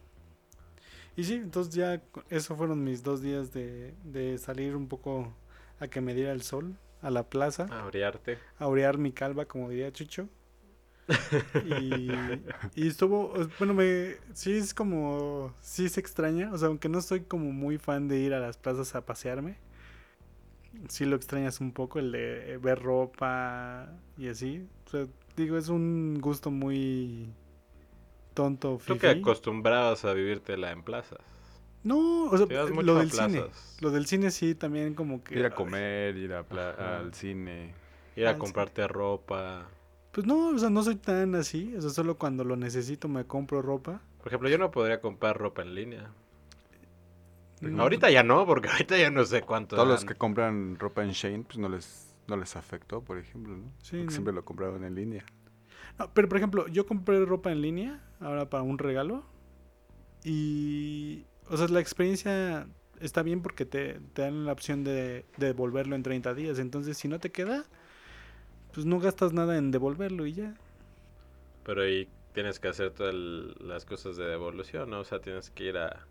Y 1.16 1.24
sí, 1.24 1.34
entonces 1.34 1.74
ya 1.74 2.00
co- 2.10 2.24
eso 2.28 2.56
fueron 2.56 2.82
mis 2.82 3.02
dos 3.02 3.22
días 3.22 3.52
de, 3.52 3.94
de 4.04 4.36
salir 4.38 4.74
un 4.74 4.88
poco 4.88 5.32
a 5.78 5.86
que 5.88 6.00
me 6.00 6.14
diera 6.14 6.32
el 6.32 6.42
sol, 6.42 6.76
a 7.04 7.10
la 7.10 7.22
plaza, 7.24 7.66
Ah. 7.70 7.82
Abriarte. 7.82 8.38
a 8.58 8.66
orear 8.66 8.98
mi 8.98 9.12
calva, 9.12 9.44
como 9.46 9.68
diría 9.70 9.92
Chucho. 9.92 10.28
Y, 11.66 12.10
y 12.74 12.88
estuvo, 12.88 13.34
eh, 13.36 13.46
bueno, 13.58 13.74
me, 13.74 14.14
sí 14.32 14.52
es 14.56 14.72
como, 14.72 15.52
sí 15.60 15.88
se 15.90 16.00
extraña, 16.00 16.50
o 16.52 16.56
sea, 16.58 16.68
aunque 16.68 16.88
no 16.88 17.02
soy 17.02 17.20
como 17.20 17.52
muy 17.52 17.76
fan 17.78 18.08
de 18.08 18.18
ir 18.20 18.32
a 18.32 18.40
las 18.40 18.56
plazas 18.56 18.94
a 18.94 19.04
pasearme, 19.04 19.58
sí 20.88 21.04
lo 21.04 21.14
extrañas 21.16 21.60
un 21.60 21.72
poco 21.72 21.98
el 21.98 22.10
de 22.10 22.58
ver 22.62 22.80
ropa 22.82 23.92
y 24.16 24.28
así. 24.28 24.66
O 24.86 24.90
sea, 24.90 25.06
digo, 25.36 25.58
es 25.58 25.68
un 25.68 26.18
gusto 26.22 26.50
muy 26.50 27.28
tonto, 28.32 28.80
Creo 28.84 28.98
que 28.98 29.08
acostumbrabas 29.10 30.04
a 30.06 30.14
vivírtela 30.14 30.72
en 30.72 30.82
plazas. 30.82 31.20
No, 31.84 32.24
o 32.24 32.36
sea, 32.36 32.46
mucho 32.46 32.82
lo 32.82 32.94
del 32.96 33.10
cine. 33.10 33.44
Lo 33.80 33.90
del 33.90 34.06
cine 34.06 34.30
sí 34.30 34.54
también 34.54 34.94
como 34.94 35.22
que... 35.22 35.38
Ir 35.38 35.44
a 35.44 35.48
ay, 35.48 35.54
comer, 35.54 36.16
ir 36.16 36.32
a 36.32 36.40
Ajá. 36.40 36.98
al 36.98 37.14
cine. 37.14 37.74
Ir 38.16 38.26
a 38.26 38.38
comprarte 38.38 38.88
ropa. 38.88 39.68
Pues 40.12 40.26
no, 40.26 40.48
o 40.48 40.58
sea, 40.58 40.70
no 40.70 40.82
soy 40.82 40.96
tan 40.96 41.34
así. 41.34 41.74
O 41.76 41.80
sea, 41.82 41.90
solo 41.90 42.16
cuando 42.16 42.42
lo 42.42 42.56
necesito 42.56 43.08
me 43.08 43.24
compro 43.24 43.60
ropa. 43.60 44.00
Por 44.18 44.28
ejemplo, 44.28 44.48
yo 44.48 44.56
no 44.58 44.70
podría 44.70 45.00
comprar 45.00 45.36
ropa 45.36 45.62
en 45.62 45.74
línea. 45.74 46.10
Ahorita 47.78 48.10
ya 48.10 48.22
no, 48.22 48.46
porque 48.46 48.68
ahorita 48.70 48.96
ya 48.96 49.10
no 49.10 49.24
sé 49.24 49.42
cuánto. 49.42 49.76
Todos 49.76 49.88
los 49.88 50.04
que 50.04 50.14
compran 50.14 50.78
ropa 50.78 51.02
en 51.04 51.10
Shane, 51.10 51.44
pues 51.44 51.58
no 51.58 51.68
les, 51.68 52.14
no 52.26 52.36
les 52.36 52.56
afectó, 52.56 53.02
por 53.02 53.18
ejemplo, 53.18 53.56
¿no? 53.56 53.64
Sí, 53.82 53.90
Porque 53.90 54.04
no. 54.04 54.10
siempre 54.10 54.32
lo 54.32 54.44
compraban 54.44 54.84
en 54.84 54.94
línea. 54.94 55.24
No, 55.98 56.10
pero 56.12 56.28
por 56.28 56.38
ejemplo, 56.38 56.66
yo 56.68 56.86
compré 56.86 57.24
ropa 57.24 57.52
en 57.52 57.60
línea 57.60 58.02
ahora 58.20 58.48
para 58.48 58.62
un 58.62 58.78
regalo. 58.78 59.24
Y. 60.24 61.26
O 61.48 61.56
sea, 61.56 61.68
la 61.68 61.80
experiencia 61.80 62.66
está 63.00 63.22
bien 63.22 63.42
porque 63.42 63.66
te, 63.66 64.00
te 64.12 64.22
dan 64.22 64.46
la 64.46 64.52
opción 64.52 64.84
de, 64.84 65.24
de 65.36 65.46
devolverlo 65.46 65.96
en 65.96 66.02
30 66.02 66.34
días. 66.34 66.58
Entonces, 66.58 66.96
si 66.96 67.08
no 67.08 67.18
te 67.18 67.30
queda, 67.30 67.64
pues 68.72 68.86
no 68.86 68.98
gastas 69.00 69.32
nada 69.32 69.56
en 69.56 69.70
devolverlo 69.70 70.26
y 70.26 70.34
ya. 70.34 70.54
Pero 71.64 71.82
ahí 71.82 72.08
tienes 72.32 72.58
que 72.58 72.68
hacer 72.68 72.90
todas 72.90 73.14
las 73.14 73.84
cosas 73.84 74.16
de 74.16 74.24
devolución, 74.24 74.90
¿no? 74.90 75.00
O 75.00 75.04
sea, 75.04 75.20
tienes 75.20 75.50
que 75.50 75.64
ir 75.64 75.78
a, 75.78 76.06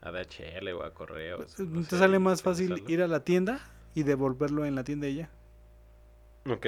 a 0.00 0.10
DHL 0.10 0.68
o 0.68 0.84
a 0.84 0.94
correos. 0.94 1.56
Pues, 1.56 1.88
te 1.88 1.98
sale 1.98 2.18
más 2.18 2.42
fácil 2.42 2.82
ir 2.86 3.02
a 3.02 3.08
la 3.08 3.24
tienda 3.24 3.60
y 3.94 4.04
devolverlo 4.04 4.64
en 4.64 4.74
la 4.74 4.84
tienda 4.84 5.08
y 5.08 5.16
ya. 5.16 5.30
Ok. 6.46 6.66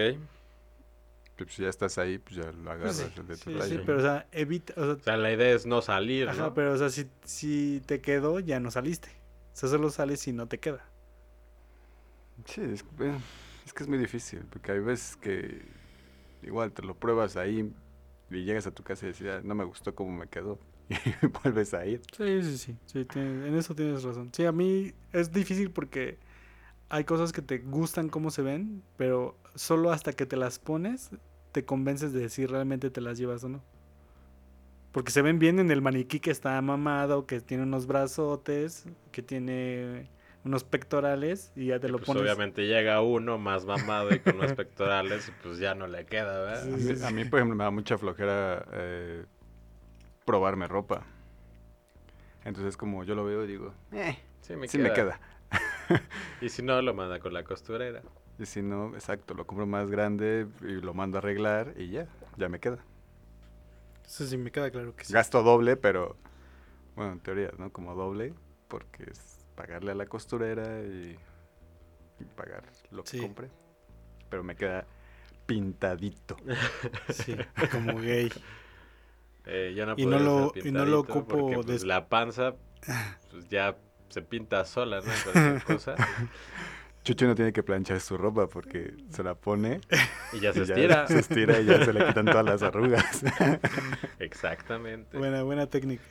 Pues 1.36 1.54
si 1.54 1.62
ya 1.62 1.68
estás 1.68 1.98
ahí, 1.98 2.18
pues 2.18 2.36
ya 2.36 2.52
lo 2.52 2.70
agarras 2.70 2.96
sí, 2.96 3.04
el 3.16 3.26
de 3.26 3.36
tu 3.36 3.50
Sí, 3.62 3.80
pero 3.86 3.98
o 3.98 4.02
sea, 4.02 4.26
evita. 4.32 4.74
O 4.76 4.84
sea, 4.84 4.92
O 4.94 5.00
sea, 5.00 5.16
la 5.16 5.32
idea 5.32 5.52
es 5.52 5.66
no 5.66 5.80
salir, 5.82 6.28
ajá, 6.28 6.42
¿no? 6.44 6.54
pero 6.54 6.72
o 6.72 6.76
sea, 6.76 6.90
si, 6.90 7.06
si 7.24 7.82
te 7.86 8.00
quedó, 8.00 8.38
ya 8.40 8.60
no 8.60 8.70
saliste. 8.70 9.08
O 9.52 9.56
sea, 9.56 9.68
solo 9.68 9.90
sales 9.90 10.20
si 10.20 10.32
no 10.32 10.46
te 10.48 10.58
queda. 10.60 10.84
Sí, 12.46 12.60
es, 12.62 12.82
que, 12.82 13.12
es 13.66 13.72
que 13.72 13.82
es 13.82 13.88
muy 13.88 13.98
difícil, 13.98 14.40
porque 14.50 14.72
hay 14.72 14.80
veces 14.80 15.16
que 15.16 15.62
igual 16.42 16.72
te 16.72 16.82
lo 16.82 16.94
pruebas 16.96 17.36
ahí 17.36 17.72
y 18.30 18.44
llegas 18.44 18.66
a 18.66 18.70
tu 18.72 18.82
casa 18.82 19.06
y 19.06 19.10
dices, 19.10 19.28
"Ah, 19.30 19.40
no 19.44 19.54
me 19.54 19.64
gustó 19.64 19.94
cómo 19.94 20.10
me 20.16 20.26
quedó, 20.28 20.58
y 20.90 21.26
vuelves 21.42 21.74
a 21.74 21.86
ir. 21.86 22.00
Sí, 22.16 22.42
sí, 22.42 22.58
sí, 22.58 22.76
sí, 22.86 23.04
tiene- 23.04 23.48
en 23.48 23.54
eso 23.56 23.74
tienes 23.74 24.02
razón. 24.02 24.30
Sí, 24.32 24.44
a 24.44 24.52
mí 24.52 24.92
es 25.12 25.30
difícil 25.32 25.70
porque 25.70 26.18
hay 26.92 27.04
cosas 27.04 27.32
que 27.32 27.42
te 27.42 27.58
gustan 27.58 28.08
cómo 28.10 28.30
se 28.30 28.42
ven, 28.42 28.84
pero 28.98 29.36
solo 29.56 29.92
hasta 29.92 30.14
que 30.14 30.26
te 30.26 30.36
las 30.36 30.60
pones 30.60 31.10
te 31.52 31.64
convences 31.64 32.12
de 32.14 32.28
si 32.30 32.46
realmente 32.46 32.90
te 32.90 33.00
las 33.02 33.18
llevas 33.18 33.44
o 33.44 33.50
no. 33.50 33.62
Porque 34.92 35.10
se 35.10 35.22
ven 35.22 35.38
bien 35.38 35.58
en 35.58 35.70
el 35.70 35.80
maniquí 35.80 36.20
que 36.20 36.30
está 36.30 36.60
mamado, 36.60 37.26
que 37.26 37.40
tiene 37.40 37.62
unos 37.62 37.86
brazotes, 37.86 38.84
que 39.10 39.22
tiene 39.22 40.08
unos 40.44 40.64
pectorales 40.64 41.50
y 41.56 41.66
ya 41.66 41.80
te 41.80 41.88
lo 41.88 41.98
Pues 41.98 42.06
pones. 42.06 42.22
obviamente 42.22 42.66
llega 42.66 43.00
uno 43.02 43.38
más 43.38 43.64
mamado 43.64 44.12
y 44.12 44.20
con 44.20 44.36
unos 44.36 44.52
pectorales 44.54 45.28
y 45.28 45.32
pues 45.32 45.58
ya 45.58 45.74
no 45.74 45.86
le 45.86 46.04
queda, 46.06 46.40
¿verdad? 46.42 46.62
Sí, 46.64 46.74
A 46.74 46.76
sí, 46.78 46.78
mí, 46.78 46.94
sí. 46.96 47.04
a 47.04 47.10
mí, 47.10 47.24
por 47.24 47.38
ejemplo, 47.38 47.56
me 47.56 47.64
da 47.64 47.70
mucha 47.70 47.98
flojera 47.98 48.64
eh, 48.72 49.24
probarme 50.24 50.68
ropa. 50.68 51.06
Entonces, 52.44 52.76
como 52.76 53.04
yo 53.04 53.14
lo 53.14 53.24
veo, 53.24 53.46
digo, 53.46 53.72
eh, 53.92 54.18
Sí, 54.40 54.56
me 54.56 54.66
sí 54.66 54.76
queda. 54.76 54.84
me 54.84 54.92
queda. 54.92 55.20
Y 56.40 56.48
si 56.48 56.62
no, 56.62 56.80
lo 56.82 56.94
manda 56.94 57.18
con 57.20 57.32
la 57.32 57.44
costurera. 57.44 58.02
Y 58.38 58.46
si 58.46 58.62
no, 58.62 58.94
exacto, 58.94 59.34
lo 59.34 59.46
compro 59.46 59.66
más 59.66 59.88
grande 59.88 60.46
y 60.62 60.80
lo 60.80 60.94
mando 60.94 61.18
a 61.18 61.20
arreglar 61.20 61.74
y 61.76 61.90
ya, 61.90 62.06
ya 62.36 62.48
me 62.48 62.58
queda. 62.60 62.78
Eso 64.04 64.26
sí 64.26 64.36
me 64.36 64.50
queda 64.50 64.70
claro 64.70 64.94
que 64.96 65.04
sí. 65.04 65.12
Gasto 65.12 65.42
doble, 65.42 65.76
pero, 65.76 66.16
bueno, 66.96 67.12
en 67.12 67.20
teoría, 67.20 67.50
¿no? 67.58 67.70
Como 67.72 67.94
doble, 67.94 68.34
porque 68.68 69.04
es 69.10 69.46
pagarle 69.54 69.92
a 69.92 69.94
la 69.94 70.06
costurera 70.06 70.80
y, 70.82 71.16
y 72.20 72.24
pagar 72.36 72.64
lo 72.90 73.04
que 73.04 73.10
Sí. 73.10 73.20
compre. 73.20 73.48
Pero 74.28 74.42
me 74.42 74.56
queda 74.56 74.86
pintadito. 75.46 76.36
Sí, 77.10 77.36
como 77.70 77.98
gay. 78.00 78.30
Eh, 79.44 79.74
yo 79.76 79.86
no 79.86 79.94
Y 79.96 80.06
no 80.06 80.18
lo- 80.18 80.52
y 80.54 80.70
no 80.72 80.84
lo 80.86 81.00
ocupo 81.00 81.26
porque, 81.36 81.54
pues, 81.56 81.66
des- 81.66 81.84
la 81.84 82.08
panza 82.08 82.54
pues, 83.30 83.48
ya 83.48 83.76
se 84.12 84.22
pinta 84.22 84.64
sola, 84.64 85.00
¿no? 85.00 85.10
Cualquier 85.32 85.62
cosa. 85.76 85.94
Chucho 87.04 87.26
no 87.26 87.34
tiene 87.34 87.52
que 87.52 87.64
planchar 87.64 88.00
su 88.00 88.16
ropa 88.16 88.46
porque 88.46 88.94
se 89.10 89.24
la 89.24 89.34
pone 89.34 89.80
Y 90.32 90.38
ya 90.38 90.52
se 90.52 90.60
y 90.62 90.66
ya 90.66 90.74
estira. 90.74 91.06
se 91.08 91.18
estira 91.18 91.58
y 91.60 91.64
ya 91.66 91.84
se 91.84 91.92
le 91.92 92.06
quitan 92.06 92.26
todas 92.26 92.44
las 92.44 92.62
arrugas. 92.62 93.24
Exactamente. 94.20 95.18
Buena, 95.18 95.42
buena 95.42 95.66
técnica. 95.66 96.04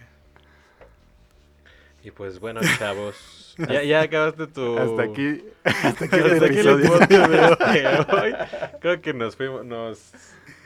Y 2.03 2.11
pues 2.11 2.39
bueno, 2.39 2.59
chavos. 2.79 3.55
Ya, 3.69 3.83
ya 3.83 4.01
acabaste 4.01 4.47
tu. 4.47 4.77
Hasta 4.77 5.03
aquí, 5.03 5.43
hasta 5.63 6.05
aquí 6.05 6.15
Hasta 6.15 6.45
aquí 6.45 6.57
el 6.57 6.67
episodio. 6.67 6.89
podcast 6.91 7.29
de 7.31 8.15
hoy. 8.17 8.33
Creo 8.81 9.01
que 9.01 9.13
nos 9.13 9.35
fuimos, 9.35 9.63
nos, 9.65 10.11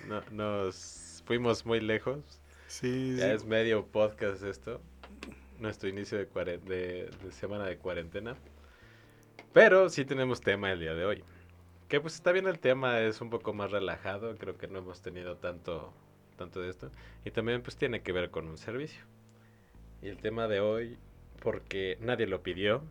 no- 0.07 0.23
nos 0.31 1.23
fuimos 1.27 1.65
muy 1.65 1.81
lejos. 1.81 2.19
Sí, 2.67 3.15
Ya 3.17 3.25
sí. 3.25 3.31
es 3.31 3.45
medio 3.45 3.85
podcast 3.85 4.43
esto. 4.43 4.81
Nuestro 5.59 5.89
inicio 5.89 6.17
de, 6.17 6.25
de, 6.25 7.09
de 7.23 7.31
semana 7.31 7.65
de 7.65 7.77
cuarentena. 7.77 8.35
Pero 9.53 9.89
sí 9.89 10.05
tenemos 10.05 10.41
tema 10.41 10.71
el 10.71 10.79
día 10.79 10.93
de 10.93 11.05
hoy. 11.05 11.23
Que 11.87 12.01
pues 12.01 12.15
está 12.15 12.31
bien 12.31 12.47
el 12.47 12.59
tema, 12.59 12.99
es 13.01 13.21
un 13.21 13.29
poco 13.29 13.53
más 13.53 13.71
relajado. 13.71 14.35
Creo 14.37 14.57
que 14.57 14.67
no 14.67 14.79
hemos 14.79 15.01
tenido 15.01 15.37
tanto, 15.37 15.93
tanto 16.35 16.61
de 16.61 16.69
esto. 16.69 16.91
Y 17.23 17.31
también 17.31 17.61
pues 17.61 17.77
tiene 17.77 18.01
que 18.01 18.11
ver 18.11 18.31
con 18.31 18.47
un 18.47 18.57
servicio. 18.57 19.03
Y 20.01 20.09
el 20.09 20.17
tema 20.17 20.47
de 20.47 20.59
hoy, 20.59 20.97
porque 21.41 21.97
nadie 22.01 22.27
lo 22.27 22.43
pidió, 22.43 22.83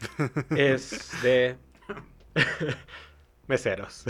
es 0.56 1.22
de 1.22 1.56
meseros. 3.46 4.04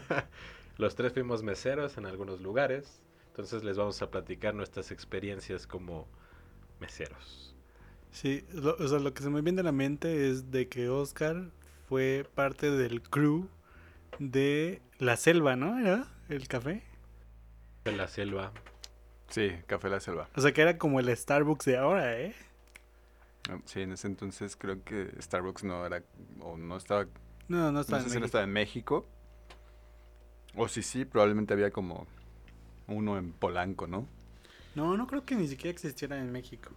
Los 0.78 0.94
tres 0.94 1.12
fuimos 1.12 1.42
meseros 1.42 1.98
en 1.98 2.06
algunos 2.06 2.40
lugares. 2.40 3.02
Entonces 3.28 3.64
les 3.64 3.76
vamos 3.76 4.00
a 4.00 4.10
platicar 4.10 4.54
nuestras 4.54 4.90
experiencias 4.90 5.66
como 5.66 6.08
meseros. 6.80 7.54
Sí, 8.10 8.44
lo, 8.52 8.76
o 8.76 8.88
sea, 8.88 8.98
lo 8.98 9.12
que 9.14 9.22
se 9.22 9.30
me 9.30 9.42
viene 9.42 9.60
a 9.60 9.64
la 9.64 9.72
mente 9.72 10.30
es 10.30 10.50
de 10.50 10.68
que 10.68 10.88
Oscar 10.88 11.50
fue 11.88 12.26
parte 12.34 12.70
del 12.70 13.02
crew 13.02 13.48
de 14.18 14.80
La 14.98 15.16
Selva, 15.16 15.56
¿no? 15.56 15.78
¿Era 15.78 16.06
el 16.28 16.48
café? 16.48 16.82
De 17.84 17.92
la 17.92 18.08
selva. 18.08 18.52
Sí, 19.28 19.50
Café 19.66 19.88
La 19.88 20.00
Selva. 20.00 20.28
O 20.36 20.40
sea, 20.40 20.52
que 20.52 20.62
era 20.62 20.78
como 20.78 21.00
el 21.00 21.14
Starbucks 21.16 21.64
de 21.66 21.76
ahora, 21.78 22.20
¿eh? 22.20 22.34
Ah, 23.48 23.58
Sí, 23.64 23.80
en 23.82 23.92
ese 23.92 24.06
entonces 24.08 24.56
creo 24.56 24.82
que 24.84 25.10
Starbucks 25.20 25.64
no 25.64 25.84
era, 25.86 26.02
o 26.40 26.56
no 26.56 26.76
estaba, 26.76 27.06
No, 27.48 27.72
no 27.72 27.80
está 27.80 27.96
no 27.96 28.00
sé 28.00 28.04
en 28.04 28.10
si 28.10 28.18
no 28.20 28.20
México. 28.20 28.26
estaba 28.26 28.44
en 28.44 28.52
México. 28.52 29.06
O 30.56 30.68
si 30.68 30.82
sí, 30.82 31.04
probablemente 31.04 31.52
había 31.54 31.70
como 31.70 32.06
uno 32.88 33.18
en 33.18 33.32
Polanco, 33.32 33.86
¿no? 33.86 34.08
No, 34.76 34.96
no 34.96 35.06
creo 35.08 35.24
que 35.24 35.34
ni 35.34 35.48
siquiera 35.48 35.70
existiera 35.72 36.16
en 36.18 36.30
México. 36.30 36.70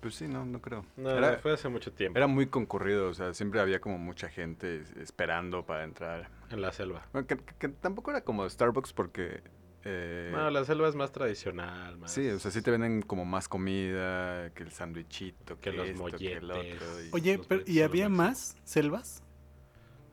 Pues 0.00 0.14
sí, 0.14 0.28
no, 0.28 0.46
no 0.46 0.60
creo. 0.62 0.84
No, 0.96 1.10
era, 1.10 1.38
fue 1.38 1.52
hace 1.52 1.68
mucho 1.68 1.92
tiempo. 1.92 2.16
era 2.16 2.28
muy 2.28 2.46
concurrido, 2.46 3.08
o 3.08 3.14
sea, 3.14 3.34
siempre 3.34 3.60
había 3.60 3.80
como 3.80 3.98
mucha 3.98 4.28
gente 4.28 4.84
esperando 5.00 5.66
para 5.66 5.82
entrar. 5.84 6.28
En 6.50 6.60
la 6.62 6.72
selva. 6.72 7.04
Bueno, 7.12 7.26
que, 7.26 7.36
que- 7.36 7.54
que 7.58 7.68
tampoco 7.68 8.12
era 8.12 8.20
como 8.22 8.48
Starbucks 8.48 8.92
porque... 8.92 9.42
eh, 9.84 10.30
No, 10.32 10.48
la 10.50 10.64
selva 10.64 10.88
es 10.88 10.94
más 10.94 11.10
tradicional. 11.10 11.98
Más... 11.98 12.12
Sí, 12.12 12.28
o 12.28 12.38
sea, 12.38 12.52
sí 12.52 12.62
te 12.62 12.70
venden 12.70 13.02
como 13.02 13.24
más 13.24 13.48
comida, 13.48 14.50
que 14.54 14.62
el 14.62 14.70
sándwichito, 14.70 15.56
Que 15.58 15.72
que, 15.72 15.76
los 15.76 15.88
esto, 15.88 16.04
que 16.16 16.32
el 16.34 16.42
molletes. 16.46 16.76
otro. 16.80 17.02
y- 17.04 17.08
Oye, 17.12 17.36
Los 17.38 17.46
pero, 17.48 17.62
¿y 17.66 17.80
había 17.80 18.08
más 18.08 18.56
selvas? 18.62 19.24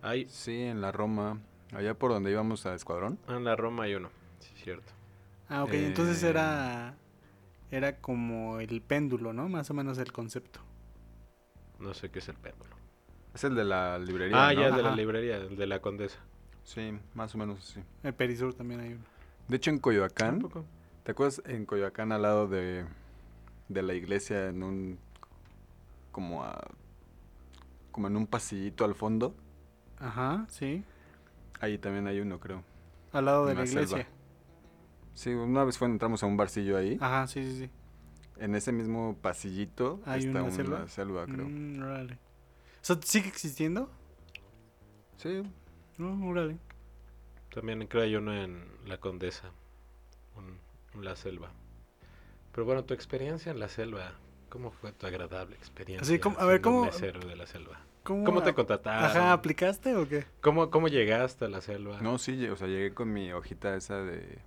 Hay, 0.01 0.27
Sí, 0.29 0.61
en 0.63 0.81
la 0.81 0.91
Roma, 0.91 1.39
allá 1.73 1.93
por 1.93 2.09
donde 2.11 2.31
íbamos 2.31 2.65
a 2.65 2.73
Escuadrón. 2.73 3.19
en 3.27 3.43
la 3.43 3.55
Roma 3.55 3.83
hay 3.83 3.93
uno. 3.93 4.09
Sí, 4.39 4.51
cierto. 4.63 4.91
Ah, 5.49 5.63
ok, 5.63 5.73
entonces 5.73 6.23
Eh. 6.23 6.29
era 6.29 6.95
era 7.71 7.97
como 7.99 8.59
el 8.59 8.81
péndulo, 8.81 9.33
¿no? 9.33 9.49
Más 9.49 9.69
o 9.69 9.73
menos 9.73 9.97
el 9.97 10.11
concepto. 10.11 10.59
No 11.79 11.93
sé 11.93 12.09
qué 12.09 12.19
es 12.19 12.29
el 12.29 12.35
péndulo. 12.35 12.75
Es 13.33 13.43
el 13.43 13.55
de 13.55 13.65
la 13.65 13.97
librería, 13.99 14.47
Ah, 14.47 14.53
¿no? 14.53 14.61
ya, 14.61 14.67
el 14.69 14.75
de 14.75 14.83
la 14.83 14.95
librería, 14.95 15.37
el 15.37 15.55
de 15.57 15.67
la 15.67 15.81
condesa. 15.81 16.19
Sí, 16.63 16.97
más 17.13 17.35
o 17.35 17.37
menos 17.37 17.63
sí. 17.65 17.81
El 18.03 18.13
Perisur 18.13 18.53
también 18.53 18.79
hay 18.81 18.93
uno. 18.93 19.03
De 19.47 19.57
hecho, 19.57 19.69
en 19.71 19.79
Coyoacán, 19.79 20.39
Tampoco. 20.39 20.65
¿te 21.03 21.11
acuerdas? 21.11 21.41
En 21.45 21.65
Coyoacán, 21.65 22.11
al 22.11 22.21
lado 22.21 22.47
de, 22.47 22.85
de 23.67 23.81
la 23.83 23.93
iglesia, 23.93 24.47
en 24.47 24.63
un... 24.63 24.99
como 26.11 26.43
a... 26.43 26.65
como 27.91 28.07
en 28.07 28.15
un 28.15 28.25
pasillito 28.27 28.85
al 28.85 28.95
fondo. 28.95 29.35
Ajá, 29.99 30.45
sí. 30.49 30.83
Ahí 31.59 31.77
también 31.77 32.07
hay 32.07 32.19
uno, 32.21 32.39
creo. 32.39 32.63
Al 33.11 33.25
lado 33.25 33.45
de 33.45 33.51
En 33.51 33.57
la 33.59 33.65
selva. 33.67 34.05
Sí, 35.15 35.31
una 35.31 35.63
vez 35.63 35.77
fue, 35.79 35.87
entramos 35.87 36.21
a 36.21 36.27
un 36.27 36.37
barcillo 36.37 36.77
ahí. 36.77 36.97
Ajá, 37.01 37.25
sí, 37.27 37.43
sí, 37.43 37.57
sí. 37.65 37.69
En 38.37 38.53
ese 38.53 38.71
mismo 38.71 39.17
pasillito 39.21 40.01
¿Hay 40.05 40.19
está 40.19 40.29
una 40.31 40.43
una 40.43 40.51
selva? 40.51 40.87
selva, 40.87 41.25
creo. 41.25 41.47
Mm, 41.49 41.81
órale. 41.81 42.13
O 42.15 42.17
sea, 42.81 42.97
¿sigue 43.01 43.29
existiendo? 43.29 43.89
Sí, 45.17 45.41
No, 45.97 46.27
órale. 46.27 46.57
También 47.53 47.87
creo 47.87 48.03
hay 48.03 48.15
uno 48.15 48.33
en 48.33 48.65
la 48.85 48.97
condesa. 48.99 49.51
un- 50.35 50.59
en 50.93 51.05
la 51.05 51.15
selva. 51.15 51.49
Pero 52.51 52.65
bueno, 52.65 52.83
tu 52.83 52.93
experiencia 52.93 53.51
en 53.53 53.59
la 53.61 53.69
selva. 53.69 54.13
¿Cómo 54.49 54.71
fue 54.71 54.91
tu 54.91 55.07
agradable 55.07 55.55
experiencia? 55.55 56.03
Así, 56.05 56.19
¿cómo- 56.19 56.37
a 56.39 56.45
ver, 56.45 56.59
cómo- 56.61 56.83
mesero 56.85 57.21
de 57.25 57.35
la 57.37 57.47
selva? 57.47 57.79
¿Cómo, 58.03 58.25
¿Cómo 58.25 58.43
te 58.43 58.53
contrataron? 58.53 59.05
Ajá, 59.05 59.31
¿aplicaste 59.33 59.95
o 59.95 60.07
qué? 60.07 60.25
¿Cómo, 60.41 60.69
¿Cómo 60.69 60.89
llegaste 60.89 61.45
a 61.45 61.47
la 61.49 61.61
selva? 61.61 62.01
No, 62.01 62.17
sí, 62.17 62.45
o 62.47 62.55
sea, 62.57 62.67
llegué 62.67 62.93
con 62.93 63.11
mi 63.13 63.31
hojita 63.31 63.75
esa 63.77 63.95
de... 64.03 64.39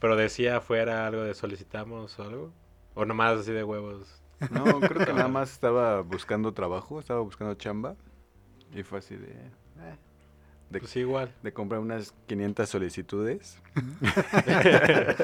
¿Pero 0.00 0.16
decía 0.16 0.58
afuera 0.58 1.06
algo 1.06 1.22
de 1.22 1.34
solicitamos 1.34 2.18
o 2.18 2.22
algo? 2.22 2.52
¿O 2.94 3.04
nomás 3.04 3.40
así 3.40 3.52
de 3.52 3.64
huevos? 3.64 4.22
No, 4.50 4.80
creo 4.80 5.04
que 5.04 5.12
nada 5.12 5.28
más 5.28 5.50
estaba 5.52 6.00
buscando 6.02 6.52
trabajo, 6.54 7.00
estaba 7.00 7.20
buscando 7.20 7.54
chamba. 7.54 7.96
Y 8.74 8.82
fue 8.82 8.98
así 9.00 9.16
de... 9.16 9.30
eh, 9.30 9.96
de, 10.70 10.80
Pues 10.80 10.94
igual. 10.96 11.32
de 11.42 11.52
comprar 11.52 11.80
unas 11.80 12.12
500 12.26 12.68
solicitudes. 12.68 13.60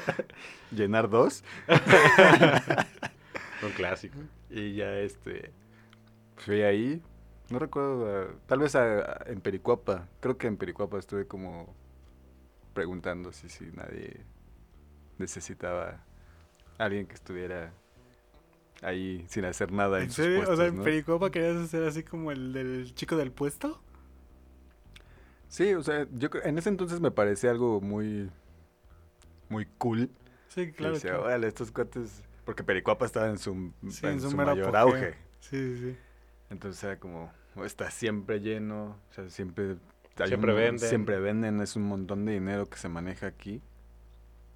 llenar 0.73 1.09
dos. 1.11 1.45
Un 3.63 3.71
clásico. 3.77 4.19
Y 4.51 4.75
ya, 4.75 4.99
este... 4.99 5.53
Fui 6.37 6.63
ahí. 6.63 7.03
No 7.51 7.59
recuerdo, 7.59 8.35
tal 8.47 8.59
vez 8.61 8.75
a- 8.75 9.01
a- 9.01 9.23
en 9.27 9.41
Pericuapa. 9.41 10.09
Creo 10.21 10.39
que 10.39 10.47
en 10.47 10.57
Pericuapa 10.57 10.99
estuve 10.99 11.27
como 11.27 11.75
preguntando 12.73 13.33
si, 13.33 13.49
si 13.49 13.65
nadie 13.67 14.25
necesitaba 15.19 16.05
alguien 16.79 17.07
que 17.07 17.15
estuviera 17.15 17.73
ahí 18.83 19.25
sin 19.29 19.45
hacer 19.45 19.73
nada 19.73 19.99
en, 19.99 20.05
¿En 20.05 20.11
sus 20.11 20.25
serio? 20.25 20.45
o 20.51 20.57
sea, 20.57 20.67
en 20.67 20.77
¿no? 20.77 20.83
Pericopa 20.83 21.31
querías 21.31 21.57
hacer 21.57 21.85
así 21.85 22.03
como 22.03 22.31
el 22.33 22.53
del 22.53 22.95
chico 22.95 23.17
del 23.17 23.33
puesto. 23.33 23.81
Sí, 25.49 25.73
o 25.75 25.83
sea, 25.83 26.07
yo 26.13 26.31
creo- 26.31 26.45
en 26.45 26.59
ese 26.59 26.69
entonces 26.69 27.01
me 27.01 27.11
parecía 27.11 27.51
algo 27.51 27.81
muy 27.81 28.31
muy 29.49 29.67
cool. 29.79 30.11
Sí, 30.49 30.73
claro. 30.73 30.95
decía, 30.95 31.11
claro. 31.11 31.25
órale, 31.25 31.47
estos 31.49 31.71
cuates 31.71 32.23
porque 32.45 32.63
Pericuapa 32.65 33.07
estaba 33.07 33.29
en 33.29 33.39
su, 33.39 33.73
Sí, 33.89 34.07
en 34.07 34.13
en 34.15 34.21
su 34.21 34.31
su 34.31 34.37
mayor 34.37 34.75
apogeo. 34.77 34.81
auge. 34.81 35.15
Sí, 35.41 35.77
sí, 35.77 35.77
sí. 35.93 35.97
Entonces 36.51 36.83
era 36.85 36.99
como, 36.99 37.33
"Oh, 37.57 37.65
está 37.65 37.91
siempre 37.91 38.41
lleno, 38.41 38.99
o 39.11 39.13
sea, 39.15 39.29
siempre... 39.31 39.77
Siempre 40.27 40.53
un- 40.53 40.59
venden. 40.59 40.89
Siempre 40.89 41.19
venden, 41.21 41.61
es 41.61 41.75
un 41.77 41.85
montón 41.85 42.25
de 42.25 42.33
dinero 42.33 42.69
que 42.69 42.77
se 42.79 42.89
maneja 42.89 43.27
aquí. 43.27 43.63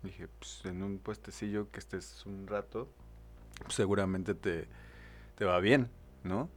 Dije, 0.03 0.29
pues 0.29 0.65
en 0.65 0.83
un 0.83 0.99
puestecillo 0.99 1.71
que 1.71 1.81
estés 1.81 2.25
un 2.27 2.47
rato, 2.47 2.89
pues, 3.63 3.75
seguramente 3.75 4.35
te, 4.35 4.69
te 5.37 5.45
va 5.45 5.59
bien, 5.61 5.91
¿no? 6.25 6.49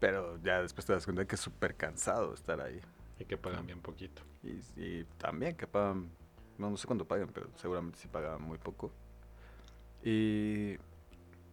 Pero 0.00 0.38
ya 0.42 0.62
después 0.62 0.86
te 0.86 0.92
das 0.92 1.04
cuenta 1.04 1.26
que 1.26 1.34
es 1.36 1.40
súper 1.40 1.76
cansado 1.76 2.34
estar 2.34 2.60
ahí. 2.60 2.80
Y 3.18 3.24
que 3.26 3.36
pagan 3.36 3.66
bien 3.66 3.80
poquito. 3.80 4.22
Y, 4.42 4.60
y 4.80 5.04
también 5.18 5.56
que 5.56 5.66
pagan, 5.66 6.10
no, 6.58 6.70
no 6.70 6.76
sé 6.76 6.86
cuánto 6.86 7.06
pagan, 7.06 7.30
pero 7.34 7.48
seguramente 7.56 7.98
sí 7.98 8.08
pagaban 8.08 8.42
muy 8.42 8.58
poco. 8.58 8.92
Y 10.02 10.76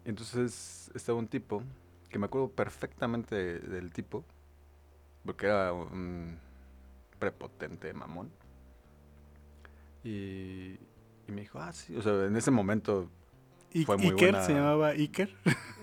entonces 0.05 0.91
estaba 0.95 1.17
un 1.19 1.27
tipo, 1.27 1.63
que 2.09 2.19
me 2.19 2.25
acuerdo 2.27 2.49
perfectamente 2.49 3.35
de- 3.35 3.59
del 3.59 3.91
tipo, 3.91 4.23
porque 5.25 5.45
era 5.47 5.73
un 5.73 6.39
prepotente 7.19 7.93
mamón. 7.93 8.31
Y, 10.03 10.77
y 11.27 11.31
me 11.31 11.41
dijo, 11.41 11.59
ah, 11.59 11.71
sí, 11.73 11.95
o 11.95 12.01
sea, 12.01 12.25
en 12.25 12.35
ese 12.35 12.51
momento 12.51 13.09
I- 13.73 13.85
Fue 13.85 13.97
muy 13.97 14.07
Iker 14.07 14.31
buena- 14.31 14.43
se 14.45 14.53
llamaba 14.53 14.87
Iker. 14.89 15.29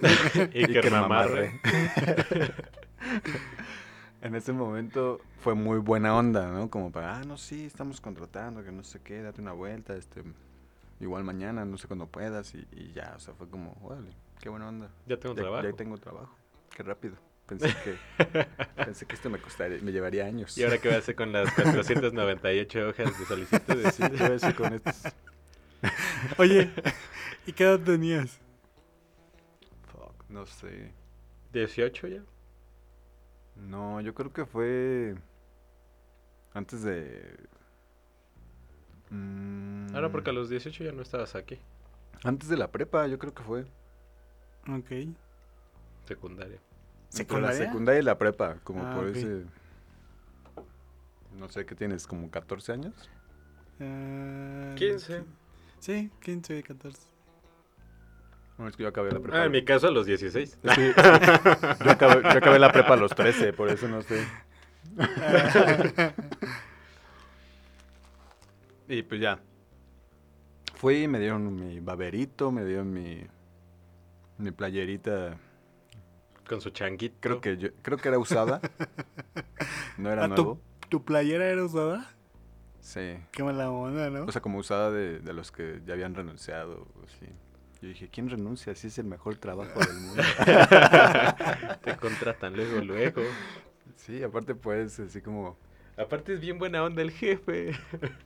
Iker 0.55 0.91
Mamarre. 0.91 1.61
en 4.23 4.35
ese 4.35 4.53
momento 4.53 5.21
fue 5.41 5.55
muy 5.55 5.79
buena 5.79 6.17
onda, 6.17 6.51
¿no? 6.51 6.71
Como 6.71 6.91
para, 6.91 7.19
ah, 7.19 7.25
no, 7.25 7.37
sí, 7.37 7.67
estamos 7.67 8.01
contratando, 8.01 8.65
que 8.65 8.73
no 8.73 8.83
sé 8.83 9.01
qué, 9.03 9.23
date 9.23 9.41
una 9.41 9.53
vuelta, 9.53 9.95
este, 9.97 10.23
igual 11.01 11.25
mañana, 11.25 11.65
no 11.65 11.77
sé 11.77 11.87
cuándo 11.87 12.07
puedas, 12.07 12.55
y, 12.55 12.67
y 12.73 12.93
ya, 12.93 13.13
o 13.17 13.21
sea, 13.21 13.35
fue 13.35 13.49
como, 13.49 13.77
órale, 13.83 14.11
qué 14.41 14.49
buena 14.49 14.69
onda. 14.69 14.89
Ya 15.07 15.19
tengo 15.19 15.35
Ya, 15.35 15.43
trabajo. 15.43 15.69
ya 15.69 15.73
tengo 15.77 15.99
trabajo, 15.99 16.35
qué 16.75 16.83
rápido. 16.83 17.17
Pensé 17.47 17.75
que, 17.85 17.97
pensé 18.85 19.05
que 19.05 19.15
esto 19.15 19.29
me 19.29 19.39
costaría, 19.39 19.79
me 19.83 19.93
llevaría 19.93 20.25
años. 20.25 20.57
¿Y 20.57 20.65
ahora 20.65 20.79
qué 20.79 20.89
voy 20.89 20.97
a 20.97 21.01
hacer 21.01 21.15
con 21.15 21.31
las 21.31 21.53
498 21.53 22.89
hojas 22.89 23.19
de 23.19 23.27
solicitudes? 23.27 23.95
Sí, 23.95 24.03
¿qué 24.03 24.17
voy 24.17 24.33
a 24.33 24.37
hacer 24.37 24.55
con 24.55 24.73
estos? 24.73 25.03
Oye, 26.39 26.71
¿y 27.47 27.53
qué 27.53 27.65
edad 27.65 27.81
tenías? 27.81 28.39
Fuck, 29.93 30.25
no 30.29 30.47
sé. 30.47 30.93
¿18 31.53 32.09
ya? 32.09 32.23
No, 33.57 34.01
yo 34.01 34.15
creo 34.15 34.33
que 34.33 34.45
fue 34.47 35.15
antes 36.53 36.83
de... 36.83 37.37
mm, 39.11 39.95
Ahora 39.95 40.11
porque 40.11 40.31
a 40.31 40.33
los 40.33 40.49
18 40.49 40.85
ya 40.85 40.93
no 40.93 41.03
estabas 41.03 41.35
aquí. 41.35 41.59
Antes 42.25 42.49
de 42.49 42.57
la 42.57 42.71
prepa, 42.71 43.07
yo 43.07 43.19
creo 43.19 43.35
que 43.35 43.43
fue. 43.43 43.63
Ok. 44.69 44.91
Secundaria. 46.07 46.59
Entre 46.59 47.41
la 47.41 47.53
¿Secundaria? 47.53 47.67
secundaria 47.67 48.01
y 48.01 48.05
la 48.05 48.19
prepa, 48.19 48.57
como 48.65 48.85
Ah, 48.85 48.95
por 48.97 49.09
ese... 49.09 49.45
No 51.39 51.49
sé, 51.49 51.65
¿qué 51.67 51.75
tienes? 51.75 52.07
¿Como 52.07 52.31
14 52.31 52.73
años? 52.73 52.95
Ah, 53.81 54.75
15. 54.77 55.25
Sí, 55.85 56.11
15, 56.23 56.63
14. 56.63 56.99
No, 58.57 58.69
es 58.69 58.75
que 58.75 58.85
yo 58.85 58.89
acabé 58.89 59.13
la 59.13 59.21
prepa. 59.21 59.39
Ah, 59.43 59.45
en 59.45 59.53
mi 59.53 59.65
caso 59.67 59.89
a 59.89 59.91
los 59.91 60.07
16. 60.07 60.59
Es 60.63 60.75
que 60.75 60.95
yo, 61.85 61.91
acabé, 61.91 62.23
yo 62.23 62.39
acabé 62.39 62.59
la 62.59 62.73
prepa 62.73 62.95
a 62.95 62.97
los 62.97 63.15
13, 63.15 63.53
por 63.53 63.69
eso 63.69 63.87
no 63.87 64.01
sé. 64.01 64.25
Y 68.89 69.03
pues 69.03 69.21
ya. 69.21 69.41
Fui, 70.75 71.09
me 71.09 71.19
dieron 71.19 71.55
mi 71.55 71.81
baberito, 71.81 72.51
me 72.53 72.65
dieron 72.65 72.93
mi, 72.93 73.23
mi 74.39 74.51
playerita. 74.53 75.39
Con 76.49 76.61
su 76.61 76.71
changuito. 76.71 77.17
Creo 77.21 77.41
que 77.41 77.57
yo, 77.57 77.69
creo 77.83 77.97
que 77.99 78.09
era 78.09 78.19
usada. 78.19 78.61
No 79.97 80.11
era 80.11 80.25
Ah, 80.25 80.29
nuevo. 80.29 80.61
¿Tu 80.91 81.03
playera 81.05 81.47
era 81.47 81.65
usada? 81.65 82.11
Sí. 82.85 83.17
Qué 83.33 83.43
mala 83.43 83.71
onda, 83.71 84.11
¿no? 84.11 84.25
O 84.27 84.31
sea, 84.33 84.43
como 84.43 84.59
usada 84.59 84.91
de, 84.91 85.19
de 85.19 85.33
los 85.33 85.51
que 85.51 85.81
ya 85.87 85.95
habían 85.95 86.15
renunciado. 86.15 86.87
Sí. 87.19 87.27
Yo 87.81 87.89
dije, 87.89 88.09
¿quién 88.13 88.29
renuncia? 88.29 88.75
Si 88.75 88.89
es 88.89 88.99
el 88.99 89.07
mejor 89.07 89.37
trabajo 89.37 89.81
del 89.81 89.95
mundo. 89.95 90.23
Te 91.83 91.97
contratan 91.97 92.55
luego, 92.55 92.81
luego. 92.83 93.23
sí, 93.97 94.23
aparte 94.23 94.55
pues, 94.55 95.01
así 95.01 95.23
como, 95.23 95.57
Aparte 95.97 96.35
es 96.35 96.41
bien 96.41 96.59
buena 96.59 96.83
onda 96.85 97.01
el 97.03 97.11
jefe. 97.11 97.73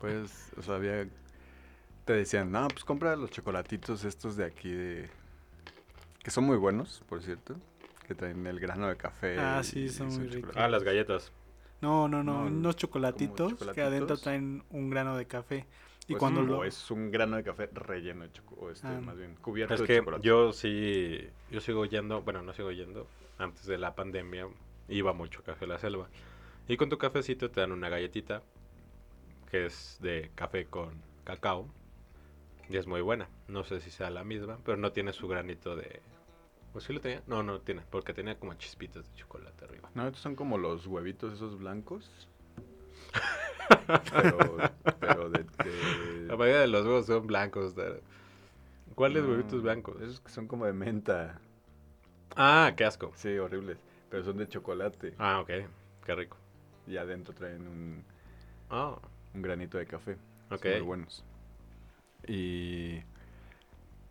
pues, 0.01 0.53
o 0.57 0.63
sea, 0.63 0.75
había... 0.75 1.07
Te 2.05 2.15
decían, 2.15 2.51
no, 2.51 2.67
pues 2.69 2.85
compra 2.85 3.15
los 3.15 3.31
chocolatitos 3.31 4.05
estos 4.05 4.37
de 4.37 4.45
aquí 4.45 4.71
de... 4.73 5.09
Que 6.23 6.31
son 6.31 6.45
muy 6.45 6.57
buenos, 6.57 7.05
por 7.09 7.23
cierto. 7.23 7.55
Que 8.07 8.15
traen 8.15 8.45
el 8.47 8.59
grano 8.59 8.89
de 8.89 8.97
café. 8.97 9.39
Ah, 9.39 9.61
y- 9.61 9.65
sí, 9.65 9.89
son 9.89 10.09
muy 10.09 10.27
ricos. 10.29 10.57
Ah, 10.57 10.67
las 10.69 10.83
galletas. 10.83 11.31
No, 11.81 12.09
no, 12.09 12.23
no, 12.25 12.43
No, 12.43 12.47
unos 12.47 12.77
chocolatitos, 12.77 13.55
que 13.75 13.83
adentro 13.83 14.17
traen 14.17 14.65
un 14.71 14.91
grano 14.91 15.17
de 15.17 15.27
café. 15.27 15.67
Y 16.09 16.15
O 16.15 16.17
es 16.17 16.21
cuando 16.21 16.41
un- 16.41 16.47
lo... 16.49 16.59
o 16.61 16.65
es 16.65 16.91
un 16.91 17.11
grano 17.11 17.37
de 17.37 17.45
café 17.45 17.69
relleno 17.73 18.23
de 18.25 18.33
chocolate, 18.33 18.65
o 18.67 18.71
este, 18.71 18.89
Ah. 18.89 19.01
más 19.01 19.17
bien, 19.17 19.35
cubierto 19.37 19.75
Es 19.75 19.81
de 19.81 19.87
que 19.87 19.99
chocolate. 19.99 20.27
yo 20.27 20.53
sí, 20.53 21.29
yo 21.51 21.61
sigo 21.61 21.85
yendo, 21.85 22.23
bueno, 22.23 22.43
no 22.43 22.53
sigo 22.55 22.73
yendo, 22.73 23.07
antes 23.39 23.67
de 23.67 23.77
la 23.79 23.95
pandemia 23.95 24.49
iba 24.89 25.13
mucho 25.13 25.41
a 25.41 25.45
Café 25.45 25.67
La 25.67 25.79
Selva. 25.79 26.09
Y 26.67 26.77
con 26.79 26.89
tu 26.89 26.99
cafecito 26.99 27.51
te 27.51 27.61
dan 27.61 27.73
una 27.73 27.89
galletita 27.91 28.43
que 29.51 29.67
es 29.67 29.99
de 30.01 30.31
café 30.35 30.65
con 30.67 30.95
cacao 31.25 31.69
y 32.71 32.77
es 32.79 32.87
muy 32.87 33.01
buena. 33.03 33.29
No 33.47 33.65
sé 33.65 33.81
si 33.81 33.91
sea 33.91 34.11
la 34.11 34.25
misma, 34.25 34.59
pero 34.65 34.77
no 34.79 34.93
tiene 34.93 35.13
su 35.13 35.29
granito 35.29 35.77
de... 35.77 36.01
¿O 36.79 36.81
sí 36.81 36.93
lo 36.93 37.01
tenía? 37.01 37.21
No, 37.27 37.43
no 37.43 37.61
tiene, 37.61 37.83
porque 37.91 38.15
tenía 38.15 38.39
como 38.39 38.55
chispitas 38.55 39.05
de 39.11 39.17
chocolate 39.17 39.65
arriba. 39.65 39.91
No, 39.97 40.07
estos 40.07 40.23
son 40.23 40.37
como 40.37 40.59
los 40.59 40.87
huevitos 40.87 41.35
esos 41.35 41.59
blancos. 41.59 42.09
pero, 44.13 44.39
pero 45.01 45.31
de, 45.31 45.45
de- 45.63 46.29
La 46.29 46.37
mayoría 46.37 46.61
de 46.61 46.69
los 46.69 46.85
huevos 46.87 47.07
son 47.07 47.27
blancos. 47.27 47.75
¿Cuáles 48.95 49.23
no, 49.23 49.31
huevitos 49.31 49.63
blancos? 49.63 50.01
Esos 50.03 50.21
que 50.21 50.31
son 50.31 50.47
como 50.47 50.67
de 50.67 50.73
menta. 50.73 51.41
Ah, 52.37 52.73
qué 52.77 52.85
asco. 52.85 53.13
Sí, 53.17 53.37
horribles. 53.39 53.79
Pero 54.11 54.25
son 54.25 54.37
de 54.39 54.49
chocolate. 54.49 55.15
Ah, 55.19 55.41
ok, 55.41 55.51
qué 56.07 56.15
rico. 56.15 56.37
Y 56.87 56.97
adentro 56.97 57.35
traen 57.35 57.67
un, 57.69 58.05
Ah, 58.71 58.99
un 59.35 59.43
granito 59.43 59.79
de 59.79 59.87
café. 59.87 60.17
ok. 60.51 60.63
Son 60.63 60.73
muy 60.73 60.83
buenos. 60.83 61.25
Y 62.27 63.03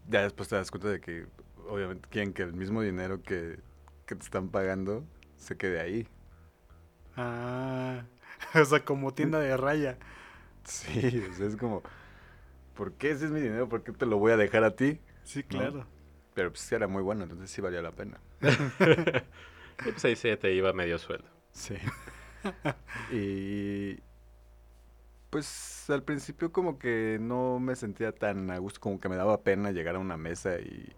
ya 0.10 0.24
después 0.24 0.50
te 0.50 0.56
das 0.56 0.72
cuenta 0.72 0.90
de 0.90 1.00
que 1.02 1.26
obviamente 1.70 2.08
quieren 2.10 2.34
que 2.34 2.44
el 2.44 2.54
mismo 2.54 2.82
dinero 2.82 3.22
que, 3.22 3.60
que 4.06 4.16
te 4.16 4.24
están 4.24 4.50
pagando 4.50 5.04
se 5.38 5.58
quede 5.58 5.80
ahí. 5.80 6.08
Ah, 7.16 8.04
o 8.56 8.66
sea, 8.66 8.84
como 8.84 9.14
tienda 9.14 9.40
de 9.40 9.56
raya. 9.58 9.98
Sí, 10.64 11.24
o 11.32 11.34
sea, 11.34 11.48
es 11.48 11.56
como, 11.56 11.82
¿por 12.76 12.94
qué 12.94 13.12
ese 13.12 13.26
es 13.26 13.32
mi 13.32 13.40
dinero? 13.40 13.70
¿Por 13.70 13.84
qué 13.84 13.92
te 13.92 14.06
lo 14.06 14.18
voy 14.18 14.32
a 14.32 14.38
dejar 14.38 14.64
a 14.64 14.76
ti? 14.76 15.00
Sí, 15.24 15.44
claro. 15.44 15.86
Pero 16.34 16.52
pues 16.52 16.62
sí 16.62 16.76
era 16.76 16.88
muy 16.88 17.02
bueno, 17.02 17.24
entonces 17.24 17.50
sí 17.50 17.62
valía 17.62 17.82
la 17.82 17.92
pena. 17.92 18.20
Y 19.86 19.92
pues 19.92 20.04
ahí 20.06 20.16
se 20.16 20.36
te 20.38 20.54
iba 20.54 20.74
medio 20.74 20.98
sueldo. 20.98 21.28
Sí. 21.52 21.76
y 23.12 24.00
pues 25.30 25.90
al 25.90 26.04
principio 26.04 26.52
como 26.52 26.80
que 26.80 27.20
no 27.22 27.60
me 27.60 27.76
sentía 27.76 28.12
tan 28.12 28.50
a 28.50 28.58
gusto, 28.58 28.80
como 28.80 29.00
que 29.00 29.10
me 29.10 29.16
daba 29.16 29.42
pena 29.44 29.72
llegar 29.72 29.96
a 29.96 30.00
una 30.00 30.18
mesa 30.18 30.60
y, 30.60 30.94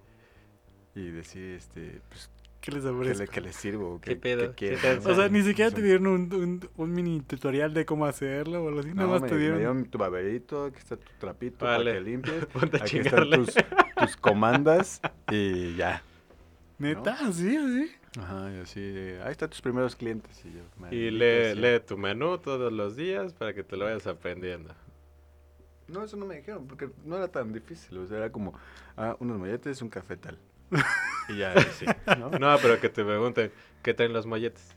y 1.08 1.12
decir, 1.12 1.56
este, 1.56 2.02
pues, 2.10 2.30
¿Qué 2.62 2.72
les 2.74 2.84
¿qué 2.84 2.90
ofrezco? 2.90 3.26
qué 3.32 3.42
le 3.42 3.54
sirvo? 3.54 4.02
¿Qué 4.02 4.16
pedo? 4.18 4.54
¿Qué 4.54 4.76
quieren? 4.78 5.00
tal? 5.02 5.12
O 5.12 5.16
sea, 5.16 5.30
ni 5.30 5.42
siquiera 5.44 5.72
te 5.72 5.82
dieron 5.82 6.08
un, 6.08 6.34
un, 6.34 6.70
un 6.76 6.92
mini 6.94 7.22
tutorial 7.22 7.74
de 7.74 7.86
cómo 7.86 8.06
hacerlo 8.06 8.66
o 8.66 8.68
algo 8.68 8.82
así. 8.82 8.90
No, 8.90 8.96
Nada 8.96 9.08
más 9.12 9.22
me, 9.22 9.28
te 9.30 9.34
me 9.36 9.40
dieron. 9.40 9.58
dieron 9.60 9.86
tu 9.86 9.98
baberito, 9.98 10.66
aquí 10.66 10.78
está 10.78 10.98
tu 10.98 11.10
trapito 11.20 11.66
Vale. 11.66 11.86
para 11.92 11.96
que 12.04 12.10
limpies. 12.10 12.46
Ponte 12.54 12.78
a 12.78 12.82
Aquí 12.84 12.98
están 13.00 13.30
tus, 13.30 13.54
tus 13.98 14.18
comandas 14.18 15.00
y 15.32 15.76
ya. 15.78 16.04
¿Neta? 16.80 17.14
¿Así? 17.22 17.56
¿Así? 17.56 17.92
Ajá, 18.20 18.52
y 18.52 18.60
así, 18.60 18.80
ahí 19.24 19.32
están 19.32 19.50
tus 19.50 19.62
primeros 19.62 19.96
clientes. 19.96 20.44
Y, 20.44 20.52
yo, 20.52 20.60
Y 20.60 20.80
"Maldita 20.82 21.12
lee, 21.12 21.20
sea". 21.20 21.56
lee 21.56 21.80
tu 21.80 21.98
menú 21.98 22.38
todos 22.40 22.74
los 22.74 22.96
días 22.98 23.34
para 23.34 23.54
que 23.54 23.64
te 23.64 23.78
lo 23.78 23.86
vayas 23.86 24.06
aprendiendo. 24.08 24.74
No, 25.88 26.04
eso 26.04 26.18
no 26.18 26.26
me 26.26 26.36
dijeron, 26.38 26.68
porque 26.68 26.90
no 27.06 27.16
era 27.16 27.30
tan 27.30 27.54
difícil. 27.54 27.98
O 28.00 28.06
sea, 28.06 28.18
era 28.18 28.32
como, 28.32 28.54
ah, 28.98 29.16
unos 29.20 29.40
molletes, 29.40 29.82
un 29.82 29.90
café 29.90 30.18
tal. 30.18 30.38
Y 31.30 31.38
ya, 31.38 31.54
sí, 31.62 31.86
¿no? 32.18 32.30
No, 32.32 32.58
pero 32.62 32.80
que 32.80 32.90
te 32.90 33.04
pregunten, 33.04 33.52
¿qué 33.84 33.94
traen 33.94 34.14
los 34.14 34.26
molletes? 34.26 34.76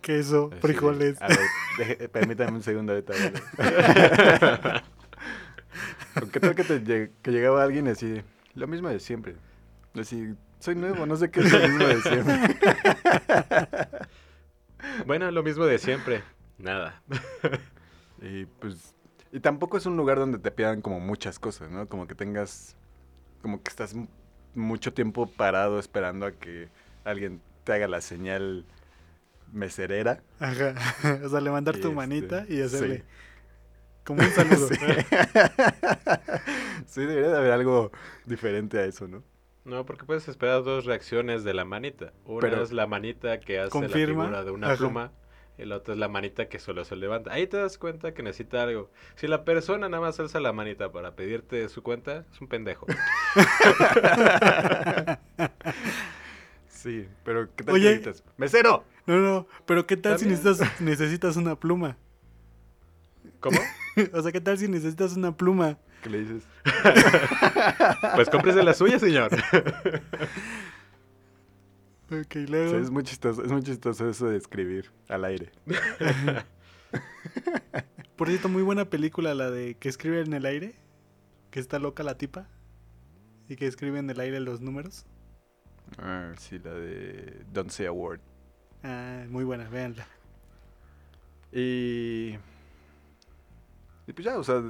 Queso, 0.00 0.46
Así 0.52 0.54
de, 0.56 0.60
frijoles. 0.60 1.22
a 1.22 1.28
ver, 1.28 2.10
permítame 2.10 2.52
un 2.52 2.62
segundo 2.62 2.92
ahorita. 2.92 3.14
¿vale? 3.58 4.82
¿Con 6.20 6.30
qué 6.30 6.40
tal 6.40 6.54
que, 6.54 6.64
te 6.64 6.80
lleg- 6.82 7.10
que 7.22 7.30
llegaba 7.32 7.62
alguien 7.62 7.88
así, 7.88 8.22
lo 8.54 8.66
mismo 8.66 8.88
de 8.88 9.00
siempre? 9.00 9.34
Así, 9.98 10.34
soy 10.60 10.74
nuevo, 10.76 11.06
no 11.06 11.16
sé 11.16 11.30
qué 11.30 11.40
es 11.40 11.52
lo 11.52 11.58
mismo 11.60 11.84
de 11.86 12.00
siempre. 12.02 12.58
Bueno, 15.06 15.30
lo 15.30 15.42
mismo 15.42 15.64
de 15.64 15.78
siempre. 15.78 16.22
Nada. 16.58 17.02
Y 18.20 18.44
pues, 18.44 18.94
y 19.32 19.40
tampoco 19.40 19.76
es 19.78 19.86
un 19.86 19.96
lugar 19.96 20.18
donde 20.18 20.38
te 20.38 20.50
pidan 20.50 20.82
como 20.82 21.00
muchas 21.00 21.38
cosas, 21.38 21.70
¿no? 21.70 21.88
Como 21.88 22.06
que 22.06 22.14
tengas, 22.14 22.76
como 23.42 23.62
que 23.62 23.70
estás 23.70 23.94
mucho 24.54 24.92
tiempo 24.92 25.26
parado 25.26 25.78
esperando 25.78 26.26
a 26.26 26.32
que 26.32 26.68
alguien 27.04 27.40
te 27.64 27.72
haga 27.72 27.88
la 27.88 28.00
señal 28.00 28.64
meserera. 29.52 30.22
Ajá. 30.40 30.74
O 31.24 31.28
sea, 31.28 31.40
levantar 31.40 31.76
Y 31.76 31.80
tu 31.80 31.88
este, 31.88 31.96
manita 31.96 32.44
y 32.48 32.60
hacerle 32.60 32.98
sí. 32.98 33.02
como 34.04 34.22
un 34.22 34.30
saludo. 34.30 34.68
Sí. 34.68 34.76
sí, 36.86 37.00
debería 37.06 37.30
de 37.30 37.36
haber 37.38 37.52
algo 37.52 37.90
diferente 38.26 38.78
a 38.78 38.84
eso, 38.84 39.08
¿no? 39.08 39.22
No, 39.64 39.86
porque 39.86 40.04
puedes 40.04 40.28
esperar 40.28 40.62
dos 40.62 40.84
reacciones 40.84 41.42
de 41.44 41.54
la 41.54 41.64
manita. 41.64 42.12
Una 42.26 42.40
Pero- 42.40 42.62
es 42.62 42.72
la 42.72 42.86
manita 42.86 43.40
que 43.40 43.60
hace 43.60 43.70
Confirma. 43.70 44.24
la 44.24 44.28
figura 44.28 44.44
de 44.44 44.50
una 44.50 44.66
Ajá. 44.68 44.76
pluma 44.76 45.12
Y 45.56 45.64
la 45.64 45.76
otra 45.76 45.94
es 45.94 46.00
la 46.00 46.08
manita 46.08 46.48
que 46.48 46.58
solo 46.58 46.84
se 46.84 46.96
levanta. 46.96 47.32
Ahí 47.32 47.46
te 47.46 47.56
das 47.56 47.78
cuenta 47.78 48.12
que 48.12 48.22
necesita 48.22 48.62
algo. 48.62 48.90
Si 49.14 49.28
la 49.28 49.44
persona 49.44 49.88
nada 49.88 50.00
más 50.00 50.18
alza 50.18 50.40
la 50.40 50.52
manita 50.52 50.90
para 50.90 51.14
pedirte 51.14 51.68
su 51.68 51.82
cuenta, 51.82 52.24
es 52.32 52.40
un 52.40 52.48
pendejo. 52.48 52.86
Sí, 56.84 57.08
pero 57.24 57.48
¿qué 57.56 57.64
tal 57.64 57.76
Oye. 57.76 57.84
que 57.84 57.94
gritas? 57.94 58.22
¡Mesero! 58.36 58.84
No, 59.06 59.16
no, 59.16 59.46
pero 59.64 59.86
¿qué 59.86 59.96
tal 59.96 60.18
si 60.18 60.26
necesitas, 60.26 60.82
necesitas 60.82 61.36
una 61.36 61.58
pluma? 61.58 61.96
¿Cómo? 63.40 63.58
o 64.12 64.20
sea, 64.20 64.32
¿qué 64.32 64.40
tal 64.42 64.58
si 64.58 64.68
necesitas 64.68 65.16
una 65.16 65.34
pluma? 65.34 65.78
¿Qué 66.02 66.10
le 66.10 66.20
dices? 66.20 66.42
Pues 68.16 68.28
cómprese 68.28 68.62
la 68.62 68.74
suya, 68.74 68.98
señor. 68.98 69.30
Ok, 72.10 72.34
luego. 72.48 72.70
Sí, 72.70 72.76
es 72.76 72.90
muy 72.90 73.02
chistoso, 73.02 73.44
es 73.44 73.50
muy 73.50 73.62
chistoso 73.62 74.08
eso 74.08 74.28
de 74.28 74.36
escribir 74.36 74.90
al 75.08 75.24
aire. 75.24 75.50
Por 78.16 78.28
cierto, 78.28 78.48
muy 78.48 78.62
buena 78.62 78.84
película 78.84 79.34
la 79.34 79.50
de 79.50 79.76
que 79.76 79.88
escribe 79.88 80.20
en 80.20 80.32
el 80.34 80.46
aire. 80.46 80.74
Que 81.50 81.60
está 81.60 81.78
loca 81.78 82.02
la 82.02 82.18
tipa. 82.18 82.48
Y 83.48 83.56
que 83.56 83.66
escribe 83.66 83.98
en 83.98 84.10
el 84.10 84.20
aire 84.20 84.40
los 84.40 84.60
números. 84.60 85.06
Ah, 85.98 86.32
sí, 86.38 86.58
la 86.58 86.74
de 86.74 87.44
Don't 87.52 87.70
Say 87.70 87.86
a 87.86 87.92
Word. 87.92 88.20
Ah, 88.82 89.24
muy 89.28 89.44
buena, 89.44 89.68
véanla. 89.68 90.06
Y... 91.52 92.36
Y 94.06 94.12
pues 94.12 94.24
ya, 94.24 94.38
o 94.38 94.44
sea, 94.44 94.62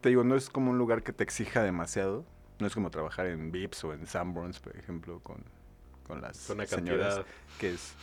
te 0.00 0.08
digo, 0.08 0.24
no 0.24 0.34
es 0.36 0.48
como 0.48 0.70
un 0.70 0.78
lugar 0.78 1.02
que 1.02 1.12
te 1.12 1.24
exija 1.24 1.62
demasiado. 1.62 2.24
No 2.58 2.66
es 2.66 2.74
como 2.74 2.90
trabajar 2.90 3.26
en 3.26 3.52
Vips 3.52 3.84
o 3.84 3.92
en 3.92 4.06
Sanborns, 4.06 4.60
por 4.60 4.76
ejemplo, 4.76 5.20
con, 5.20 5.44
con 6.10 6.20
las 6.22 6.44
Es 6.44 6.50
una 6.50 6.66
señoras, 6.66 7.14
cantidad. 7.16 7.34
que 7.58 7.70
es 7.74 7.94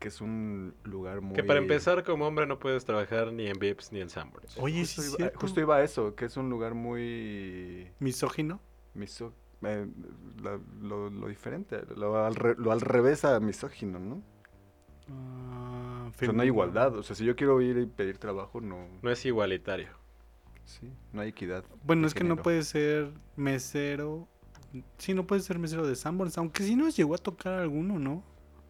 que 0.00 0.08
es 0.08 0.20
un 0.20 0.74
lugar 0.84 1.22
muy... 1.22 1.34
Que 1.34 1.42
para 1.44 1.58
empezar, 1.60 2.04
como 2.04 2.26
hombre, 2.26 2.46
no 2.46 2.58
puedes 2.58 2.84
trabajar 2.84 3.32
ni 3.32 3.46
en 3.46 3.58
Vips 3.58 3.90
ni 3.90 4.02
en 4.02 4.10
Sanborns. 4.10 4.54
Oye, 4.58 4.80
justo 4.80 5.00
sí, 5.02 5.16
iba, 5.18 5.30
justo 5.34 5.60
iba 5.60 5.76
a 5.76 5.82
eso, 5.82 6.14
que 6.14 6.26
es 6.26 6.36
un 6.36 6.50
lugar 6.50 6.74
muy... 6.74 7.90
Misógino. 8.00 8.60
miso- 8.94 9.32
eh, 9.62 9.86
la- 10.42 10.60
lo, 10.82 11.08
lo 11.08 11.28
diferente, 11.28 11.80
lo 11.96 12.22
al, 12.22 12.34
re- 12.34 12.54
lo 12.58 12.70
al 12.70 12.82
revés 12.82 13.24
a 13.24 13.40
misógino, 13.40 13.98
¿no? 13.98 14.22
Ah, 15.10 16.10
O 16.14 16.18
sea, 16.18 16.32
no 16.32 16.42
hay 16.42 16.48
igualdad. 16.48 16.94
O 16.96 17.02
sea, 17.02 17.16
si 17.16 17.24
yo 17.24 17.34
quiero 17.34 17.60
ir 17.62 17.78
y 17.78 17.86
pedir 17.86 18.18
trabajo, 18.18 18.60
no... 18.60 18.86
No 19.00 19.10
es 19.10 19.24
igualitario. 19.24 19.88
Sí, 20.66 20.92
no 21.12 21.22
hay 21.22 21.30
equidad. 21.30 21.64
Bueno, 21.82 22.06
es 22.06 22.12
que 22.14 22.24
no 22.24 22.30
género. 22.30 22.42
puede 22.42 22.62
ser 22.62 23.10
mesero. 23.36 24.28
Sí, 24.98 25.14
no 25.14 25.26
puede 25.26 25.40
ser 25.42 25.58
mesero 25.58 25.86
de 25.86 25.94
Sanborns. 25.96 26.36
Aunque 26.38 26.62
sí 26.62 26.74
nos 26.76 26.96
llegó 26.96 27.14
a 27.14 27.18
tocar 27.18 27.54
alguno, 27.54 27.98
¿no? 27.98 28.22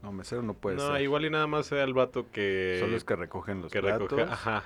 No, 0.02 0.12
mesero 0.12 0.42
no 0.42 0.54
puede 0.54 0.76
no, 0.76 0.92
ser. 0.92 1.00
igual 1.02 1.24
y 1.24 1.30
nada 1.30 1.46
más 1.46 1.66
sea 1.66 1.82
el 1.82 1.94
vato 1.94 2.30
que... 2.30 2.76
Son 2.80 2.92
los 2.92 3.04
que 3.04 3.16
recogen 3.16 3.62
los 3.62 3.72
que 3.72 3.80
platos. 3.80 4.10
recoge. 4.10 4.22
Ajá. 4.30 4.64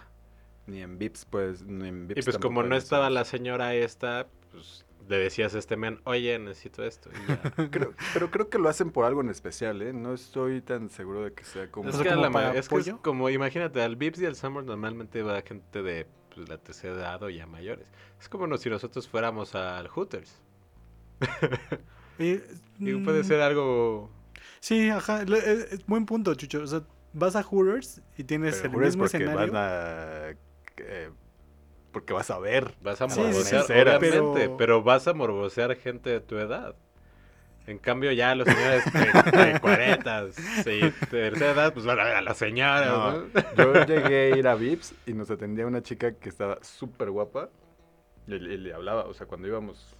Ni 0.66 0.82
en 0.82 0.99
Vips, 0.99 1.24
pues, 1.26 1.62
ni 1.64 1.89
en 1.89 2.09
Vips 2.09 2.20
Y 2.20 2.22
pues 2.24 2.39
como 2.39 2.62
no 2.62 2.74
estaba 2.76 3.09
la 3.09 3.24
señora 3.24 3.74
esta, 3.74 4.26
pues 4.51 4.84
le 5.09 5.16
decías 5.16 5.55
a 5.55 5.59
este 5.59 5.76
men, 5.76 6.01
oye, 6.05 6.39
necesito 6.41 6.82
esto. 6.84 7.09
Y 7.24 7.28
ya. 7.28 7.41
Creo- 7.70 7.95
pero 8.12 8.30
creo 8.30 8.51
que 8.51 8.59
lo 8.59 8.68
hacen 8.68 8.91
por 8.91 9.05
algo 9.07 9.20
en 9.22 9.30
especial, 9.30 9.80
¿eh? 9.80 9.93
No 9.93 10.12
estoy 10.12 10.61
tan 10.61 10.91
seguro 10.91 11.22
de 11.22 11.32
que 11.32 11.45
sea 11.45 11.70
como... 11.70 11.89
es, 11.89 11.97
que 11.97 12.09
a 12.09 12.12
como 12.12 12.22
la 12.22 12.30
ma- 12.30 12.39
para 12.41 12.49
es 12.59 12.68
que 12.68 12.76
es 12.76 12.84
pollo. 12.84 13.01
como, 13.01 13.30
imagínate, 13.30 13.80
al 13.80 13.97
Vips 13.97 14.20
y 14.20 14.26
al 14.26 14.34
Summer 14.36 14.64
normalmente 14.64 15.22
va 15.22 15.41
gente 15.43 15.82
de 15.82 16.07
pues, 16.34 16.49
la 16.49 16.59
tercera 16.59 16.95
edad 16.95 17.22
o 17.22 17.30
ya 17.30 17.47
mayores. 17.47 17.86
Es 18.20 18.28
como 18.28 18.47
no- 18.47 18.59
si 18.59 18.68
nosotros 18.68 19.09
fuéramos 19.09 19.55
al 19.55 19.86
Hooters. 19.89 20.43
Eh, 22.19 22.43
Y 22.81 22.93
mm, 22.95 23.05
puede 23.05 23.25
ser 23.25 23.41
algo... 23.41 24.11
Sí, 24.61 24.89
ajá. 24.91 25.23
eh, 25.23 25.79
buen 25.87 26.05
punto, 26.07 26.35
Chucho. 26.35 26.62
O 26.62 26.66
sea, 26.66 26.83
vas 27.12 27.37
a 27.37 27.43
Hooters 27.43 28.03
y 28.16 28.25
tienes 28.25 28.57
Pero 28.62 28.79
el 28.79 28.85
es 28.85 28.97
mismo 28.97 29.05
porque 29.05 29.16
escenario. 29.19 29.53
van 29.53 29.62
a... 29.62 30.31
eh, 30.79 31.11
porque 31.93 32.12
vas 32.12 32.31
a 32.31 32.39
ver. 32.39 32.75
Vas 32.83 33.01
a 33.01 33.09
Sí, 33.09 33.14
sí, 33.14 33.21
sí, 33.21 33.55
morbosear, 33.55 33.99
pero- 34.01 34.57
pero... 34.57 34.83
vas 34.83 35.09
a 35.09 35.14
morbosear 35.14 35.75
gente 35.77 36.11
de 36.11 36.21
tu 36.21 36.37
edad. 36.39 36.75
En 37.66 37.79
cambio, 37.79 38.12
ya 38.12 38.35
los 38.35 38.49
señores 38.49 38.83
de, 38.93 39.39
de 39.53 39.61
40, 39.61 40.33
sí, 40.33 40.81
tercera 41.11 41.51
edad, 41.53 41.75
pues 41.75 41.85
van 41.85 42.01
a 42.01 42.05
ver 42.05 42.14
a 42.16 42.23
las 42.23 42.39
señoras, 42.39 42.87
No, 42.87 43.12
¿no? 43.12 43.27
yo 43.57 43.85
llegué 43.85 44.33
a 44.33 44.37
ir 44.39 44.49
a 44.49 44.55
Vips 44.55 44.95
y 45.07 45.12
nos 45.12 45.31
atendía 45.31 45.66
una 45.66 45.83
chica 45.83 46.12
que 46.14 46.31
estaba 46.31 46.59
súper 46.62 47.11
guapa 47.11 47.51
y, 48.27 48.35
y 48.37 48.57
le 48.57 48.73
hablaba, 48.73 49.05
o 49.05 49.12
sea, 49.12 49.27
cuando 49.27 49.49
íbamos, 49.49 49.97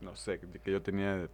no 0.00 0.16
sé, 0.16 0.38
de 0.38 0.58
que 0.60 0.70
yo 0.72 0.82
tenía 0.82 1.28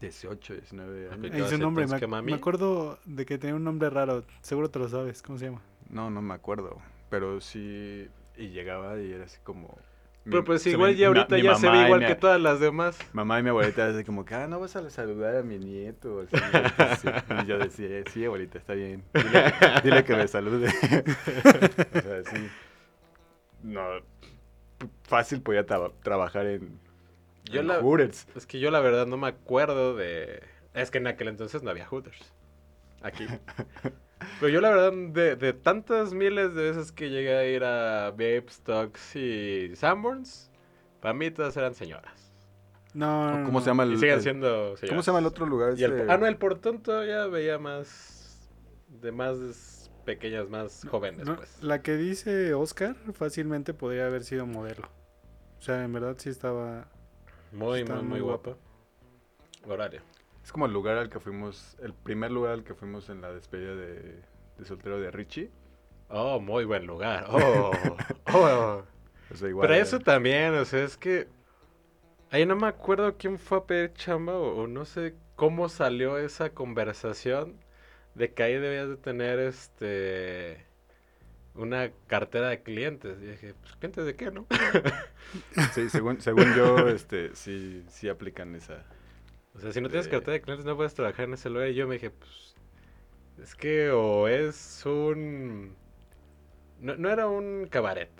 18, 0.00 0.54
19 0.54 1.10
años. 1.10 1.32
Ahí 1.32 1.48
su 1.48 1.58
nombre. 1.58 1.86
Me, 1.86 2.22
me 2.22 2.34
acuerdo 2.34 2.98
de 3.04 3.26
que 3.26 3.38
tenía 3.38 3.56
un 3.56 3.64
nombre 3.64 3.90
raro. 3.90 4.24
Seguro 4.42 4.70
te 4.70 4.78
lo 4.78 4.88
sabes. 4.88 5.22
¿Cómo 5.22 5.38
se 5.38 5.46
llama? 5.46 5.62
No, 5.90 6.10
no 6.10 6.20
me 6.22 6.34
acuerdo, 6.34 6.78
pero 7.10 7.40
sí, 7.40 8.08
y 8.36 8.48
llegaba 8.48 9.00
y 9.00 9.10
era 9.12 9.24
así 9.24 9.38
como... 9.42 9.76
Pero 10.24 10.42
mi- 10.42 10.46
pues 10.46 10.66
igual 10.66 10.94
ya 10.94 11.06
ahorita 11.06 11.36
mi 11.36 11.42
ya 11.42 11.54
se 11.54 11.70
ve 11.70 11.84
igual 11.86 12.00
mi- 12.00 12.06
que 12.06 12.14
todas 12.14 12.38
las 12.38 12.60
demás. 12.60 12.98
Mamá 13.14 13.40
y 13.40 13.42
mi 13.42 13.48
abuelita 13.48 13.86
así 13.88 14.04
como 14.04 14.26
que, 14.26 14.34
ah, 14.34 14.46
no 14.46 14.60
vas 14.60 14.76
a 14.76 14.90
saludar 14.90 15.36
a 15.36 15.42
mi 15.42 15.58
nieto. 15.58 16.20
Así, 16.20 17.08
pues. 17.26 17.44
Y 17.44 17.46
yo 17.46 17.58
decía, 17.58 18.02
sí, 18.12 18.24
abuelita, 18.26 18.58
está 18.58 18.74
bien. 18.74 19.02
Dile, 19.14 19.54
dile 19.82 20.04
que 20.04 20.14
me 20.14 20.28
salude. 20.28 20.66
o 21.94 22.00
sea, 22.00 22.24
sí. 22.24 22.48
No, 23.62 23.80
fácil 25.04 25.40
podía 25.40 25.66
tra- 25.66 25.92
trabajar 26.02 26.46
en, 26.46 26.78
Yo 27.44 27.60
en 27.60 27.68
la- 27.68 27.80
Hooters. 27.80 28.26
Es 28.36 28.46
que 28.46 28.60
yo 28.60 28.70
la 28.70 28.80
verdad 28.80 29.06
no 29.06 29.16
me 29.16 29.28
acuerdo 29.28 29.94
de... 29.96 30.42
Es 30.74 30.90
que 30.90 30.98
en 30.98 31.06
aquel 31.06 31.28
entonces 31.28 31.62
no 31.62 31.70
había 31.70 31.86
Hooters. 31.86 32.32
Aquí. 33.02 33.26
Pero 34.40 34.48
yo 34.48 34.60
la 34.60 34.70
verdad, 34.70 34.92
de, 34.92 35.36
de 35.36 35.52
tantas 35.52 36.12
miles 36.12 36.54
de 36.54 36.62
veces 36.70 36.92
que 36.92 37.08
llegué 37.10 37.36
a 37.36 37.44
ir 37.46 37.64
a 37.64 38.10
Babe 38.10 38.44
Stocks 38.50 39.14
y 39.16 39.74
Sanborns, 39.76 40.50
para 41.00 41.14
mí 41.14 41.30
todas 41.30 41.56
eran 41.56 41.74
señoras. 41.74 42.32
No, 42.94 43.38
no, 43.38 43.46
¿Cómo 43.46 43.60
se 43.60 43.66
llama 43.66 43.84
Y 43.86 43.92
el, 43.92 43.98
siguen 43.98 44.14
el- 44.16 44.22
siendo 44.22 44.76
señoras. 44.76 44.90
¿Cómo 44.90 45.02
se 45.02 45.06
llama 45.10 45.18
el 45.20 45.26
otro 45.26 45.46
lugar? 45.46 45.74
Y 45.78 45.84
el 45.84 45.92
ese? 45.92 46.04
po- 46.04 46.12
ah, 46.12 46.16
no, 46.18 46.26
el 46.26 46.36
portón 46.36 46.82
todavía 46.82 47.26
veía 47.26 47.58
más... 47.58 48.48
De 48.88 49.12
más 49.12 49.90
pequeñas, 50.04 50.48
más 50.48 50.84
jóvenes, 50.90 51.26
No, 51.26 51.36
pues. 51.36 51.62
La 51.62 51.82
que 51.82 51.96
dice 51.96 52.54
Oscar 52.54 52.96
fácilmente 53.12 53.74
podría 53.74 54.06
haber 54.06 54.24
sido 54.24 54.46
modelo. 54.46 54.88
O 55.58 55.62
sea, 55.62 55.84
en 55.84 55.92
verdad 55.92 56.16
sí 56.18 56.30
estaba. 56.30 56.88
Muy, 57.52 57.80
está 57.80 57.94
muy, 57.96 58.04
muy 58.04 58.20
guapa. 58.20 58.56
Horario. 59.66 60.00
Es 60.42 60.52
como 60.52 60.66
el 60.66 60.72
lugar 60.72 60.96
al 60.98 61.10
que 61.10 61.20
fuimos, 61.20 61.76
el 61.82 61.92
primer 61.94 62.30
lugar 62.30 62.52
al 62.52 62.64
que 62.64 62.74
fuimos 62.74 63.08
en 63.10 63.20
la 63.20 63.32
despedida 63.32 63.74
de, 63.74 64.22
de 64.58 64.64
soltero 64.64 64.98
de 65.00 65.10
Richie. 65.10 65.50
Oh, 66.08 66.40
muy 66.40 66.64
buen 66.64 66.86
lugar. 66.86 67.26
Oh, 67.30 67.70
oh. 68.32 68.82
O 69.30 69.36
sea, 69.36 69.48
igual 69.48 69.64
Pero 69.66 69.74
era- 69.74 69.82
eso 69.82 69.98
también, 70.00 70.54
o 70.54 70.64
sea, 70.64 70.82
es 70.84 70.96
que 70.96 71.28
ahí 72.30 72.46
no 72.46 72.56
me 72.56 72.66
acuerdo 72.66 73.16
quién 73.18 73.38
fue 73.38 73.58
a 73.58 73.64
pedir 73.66 73.92
chamba 73.94 74.34
o, 74.38 74.62
o 74.62 74.66
no 74.66 74.84
sé 74.84 75.14
cómo 75.36 75.68
salió 75.68 76.18
esa 76.18 76.50
conversación 76.54 77.56
de 78.14 78.32
que 78.32 78.42
ahí 78.42 78.54
debías 78.58 78.88
de 78.88 78.96
tener 78.96 79.38
este 79.38 80.64
una 81.58 81.90
cartera 82.06 82.48
de 82.48 82.62
clientes. 82.62 83.18
Y 83.22 83.26
dije, 83.26 83.54
pues 83.60 83.76
clientes 83.76 84.06
de 84.06 84.16
qué, 84.16 84.30
¿no? 84.30 84.46
Sí, 85.74 85.88
según, 85.90 86.20
según 86.20 86.54
yo, 86.54 86.88
este, 86.88 87.34
sí, 87.34 87.84
sí 87.88 88.08
aplican 88.08 88.54
esa. 88.54 88.84
O 89.54 89.60
sea, 89.60 89.72
si 89.72 89.80
no 89.80 89.88
tienes 89.90 90.06
Eh. 90.06 90.10
cartera 90.10 90.34
de 90.34 90.42
clientes 90.42 90.64
no 90.66 90.76
puedes 90.76 90.94
trabajar 90.94 91.26
en 91.26 91.34
ese 91.34 91.50
lugar. 91.50 91.68
Y 91.68 91.74
yo 91.74 91.86
me 91.88 91.94
dije, 91.94 92.10
pues 92.10 92.56
es 93.42 93.54
que 93.54 93.90
o 93.90 94.28
es 94.28 94.84
un 94.86 95.76
no, 96.80 96.96
no 96.96 97.10
era 97.10 97.26
un 97.28 97.66
cabaret. 97.70 98.10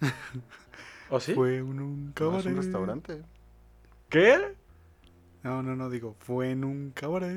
¿O 1.08 1.20
sí? 1.20 1.34
Fue 1.34 1.62
un, 1.62 1.80
un 1.80 2.14
No, 2.14 2.14
cabaret. 2.14 2.38
es 2.38 2.46
un 2.46 2.56
restaurante. 2.56 3.22
¿Qué? 4.08 4.54
No, 5.42 5.62
no, 5.62 5.74
no, 5.76 5.88
digo, 5.90 6.16
fue 6.20 6.50
en 6.50 6.64
un 6.64 6.90
cabaret. 6.92 7.30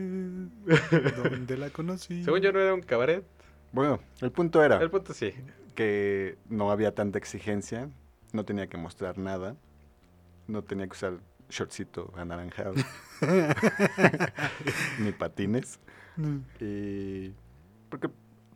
donde 1.16 1.58
la 1.58 1.70
conocí. 1.70 2.24
Según 2.24 2.42
yo 2.42 2.52
no 2.52 2.60
era 2.60 2.74
un 2.74 2.82
cabaret. 2.82 3.26
Bueno, 3.74 4.00
el 4.22 4.32
punto 4.32 4.64
era 4.64 4.78
El 4.78 4.90
punto 4.92 5.14
sí. 5.14 5.34
que 5.76 6.38
no 6.48 6.72
había 6.72 6.94
tanta 6.94 7.18
exigencia, 7.18 7.90
no 8.32 8.46
tenía 8.46 8.68
que 8.68 8.78
mostrar 8.78 9.18
nada, 9.18 9.58
no 10.48 10.64
tenía 10.64 10.86
que 10.86 10.94
usar 10.94 11.14
shortcito 11.50 12.14
anaranjado, 12.16 12.76
ni 15.00 15.12
patines. 15.12 15.80
Mm. 16.16 16.38
Y 16.60 17.34
porque, 17.90 18.10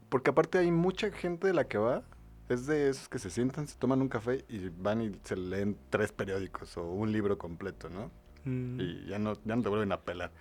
porque 0.09 0.30
aparte 0.30 0.59
hay 0.59 0.72
mucha 0.72 1.11
gente 1.11 1.47
de 1.47 1.53
la 1.53 1.68
que 1.68 1.80
va, 1.80 2.03
es 2.47 2.68
de 2.68 2.89
esos 2.89 3.09
que 3.09 3.18
se 3.18 3.32
sientan, 3.32 3.68
se 3.68 3.76
toman 3.76 4.01
un 4.01 4.09
café 4.09 4.45
y 4.47 4.70
van 4.70 5.01
y 5.01 5.11
se 5.24 5.36
leen 5.36 5.78
tres 5.89 6.11
periódicos 6.11 6.78
o 6.78 6.84
un 6.84 7.11
libro 7.11 7.39
completo, 7.39 7.89
¿no? 7.89 8.11
Mm. 8.45 8.80
Y 8.80 9.05
ya 9.07 9.18
no, 9.18 9.34
ya 9.43 9.55
no 9.55 9.63
te 9.63 9.70
vuelven 9.70 9.91
a 9.91 10.01
pelar. 10.01 10.32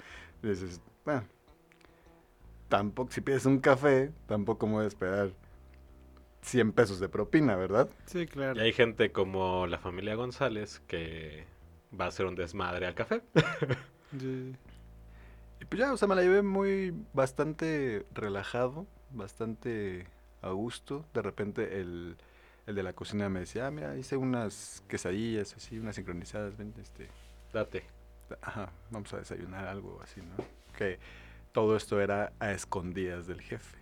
Y 0.43 0.49
dices, 0.49 0.83
bueno, 1.05 1.25
tampoco, 2.69 3.11
si 3.13 3.21
pides 3.21 3.47
un 3.47 3.59
café, 3.61 4.13
tampoco 4.27 4.67
me 4.67 4.75
voy 4.75 4.85
a 4.85 4.89
esperar 4.89 5.31
100 6.43 6.73
pesos 6.73 7.01
de 7.01 7.09
propina, 7.09 7.57
¿verdad? 7.57 7.89
Sí, 8.07 8.27
claro. 8.27 8.59
Y 8.61 8.65
hay 8.65 8.73
gente 8.73 9.11
como 9.13 9.67
la 9.67 9.79
familia 9.79 10.15
González 10.15 10.81
que 10.87 11.45
va 11.99 12.07
a 12.07 12.09
hacer 12.09 12.27
un 12.27 12.35
desmadre 12.35 12.87
al 12.87 12.95
café. 12.95 13.23
Sí. 14.21 14.55
Y 15.61 15.65
pues 15.65 15.81
ya, 15.81 15.93
o 15.93 15.97
sea, 15.97 16.07
me 16.07 16.15
la 16.15 16.23
llevé 16.23 16.41
muy, 16.43 16.95
bastante 17.13 18.07
relajado. 18.15 18.87
bastante 19.11 20.07
a 20.43 20.51
gusto. 20.51 21.05
De 21.13 21.23
repente 21.23 21.81
el, 21.81 22.17
el 22.67 22.75
de 22.77 22.83
la 22.85 22.93
cocina 22.93 23.29
me 23.29 23.41
decía, 23.41 23.67
ah, 23.67 23.71
mira, 23.73 23.97
hice 23.97 24.17
unas 24.17 24.83
quesadillas 24.89 25.55
así, 25.57 25.79
unas 25.79 25.97
sincronizadas, 25.97 26.57
ven, 26.57 26.73
este, 26.81 27.09
Date. 27.53 27.83
ajá, 28.43 28.71
vamos 28.91 29.13
a 29.13 29.19
desayunar 29.19 29.67
algo 29.67 30.01
así, 30.03 30.21
¿no? 30.23 30.37
Que 30.79 30.99
todo 31.57 31.75
esto 31.75 32.03
era 32.03 32.35
a 32.39 32.53
escondidas 32.53 33.27
del 33.27 33.41
jefe. 33.41 33.79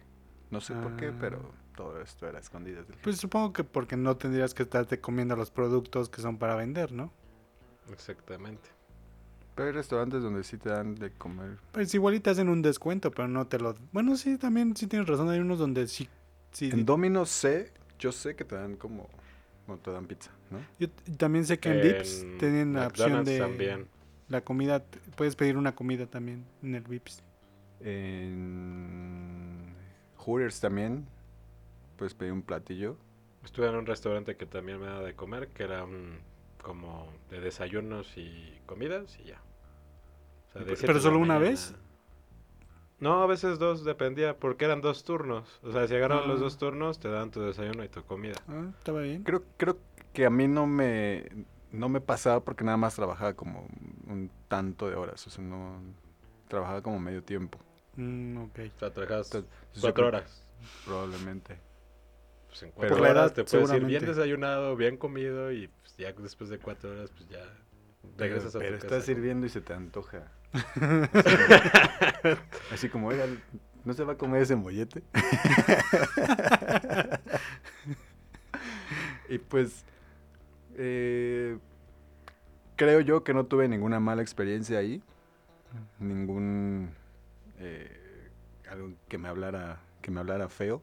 No 0.53 0.61
sé 0.61 0.75
por 0.75 0.95
qué, 0.95 1.09
Ah. 1.09 1.17
pero 1.19 1.51
todo 1.75 2.01
esto 2.01 2.29
era 2.29 2.39
a 2.39 2.41
escondidas 2.41 2.87
del 2.87 2.95
jefe. 2.95 3.03
Pues 3.03 3.17
supongo 3.17 3.53
que 3.53 3.65
porque 3.65 3.97
no 3.97 4.17
tendrías 4.17 4.55
que 4.55 4.63
estarte 4.63 5.01
comiendo 5.01 5.35
los 5.35 5.51
productos 5.51 6.09
que 6.09 6.23
son 6.23 6.39
para 6.39 6.55
vender, 6.55 6.93
¿no? 6.93 7.13
Exactamente. 7.93 8.69
Pero 9.57 9.67
hay 9.67 9.75
restaurantes 9.75 10.23
donde 10.23 10.45
sí 10.45 10.57
te 10.57 10.69
dan 10.69 10.95
de 10.95 11.11
comer. 11.11 11.59
Pues 11.73 11.93
igual 11.97 12.15
y 12.15 12.21
te 12.21 12.31
hacen 12.31 12.49
un 12.49 12.63
descuento, 12.63 13.11
pero 13.11 13.27
no 13.27 13.49
te 13.49 13.59
lo... 13.59 13.75
Bueno, 13.91 14.17
sí, 14.17 14.39
también 14.39 14.77
sí 14.77 14.87
tienes 14.87 15.09
razón. 15.09 15.29
Hay 15.31 15.41
unos 15.41 15.59
donde 15.59 15.89
sí... 15.89 16.09
sí 16.53 16.71
En 16.73 16.87
Domino's 16.87 17.29
sé, 17.31 17.73
yo 17.99 18.13
sé 18.13 18.37
que 18.37 18.45
te 18.45 18.55
dan 18.55 18.77
como, 18.77 19.09
no 19.67 19.79
te 19.79 19.91
dan 19.91 20.07
pizza, 20.07 20.31
¿no? 20.53 20.61
yo 20.79 20.89
también 21.19 21.45
sé 21.45 21.59
que 21.59 21.71
en 21.71 21.83
Vips 21.83 22.23
En 22.23 22.39
tienen 22.39 22.73
la 22.75 22.87
opción 22.87 23.25
de... 23.25 23.37
también. 23.41 23.89
La 24.29 24.43
comida, 24.43 24.85
puedes 25.17 25.35
pedir 25.35 25.57
una 25.57 25.75
comida 25.75 26.07
también 26.07 26.45
en 26.63 26.77
el 26.77 26.83
Vips. 26.85 27.21
En 27.85 29.75
Hooters 30.19 30.61
también, 30.61 31.07
puedes 31.97 32.15
pedir 32.15 32.33
un 32.33 32.43
platillo. 32.43 32.97
Estuve 33.45 33.69
en 33.69 33.75
un 33.77 33.87
restaurante 33.87 34.37
que 34.37 34.47
también 34.47 34.81
me 34.81 34.87
daba 34.87 35.03
de 35.03 35.15
comer, 35.15 35.49
que 35.49 35.65
era 35.65 35.85
un, 35.85 36.19
como 36.63 37.09
de 37.31 37.41
desayunos 37.41 38.17
y 38.17 38.59
comidas 38.67 39.19
y 39.21 39.25
ya. 39.25 39.41
O 40.49 40.53
sea, 40.53 40.63
de 40.65 40.77
¿Pero 40.77 41.01
solo 41.01 41.19
una 41.19 41.35
mañana. 41.35 41.51
vez? 41.51 41.75
No, 43.01 43.23
a 43.23 43.27
veces 43.27 43.59
dos, 43.59 43.85
dependía, 43.85 44.39
porque 44.39 44.65
eran 44.65 44.81
dos 44.81 45.05
turnos. 45.05 45.61
O 45.63 45.73
sea, 45.73 45.87
si 45.87 45.95
agarraban 45.95 46.27
los 46.29 46.41
Ah. 46.41 46.45
dos 46.45 46.57
turnos, 46.59 46.99
te 47.01 47.09
dan 47.09 47.31
tu 47.31 47.41
desayuno 47.43 47.85
y 47.85 47.89
tu 47.89 48.03
comida. 48.05 48.37
Ah, 48.49 48.71
estaba 48.79 49.03
bien. 49.03 49.25
Creo, 49.25 49.43
creo 49.59 49.77
que 50.15 50.25
a 50.25 50.31
mí 50.31 50.49
no 50.49 50.67
me, 50.67 51.27
no 51.71 51.89
me 51.91 52.01
pasaba 52.01 52.41
porque 52.43 52.65
nada 52.65 52.77
más 52.79 52.95
trabajaba 52.95 53.35
como 53.35 53.67
un 54.07 54.31
tanto 54.49 54.89
de 54.89 54.95
horas, 54.97 55.27
o 55.27 55.31
sea, 55.31 55.45
no 55.45 55.81
trabajaba 56.49 56.81
como 56.83 56.99
medio 56.99 57.23
tiempo. 57.23 57.59
Mm, 57.97 58.37
ok. 58.39 58.59
O 58.59 58.79
sea, 58.79 58.89
Entonces, 58.89 59.45
cuatro 59.81 59.95
creo- 59.95 60.07
horas. 60.09 60.43
Probablemente. 60.85 61.59
Pues 62.49 62.63
en 62.63 62.69
Pero- 62.71 62.75
cuatro 62.77 62.97
Por 62.97 63.05
la 63.07 63.11
horas 63.11 63.33
edad, 63.33 63.45
te 63.45 63.45
puedes 63.45 63.73
ir 63.73 63.85
bien 63.85 64.07
desayunado, 64.07 64.77
bien 64.77 64.97
comido 64.97 65.53
y 65.53 65.69
pues, 65.69 65.97
ya 65.97 66.13
después 66.13 66.49
de 66.51 66.59
cuatro 66.59 66.91
horas, 66.93 67.11
pues 67.11 67.29
ya 67.29 67.43
regresas 68.17 68.53
pero, 68.53 68.65
a 68.65 68.69
pero 68.69 68.79
tu 68.79 68.87
estás 68.87 68.99
casa. 69.01 69.07
sirviendo 69.07 69.47
y 69.47 69.51
se 69.51 69.61
te 69.61 69.75
antoja. 69.75 70.31
Así 72.73 72.89
como, 72.89 73.09
oiga, 73.09 73.27
¿no 73.85 73.93
se 73.93 74.05
va 74.05 74.13
a 74.15 74.19
comer 74.19 74.43
ese 74.43 74.57
mollete? 74.57 75.03
y 79.29 79.39
pues, 79.39 79.85
eh, 80.77 81.59
creo 82.77 83.01
yo 83.01 83.25
que 83.25 83.35
no 83.35 83.47
tuve 83.47 83.69
ninguna 83.69 84.01
mala 84.01 84.23
experiencia 84.23 84.79
ahí. 84.79 85.03
Ningún, 85.99 86.91
eh, 87.59 88.31
algo 88.69 88.93
que 89.09 89.19
me 89.19 89.29
hablara, 89.29 89.81
que 90.03 90.11
me 90.11 90.21
hablara 90.21 90.49
feo 90.49 90.83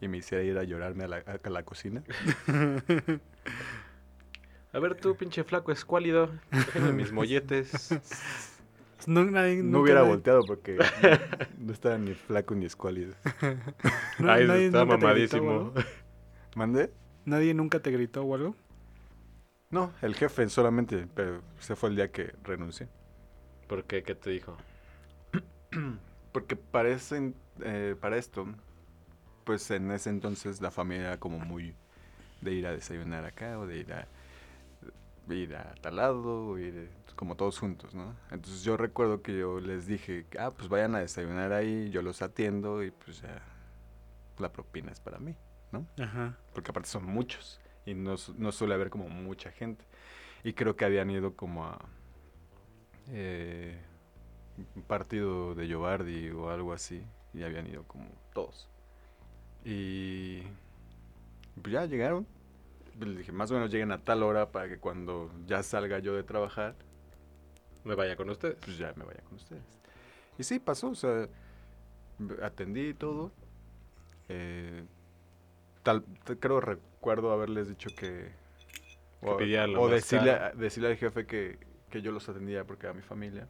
y 0.00 0.08
me 0.08 0.18
hiciera 0.18 0.44
ir 0.44 0.58
a 0.58 0.64
llorarme 0.64 1.04
a 1.04 1.08
la, 1.08 1.16
a 1.42 1.50
la 1.50 1.62
cocina. 1.64 2.02
A 4.72 4.78
ver 4.80 4.94
tú, 4.96 5.16
pinche 5.16 5.44
flaco 5.44 5.72
escuálido, 5.72 6.30
déjame 6.50 6.92
mis 6.92 7.12
molletes. 7.12 7.88
No, 9.06 9.24
nadie, 9.24 9.58
No 9.58 9.62
nunca 9.62 9.78
hubiera 9.78 10.00
nadie- 10.00 10.08
volteado 10.10 10.42
porque 10.44 10.76
no 11.58 11.72
estaba 11.72 11.96
ni 11.98 12.14
flaco 12.14 12.54
ni 12.56 12.66
escuálido. 12.66 13.14
no- 14.18 14.30
Ay, 14.32 14.46
nadie 14.46 14.66
está 14.66 14.80
gritó 14.84 14.86
mamadísimo. 14.98 15.50
algo. 15.52 15.74
¿Mandé? 16.56 16.92
¿Nadie 17.24 17.54
nunca 17.54 17.78
te 17.80 17.92
gritó 17.92 18.22
o 18.24 18.34
algo? 18.34 18.56
No, 19.70 19.92
el 20.02 20.16
jefe 20.16 20.48
solamente, 20.48 21.06
pero 21.14 21.42
se 21.60 21.76
fue 21.76 21.90
el 21.90 21.96
día 21.96 22.10
que 22.10 22.34
renuncié. 22.42 22.88
¿Por 23.68 23.84
qué? 23.84 24.02
¿Qué 24.02 24.16
te 24.16 24.30
dijo? 24.30 24.56
Porque 26.32 26.56
para, 26.56 26.90
ese- 26.90 27.32
eh, 27.62 27.96
para 28.00 28.16
esto, 28.16 28.46
pues 29.44 29.70
en 29.70 29.90
ese 29.92 30.10
entonces 30.10 30.60
la 30.60 30.70
familia 30.70 31.08
era 31.08 31.20
como 31.20 31.38
muy 31.38 31.74
de 32.42 32.52
ir 32.54 32.66
a 32.66 32.72
desayunar 32.72 33.24
acá 33.24 33.58
o 33.58 33.66
de 33.66 33.78
ir 33.78 33.92
a, 33.92 34.06
ir 35.30 35.54
a 35.56 35.74
tal 35.80 35.96
lado, 35.96 36.48
o 36.48 36.58
ir 36.58 36.90
como 37.16 37.36
todos 37.36 37.58
juntos, 37.58 37.94
¿no? 37.94 38.14
Entonces 38.30 38.62
yo 38.62 38.76
recuerdo 38.76 39.22
que 39.22 39.36
yo 39.36 39.60
les 39.60 39.86
dije, 39.86 40.24
ah, 40.38 40.50
pues 40.56 40.68
vayan 40.68 40.94
a 40.94 41.00
desayunar 41.00 41.52
ahí, 41.52 41.90
yo 41.90 42.00
los 42.02 42.22
atiendo 42.22 42.82
y 42.84 42.90
pues 42.92 43.20
ya 43.22 43.42
la 44.38 44.52
propina 44.52 44.92
es 44.92 45.00
para 45.00 45.18
mí, 45.18 45.34
¿no? 45.72 45.86
Ajá. 46.00 46.36
porque 46.54 46.70
aparte 46.70 46.88
son 46.90 47.04
muchos 47.04 47.60
y 47.86 47.94
no, 47.94 48.16
no 48.36 48.52
suele 48.52 48.74
haber 48.74 48.90
como 48.90 49.08
mucha 49.08 49.50
gente. 49.52 49.84
Y 50.44 50.54
creo 50.54 50.76
que 50.76 50.84
habían 50.84 51.10
ido 51.10 51.34
como 51.36 51.66
a 51.66 51.78
eh, 53.08 53.78
partido 54.86 55.54
de 55.54 55.66
Giovardi 55.66 56.30
o 56.30 56.50
algo 56.50 56.72
así 56.72 57.02
y 57.34 57.42
habían 57.42 57.66
ido 57.66 57.84
como 57.84 58.06
todos. 58.32 58.68
Y 59.64 60.42
pues 61.62 61.72
ya 61.72 61.86
llegaron. 61.86 62.26
Les 63.00 63.18
dije, 63.18 63.32
más 63.32 63.50
o 63.50 63.54
menos 63.54 63.70
lleguen 63.70 63.92
a 63.92 63.98
tal 63.98 64.22
hora 64.22 64.50
para 64.50 64.68
que 64.68 64.78
cuando 64.78 65.30
ya 65.46 65.62
salga 65.62 65.98
yo 66.00 66.14
de 66.14 66.22
trabajar, 66.24 66.74
Me 67.84 67.94
vaya 67.94 68.16
con 68.16 68.28
ustedes. 68.30 68.56
pues 68.64 68.76
ya 68.78 68.92
me 68.96 69.04
vaya 69.04 69.20
con 69.22 69.34
ustedes. 69.36 69.62
Y 70.38 70.42
sí, 70.42 70.58
pasó, 70.58 70.90
o 70.90 70.94
sea, 70.94 71.28
atendí 72.42 72.94
todo. 72.94 73.32
Eh, 74.28 74.84
tal, 75.82 76.04
creo 76.40 76.60
recuerdo 76.60 77.32
haberles 77.32 77.68
dicho 77.68 77.90
que... 77.96 78.30
O 79.20 79.88
decirle, 79.88 80.38
decirle 80.54 80.90
al 80.90 80.96
jefe 80.96 81.26
que, 81.26 81.58
que 81.90 82.02
yo 82.02 82.12
los 82.12 82.28
atendía 82.28 82.64
porque 82.64 82.86
era 82.86 82.94
mi 82.94 83.02
familia. 83.02 83.48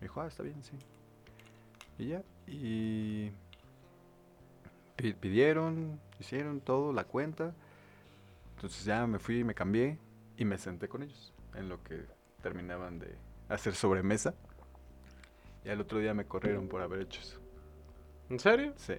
Me 0.00 0.06
dijo, 0.06 0.20
ah, 0.20 0.26
está 0.26 0.42
bien, 0.42 0.62
sí. 0.62 0.76
Y 1.98 2.08
ya, 2.08 2.22
y 2.46 3.30
pi- 4.96 5.14
pidieron, 5.14 5.98
hicieron 6.20 6.60
todo, 6.60 6.92
la 6.92 7.04
cuenta. 7.04 7.54
Entonces 8.56 8.84
ya 8.84 9.06
me 9.06 9.18
fui, 9.18 9.44
me 9.44 9.54
cambié 9.54 9.98
y 10.36 10.44
me 10.44 10.58
senté 10.58 10.88
con 10.88 11.02
ellos 11.02 11.32
en 11.54 11.68
lo 11.68 11.82
que 11.82 12.04
terminaban 12.42 12.98
de 12.98 13.16
hacer 13.48 13.74
sobremesa. 13.74 14.34
Y 15.64 15.68
al 15.70 15.80
otro 15.80 15.98
día 15.98 16.14
me 16.14 16.26
corrieron 16.26 16.68
por 16.68 16.82
haber 16.82 17.00
hecho 17.00 17.20
eso. 17.20 17.40
¿En 18.30 18.38
serio? 18.38 18.72
Sí. 18.76 18.94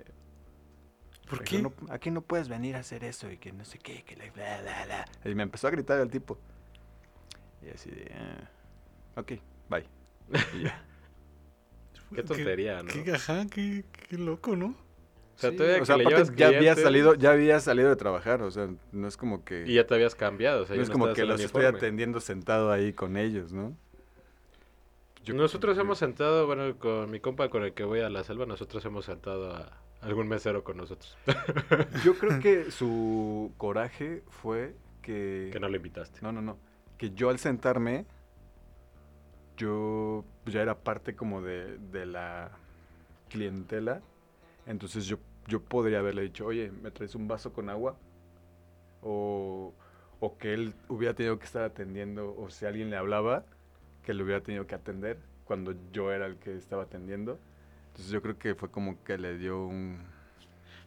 ¿Por 1.29 1.43
qué? 1.43 1.57
dijo, 1.57 1.73
"No, 1.81 1.93
aquí 1.93 2.09
no 2.11 2.21
puedes 2.21 2.47
venir 2.49 2.75
a 2.75 2.79
hacer 2.79 3.03
eso 3.03 3.29
y 3.31 3.37
que 3.37 3.51
no 3.51 3.65
sé 3.65 3.77
qué, 3.79 4.03
que 4.03 4.15
la 4.15 4.29
bla, 4.31 4.61
bla, 4.61 4.85
bla". 4.85 5.05
Y 5.31 5.35
me 5.35 5.43
empezó 5.43 5.67
a 5.67 5.71
gritar 5.71 5.99
el 5.99 6.09
tipo. 6.09 6.37
Y 7.65 7.69
así 7.69 7.89
de, 7.89 8.11
"Ah, 8.15 9.19
ok, 9.19 9.33
bye. 9.69 9.85
Y 10.55 10.63
ya. 10.63 10.83
Qué 12.15 12.23
tontería, 12.23 12.83
¿no? 12.83 12.91
Qué, 12.91 13.11
ajá, 13.11 13.45
qué, 13.53 13.83
qué 14.09 14.17
loco, 14.17 14.55
¿no? 14.55 14.67
O 14.67 15.39
sea, 15.39 15.51
Sí, 15.51 15.57
todavía 15.57 15.81
o 15.81 15.85
sea, 15.85 15.95
aparte 15.95 16.23
ya 16.35 16.47
había 16.47 16.59
clientes 16.59 16.83
salido, 16.83 17.13
ya 17.15 17.31
había 17.31 17.59
salido 17.59 17.89
de 17.89 17.95
trabajar, 17.95 18.41
o 18.41 18.49
sea, 18.49 18.69
no 18.91 19.07
es 19.07 19.17
como 19.17 19.43
que 19.43 19.65
Y 19.67 19.73
ya 19.75 19.85
te 19.85 19.93
habías 19.93 20.15
cambiado, 20.15 20.63
o 20.63 20.65
sea, 20.65 20.75
no 20.77 20.81
es 20.81 20.89
como 20.89 21.13
que 21.13 21.25
los 21.25 21.39
estoy 21.41 21.61
uniforme. 21.61 21.77
atendiendo 21.77 22.19
sentado 22.21 22.71
ahí 22.71 22.93
con 22.93 23.17
ellos, 23.17 23.51
¿no? 23.53 23.75
Yo- 25.23 25.33
nosotros 25.35 25.75
yo- 25.75 25.81
hemos 25.83 25.97
sentado, 25.97 26.47
bueno, 26.47 26.77
con 26.79 27.11
mi 27.11 27.19
compa 27.19 27.49
con 27.49 27.63
el 27.63 27.73
que 27.73 27.83
voy 27.83 27.99
a 27.99 28.09
la 28.09 28.23
selva, 28.23 28.45
nosotros 28.45 28.83
hemos 28.85 29.05
sentado 29.05 29.53
a 29.53 29.77
algún 30.01 30.27
mesero 30.27 30.63
con 30.63 30.77
nosotros. 30.77 31.17
Yo 32.05 32.15
creo 32.17 32.39
que 32.39 32.71
su 32.71 33.51
coraje 33.57 34.23
fue 34.29 34.75
que 35.01 35.49
que 35.51 35.59
no 35.59 35.67
lo 35.67 35.75
invitaste. 35.75 36.19
No, 36.21 36.31
no, 36.31 36.41
no. 36.41 36.57
Que 36.97 37.11
yo 37.11 37.29
al 37.29 37.37
sentarme, 37.39 38.05
yo 39.57 40.23
pues, 40.43 40.53
ya 40.53 40.61
era 40.61 40.75
parte 40.77 41.15
como 41.15 41.41
de, 41.41 41.77
de 41.77 42.05
la 42.05 42.51
clientela. 43.29 44.01
Entonces 44.65 45.05
yo, 45.05 45.17
yo 45.47 45.61
podría 45.61 45.99
haberle 45.99 46.23
dicho, 46.23 46.45
oye, 46.45 46.71
¿me 46.71 46.91
traes 46.91 47.15
un 47.15 47.27
vaso 47.27 47.53
con 47.53 47.69
agua? 47.69 47.97
O, 49.01 49.73
o 50.19 50.37
que 50.37 50.53
él 50.53 50.73
hubiera 50.89 51.13
tenido 51.13 51.39
que 51.39 51.45
estar 51.45 51.63
atendiendo, 51.63 52.35
o 52.37 52.49
si 52.49 52.65
alguien 52.65 52.89
le 52.89 52.97
hablaba, 52.97 53.45
que 54.03 54.13
le 54.13 54.23
hubiera 54.23 54.41
tenido 54.41 54.67
que 54.67 54.75
atender 54.75 55.19
cuando 55.45 55.73
yo 55.91 56.11
era 56.11 56.25
el 56.25 56.37
que 56.37 56.55
estaba 56.55 56.83
atendiendo. 56.83 57.39
Entonces 57.87 58.11
yo 58.11 58.21
creo 58.21 58.37
que 58.37 58.55
fue 58.55 58.69
como 58.69 59.03
que 59.03 59.17
le 59.17 59.37
dio 59.37 59.65
un... 59.65 59.99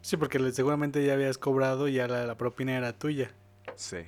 Sí, 0.02 0.16
porque 0.16 0.38
le- 0.38 0.52
seguramente 0.52 1.04
ya 1.04 1.14
habías 1.14 1.38
cobrado 1.38 1.88
y 1.88 1.94
ya 1.94 2.08
la, 2.08 2.24
la 2.26 2.36
propina 2.36 2.76
era 2.76 2.92
tuya. 2.92 3.30
Sí. 3.74 3.98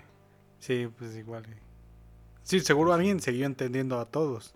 Sí, 0.58 0.88
pues 0.98 1.16
igual. 1.16 1.44
Sí, 2.42 2.60
seguro 2.60 2.92
alguien 2.92 3.20
siguió 3.20 3.46
entendiendo 3.46 3.98
a 4.00 4.06
todos. 4.06 4.54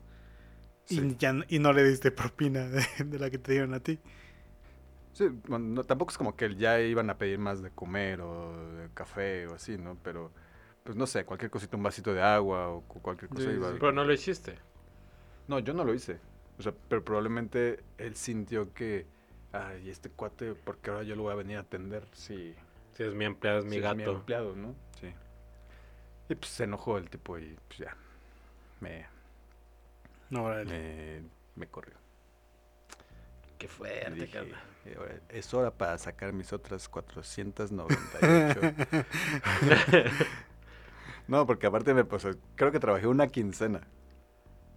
Sí. 0.84 1.00
Y, 1.00 1.16
ya, 1.16 1.34
y 1.48 1.58
no 1.58 1.72
le 1.72 1.84
diste 1.84 2.10
propina 2.10 2.66
de, 2.68 2.84
de 3.04 3.18
la 3.18 3.30
que 3.30 3.38
te 3.38 3.52
dieron 3.52 3.74
a 3.74 3.80
ti. 3.80 3.98
Sí, 5.12 5.28
bueno, 5.48 5.64
no- 5.66 5.84
tampoco 5.84 6.10
es 6.10 6.18
como 6.18 6.36
que 6.36 6.54
ya 6.56 6.80
iban 6.80 7.08
a 7.10 7.16
pedir 7.18 7.38
más 7.38 7.62
de 7.62 7.70
comer 7.70 8.20
o 8.20 8.52
de 8.74 8.88
café 8.94 9.46
o 9.46 9.54
así, 9.54 9.78
¿no? 9.78 9.96
Pero, 10.02 10.30
pues 10.84 10.96
no 10.96 11.06
sé, 11.06 11.24
cualquier 11.24 11.50
cosita, 11.50 11.76
un 11.76 11.82
vasito 11.82 12.12
de 12.12 12.22
agua 12.22 12.68
o 12.68 12.82
cu- 12.82 13.00
cualquier 13.00 13.30
cosa 13.30 13.42
Sí, 13.50 13.56
iba. 13.56 13.70
sí. 13.70 13.76
Pero 13.80 13.92
no 13.92 14.04
lo 14.04 14.12
hiciste. 14.12 14.56
No, 15.48 15.58
yo 15.58 15.72
no 15.74 15.84
lo 15.84 15.94
hice. 15.94 16.18
O 16.58 16.62
sea, 16.62 16.72
pero 16.88 17.02
probablemente 17.04 17.82
él 17.98 18.14
sintió 18.16 18.72
que 18.74 19.06
ay, 19.52 19.88
este 19.88 20.10
cuate, 20.10 20.54
porque 20.54 20.90
ahora 20.90 21.02
yo 21.02 21.16
lo 21.16 21.22
voy 21.22 21.32
a 21.32 21.36
venir 21.36 21.56
a 21.56 21.60
atender? 21.60 22.06
Si, 22.12 22.54
Si 22.92 23.02
es 23.02 23.14
mi 23.14 23.24
empleado, 23.24 23.60
es 23.60 23.64
mi 23.64 23.76
si 23.76 23.80
gato. 23.80 23.98
Es 24.00 24.06
mi 24.06 24.12
empleado, 24.14 24.54
¿no? 24.56 24.74
Sí. 25.00 25.08
Y 26.28 26.34
pues 26.34 26.50
se 26.50 26.64
enojó 26.64 26.98
el 26.98 27.08
tipo 27.10 27.38
y 27.38 27.56
pues 27.68 27.78
ya. 27.80 27.96
Me, 28.80 29.06
No, 30.30 30.44
me, 30.64 31.22
me 31.54 31.66
corrió. 31.68 31.94
Qué 33.58 33.68
fuerte, 33.68 34.10
dije, 34.10 34.28
carnal. 34.30 34.60
"Eh, 34.84 34.94
ahora 34.98 35.14
es 35.30 35.54
hora 35.54 35.70
para 35.70 35.96
sacar 35.98 36.32
mis 36.32 36.52
otras 36.52 36.88
498. 36.88 38.60
no, 41.28 41.46
porque 41.46 41.66
aparte 41.66 41.94
me 41.94 42.04
pasó, 42.04 42.30
creo 42.54 42.70
que 42.72 42.80
trabajé 42.80 43.06
una 43.06 43.28
quincena. 43.28 43.80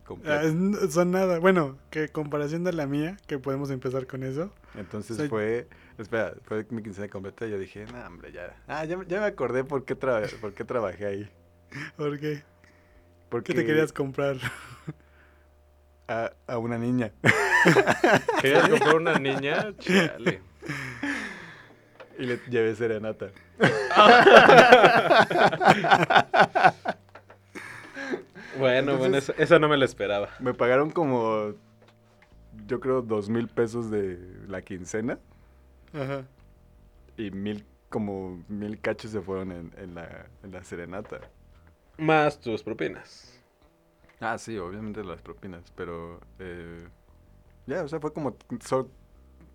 completa. 0.06 0.42
Ah, 0.44 0.88
son 0.90 1.12
nada. 1.12 1.40
Bueno, 1.40 1.78
que 1.92 2.08
comparación 2.10 2.64
de 2.64 2.74
la 2.74 2.88
mía, 2.88 3.18
que 3.28 3.38
podemos 3.38 3.70
empezar 3.70 4.08
con 4.08 4.24
eso. 4.24 4.52
Entonces 4.76 5.18
soy- 5.18 5.28
fue, 5.30 5.68
espera, 6.00 6.34
fue 6.46 6.66
mi 6.72 6.82
quincena 6.82 7.08
completa 7.10 7.46
y 7.46 7.52
yo 7.52 7.60
dije, 7.60 7.86
no, 7.86 8.00
hombre, 8.08 8.32
ya. 8.32 8.56
Ah, 8.68 8.86
ya, 8.86 8.98
ya 9.08 9.20
me 9.20 9.26
acordé 9.28 9.64
por 9.64 9.86
qué, 9.86 9.96
por 9.96 10.54
qué 10.56 10.64
trabajé 10.66 11.06
ahí. 11.06 11.32
¿Por 11.96 12.20
qué? 12.20 12.44
Porque 13.30 13.54
¿Qué 13.54 13.60
te 13.62 13.66
querías 13.66 13.94
comprar? 13.94 14.38
a, 16.08 16.32
a 16.48 16.58
una 16.58 16.78
niña. 16.78 17.12
¿Querías 18.42 18.70
comprar 18.70 18.96
una 18.96 19.20
niña? 19.20 19.74
Chale. 19.80 20.42
Y 22.18 22.26
le 22.26 22.40
llevé 22.50 22.76
serenata. 22.76 23.28
Bueno, 28.58 28.98
bueno, 28.98 29.18
Entonces- 29.18 29.30
esa, 29.30 29.44
esa 29.44 29.60
no 29.60 29.70
me 29.70 29.78
la 29.78 29.86
esperaba. 29.86 30.30
Me 30.40 30.54
pagaron 30.54 30.90
como, 30.92 31.54
yo 32.68 32.80
creo, 32.80 33.02
dos 33.02 33.30
mil 33.30 33.48
pesos 33.48 33.90
de 33.90 34.20
la 34.48 34.62
quincena. 34.62 35.18
Ajá. 35.94 36.26
Y 37.18 37.32
mil, 37.32 37.66
como 37.90 38.44
mil 38.50 38.80
cachos 38.82 39.12
se 39.12 39.22
fueron 39.22 39.52
en, 39.52 39.72
en 39.78 39.96
la, 39.96 40.26
en 40.44 40.52
la 40.52 40.64
serenata. 40.64 41.20
Más 42.00 42.40
tus 42.40 42.64
propinas. 42.64 43.40
Ah, 44.20 44.38
sí, 44.38 44.58
obviamente 44.58 45.04
las 45.04 45.22
propinas, 45.22 45.72
pero 45.76 46.20
eh, 46.40 46.88
ya, 47.68 47.84
o 47.84 47.88
sea, 47.88 48.00
fue 48.00 48.14
como, 48.14 48.38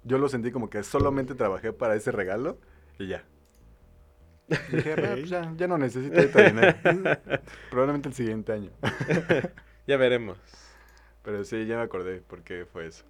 yo 0.04 0.18
lo 0.18 0.28
sentí 0.28 0.50
como 0.52 0.70
que 0.70 0.82
solamente 0.82 1.34
trabajé 1.34 1.72
para 1.72 1.94
ese 1.96 2.12
regalo 2.12 2.58
y 2.98 3.08
ya. 3.08 3.24
Dije, 4.70 4.92
"Ah, 4.92 4.96
pues 5.14 5.28
ya, 5.28 5.52
ya 5.56 5.66
no 5.68 5.78
necesito 5.78 6.16
ahorita 6.20 6.42
dinero. 6.50 6.76
Probablemente 7.70 8.08
el 8.08 8.14
siguiente 8.14 8.52
año. 8.52 8.70
Ya 9.86 9.98
veremos. 9.98 10.38
Pero 11.22 11.44
sí, 11.44 11.66
ya 11.66 11.76
me 11.76 11.82
acordé 11.82 12.22
por 12.22 12.42
qué 12.42 12.64
fue 12.64 12.86
eso. 12.86 13.04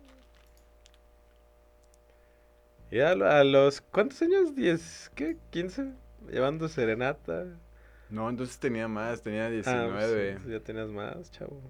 Y 2.91 3.01
a 3.01 3.15
los... 3.45 3.81
¿Cuántos 3.81 4.23
años? 4.23 4.55
¿10? 4.55 5.11
¿Qué? 5.15 5.37
¿15? 5.53 5.95
Llevando 6.31 6.69
serenata. 6.69 7.47
No, 8.11 8.29
entonces 8.31 8.59
tenía 8.59 8.87
más, 8.89 9.23
tenía 9.23 9.47
Ah, 9.47 9.51
19. 9.51 10.33
pues, 10.35 10.47
ya 10.47 10.61
tenías 10.61 10.89
más, 10.91 11.31
chavo. 11.31 11.61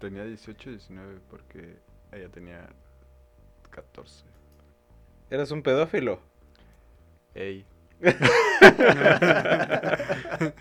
Tenía 0.00 0.24
18, 0.24 0.70
19, 0.70 1.18
porque 1.30 1.76
ella 2.12 2.28
tenía 2.28 2.68
14. 3.70 4.24
¿Eras 5.30 5.50
un 5.50 5.62
pedófilo? 5.62 6.20
Ey. 7.34 7.64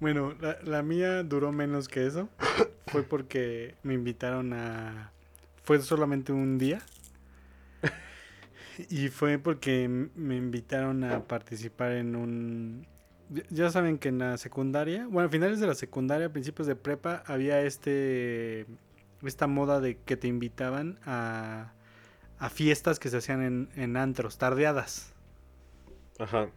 Bueno, 0.00 0.34
la, 0.40 0.58
la 0.64 0.82
mía 0.82 1.22
duró 1.22 1.52
menos 1.52 1.88
que 1.88 2.06
eso. 2.06 2.28
Fue 2.86 3.02
porque 3.02 3.74
me 3.82 3.94
invitaron 3.94 4.52
a... 4.52 5.12
Fue 5.62 5.80
solamente 5.80 6.32
un 6.32 6.58
día. 6.58 6.80
Y 8.88 9.08
fue 9.08 9.38
porque 9.38 9.88
me 9.88 10.36
invitaron 10.36 11.04
a 11.04 11.24
participar 11.24 11.92
en 11.92 12.16
un... 12.16 12.86
ya- 13.50 13.70
saben 13.70 13.98
que 13.98 14.08
en 14.08 14.18
la 14.18 14.36
secundaria, 14.38 15.06
bueno, 15.08 15.28
a 15.28 15.30
finales 15.30 15.60
de 15.60 15.66
la 15.66 15.74
secundaria, 15.74 16.32
principios 16.32 16.66
de 16.66 16.76
prepa, 16.76 17.22
había 17.26 17.62
este... 17.62 18.66
Esta 19.22 19.46
moda 19.46 19.80
de 19.80 19.98
que 19.98 20.16
te 20.16 20.28
invitaban 20.28 20.98
a, 21.04 21.72
a 22.38 22.48
fiestas 22.48 22.98
que 22.98 23.10
se 23.10 23.18
hacían 23.18 23.42
en, 23.42 23.68
en 23.76 23.98
antros, 23.98 24.38
tardeadas. 24.38 25.12
Ajá. 26.18 26.48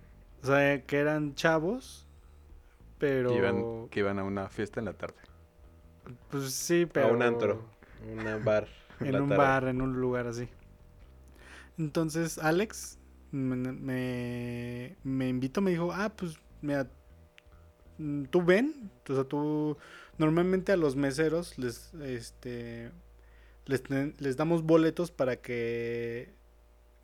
O 0.41 0.45
sea, 0.45 0.81
que 0.83 0.97
eran 0.97 1.35
chavos, 1.35 2.07
pero... 2.99 3.29
Que, 3.31 3.35
iban, 3.35 3.89
que 3.89 3.99
iban 3.99 4.17
a 4.17 4.23
una 4.23 4.47
fiesta 4.47 4.79
en 4.79 4.85
la 4.85 4.93
tarde. 4.93 5.15
Pues 6.29 6.53
sí, 6.53 6.85
pero... 6.85 7.07
A 7.07 7.11
un 7.11 7.21
antro. 7.21 7.65
Un 8.09 8.45
bar. 8.45 8.67
En 9.01 9.15
un 9.21 9.29
tarde. 9.29 9.37
bar, 9.37 9.67
en 9.67 9.81
un 9.81 9.99
lugar 9.99 10.27
así. 10.27 10.47
Entonces, 11.77 12.37
Alex 12.37 12.97
me, 13.31 13.55
me, 13.55 14.95
me 15.03 15.27
invitó, 15.27 15.59
me 15.59 15.71
dijo, 15.71 15.91
ah, 15.91 16.13
pues, 16.15 16.39
mira, 16.63 16.89
mm, 17.97 18.23
tú 18.25 18.43
ven, 18.43 18.91
o 19.07 19.13
sea, 19.13 19.23
tú, 19.25 19.77
normalmente 20.17 20.71
a 20.71 20.77
los 20.77 20.95
meseros 20.95 21.57
les, 21.57 21.93
este, 21.95 22.91
les, 23.65 23.83
les 24.19 24.37
damos 24.37 24.63
boletos 24.63 25.11
para 25.11 25.37
que 25.37 26.33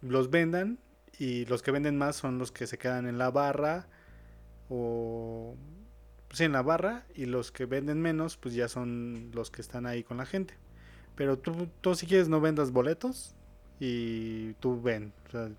los 0.01 0.29
vendan 0.29 0.79
y 1.17 1.45
los 1.45 1.61
que 1.61 1.71
venden 1.71 1.97
más 1.97 2.15
son 2.15 2.39
los 2.39 2.51
que 2.51 2.65
se 2.67 2.77
quedan 2.77 3.07
en 3.07 3.17
la 3.17 3.29
barra 3.29 3.87
o, 4.69 5.55
sí, 6.31 6.45
en 6.45 6.53
la 6.53 6.61
barra 6.61 7.05
y 7.13 7.25
los 7.25 7.51
que 7.51 7.65
venden 7.65 8.01
menos, 8.01 8.37
pues 8.37 8.55
ya 8.55 8.67
son 8.67 9.31
los 9.33 9.51
que 9.51 9.61
están 9.61 9.85
ahí 9.85 10.03
con 10.03 10.17
la 10.17 10.25
gente. 10.25 10.55
Pero 11.15 11.37
tú, 11.37 11.67
tú 11.81 11.95
si 11.95 12.07
quieres 12.07 12.29
no 12.29 12.39
vendas 12.39 12.71
boletos 12.71 13.35
y 13.79 14.53
tú 14.53 14.81
ven, 14.81 15.13
o 15.27 15.31
sea, 15.31 15.49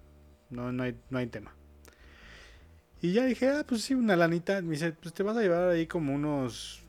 no, 0.48 0.72
no, 0.72 0.82
hay, 0.84 0.98
no 1.10 1.18
hay 1.18 1.26
tema. 1.26 1.54
Y 3.02 3.12
ya 3.12 3.24
dije, 3.24 3.48
ah, 3.48 3.64
pues 3.66 3.82
sí, 3.82 3.94
una 3.94 4.16
lanita. 4.16 4.60
Me 4.62 4.70
dice, 4.72 4.92
pues 4.92 5.14
te 5.14 5.22
vas 5.22 5.36
a 5.36 5.40
llevar 5.40 5.68
ahí 5.70 5.86
como 5.86 6.14
unos 6.14 6.82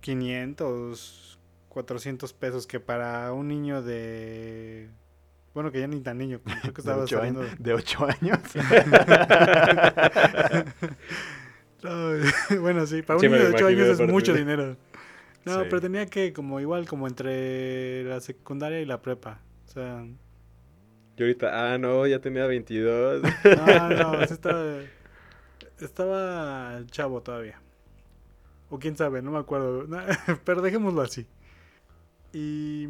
500, 0.00 1.38
400 1.68 2.32
pesos 2.32 2.66
que 2.66 2.80
para 2.80 3.32
un 3.32 3.48
niño 3.48 3.82
de... 3.82 4.88
Bueno, 5.54 5.70
que 5.70 5.78
ya 5.80 5.86
ni 5.86 6.00
tan 6.00 6.18
niño, 6.18 6.40
creo 6.42 6.74
que 6.74 6.82
De 6.82 6.90
estaba 6.92 7.02
8 7.04 7.16
saliendo... 7.16 7.40
años. 7.42 7.54
De 7.58 7.74
ocho 7.74 8.06
años. 8.06 8.38
No, 11.82 12.12
bueno, 12.62 12.86
sí, 12.86 13.02
para 13.02 13.18
un 13.18 13.20
Sí, 13.20 13.28
niño 13.28 13.40
de 13.40 13.48
8 13.50 13.58
imaginé 13.70 13.82
años 13.84 14.00
es 14.00 14.08
mucho 14.08 14.32
dinero. 14.32 14.76
No, 15.44 15.60
Sí. 15.60 15.66
pero 15.68 15.82
tenía 15.82 16.06
que, 16.06 16.32
como 16.32 16.58
igual, 16.58 16.86
como 16.88 17.06
entre 17.06 18.04
la 18.04 18.20
secundaria 18.20 18.80
y 18.80 18.86
la 18.86 19.02
prepa. 19.02 19.40
O 19.66 19.70
sea, 19.70 20.06
Y 21.16 21.22
ahorita, 21.22 21.74
ah, 21.74 21.78
no, 21.78 22.06
ya 22.06 22.20
tenía 22.20 22.46
22. 22.46 23.22
no, 23.22 23.88
no, 23.90 24.26
sí 24.26 24.32
estaba, 24.32 24.76
estaba 25.80 26.80
chavo 26.86 27.22
todavía. 27.22 27.60
O 28.70 28.78
quién 28.78 28.96
sabe, 28.96 29.22
no 29.22 29.30
me 29.30 29.38
acuerdo. 29.38 29.86
Pero 30.44 30.62
dejémoslo 30.62 31.02
así. 31.02 31.26
Y 32.32 32.86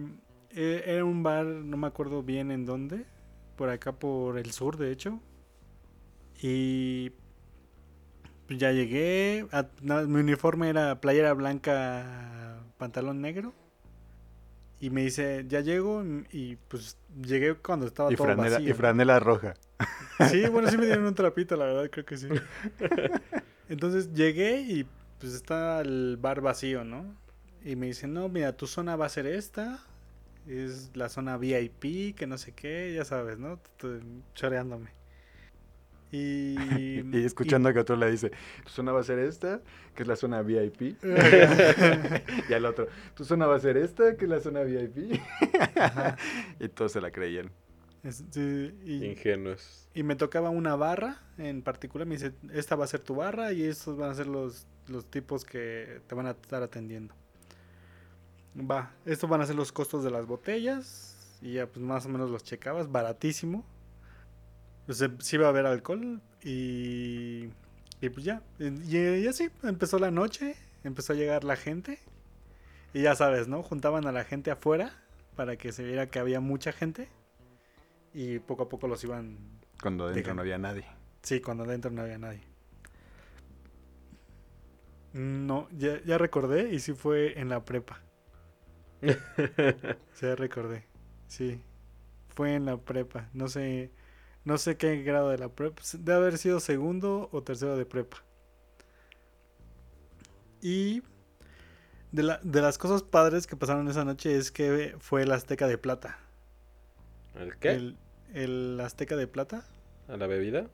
eh, 0.51 0.83
era 0.87 1.05
un 1.05 1.23
bar, 1.23 1.45
no 1.45 1.77
me 1.77 1.87
acuerdo 1.87 2.23
bien 2.23 2.51
en 2.51 2.65
dónde. 2.65 3.05
Por 3.57 3.69
acá, 3.69 3.93
por 3.93 4.39
el 4.39 4.51
sur, 4.53 4.77
de 4.77 4.91
hecho. 4.93 5.21
Y 6.41 7.11
pues 8.47 8.59
ya 8.59 8.73
llegué. 8.73 9.47
a- 9.53 9.69
nada, 9.83 10.07
mi 10.07 10.21
uniforme 10.21 10.69
era 10.71 11.01
playera 11.01 11.33
blanca, 11.35 12.61
pantalón 12.79 13.21
negro. 13.21 13.53
Y 14.81 14.91
me 14.91 15.03
dice, 15.03 15.45
ya 15.49 15.61
llego. 15.61 16.03
Y 16.33 16.57
pues 16.69 16.99
llegué 17.23 17.55
cuando 17.57 17.87
estaba 17.87 18.13
y, 18.13 18.17
todo 18.17 18.27
franela, 18.27 18.57
vacío. 18.59 18.71
y 18.71 18.75
franela 18.75 19.21
roja. 19.21 19.55
Sí, 20.31 20.47
bueno, 20.49 20.71
sí 20.71 20.77
me 20.79 20.87
dieron 20.87 21.05
un 21.07 21.15
trapito, 21.15 21.57
la 21.57 21.65
verdad, 21.67 21.91
creo 21.91 22.05
que 22.05 22.17
sí. 22.17 22.29
Entonces 23.69 24.13
llegué 24.13 24.61
y 24.61 24.87
pues 25.19 25.33
está 25.35 25.81
el 25.81 26.17
bar 26.21 26.41
vacío, 26.41 26.85
¿no? 26.85 27.15
Y 27.65 27.77
me 27.77 27.87
dicen, 27.87 28.13
no, 28.13 28.29
mira, 28.29 28.57
tu 28.57 28.67
zona 28.67 28.97
va 28.97 29.07
a 29.07 29.09
ser 29.09 29.27
esta. 29.27 29.79
Es 30.47 30.91
la 30.95 31.09
zona 31.09 31.39
VIP, 31.39 32.15
que 32.15 32.27
no 32.27 32.37
sé 32.37 32.53
qué, 32.53 32.93
ya 32.95 33.05
sabes, 33.07 33.39
¿no? 33.39 33.59
T- 33.79 34.01
Choreándome. 34.35 34.91
Y, 36.13 37.01
Y 37.13 37.25
escuchando 37.25 37.73
que 37.73 37.81
otro 37.81 37.97
le 37.97 38.09
dice, 38.09 38.31
tu 38.63 38.69
zona 38.71 38.93
va 38.93 39.01
a 39.01 39.03
ser 39.03 39.19
esta, 39.19 39.63
que 39.97 40.03
es 40.03 40.09
la 40.09 40.15
zona 40.15 40.43
VIP. 40.43 40.81
y- 40.83 40.97
y 42.51 42.53
al 42.55 42.65
otro, 42.67 42.87
tu 43.17 43.25
zona 43.25 43.47
va 43.49 43.57
a 43.57 43.61
ser 43.61 43.77
esta, 43.77 44.17
que 44.17 44.27
es 44.27 44.31
la 44.31 44.39
zona 44.39 44.61
VIP. 44.63 45.19
y 46.61 46.69
todos 46.69 46.93
se 46.93 47.01
la 47.01 47.11
creían. 47.11 47.51
Es- 48.05 48.23
sí, 48.31 48.75
y- 48.85 49.05
Ingenuos. 49.07 49.89
Y 49.95 50.03
me 50.03 50.15
tocaba 50.15 50.51
una 50.51 50.77
barra 50.77 51.23
en 51.39 51.63
particular. 51.63 52.07
Me 52.07 52.15
dice, 52.17 52.33
esta 52.53 52.77
va 52.77 52.85
a 52.85 52.89
ser 52.89 53.01
tu 53.01 53.15
barra 53.17 53.53
y 53.53 53.63
estos 53.65 53.97
van 53.97 54.11
a 54.11 54.15
ser 54.15 54.27
los, 54.27 54.67
los 54.89 55.11
tipos 55.11 55.45
que 55.45 56.01
te 56.07 56.15
van 56.15 56.27
a 56.27 56.31
estar 56.33 56.63
atendiendo. 56.63 57.15
Va, 58.59 58.93
estos 59.05 59.29
van 59.29 59.41
a 59.41 59.47
ser 59.47 59.57
los 59.57 59.73
costos 59.73 60.05
de 60.05 60.11
las 60.11 60.27
botellas. 60.27 61.11
Y 61.43 61.55
ya 61.55 61.67
pues 61.67 61.85
más 61.85 62.07
o 62.07 62.09
menos 62.09 62.31
los 62.31 62.45
checabas, 62.45 62.91
baratísimo. 62.93 63.65
Pues 64.87 65.01
eh, 65.03 65.11
sí 65.21 65.37
iba 65.37 65.47
a 65.47 65.49
haber 65.51 65.67
alcohol 65.67 66.21
y, 66.43 67.49
y 68.01 68.09
pues 68.11 68.25
ya. 68.25 68.43
Y, 68.59 68.97
y 68.97 69.27
así 69.27 69.49
empezó 69.63 69.99
la 69.99 70.11
noche, 70.11 70.57
empezó 70.85 71.13
a 71.13 71.17
llegar 71.17 71.43
la 71.45 71.57
gente. 71.57 71.99
Y 72.93 73.03
ya 73.03 73.15
sabes, 73.17 73.49
¿no? 73.49 73.63
Juntaban 73.63 74.07
a 74.07 74.13
la 74.13 74.25
gente 74.25 74.51
afuera 74.51 74.93
para 75.37 75.57
que 75.57 75.73
se 75.73 75.83
viera 75.83 76.07
que 76.09 76.19
había 76.19 76.41
mucha 76.41 76.71
gente. 76.73 77.09
Y 78.15 78.39
poco 78.39 78.65
a 78.65 78.69
poco 78.69 78.89
los 78.89 79.03
iban... 79.05 79.39
Cuando 79.83 80.07
adentro 80.07 80.35
no 80.35 80.41
había 80.43 80.57
nadie. 80.59 80.87
Sí, 81.23 81.41
cuando 81.41 81.65
adentro 81.65 81.91
no 81.91 82.03
había 82.03 82.19
nadie. 82.19 82.43
No, 85.13 85.69
ya, 85.71 86.03
ya 86.05 86.19
recordé 86.19 86.73
y 86.75 86.81
sí 86.81 86.93
fue 86.95 87.39
en 87.39 87.49
la 87.49 87.65
prepa. 87.65 88.01
Sí, 90.15 90.27
ya 90.27 90.35
recordé. 90.37 90.87
Sí. 91.27 91.61
Fue 92.29 92.55
en 92.55 92.65
la 92.67 92.77
prepa. 92.79 93.29
No 93.33 93.49
sé. 93.49 93.91
No 94.45 94.59
sé 94.59 94.77
qué 94.77 95.03
grado 95.03 95.31
de 95.31 95.39
la 95.39 95.49
prepa. 95.49 95.83
Debe 95.99 96.19
haber 96.19 96.39
sido 96.39 96.61
segundo 96.61 97.29
o 97.33 97.43
tercero 97.43 97.77
de 97.77 97.87
prepa. 97.87 98.19
Y 100.61 101.03
de, 102.13 102.23
la- 102.23 102.41
de 102.43 102.63
las 102.63 102.79
cosas 102.79 103.03
padres 103.03 103.47
que 103.47 103.57
pasaron 103.57 103.89
esa 103.89 104.05
noche 104.05 104.37
es 104.37 104.51
que 104.51 104.97
fue 104.99 105.23
el 105.23 105.33
Azteca 105.33 105.67
de 105.67 105.79
Plata. 105.79 106.19
¿El 107.35 107.57
qué? 107.59 107.71
El, 107.73 107.99
el 108.35 108.79
Azteca 108.81 109.17
de 109.17 109.27
Plata. 109.27 109.65
¿A 110.09 110.17
la 110.17 110.27
bebida? 110.27 110.67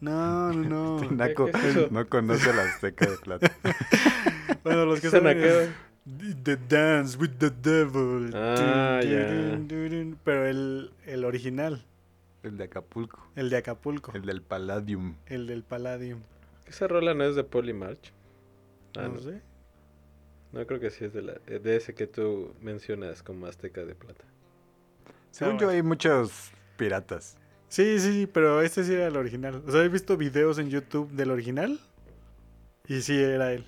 No, 0.00 0.52
no, 0.52 1.00
no. 1.00 1.10
Naco 1.10 1.46
¿Qué 1.46 1.52
es 1.58 1.64
eso? 1.76 1.88
no 1.90 2.06
conoce 2.08 2.52
la 2.52 2.62
Azteca 2.64 3.08
de 3.10 3.16
Plata. 3.16 3.50
bueno, 4.64 4.84
los 4.86 5.00
que 5.00 5.08
¿Qué 5.08 5.10
saben 5.10 5.74
The 6.42 6.56
Dance 6.68 7.16
with 7.16 7.30
the 7.38 7.48
Devil. 7.50 8.30
Ah, 8.34 9.00
Dun, 9.02 9.10
ya. 9.10 9.26
dun, 9.34 9.68
dun, 9.68 9.88
dun. 9.88 10.18
Pero 10.22 10.46
el, 10.46 10.90
el 11.06 11.24
original, 11.24 11.82
El 12.42 12.58
de 12.58 12.64
Acapulco. 12.64 13.26
el 13.36 13.48
de 13.48 13.56
Acapulco, 13.56 14.12
El 14.14 14.26
del 14.26 14.42
Palladium. 14.42 15.14
el 15.26 15.46
del 15.46 15.62
Palladium. 15.62 16.20
¿Esa 16.66 16.88
rola 16.88 17.14
no 17.14 17.24
es 17.24 17.36
de 17.36 17.44
Polymarch? 17.44 18.12
Ah, 18.98 19.02
no 19.08 19.14
no. 19.14 19.18
sé. 19.20 19.40
No 20.52 20.66
creo 20.66 20.78
que 20.78 20.90
sí 20.90 21.04
es 21.06 21.12
de, 21.14 21.22
la, 21.22 21.32
de 21.34 21.76
ese 21.76 21.94
que 21.94 22.06
tú 22.06 22.54
mencionas 22.60 23.22
como 23.22 23.46
Azteca 23.46 23.84
de 23.84 23.94
Plata. 23.94 24.24
Según 25.30 25.54
Ah, 25.54 25.58
yo 25.58 25.66
bueno. 25.66 25.76
hay 25.78 25.82
muchos 25.82 26.50
piratas. 26.76 27.36
Sí, 27.68 27.98
sí, 27.98 28.12
sí, 28.12 28.26
pero 28.26 28.62
este 28.62 28.84
sí 28.84 28.94
era 28.94 29.08
el 29.08 29.16
original. 29.16 29.62
O 29.66 29.70
sea, 29.72 29.82
he 29.82 29.88
visto 29.88 30.16
videos 30.16 30.58
en 30.58 30.70
YouTube 30.70 31.10
del 31.10 31.30
original 31.30 31.80
y 32.86 33.00
sí 33.00 33.20
era 33.20 33.52
él. 33.52 33.66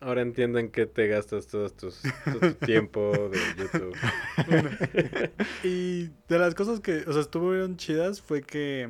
Ahora 0.00 0.22
entiendo 0.22 0.58
en 0.58 0.70
qué 0.70 0.86
te 0.86 1.08
gastas 1.08 1.46
tus, 1.46 1.72
todo 1.76 2.40
tu 2.40 2.54
tiempo 2.66 3.12
de 3.30 3.38
YouTube. 3.56 3.96
Y 5.64 6.10
de 6.28 6.38
las 6.38 6.54
cosas 6.54 6.80
que, 6.80 7.04
o 7.06 7.12
sea, 7.12 7.20
estuvieron 7.20 7.76
chidas 7.76 8.22
fue 8.22 8.42
que, 8.42 8.88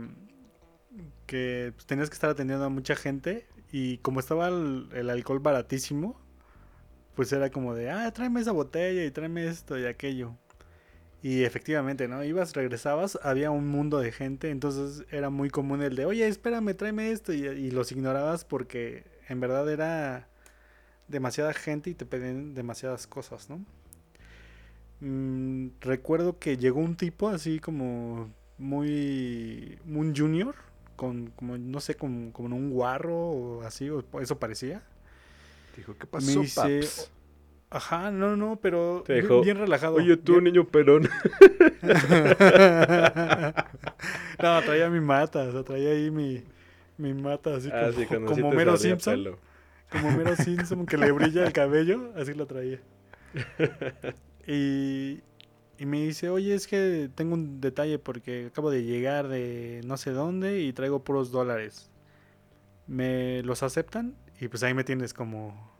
que 1.26 1.72
pues, 1.74 1.86
tenías 1.86 2.08
que 2.08 2.14
estar 2.14 2.30
atendiendo 2.30 2.64
a 2.64 2.68
mucha 2.68 2.94
gente 2.94 3.46
y 3.72 3.98
como 3.98 4.20
estaba 4.20 4.48
el, 4.48 4.88
el 4.94 5.10
alcohol 5.10 5.40
baratísimo, 5.40 6.20
pues 7.14 7.32
era 7.32 7.50
como 7.50 7.74
de, 7.74 7.90
ah, 7.90 8.10
tráeme 8.12 8.40
esa 8.40 8.52
botella 8.52 9.04
y 9.04 9.10
tráeme 9.10 9.46
esto 9.46 9.78
y 9.78 9.86
aquello. 9.86 10.36
Y 11.22 11.44
efectivamente, 11.44 12.08
¿no? 12.08 12.24
Ibas, 12.24 12.54
regresabas, 12.54 13.18
había 13.22 13.50
un 13.50 13.68
mundo 13.68 13.98
de 13.98 14.10
gente, 14.10 14.50
entonces 14.50 15.06
era 15.10 15.28
muy 15.28 15.50
común 15.50 15.82
el 15.82 15.94
de, 15.94 16.06
oye, 16.06 16.26
espérame, 16.26 16.74
tráeme 16.74 17.10
esto 17.10 17.32
y, 17.32 17.46
y 17.46 17.70
los 17.70 17.92
ignorabas 17.92 18.44
porque 18.44 19.04
en 19.28 19.40
verdad 19.40 19.70
era 19.70 20.28
demasiada 21.08 21.52
gente 21.52 21.90
y 21.90 21.94
te 21.94 22.06
pedían 22.06 22.54
demasiadas 22.54 23.06
cosas, 23.06 23.50
¿no? 23.50 23.64
Mm, 25.00 25.68
recuerdo 25.80 26.38
que 26.38 26.56
llegó 26.56 26.80
un 26.80 26.96
tipo 26.96 27.28
así 27.28 27.58
como 27.58 28.30
muy 28.58 29.78
un 29.86 30.14
junior 30.14 30.54
con 30.96 31.30
como 31.30 31.56
no 31.56 31.80
sé 31.80 31.94
como, 31.94 32.32
como 32.32 32.54
un 32.54 32.70
guarro 32.70 33.16
o 33.16 33.62
así 33.62 33.88
o 33.88 34.04
eso 34.20 34.38
parecía 34.38 34.82
Dijo, 35.76 35.94
¿qué 35.94 36.04
Me 36.04 36.10
pasó, 36.10 36.40
dice, 36.40 36.60
paps? 36.60 37.10
Ajá 37.70 38.10
no 38.10 38.36
no 38.36 38.58
pero 38.60 39.02
Te 39.06 39.22
bien 39.42 39.56
relajado 39.58 39.94
Oye, 39.96 40.16
tú, 40.16 40.32
bien- 40.32 40.44
niño 40.44 40.66
perón. 40.68 41.02
no 44.42 44.62
traía 44.62 44.88
mi 44.90 45.00
mata 45.00 45.40
o 45.44 45.52
sea, 45.52 45.62
traía 45.62 45.90
ahí 45.90 46.10
mi 46.10 46.42
mi 46.98 47.14
mata 47.14 47.54
así 47.56 47.70
Ah, 47.72 47.90
como, 47.90 47.92
sí, 48.00 48.06
cuando 48.06 48.34
sí 48.34 48.40
como 48.42 48.52
salía 48.76 48.76
Simpson 48.76 49.14
pelo. 49.14 49.38
como 49.90 50.08
Homero 50.08 50.36
Simpson 50.36 50.86
que 50.86 50.96
le 50.98 51.10
brilla 51.12 51.46
el 51.46 51.52
cabello, 51.52 52.12
así 52.16 52.34
lo 52.34 52.46
traía. 52.46 52.78
Y, 54.46 55.20
y 55.78 55.86
me 55.86 56.00
dice, 56.02 56.28
oye, 56.30 56.54
es 56.54 56.66
que 56.66 57.08
tengo 57.14 57.34
un 57.34 57.60
detalle 57.60 57.98
porque 58.00 58.46
acabo 58.46 58.70
de 58.70 58.82
llegar 58.82 59.28
de 59.28 59.80
no 59.84 59.96
sé 59.96 60.10
dónde 60.10 60.60
y 60.62 60.72
traigo 60.72 61.04
puros 61.04 61.30
dólares. 61.30 61.88
¿Me 62.88 63.42
los 63.44 63.62
aceptan? 63.62 64.16
Y 64.40 64.48
pues 64.48 64.62
ahí 64.64 64.74
me 64.74 64.82
tienes 64.82 65.14
como 65.14 65.70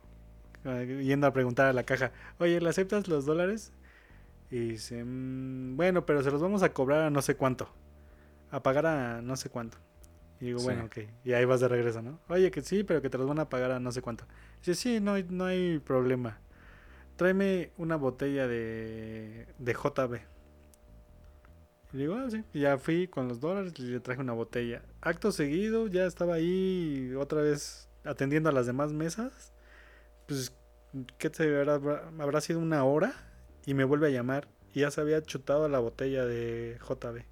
yendo 0.65 1.27
a 1.27 1.33
preguntar 1.33 1.67
a 1.67 1.73
la 1.73 1.85
caja, 1.85 2.13
oye, 2.39 2.61
¿le 2.61 2.69
aceptas 2.69 3.09
los 3.09 3.25
dólares? 3.27 3.73
Y 4.51 4.59
dice, 4.71 5.05
"Mm, 5.05 5.77
bueno, 5.77 6.05
pero 6.07 6.23
se 6.23 6.31
los 6.31 6.43
vamos 6.43 6.63
a 6.63 6.73
cobrar 6.73 7.03
a 7.05 7.11
no 7.11 7.23
sé 7.23 7.37
cuánto. 7.37 7.69
A 8.51 8.63
pagar 8.63 8.87
a 8.87 9.23
no 9.23 9.37
sé 9.37 9.49
cuánto. 9.49 9.79
Y 10.41 10.47
digo, 10.47 10.59
Sí. 10.59 10.65
bueno, 10.65 10.85
ok. 10.87 10.99
Y 11.25 11.33
ahí 11.35 11.45
vas 11.45 11.61
de 11.61 11.69
regreso, 11.69 12.03
¿no? 12.03 12.19
Oye, 12.29 12.51
que 12.51 12.63
sí, 12.63 12.83
pero 12.83 13.01
que 13.03 13.11
te 13.11 13.19
los 13.19 13.29
van 13.29 13.39
a 13.39 13.49
pagar 13.49 13.71
a 13.73 13.79
no 13.81 13.93
sé 13.93 14.03
cuánto. 14.03 14.25
Dice, 14.59 14.75
sí, 14.75 15.01
no, 15.01 15.13
hay- 15.15 15.27
no 15.29 15.45
hay 15.45 15.79
problema. 15.79 16.41
Tráeme 17.17 17.71
una 17.77 17.97
botella 17.97 18.49
de, 18.49 19.47
de 19.59 19.75
JB. 19.75 20.21
Y 21.93 21.97
digo, 21.99 22.15
ah, 22.15 22.31
sí. 22.31 22.43
Y 22.55 22.61
ya 22.61 22.79
fui 22.79 23.09
con 23.09 23.29
los 23.29 23.41
dólares 23.41 23.73
y 23.79 23.83
le 23.83 24.01
traje 24.01 24.21
una 24.21 24.33
botella. 24.33 24.83
Acto 25.01 25.33
seguido, 25.33 25.87
ya 25.89 26.07
estaba 26.07 26.35
ahí 26.35 27.13
otra 27.19 27.43
vez 27.43 27.89
atendiendo 28.05 28.49
a 28.49 28.53
las 28.53 28.67
demás 28.67 28.93
mesas. 28.93 29.53
Pues, 30.31 30.55
¿qué 31.19 31.29
te 31.29 31.59
habrá, 31.61 31.75
habrá 32.21 32.41
sido 32.41 32.61
una 32.61 32.85
hora? 32.85 33.13
Y 33.67 33.75
me 33.75 33.83
vuelve 33.83 34.07
a 34.07 34.11
llamar. 34.11 34.47
Y 34.73 34.81
ya 34.81 34.93
se 34.93 35.01
había 35.01 35.21
chutado 35.23 35.69
la 35.69 35.81
botella 35.81 36.25
de 36.25 36.79
JB. 36.81 37.25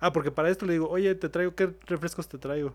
Ah, 0.00 0.12
porque 0.14 0.30
para 0.30 0.48
esto 0.48 0.64
le 0.64 0.72
digo, 0.72 0.88
oye, 0.88 1.14
te 1.14 1.28
traigo, 1.28 1.54
¿qué 1.54 1.74
refrescos 1.86 2.26
te 2.26 2.38
traigo? 2.38 2.74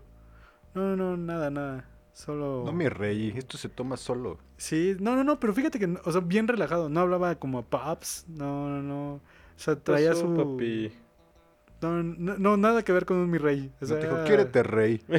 No, 0.74 0.96
no, 0.96 1.16
nada, 1.16 1.50
nada. 1.50 1.84
Solo. 2.12 2.62
No, 2.64 2.72
mi 2.72 2.88
rey, 2.88 3.32
esto 3.36 3.58
se 3.58 3.68
toma 3.68 3.96
solo. 3.96 4.38
Sí, 4.56 4.96
no, 5.00 5.16
no, 5.16 5.24
no, 5.24 5.40
pero 5.40 5.52
fíjate 5.54 5.78
que, 5.80 5.88
no- 5.88 6.00
o 6.04 6.12
sea, 6.12 6.20
bien 6.20 6.46
relajado. 6.46 6.88
No 6.88 7.00
hablaba 7.00 7.34
como 7.36 7.58
a 7.58 7.62
Paps, 7.62 8.26
no, 8.28 8.68
no, 8.68 8.82
no. 8.82 9.14
O 9.14 9.20
sea, 9.56 9.74
traía 9.76 10.10
Pasó, 10.10 10.14
su. 10.14 10.34
papi. 10.34 10.92
No, 11.80 12.02
no, 12.02 12.38
no, 12.38 12.56
nada 12.56 12.84
que 12.84 12.92
ver 12.92 13.06
con 13.06 13.16
un 13.16 13.30
mi 13.30 13.38
rey. 13.38 13.72
O 13.80 13.82
No 13.86 13.86
sea, 13.88 13.98
te 13.98 14.06
dijo, 14.06 14.22
quiérete, 14.24 14.62
rey. 14.62 15.02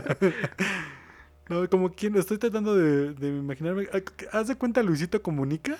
No, 1.48 1.68
como 1.68 1.92
quien, 1.92 2.16
estoy 2.16 2.38
tratando 2.38 2.74
de, 2.74 3.12
de 3.14 3.28
imaginarme. 3.28 3.86
ah, 3.92 4.00
¿Haz 4.32 4.48
de 4.48 4.56
cuenta 4.56 4.82
Luisito 4.82 5.22
Comunica? 5.22 5.78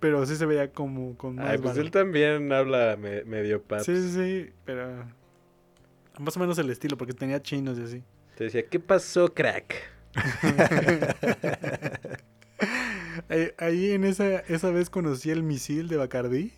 Pero 0.00 0.24
sí 0.26 0.36
se 0.36 0.46
veía 0.46 0.70
como 0.72 1.16
con 1.16 1.36
más 1.36 1.46
Ay, 1.50 1.58
pues 1.58 1.76
él 1.78 1.90
también 1.90 2.52
habla 2.52 2.96
me- 2.98 3.24
medio 3.24 3.62
paps. 3.62 3.84
Sí, 3.84 3.96
sí, 3.96 4.10
sí, 4.12 4.50
pero. 4.64 5.04
Más 6.18 6.36
o 6.36 6.40
menos 6.40 6.58
el 6.58 6.70
estilo, 6.70 6.96
porque 6.96 7.12
tenía 7.14 7.40
chinos 7.42 7.78
y 7.78 7.82
así. 7.82 8.02
Te 8.36 8.44
decía, 8.44 8.66
¿qué 8.66 8.80
pasó, 8.80 9.32
crack? 9.32 9.74
Ahí, 13.28 13.50
ahí 13.58 13.90
en 13.92 14.04
esa, 14.04 14.38
esa 14.40 14.70
vez 14.70 14.90
conocí 14.90 15.30
el 15.30 15.42
misil 15.42 15.88
de 15.88 15.96
Bacardí. 15.96 16.52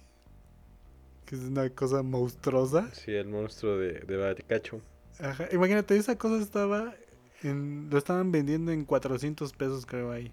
Que 1.26 1.34
es 1.34 1.42
una 1.42 1.68
cosa 1.70 2.02
monstruosa. 2.02 2.90
Sí, 2.94 3.12
el 3.12 3.28
monstruo 3.28 3.76
de, 3.78 4.00
de 4.00 4.16
Baricacho. 4.16 4.80
Ajá, 5.18 5.48
Imagínate, 5.52 5.96
esa 5.96 6.16
cosa 6.16 6.42
estaba. 6.42 6.94
En, 7.42 7.88
lo 7.90 7.98
estaban 7.98 8.32
vendiendo 8.32 8.72
en 8.72 8.84
400 8.84 9.52
pesos, 9.52 9.86
creo, 9.86 10.10
ahí. 10.10 10.32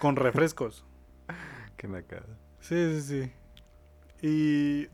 Con 0.00 0.16
refrescos. 0.16 0.84
Qué 1.76 1.88
nacada. 1.88 2.26
Sí, 2.60 3.00
sí, 3.00 3.02
sí. 3.02 3.32
Y 4.20 4.88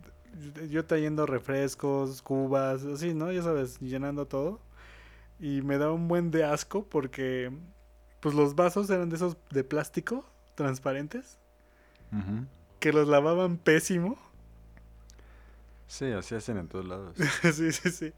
yo 0.68 0.84
trayendo 0.84 1.26
refrescos, 1.26 2.22
cubas, 2.22 2.84
así, 2.84 3.14
¿no? 3.14 3.32
Ya 3.32 3.42
sabes, 3.42 3.78
llenando 3.80 4.26
todo. 4.26 4.60
Y 5.40 5.62
me 5.62 5.78
daba 5.78 5.92
un 5.92 6.08
buen 6.08 6.30
de 6.30 6.44
asco 6.44 6.86
porque, 6.88 7.50
pues 8.20 8.34
los 8.34 8.54
vasos 8.54 8.88
eran 8.90 9.08
de 9.08 9.16
esos 9.16 9.36
de 9.50 9.64
plástico, 9.64 10.24
transparentes, 10.54 11.38
que 12.78 12.92
los 12.92 13.08
lavaban 13.08 13.56
pésimo. 13.58 14.16
Sí, 15.86 16.06
así 16.06 16.34
hacen 16.34 16.56
en 16.58 16.68
todos 16.68 16.86
lados. 16.86 17.16
sí, 17.52 17.72
sí, 17.72 17.90
sí. 17.90 18.12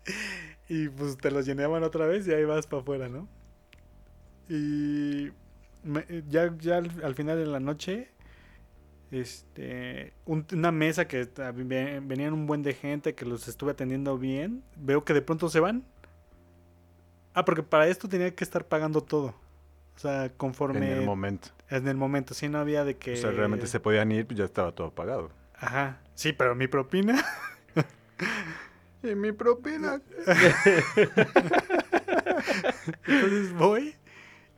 Y 0.69 0.89
pues 0.89 1.17
te 1.19 1.31
los 1.31 1.47
llenaban 1.47 1.83
otra 1.83 2.07
vez 2.07 2.27
y 2.29 2.33
ahí 2.33 2.45
vas 2.45 2.67
para 2.67 2.83
afuera, 2.83 3.09
¿no? 3.09 3.29
Y 4.49 5.31
me- 5.83 6.07
ya, 6.29 6.55
ya 6.59 6.79
al, 6.79 6.91
al 7.05 7.15
final 7.15 7.37
de 7.39 7.47
la 7.47 7.61
noche, 7.61 8.09
este, 9.11 10.13
un- 10.25 10.47
una 10.53 10.73
mesa 10.73 11.07
que 11.09 11.29
venían 12.05 12.33
un 12.33 12.47
buen 12.47 12.63
de 12.63 12.75
gente 12.75 13.15
que 13.15 13.25
los 13.25 13.49
estuve 13.49 13.73
atendiendo 13.73 14.19
bien, 14.19 14.63
veo 14.77 15.05
que 15.05 15.15
de 15.15 15.23
pronto 15.23 15.49
se 15.49 15.61
van. 15.61 15.85
Ah, 17.35 17.45
porque 17.45 17.63
para 17.63 17.87
esto 17.89 18.09
tenía 18.09 18.35
que 18.35 18.45
estar 18.45 18.65
pagando 18.67 19.03
todo. 19.03 19.35
O 19.95 19.99
sea, 19.99 20.31
conforme 20.37 20.93
En 20.93 20.99
el 20.99 21.05
momento. 21.05 21.49
en 21.71 21.89
el 21.89 21.97
momento, 21.97 22.35
sí 22.35 22.49
no 22.49 22.59
había 22.59 22.85
de 22.85 22.97
que... 22.97 23.15
O 23.15 23.17
sea, 23.17 23.31
realmente 23.31 23.67
se 23.67 23.81
podían 23.81 24.11
ir, 24.13 24.27
pues 24.27 24.39
ya 24.39 24.45
estaba 24.45 24.73
todo 24.73 24.91
pagado. 24.91 25.31
Ajá, 25.55 26.01
sí, 26.15 26.33
pero 26.33 26.55
mi 26.55 26.67
propina... 26.69 27.23
Y 29.03 29.15
mi 29.15 29.33
propina. 29.33 30.01
Entonces 33.07 33.53
voy 33.55 33.95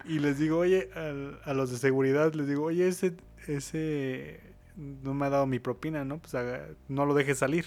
y 0.04 0.18
les 0.20 0.38
digo, 0.38 0.58
oye, 0.58 0.90
al- 0.94 1.40
a 1.44 1.52
los 1.54 1.70
de 1.70 1.76
seguridad, 1.78 2.32
les 2.34 2.46
digo, 2.48 2.64
oye, 2.64 2.88
ese, 2.88 3.14
ese 3.46 4.40
no 4.76 5.12
me 5.14 5.26
ha 5.26 5.30
dado 5.30 5.46
mi 5.46 5.58
propina, 5.58 6.04
¿no? 6.04 6.18
Pues 6.18 6.34
haga- 6.34 6.68
no 6.88 7.04
lo 7.06 7.14
deje 7.14 7.34
salir. 7.34 7.66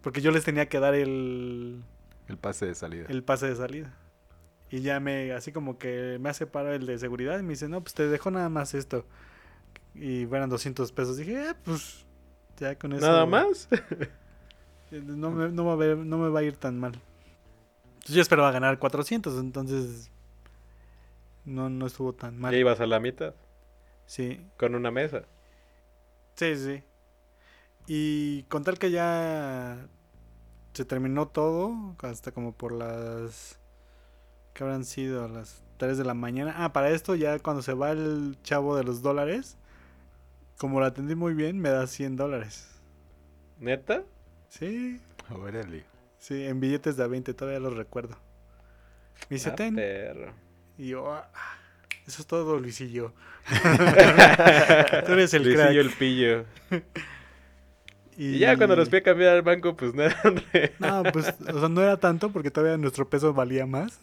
Porque 0.00 0.20
yo 0.20 0.30
les 0.32 0.44
tenía 0.44 0.68
que 0.68 0.80
dar 0.80 0.94
el, 0.94 1.82
El 2.28 2.36
pase 2.38 2.66
de 2.66 2.74
salida. 2.74 3.06
el 3.08 3.22
pase 3.22 3.46
de 3.46 3.56
salida. 3.56 3.94
Y 4.70 4.80
ya 4.80 4.98
me, 5.00 5.32
así 5.32 5.52
como 5.52 5.78
que 5.78 6.18
me 6.20 6.28
hace 6.30 6.46
parar 6.46 6.72
el 6.74 6.86
de 6.86 6.98
seguridad 6.98 7.38
y 7.38 7.42
me 7.42 7.50
dice, 7.50 7.68
no, 7.68 7.82
pues 7.82 7.94
te 7.94 8.08
dejo 8.08 8.30
nada 8.30 8.48
más 8.48 8.74
esto. 8.74 9.06
Y 9.94 10.22
eran 10.24 10.50
200 10.50 10.90
pesos. 10.92 11.16
Dije, 11.16 11.50
eh, 11.50 11.54
pues 11.64 12.04
ya 12.58 12.76
con 12.76 12.92
eso. 12.92 13.06
¿Nada 13.06 13.26
más? 13.26 13.68
No 15.02 15.30
me, 15.30 15.48
no, 15.50 15.64
va 15.64 15.72
a 15.72 15.76
ver- 15.76 15.96
no 15.98 16.18
me 16.18 16.28
va 16.28 16.40
a 16.40 16.42
ir 16.42 16.56
tan 16.56 16.78
mal. 16.78 16.92
Entonces 17.94 18.16
yo 18.16 18.22
esperaba 18.22 18.50
ganar 18.52 18.78
400, 18.78 19.38
entonces 19.38 20.10
no, 21.44 21.68
no 21.68 21.86
estuvo 21.86 22.12
tan 22.12 22.38
mal. 22.38 22.52
Ya 22.52 22.58
ibas 22.58 22.80
a 22.80 22.86
la 22.86 23.00
mitad 23.00 23.34
Sí, 24.06 24.40
con 24.56 24.74
una 24.74 24.90
mesa. 24.90 25.22
sí, 26.36 26.56
sí. 26.56 26.82
Y 27.86 28.44
con 28.44 28.64
tal 28.64 28.78
que 28.78 28.90
ya 28.90 29.86
se 30.74 30.84
terminó 30.84 31.28
todo, 31.28 31.74
hasta 32.02 32.32
como 32.32 32.52
por 32.52 32.72
las... 32.72 33.58
que 34.54 34.64
habrán 34.64 34.84
sido? 34.84 35.28
Las 35.28 35.62
3 35.78 35.98
de 35.98 36.04
la 36.04 36.14
mañana. 36.14 36.54
Ah, 36.58 36.72
para 36.72 36.90
esto 36.90 37.14
ya 37.16 37.38
cuando 37.40 37.62
se 37.62 37.74
va 37.74 37.92
el 37.92 38.38
chavo 38.42 38.76
de 38.76 38.84
los 38.84 39.02
dólares, 39.02 39.58
como 40.58 40.80
lo 40.80 40.86
atendí 40.86 41.14
muy 41.14 41.34
bien, 41.34 41.58
me 41.60 41.70
da 41.70 41.86
100 41.86 42.16
dólares. 42.16 42.68
¿Neta? 43.58 44.04
Sí, 44.48 45.00
Órale. 45.30 45.84
sí, 46.18 46.44
en 46.46 46.60
billetes 46.60 46.96
de 46.96 47.04
a 47.04 47.06
20, 47.06 47.34
todavía 47.34 47.60
los 47.60 47.76
recuerdo. 47.76 48.16
Me 49.30 49.36
dice, 49.36 49.50
Ah, 49.50 49.54
"Ten". 49.56 49.74
perro. 49.74 50.32
Y 50.78 50.88
yo, 50.88 51.12
"Ah, 51.12 51.30
eso 52.06 52.20
es 52.22 52.26
todo, 52.26 52.58
Luisillo. 52.58 53.12
Tú 55.06 55.12
eres 55.12 55.34
el 55.34 55.42
Luisillo 55.44 55.64
crack. 55.64 55.76
el 55.76 55.90
pillo. 55.90 56.44
Y 58.16 58.38
ya 58.38 58.56
cuando 58.56 58.76
los 58.76 58.88
fui 58.90 58.98
a 58.98 59.02
cambiar 59.02 59.34
al 59.34 59.42
banco, 59.42 59.74
pues 59.76 59.92
no 59.92 60.04
eran 60.04 60.40
No, 60.78 61.02
pues, 61.12 61.34
o 61.52 61.58
sea, 61.58 61.68
no 61.68 61.82
era 61.82 61.96
tanto 61.96 62.30
porque 62.30 62.48
todavía 62.48 62.76
nuestro 62.76 63.10
peso 63.10 63.34
valía 63.34 63.66
más. 63.66 63.98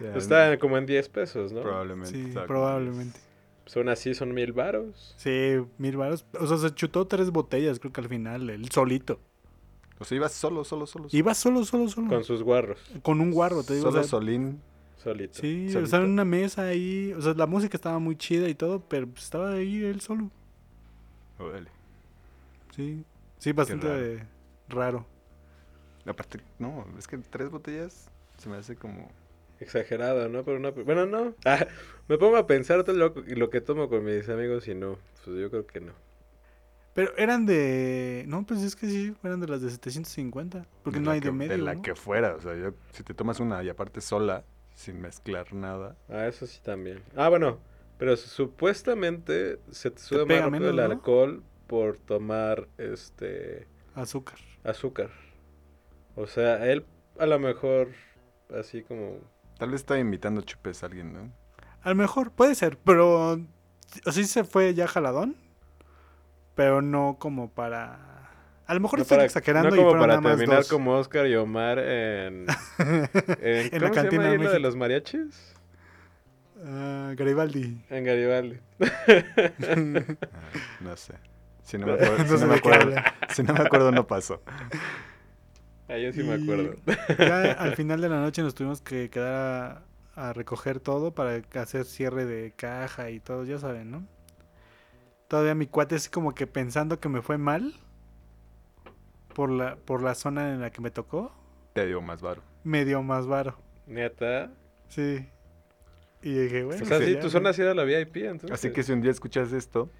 Ya, 0.00 0.12
pues 0.12 0.22
estaban 0.24 0.56
como 0.58 0.78
en 0.78 0.86
10 0.86 1.08
pesos, 1.08 1.50
¿no? 1.50 1.60
Probablemente. 1.62 2.12
Sí, 2.12 2.32
probablemente. 2.46 3.18
Pues 3.64 3.76
aún 3.76 3.88
así 3.88 4.14
son 4.14 4.32
mil 4.32 4.52
varos. 4.52 5.16
Sí, 5.18 5.56
mil 5.76 5.96
varos. 5.96 6.24
O 6.38 6.46
sea, 6.46 6.56
se 6.56 6.72
chutó 6.76 7.08
tres 7.08 7.30
botellas, 7.30 7.80
creo 7.80 7.92
que 7.92 8.00
al 8.00 8.08
final, 8.08 8.48
él 8.48 8.70
solito. 8.70 9.18
O 9.98 10.04
sea, 10.04 10.16
ibas 10.16 10.32
solo, 10.32 10.64
solo, 10.64 10.86
solo. 10.86 11.08
Iba 11.10 11.34
solo, 11.34 11.64
solo, 11.64 11.88
solo. 11.88 12.08
Con 12.08 12.24
sus 12.24 12.42
guarros. 12.42 12.78
Con 13.02 13.20
un 13.20 13.30
guarro, 13.30 13.62
te 13.62 13.74
digo. 13.74 13.88
o 13.88 13.90
Solo 13.90 14.02
sea, 14.02 14.10
Solín. 14.10 14.60
Solito. 14.96 15.34
sí, 15.40 15.68
solito. 15.70 15.84
estaba 15.84 16.04
en 16.04 16.10
una 16.10 16.24
mesa 16.24 16.62
ahí. 16.62 17.12
O 17.16 17.20
sea, 17.22 17.34
la 17.34 17.46
música 17.46 17.76
estaba 17.76 17.98
muy 17.98 18.16
chida 18.16 18.48
y 18.48 18.54
todo, 18.54 18.80
pero 18.80 19.06
pues, 19.06 19.24
estaba 19.24 19.52
ahí 19.52 19.84
él 19.84 20.00
solo. 20.00 20.30
Órale. 21.38 21.70
Sí, 22.74 23.04
sí, 23.38 23.52
bastante 23.52 23.86
raro. 23.88 24.26
raro. 24.68 25.06
Aparte, 26.06 26.40
no, 26.58 26.86
es 26.98 27.06
que 27.08 27.18
tres 27.18 27.50
botellas 27.50 28.10
se 28.38 28.48
me 28.48 28.56
hace 28.56 28.76
como. 28.76 29.10
Exagerado, 29.58 30.28
¿no? 30.28 30.44
Pero 30.44 30.58
no, 30.58 30.72
bueno, 30.72 31.06
no. 31.06 31.34
Ah, 31.46 31.66
me 32.08 32.18
pongo 32.18 32.36
a 32.36 32.46
pensar 32.46 32.84
todo 32.84 32.94
lo, 32.96 33.14
lo 33.26 33.48
que 33.50 33.62
tomo 33.62 33.88
con 33.88 34.04
mis 34.04 34.28
amigos 34.28 34.68
y 34.68 34.74
no. 34.74 34.98
Pues 35.24 35.38
yo 35.38 35.48
creo 35.50 35.66
que 35.66 35.80
no. 35.80 35.92
Pero 36.96 37.16
eran 37.16 37.46
de. 37.46 38.24
No, 38.26 38.44
pues 38.44 38.62
es 38.62 38.74
que 38.74 38.88
sí, 38.88 39.14
eran 39.22 39.38
de 39.38 39.46
las 39.46 39.60
de 39.60 39.70
750. 39.70 40.66
Porque 40.82 40.98
de 40.98 41.04
no 41.04 41.12
hay 41.12 41.20
que- 41.20 41.26
de 41.26 41.32
medio. 41.32 41.52
De 41.52 41.58
la 41.58 41.74
¿no? 41.74 41.82
que 41.82 41.94
fuera. 41.94 42.34
O 42.34 42.40
sea, 42.40 42.56
yo, 42.56 42.70
si 42.90 43.04
te 43.04 43.14
tomas 43.14 43.38
una 43.38 43.62
y 43.62 43.68
aparte 43.68 44.00
sola, 44.00 44.44
sin 44.74 45.00
mezclar 45.00 45.52
nada. 45.54 45.94
Ah, 46.08 46.26
eso 46.26 46.46
sí 46.48 46.58
también. 46.62 47.00
Ah, 47.14 47.28
bueno. 47.28 47.58
Pero 47.98 48.16
supuestamente 48.16 49.60
se 49.70 49.90
te 49.90 50.00
sube 50.02 50.24
más 50.26 50.50
rápido 50.50 50.70
el 50.70 50.76
¿no? 50.76 50.82
alcohol 50.82 51.42
por 51.66 51.98
tomar 51.98 52.68
este 52.78 53.66
Azúcar. 53.94 54.38
azúcar. 54.64 55.10
O 56.14 56.26
sea, 56.26 56.66
él 56.66 56.84
a 57.18 57.26
lo 57.26 57.38
mejor 57.38 57.88
así 58.58 58.82
como 58.82 59.18
Tal 59.58 59.70
vez 59.70 59.80
está 59.80 59.98
invitando 59.98 60.42
chupes 60.42 60.82
a 60.82 60.86
alguien, 60.86 61.12
¿no? 61.12 61.32
A 61.82 61.88
lo 61.90 61.94
mejor, 61.94 62.30
puede 62.32 62.54
ser, 62.54 62.76
pero. 62.78 63.40
O 64.04 64.12
sí 64.12 64.24
se 64.24 64.44
fue 64.44 64.74
ya 64.74 64.86
jaladón. 64.86 65.36
Pero 66.56 66.82
no 66.82 67.16
como 67.20 67.50
para. 67.50 68.00
A 68.66 68.74
lo 68.74 68.80
mejor 68.80 68.98
no 68.98 69.02
estoy 69.04 69.18
para- 69.18 69.26
exagerando 69.26 69.70
no 69.70 69.76
y 69.76 69.78
como 69.78 69.92
para 69.92 70.06
nada 70.08 70.20
más 70.22 70.36
terminar 70.38 70.58
dos. 70.58 70.68
como 70.68 70.94
Oscar 70.98 71.28
y 71.28 71.36
Omar 71.36 71.78
en, 71.78 72.46
en, 72.80 73.70
En 73.72 73.80
la 73.82 73.90
¿cómo 73.90 73.94
se 73.94 74.00
cantina 74.00 74.32
llama 74.32 74.44
de 74.48 74.52
de 74.54 74.58
los 74.58 74.74
mariachis? 74.74 75.54
Ah, 76.64 77.12
Garibaldi. 77.14 77.84
En 77.90 78.02
Garibaldi. 78.04 78.58
Ah, 79.62 80.50
no 80.80 80.96
sé. 80.96 81.14
Si 81.62 81.78
no 81.78 81.86
me 81.86 81.92
acuerdo, 81.94 82.16
No 82.24 82.36
si 82.38 82.40
no 82.40 82.46
me 82.48 82.54
acuerdo, 82.56 82.92
si 83.34 83.42
no 83.42 83.52
me 83.54 83.60
acuerdo 83.60 83.92
no 83.92 84.06
pasó. 84.06 84.42
Ah, 85.88 85.98
yo 85.98 86.12
sí 86.12 86.22
me 86.24 86.34
acuerdo. 86.34 86.74
Ya 87.18 87.52
al 87.52 87.76
final 87.76 88.00
de 88.00 88.08
la 88.08 88.20
noche 88.20 88.42
nos 88.42 88.54
tuvimos 88.54 88.80
que 88.80 89.10
quedar 89.10 89.82
a, 90.16 90.28
a 90.28 90.32
recoger 90.32 90.80
todo 90.80 91.12
para 91.14 91.40
hacer 91.60 91.84
cierre 91.84 92.24
de 92.24 92.52
caja 92.56 93.10
y 93.10 93.20
todo, 93.20 93.44
ya 93.44 93.58
saben, 93.58 93.90
¿no? 93.90 94.02
Todavía 95.28 95.54
mi 95.54 95.66
cuate 95.66 95.96
así 95.96 96.08
como 96.08 96.34
que 96.34 96.46
pensando 96.46 97.00
que 97.00 97.08
me 97.08 97.20
fue 97.22 97.38
mal 97.38 97.74
por 99.34 99.50
la, 99.50 99.76
por 99.76 100.02
la 100.02 100.14
zona 100.14 100.52
en 100.52 100.60
la 100.60 100.70
que 100.70 100.80
me 100.80 100.90
tocó, 100.90 101.32
Te 101.72 101.84
digo 101.86 102.00
más 102.00 102.22
varo. 102.22 102.42
me 102.64 102.84
dio 102.84 103.02
más 103.02 103.26
varo. 103.26 103.58
Neta. 103.86 104.50
Sí. 104.88 105.26
Y 106.22 106.32
dije, 106.32 106.64
bueno. 106.64 106.82
O 106.82 106.86
sea, 106.86 106.98
pues 106.98 107.08
sí, 107.08 107.16
tu 107.20 107.28
zona 107.30 107.52
sí 107.52 107.62
era 107.62 107.74
la 107.74 107.84
VIP, 107.84 108.16
entonces. 108.16 108.50
Así 108.52 108.72
que 108.72 108.82
si 108.82 108.92
un 108.92 109.00
día 109.00 109.10
escuchas 109.10 109.52
esto, 109.52 109.90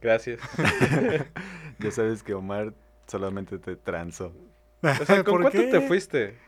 Gracias. 0.00 0.40
ya 1.78 1.90
sabes 1.90 2.22
que 2.22 2.32
Omar 2.32 2.72
solamente 3.06 3.58
te 3.58 3.76
transó. 3.76 4.32
O 4.82 5.04
sea, 5.04 5.22
¿con 5.24 5.34
¿Por 5.34 5.40
cuánto 5.42 5.58
qué? 5.58 5.66
te 5.66 5.80
fuiste? 5.82 6.38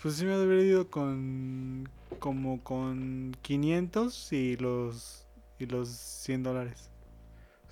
Pues 0.00 0.14
sí 0.14 0.24
me 0.24 0.32
habría 0.34 0.62
ido 0.62 0.88
con 0.88 1.86
como 2.18 2.62
con 2.64 3.36
500 3.42 4.32
y 4.32 4.56
los 4.56 5.26
y 5.58 5.66
los 5.66 5.88
100 5.90 6.42
dólares. 6.44 6.90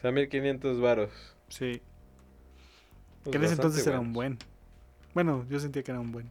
O 0.00 0.02
sea, 0.02 0.12
1500 0.12 0.80
varos. 0.80 1.10
Sí. 1.48 1.82
Pues 3.22 3.32
que 3.32 3.36
en 3.36 3.44
ese 3.44 3.52
entonces 3.52 3.86
era 3.86 4.00
un 4.00 4.14
buenos. 4.14 4.38
buen. 4.38 4.50
Bueno, 5.12 5.46
yo 5.50 5.60
sentía 5.60 5.82
que 5.82 5.90
era 5.90 6.00
un 6.00 6.10
buen. 6.10 6.30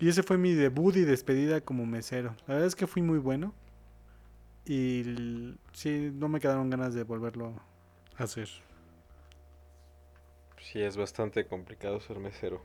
Y 0.00 0.08
ese 0.08 0.24
fue 0.24 0.36
mi 0.36 0.54
debut 0.54 0.96
y 0.96 1.04
despedida 1.04 1.60
como 1.60 1.86
mesero. 1.86 2.34
La 2.48 2.54
verdad 2.54 2.66
es 2.66 2.74
que 2.74 2.88
fui 2.88 3.00
muy 3.00 3.18
bueno. 3.18 3.54
Y 4.66 5.54
sí, 5.72 6.10
no 6.12 6.26
me 6.26 6.40
quedaron 6.40 6.68
ganas 6.68 6.94
de 6.94 7.04
volverlo 7.04 7.54
a 8.16 8.24
hacer. 8.24 8.48
Sí, 10.58 10.82
es 10.82 10.96
bastante 10.96 11.46
complicado 11.46 12.00
ser 12.00 12.18
mesero. 12.18 12.60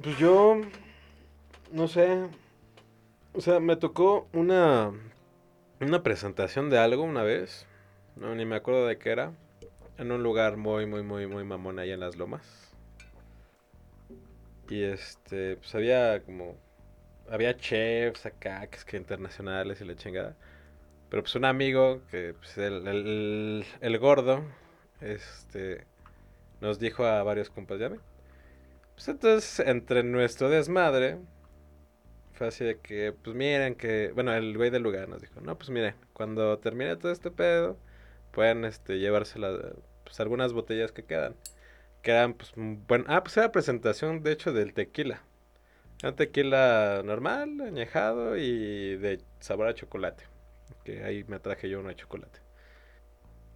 Pues 0.00 0.16
yo, 0.18 0.60
no 1.72 1.88
sé, 1.88 2.28
o 3.32 3.40
sea, 3.40 3.58
me 3.58 3.74
tocó 3.74 4.28
una, 4.32 4.92
una 5.80 6.02
presentación 6.02 6.70
de 6.70 6.78
algo 6.78 7.02
una 7.04 7.22
vez, 7.22 7.66
no, 8.16 8.34
ni 8.34 8.44
me 8.44 8.56
acuerdo 8.56 8.86
de 8.86 8.98
qué 8.98 9.10
era, 9.10 9.32
en 9.98 10.12
un 10.12 10.22
lugar 10.22 10.56
muy, 10.56 10.86
muy, 10.86 11.02
muy, 11.02 11.26
muy 11.26 11.44
mamón 11.44 11.78
ahí 11.78 11.90
en 11.90 12.00
las 12.00 12.16
lomas. 12.16 12.74
Y 14.68 14.82
este, 14.82 15.56
pues 15.56 15.74
había 15.74 16.22
como, 16.22 16.56
había 17.30 17.56
chefs 17.56 18.26
acá, 18.26 18.66
que 18.66 18.76
es 18.76 18.84
que 18.84 18.96
internacionales 18.96 19.80
y 19.80 19.84
la 19.84 19.96
chingada. 19.96 20.36
Pero 21.10 21.22
pues 21.22 21.34
un 21.36 21.44
amigo, 21.46 22.02
que 22.10 22.34
pues 22.34 22.58
el, 22.58 22.86
el, 22.88 23.66
el 23.80 23.98
gordo, 23.98 24.44
este, 25.00 25.86
nos 26.60 26.78
dijo 26.78 27.04
a 27.06 27.22
varios 27.22 27.50
compas, 27.50 27.80
ya 27.80 27.90
Pues 28.94 29.08
entonces, 29.08 29.60
entre 29.60 30.02
nuestro 30.02 30.50
desmadre, 30.50 31.18
fue 32.38 32.48
así 32.48 32.64
de 32.64 32.78
que, 32.78 33.12
pues 33.12 33.36
miren 33.36 33.74
que, 33.74 34.12
bueno, 34.14 34.32
el 34.32 34.56
güey 34.56 34.70
del 34.70 34.82
lugar 34.82 35.08
nos 35.08 35.20
dijo, 35.20 35.40
no, 35.40 35.58
pues 35.58 35.70
miren, 35.70 35.94
cuando 36.12 36.58
termine 36.58 36.96
todo 36.96 37.12
este 37.12 37.30
pedo, 37.30 37.76
pueden, 38.32 38.64
este, 38.64 38.98
llevarse 39.00 39.38
las, 39.40 39.58
pues 40.04 40.20
algunas 40.20 40.52
botellas 40.52 40.92
que 40.92 41.04
quedan. 41.04 41.34
Que 42.02 42.12
eran, 42.12 42.34
pues, 42.34 42.52
bueno, 42.56 43.04
ah, 43.08 43.22
pues 43.24 43.36
era 43.36 43.52
presentación, 43.52 44.22
de 44.22 44.32
hecho, 44.32 44.52
del 44.52 44.72
tequila. 44.72 45.22
Era 46.00 46.10
un 46.10 46.16
tequila 46.16 47.02
normal, 47.04 47.60
añejado 47.60 48.36
y 48.36 48.96
de 48.96 49.20
sabor 49.40 49.66
a 49.68 49.74
chocolate. 49.74 50.24
Que 50.84 51.02
ahí 51.04 51.24
me 51.24 51.40
traje 51.40 51.68
yo 51.68 51.80
uno 51.80 51.88
de 51.88 51.96
chocolate. 51.96 52.40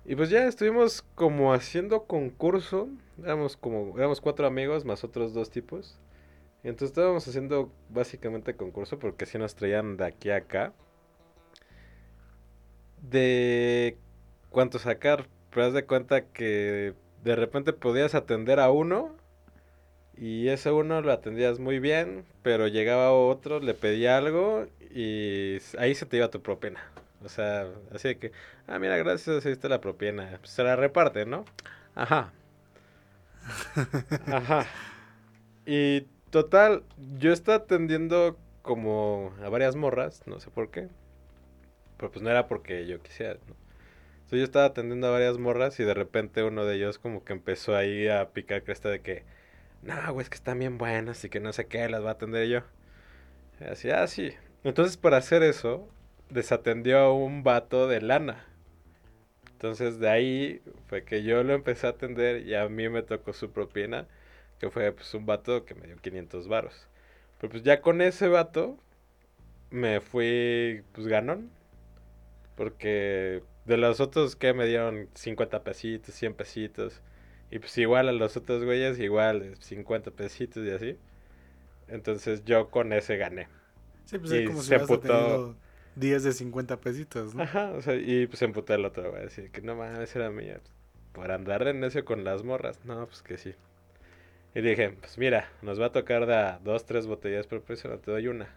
Y 0.05 0.17
pues 0.17 0.31
ya 0.31 0.47
estuvimos 0.47 1.03
como 1.15 1.55
haciendo 1.55 2.05
concurso. 2.07 2.89
Éramos 3.23 3.57
como, 3.57 3.97
éramos 3.97 4.21
cuatro 4.21 4.47
amigos 4.47 4.85
más 4.85 5.05
otros 5.05 5.33
dos 5.33 5.51
tipos. 5.51 6.01
Entonces 6.65 6.91
estábamos 6.91 7.27
haciendo 7.27 7.73
básicamente 7.89 8.55
concurso 8.55 8.99
porque 8.99 9.27
si 9.27 9.39
nos 9.39 9.55
traían 9.55 9.97
de 9.97 10.07
aquí 10.07 10.31
a 10.31 10.37
acá. 10.37 10.73
De 13.01 13.99
cuánto 14.51 14.79
sacar. 14.79 15.27
Pero 15.51 15.67
haz 15.67 15.73
de 15.73 15.85
cuenta 15.85 16.27
que 16.27 16.95
de 17.25 17.37
repente 17.37 17.73
podías 17.73 18.15
atender 18.15 18.61
a 18.61 18.71
uno. 18.71 19.17
Y 20.17 20.49
ese 20.49 20.71
uno 20.71 21.01
lo 21.01 21.13
atendías 21.13 21.59
muy 21.59 21.81
bien. 21.81 22.25
Pero 22.43 22.69
llegaba 22.69 23.13
otro, 23.13 23.59
le 23.61 23.75
pedía 23.75 24.17
algo. 24.17 24.67
Y 24.95 25.59
ahí 25.79 25.95
se 25.95 26.07
te 26.07 26.19
iba 26.19 26.31
tu 26.31 26.43
propina. 26.43 26.81
O 27.25 27.29
sea, 27.29 27.67
así 27.93 28.09
de 28.09 28.19
que, 28.19 28.33
ah, 28.69 28.79
mira, 28.79 28.97
gracias, 28.99 29.47
está 29.47 29.69
la 29.69 29.81
propina. 29.81 30.39
Pues 30.41 30.51
se 30.51 30.63
la 30.63 30.77
reparte, 30.77 31.27
¿no? 31.27 31.45
Ajá. 31.95 32.33
Ajá. 34.27 34.67
Y 35.67 36.07
total, 36.33 36.83
yo 37.19 37.33
estaba 37.33 37.59
atendiendo 37.59 38.39
como 38.63 39.35
a 39.45 39.51
varias 39.51 39.77
morras, 39.77 40.27
no 40.27 40.41
sé 40.41 40.51
por 40.51 40.71
qué. 40.71 40.89
Pero 41.99 42.11
pues 42.11 42.23
no 42.23 42.31
era 42.31 42.49
porque 42.49 42.87
yo 42.87 43.01
quisiera, 43.01 43.35
¿no? 43.35 43.55
Entonces 44.15 44.39
yo 44.39 44.45
estaba 44.45 44.65
atendiendo 44.65 45.09
a 45.09 45.11
varias 45.11 45.37
morras 45.37 45.79
y 45.79 45.85
de 45.85 45.93
repente 45.93 46.43
uno 46.43 46.65
de 46.65 46.77
ellos 46.77 46.99
como 46.99 47.23
que 47.23 47.35
empezó 47.35 47.77
ahí 47.77 48.09
a 48.09 48.31
picar 48.31 48.63
cresta 48.65 48.89
de 48.89 49.03
que, 49.03 49.25
no, 49.83 49.95
güey, 50.13 50.25
es 50.25 50.31
que 50.31 50.37
están 50.37 50.59
bien 50.59 50.79
buenas 50.79 51.23
y 51.23 51.29
que 51.29 51.39
no 51.39 51.53
sé 51.53 51.67
qué, 51.67 51.87
las 51.89 52.03
va 52.03 52.09
a 52.09 52.13
atender 52.13 52.49
yo. 52.49 52.61
Y 53.61 53.65
así, 53.65 53.91
ah, 53.91 54.07
sí. 54.07 54.33
Entonces 54.65 54.97
por 54.97 55.15
hacer 55.15 55.43
eso, 55.43 55.87
desatendió 56.31 56.99
a 56.99 57.13
un 57.13 57.43
vato 57.43 57.89
de 57.89 58.01
lana. 58.01 58.47
Entonces 59.53 59.99
de 59.99 60.09
ahí 60.09 60.63
fue 60.87 61.05
que 61.05 61.23
yo 61.25 61.43
lo 61.43 61.53
empecé 61.53 61.87
a 61.87 61.91
atender 61.91 62.47
y 62.47 62.55
a 62.55 62.67
mí 62.71 62.89
me 62.89 63.03
tocó 63.03 63.35
su 63.35 63.51
propina, 63.51 64.09
que 64.63 64.71
fue 64.71 64.93
pues 64.93 65.13
un 65.15 65.27
vato 65.27 65.65
que 65.65 65.75
me 65.75 65.89
dio 65.89 65.97
500 65.97 66.47
varos. 66.47 66.87
Pero 67.41 67.51
pues 67.51 67.65
ya 67.65 67.81
con 67.81 68.01
ese 68.01 68.29
vato 68.29 68.79
me 69.71 70.01
fui 70.01 70.85
pues 70.93 71.09
ganón. 71.09 71.51
Porque 72.55 73.43
de 73.65 73.77
los 73.77 73.99
otros 73.99 74.37
que 74.37 74.55
me 74.55 74.65
dieron 74.67 75.09
50 75.15 75.65
pesitos, 75.65 76.15
100 76.15 76.35
pesitos. 76.35 77.01
Y 77.51 77.59
pues 77.59 77.77
igual 77.77 78.09
a 78.09 78.13
los 78.13 78.37
otros 78.37 78.63
güeyes, 78.65 79.01
igual 79.01 79.57
50 79.59 80.13
pesitos 80.13 80.65
y 80.65 80.71
así. 80.71 80.97
Entonces 81.89 82.45
yo 82.45 82.71
con 82.71 82.93
ese 82.93 83.17
gané. 83.17 83.49
Sí, 84.05 84.19
pues 84.19 84.31
Y 84.31 84.37
es 84.37 84.47
como 84.47 84.63
si 84.63 84.69
se 84.69 84.77
emputó. 84.77 85.01
tenido 85.01 85.57
10 85.97 86.23
de 86.23 86.33
50 86.33 86.77
pesitos, 86.81 87.35
¿no? 87.35 87.43
Ajá, 87.43 87.73
o 87.73 87.83
sea, 87.83 87.97
y 87.97 88.29
pues 88.29 88.39
se 88.39 88.45
emputó 88.45 88.75
el 88.75 88.85
otro, 88.85 89.11
güey. 89.11 89.27
Así 89.27 89.49
que 89.49 89.61
no 89.61 89.75
mames, 89.75 90.15
era 90.15 90.31
mía. 90.31 90.61
Por 91.13 91.33
andar 91.33 91.65
de 91.65 91.75
necio 91.75 92.05
con 92.05 92.23
las 92.23 92.45
morras. 92.45 92.79
No, 92.85 93.05
pues 93.09 93.23
que 93.23 93.39
sí. 93.39 93.57
Y 94.55 94.61
dije, 94.61 94.91
pues 94.91 95.17
mira, 95.19 95.49
nos 95.63 95.81
va 95.81 95.87
a 95.87 95.93
tocar 95.93 96.27
de 96.27 96.59
dos, 96.63 96.85
tres 96.85 97.07
botellas 97.07 97.47
por 97.47 97.63
precio, 97.63 97.99
te 97.99 98.11
doy 98.11 98.29
una. 98.29 98.49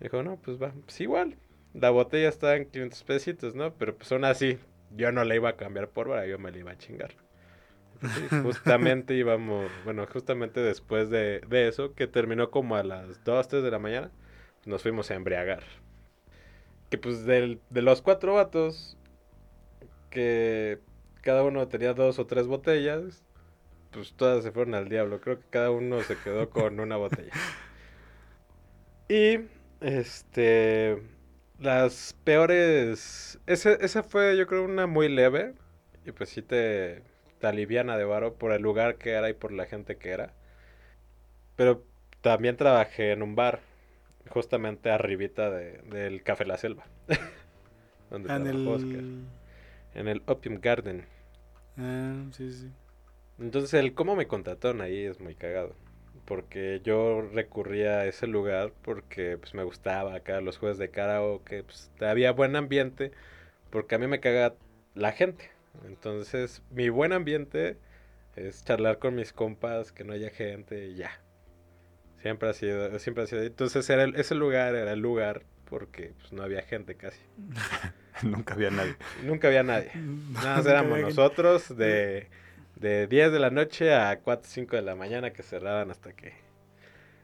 Dijo, 0.00 0.22
no, 0.22 0.36
pues 0.36 0.60
va, 0.62 0.72
pues 0.84 1.00
igual. 1.00 1.36
La 1.74 1.90
botella 1.90 2.28
estaba 2.28 2.56
en 2.56 2.70
500 2.70 3.02
pesitos, 3.04 3.54
¿no? 3.54 3.74
Pero 3.74 3.96
pues 3.96 4.10
aún 4.12 4.24
así, 4.24 4.58
yo 4.96 5.12
no 5.12 5.24
la 5.24 5.34
iba 5.34 5.50
a 5.50 5.56
cambiar 5.56 5.88
por 5.90 6.08
vara, 6.08 6.26
yo 6.26 6.38
me 6.38 6.50
la 6.50 6.58
iba 6.58 6.70
a 6.70 6.78
chingar. 6.78 7.10
Sí, 8.00 8.28
justamente 8.42 9.14
íbamos, 9.14 9.70
bueno, 9.84 10.06
justamente 10.06 10.60
después 10.60 11.10
de, 11.10 11.40
de 11.48 11.68
eso, 11.68 11.94
que 11.94 12.06
terminó 12.06 12.50
como 12.50 12.76
a 12.76 12.82
las 12.84 13.22
2, 13.24 13.48
3 13.48 13.62
de 13.62 13.70
la 13.70 13.78
mañana, 13.78 14.10
nos 14.64 14.82
fuimos 14.82 15.10
a 15.10 15.14
embriagar. 15.14 15.62
Que 16.90 16.96
pues 16.98 17.26
del- 17.26 17.60
de 17.70 17.82
los 17.82 18.00
cuatro 18.00 18.34
vatos, 18.34 18.96
que 20.10 20.78
cada 21.22 21.42
uno 21.44 21.68
tenía 21.68 21.94
dos 21.94 22.18
o 22.18 22.26
tres 22.26 22.46
botellas, 22.46 23.22
pues 23.90 24.14
todas 24.14 24.42
se 24.44 24.52
fueron 24.52 24.74
al 24.74 24.88
diablo. 24.88 25.20
Creo 25.20 25.38
que 25.40 25.46
cada 25.50 25.70
uno 25.70 26.02
se 26.02 26.18
quedó 26.18 26.50
con 26.50 26.80
una 26.80 26.96
botella. 26.96 27.32
Y, 29.08 29.38
este, 29.80 31.02
las 31.58 32.14
peores, 32.24 33.38
ese, 33.46 33.78
esa 33.80 34.02
fue 34.02 34.36
yo 34.36 34.46
creo 34.46 34.64
una 34.64 34.86
muy 34.86 35.08
leve, 35.08 35.54
y 36.04 36.12
pues 36.12 36.30
sí 36.30 36.42
te, 36.42 37.02
te 37.38 37.46
aliviana 37.46 37.96
de 37.96 38.04
varo 38.04 38.34
por 38.38 38.52
el 38.52 38.62
lugar 38.62 38.98
que 38.98 39.10
era 39.12 39.30
y 39.30 39.34
por 39.34 39.52
la 39.52 39.66
gente 39.66 39.96
que 39.98 40.10
era. 40.10 40.34
Pero 41.56 41.84
también 42.22 42.56
trabajé 42.56 43.12
en 43.12 43.22
un 43.22 43.34
bar, 43.34 43.60
justamente 44.30 44.90
arribita 44.90 45.50
de, 45.50 45.78
del 45.82 46.22
Café 46.22 46.44
La 46.46 46.58
Selva. 46.58 46.86
donde 48.10 48.28
Ah, 48.28 48.36
en 48.36 48.46
Oscar. 48.66 49.04
el... 49.04 49.26
En 49.94 50.08
el 50.08 50.22
Opium 50.26 50.60
Garden. 50.60 51.06
Ah, 51.76 52.26
sí, 52.32 52.52
sí. 52.52 52.74
Entonces 53.38 53.74
el 53.74 53.94
cómo 53.94 54.16
me 54.16 54.26
contrataron 54.26 54.80
ahí 54.80 55.04
es 55.04 55.20
muy 55.20 55.34
cagado. 55.34 55.74
Porque 56.24 56.80
yo 56.84 57.22
recurría 57.32 58.00
a 58.00 58.06
ese 58.06 58.26
lugar 58.26 58.72
porque 58.82 59.38
pues 59.38 59.54
me 59.54 59.62
gustaba 59.62 60.14
acá 60.14 60.40
los 60.42 60.58
juegos 60.58 60.76
de 60.78 60.90
karaoke, 60.90 61.62
pues 61.62 61.90
había 62.00 62.32
buen 62.32 62.54
ambiente, 62.54 63.12
porque 63.70 63.94
a 63.94 63.98
mí 63.98 64.06
me 64.06 64.20
caga 64.20 64.54
la 64.94 65.12
gente. 65.12 65.50
Entonces 65.86 66.62
mi 66.70 66.90
buen 66.90 67.12
ambiente 67.12 67.78
es 68.36 68.64
charlar 68.64 68.98
con 68.98 69.14
mis 69.14 69.32
compas, 69.32 69.90
que 69.92 70.04
no 70.04 70.12
haya 70.12 70.30
gente 70.30 70.86
y 70.88 70.96
ya. 70.96 71.10
Siempre 72.20 72.48
ha 72.48 72.52
sido, 72.52 72.98
siempre 72.98 73.24
ha 73.24 73.26
sido. 73.26 73.42
Entonces 73.42 73.88
era 73.88 74.02
el- 74.04 74.16
ese 74.16 74.34
lugar 74.34 74.74
era 74.74 74.92
el 74.92 75.00
lugar 75.00 75.42
porque 75.64 76.12
pues, 76.18 76.32
no 76.32 76.42
había 76.42 76.62
gente 76.62 76.94
casi. 76.96 77.20
Nunca 78.22 78.54
había 78.54 78.70
nadie. 78.70 78.96
Nunca 79.24 79.48
había 79.48 79.62
nadie. 79.62 79.90
Nada 80.34 80.56
más 80.56 80.66
éramos 80.66 81.00
nosotros 81.00 81.76
de, 81.76 82.26
de 82.78 83.06
10 83.06 83.32
de 83.32 83.38
la 83.40 83.50
noche 83.50 83.94
a 83.94 84.20
4, 84.20 84.48
5 84.48 84.76
de 84.76 84.82
la 84.82 84.94
mañana 84.94 85.32
que 85.32 85.42
cerraban 85.42 85.90
hasta 85.90 86.12
que... 86.12 86.32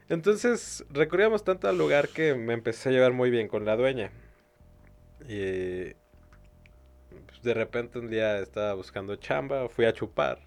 Entonces 0.09 0.85
recurríamos 0.91 1.45
tanto 1.45 1.69
al 1.69 1.79
lugar 1.79 2.09
que 2.09 2.35
me 2.35 2.53
empecé 2.53 2.89
a 2.89 2.93
llevar 2.93 3.13
muy 3.13 3.31
bien 3.31 3.49
con 3.49 3.65
la 3.65 3.77
dueña. 3.77 4.11
Y 5.29 5.95
pues, 7.27 7.43
de 7.43 7.55
repente 7.55 7.99
un 7.99 8.11
día 8.11 8.39
estaba 8.39 8.75
buscando 8.75 9.17
chamba, 9.17 9.69
fui 9.69 9.85
a 9.87 9.93
chupar. 9.93 10.41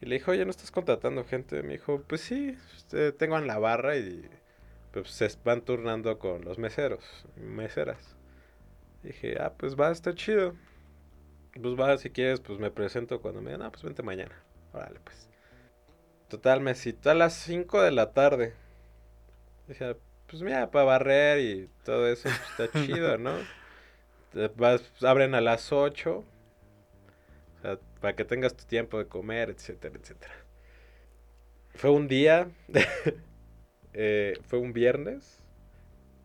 Y 0.00 0.06
le 0.06 0.14
dije, 0.16 0.30
oye, 0.30 0.44
¿no 0.44 0.50
estás 0.50 0.70
contratando 0.70 1.24
gente? 1.24 1.62
Me 1.62 1.74
dijo, 1.74 2.02
pues 2.06 2.22
sí, 2.22 2.56
este, 2.76 3.12
tengo 3.12 3.36
en 3.36 3.46
la 3.46 3.58
barra 3.58 3.96
y 3.96 4.28
pues 4.92 5.10
se 5.10 5.28
van 5.44 5.60
turnando 5.62 6.18
con 6.18 6.44
los 6.44 6.58
meseros, 6.58 7.04
y 7.36 7.40
meseras. 7.40 8.16
Dije, 9.02 9.36
ah, 9.40 9.52
pues 9.56 9.76
va, 9.76 9.90
está 9.90 10.14
chido. 10.14 10.54
Pues 11.52 11.74
va, 11.78 11.96
si 11.98 12.10
quieres, 12.10 12.40
pues 12.40 12.58
me 12.58 12.70
presento 12.72 13.20
cuando 13.20 13.40
me 13.40 13.50
digan, 13.52 13.62
ah, 13.66 13.70
pues 13.70 13.82
vente 13.84 14.02
mañana. 14.02 14.34
Órale, 14.72 15.00
pues. 15.00 15.28
Total, 16.28 16.60
me 16.62 16.74
citó 16.74 17.10
a 17.10 17.14
las 17.14 17.34
5 17.34 17.82
de 17.82 17.90
la 17.90 18.12
tarde. 18.12 18.54
Dije, 19.68 19.96
pues 20.26 20.42
mira, 20.42 20.70
para 20.70 20.84
barrer 20.84 21.40
y 21.40 21.68
todo 21.84 22.06
eso, 22.08 22.28
pues 22.28 22.40
está 22.50 22.70
chido, 22.86 23.16
¿no? 23.18 23.32
Vas- 24.56 25.04
abren 25.04 25.34
a 25.34 25.40
las 25.40 25.72
8. 25.72 26.24
O 27.58 27.62
sea, 27.62 27.78
para 28.00 28.16
que 28.16 28.24
tengas 28.24 28.56
tu 28.56 28.64
tiempo 28.64 28.98
de 28.98 29.06
comer, 29.06 29.50
etcétera, 29.50 29.94
etcétera. 30.00 30.34
Fue 31.74 31.90
un 31.90 32.08
día, 32.08 32.50
eh, 33.92 34.38
fue 34.46 34.58
un 34.58 34.72
viernes 34.72 35.42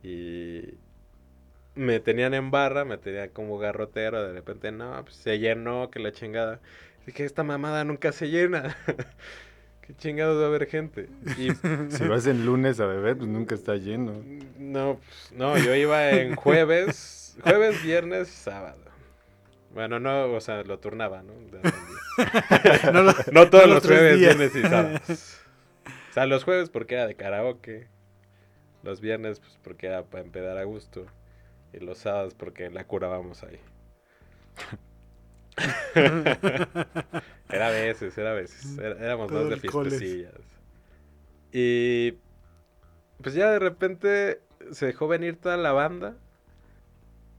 y 0.03 0.75
me 1.75 1.99
tenían 1.99 2.33
en 2.33 2.51
barra, 2.51 2.85
me 2.85 2.97
tenían 2.97 3.29
como 3.29 3.57
garrotero, 3.57 4.23
de 4.23 4.33
repente 4.33 4.71
no, 4.71 5.01
pues 5.03 5.15
se 5.15 5.39
llenó, 5.39 5.89
que 5.91 5.99
la 5.99 6.11
chingada. 6.11 6.59
Dije, 7.05 7.25
esta 7.25 7.43
mamada 7.43 7.83
nunca 7.83 8.11
se 8.11 8.29
llena. 8.29 8.75
Qué 9.81 9.93
chingados 9.95 10.39
va 10.41 10.45
a 10.45 10.47
haber 10.47 10.65
gente. 10.67 11.07
Y 11.37 11.49
Si 11.89 12.07
vas 12.07 12.25
en 12.25 12.45
lunes 12.45 12.79
a 12.79 12.85
beber, 12.87 13.17
pues 13.17 13.29
nunca 13.29 13.53
está 13.55 13.75
lleno. 13.75 14.13
no, 14.57 14.99
pues, 14.99 15.31
no, 15.33 15.57
yo 15.57 15.75
iba 15.75 16.09
en 16.11 16.35
jueves, 16.35 17.37
jueves, 17.43 17.83
viernes 17.83 18.29
y 18.29 18.35
sábado. 18.35 18.79
Bueno, 19.73 19.99
no, 19.99 20.31
o 20.31 20.39
sea, 20.41 20.63
lo 20.63 20.79
turnaba, 20.79 21.21
¿no? 21.21 21.33
No, 22.93 23.03
lo- 23.03 23.13
No 23.33 23.49
todos 23.49 23.67
no 23.67 23.73
los 23.75 23.85
jueves, 23.85 24.17
días. 24.19 24.37
viernes 24.37 24.55
y 24.55 24.61
sábados. 24.67 25.37
O 26.09 26.13
sea, 26.13 26.25
los 26.25 26.45
jueves 26.45 26.69
porque 26.69 26.95
era 26.95 27.05
de 27.07 27.15
karaoke. 27.15 27.87
Los 28.83 29.01
viernes, 29.01 29.39
pues 29.39 29.59
porque 29.63 29.87
era 29.87 30.03
para 30.03 30.23
empedar 30.23 30.57
a 30.57 30.63
gusto. 30.63 31.05
Y 31.75 31.83
los 31.83 31.99
sábados 31.99 32.33
porque 32.35 32.69
la 32.69 32.85
curábamos 32.87 33.43
ahí. 33.43 33.59
era 37.49 37.67
a 37.67 37.71
veces, 37.71 38.17
era 38.17 38.31
a 38.31 38.33
veces. 38.33 38.77
Era- 38.77 38.99
éramos 39.03 39.27
Todo 39.27 39.41
más 39.41 39.49
de 39.49 39.57
fiestecillas. 39.57 40.33
Y 41.51 42.13
pues 43.21 43.35
ya 43.35 43.49
de 43.51 43.59
repente 43.59 44.41
se 44.71 44.87
dejó 44.87 45.07
venir 45.07 45.37
toda 45.39 45.57
la 45.57 45.71
banda. 45.71 46.15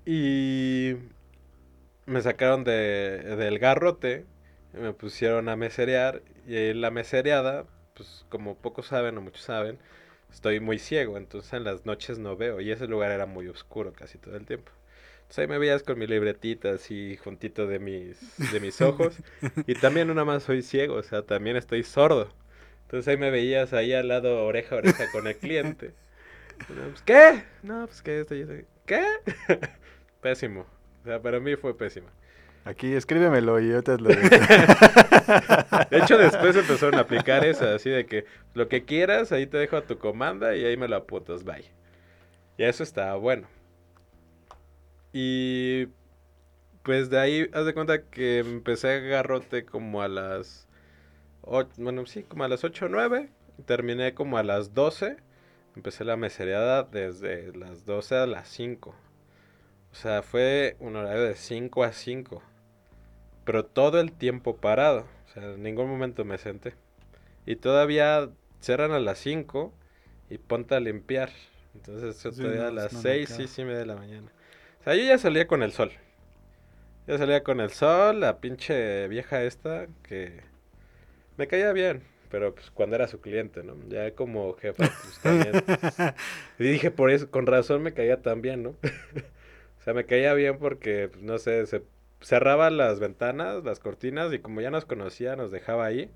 Y 0.04 0.94
me 2.06 2.22
sacaron 2.22 2.64
de, 2.64 3.36
del 3.36 3.58
garrote. 3.58 4.26
y 4.74 4.78
me 4.78 4.92
pusieron 4.92 5.48
a 5.48 5.56
meserear. 5.56 6.22
Y 6.46 6.72
la 6.74 6.90
mesereada, 6.90 7.66
pues 7.94 8.24
como 8.28 8.56
pocos 8.56 8.86
saben 8.86 9.18
o 9.18 9.20
muchos 9.20 9.42
saben, 9.42 9.78
estoy 10.36 10.60
muy 10.60 10.78
ciego. 10.78 11.16
Entonces 11.16 11.52
en 11.54 11.64
las 11.64 11.86
noches 11.86 12.18
no 12.18 12.36
veo. 12.36 12.60
Y 12.60 12.70
ese 12.70 12.86
lugar 12.86 13.10
era 13.10 13.26
muy 13.26 13.48
oscuro 13.48 13.92
casi 13.92 14.18
todo 14.18 14.36
el 14.36 14.44
tiempo. 14.46 14.70
Entonces 15.22 15.38
ahí 15.38 15.48
me 15.48 15.58
veías 15.58 15.82
con 15.82 15.98
mi 15.98 16.06
libretita 16.06 16.70
así 16.70 17.16
juntito 17.16 17.66
de 17.66 17.78
mis, 17.80 18.18
de 18.52 18.60
mis 18.60 18.80
ojos. 18.80 19.16
y 19.66 19.74
también 19.74 20.08
nada 20.08 20.24
más 20.24 20.44
soy 20.44 20.62
ciego, 20.62 20.94
o 20.94 21.02
sea, 21.02 21.22
también 21.22 21.56
estoy 21.56 21.82
sordo. 21.82 22.30
Entonces 22.82 23.08
ahí 23.08 23.16
me 23.16 23.30
veías 23.30 23.72
ahí 23.72 23.92
al 23.92 24.08
lado 24.08 24.44
oreja 24.44 24.76
a 24.76 24.78
oreja 24.78 25.10
con 25.10 25.26
el 25.26 25.36
cliente. 25.36 25.94
Pues, 26.68 27.02
¿Qué? 27.04 27.42
No, 27.62 27.86
pues 27.86 28.02
que 28.02 28.20
esto. 28.20 28.34
¿Qué? 28.84 29.04
pésimo. 30.20 30.66
O 31.02 31.06
sea, 31.06 31.20
para 31.20 31.40
mí 31.40 31.56
fue 31.56 31.76
pésimo. 31.76 32.08
Aquí 32.66 32.94
escríbemelo 32.94 33.60
y 33.60 33.68
yo 33.68 33.82
te 33.84 33.96
lo 33.96 34.08
digo. 34.08 34.22
De 35.90 35.98
hecho, 35.98 36.18
después 36.18 36.56
empezaron 36.56 36.96
a 36.96 37.02
aplicar 37.02 37.44
esa, 37.44 37.76
así 37.76 37.90
de 37.90 38.06
que 38.06 38.24
lo 38.54 38.68
que 38.68 38.84
quieras, 38.84 39.30
ahí 39.30 39.46
te 39.46 39.56
dejo 39.56 39.76
a 39.76 39.82
tu 39.82 39.98
comanda 39.98 40.56
y 40.56 40.64
ahí 40.64 40.76
me 40.76 40.88
lo 40.88 40.96
apuntas, 40.96 41.44
bye. 41.44 41.64
Y 42.58 42.64
eso 42.64 42.82
estaba 42.82 43.14
bueno. 43.14 43.46
Y 45.12 45.86
pues 46.82 47.08
de 47.08 47.20
ahí, 47.20 47.48
haz 47.52 47.66
de 47.66 47.72
cuenta 47.72 48.02
que 48.02 48.40
empecé 48.40 48.94
a 48.94 48.98
garrote 48.98 49.64
como 49.64 50.02
a 50.02 50.08
las... 50.08 50.66
bueno, 51.76 52.04
sí, 52.06 52.24
como 52.24 52.42
a 52.42 52.48
las 52.48 52.64
8 52.64 52.86
o 52.86 52.88
9. 52.88 53.30
Terminé 53.64 54.12
como 54.14 54.38
a 54.38 54.42
las 54.42 54.74
12. 54.74 55.18
Empecé 55.76 56.04
la 56.04 56.16
mesereada 56.16 56.82
desde 56.82 57.56
las 57.56 57.86
12 57.86 58.16
a 58.16 58.26
las 58.26 58.48
5. 58.48 58.90
O 58.90 59.94
sea, 59.94 60.22
fue 60.22 60.76
un 60.80 60.96
horario 60.96 61.22
de 61.22 61.36
5 61.36 61.84
a 61.84 61.92
5. 61.92 62.42
Pero 63.46 63.64
todo 63.66 64.00
el 64.00 64.12
tiempo 64.12 64.58
parado. 64.58 65.08
O 65.26 65.28
sea, 65.32 65.44
en 65.54 65.64
ningún 65.64 65.88
momento 65.88 66.26
me 66.26 66.38
senté. 66.38 66.74
Y 67.46 67.56
todavía 67.56 68.30
cerran 68.60 68.92
a 68.92 69.00
las 69.00 69.18
5 69.18 69.74
y 70.30 70.38
ponte 70.38 70.74
a 70.74 70.80
limpiar. 70.80 71.30
Entonces 71.74 72.22
yo 72.22 72.32
Sí, 72.32 72.42
todavía 72.42 72.64
no, 72.64 72.68
a 72.68 72.72
las 72.72 72.92
no, 72.92 73.02
no 73.02 73.02
6, 73.02 73.24
acaba. 73.24 73.48
6 73.48 73.58
y 73.60 73.64
media 73.64 73.78
de 73.80 73.86
la 73.86 73.96
mañana. 73.96 74.32
O 74.80 74.84
sea, 74.84 74.94
yo 74.96 75.04
ya 75.04 75.18
salía 75.18 75.46
con 75.48 75.62
el 75.62 75.72
sol. 75.72 75.92
Ya 77.06 77.18
salía 77.18 77.42
con 77.44 77.60
el 77.60 77.70
sol, 77.70 78.20
la 78.20 78.40
pinche 78.40 79.08
vieja 79.08 79.42
esta 79.44 79.86
que 80.02 80.42
me 81.36 81.46
caía 81.48 81.72
bien, 81.72 82.02
pero 82.30 82.54
pues 82.54 82.70
cuando 82.70 82.96
era 82.96 83.08
su 83.08 83.20
cliente, 83.20 83.62
¿no? 83.62 83.76
Ya 83.88 84.12
como 84.14 84.54
jefa, 84.56 84.92
pues 85.02 85.20
también. 85.20 85.56
Y 86.58 86.64
dije, 86.64 86.90
por 86.90 87.10
eso, 87.10 87.30
con 87.30 87.46
razón 87.46 87.82
me 87.82 87.94
caía 87.94 88.22
tan 88.22 88.42
bien, 88.42 88.62
¿no? 88.62 88.70
o 89.78 89.82
sea, 89.82 89.94
me 89.94 90.06
caía 90.06 90.34
bien 90.34 90.58
porque, 90.58 91.08
pues, 91.12 91.22
no 91.22 91.38
sé, 91.38 91.66
se 91.66 91.82
cerraba 92.20 92.70
las 92.70 93.00
ventanas, 93.00 93.64
las 93.64 93.80
cortinas, 93.80 94.32
y 94.32 94.38
como 94.38 94.60
ya 94.60 94.70
nos 94.70 94.84
conocía, 94.84 95.36
nos 95.36 95.50
dejaba 95.50 95.86
ahí. 95.86 96.10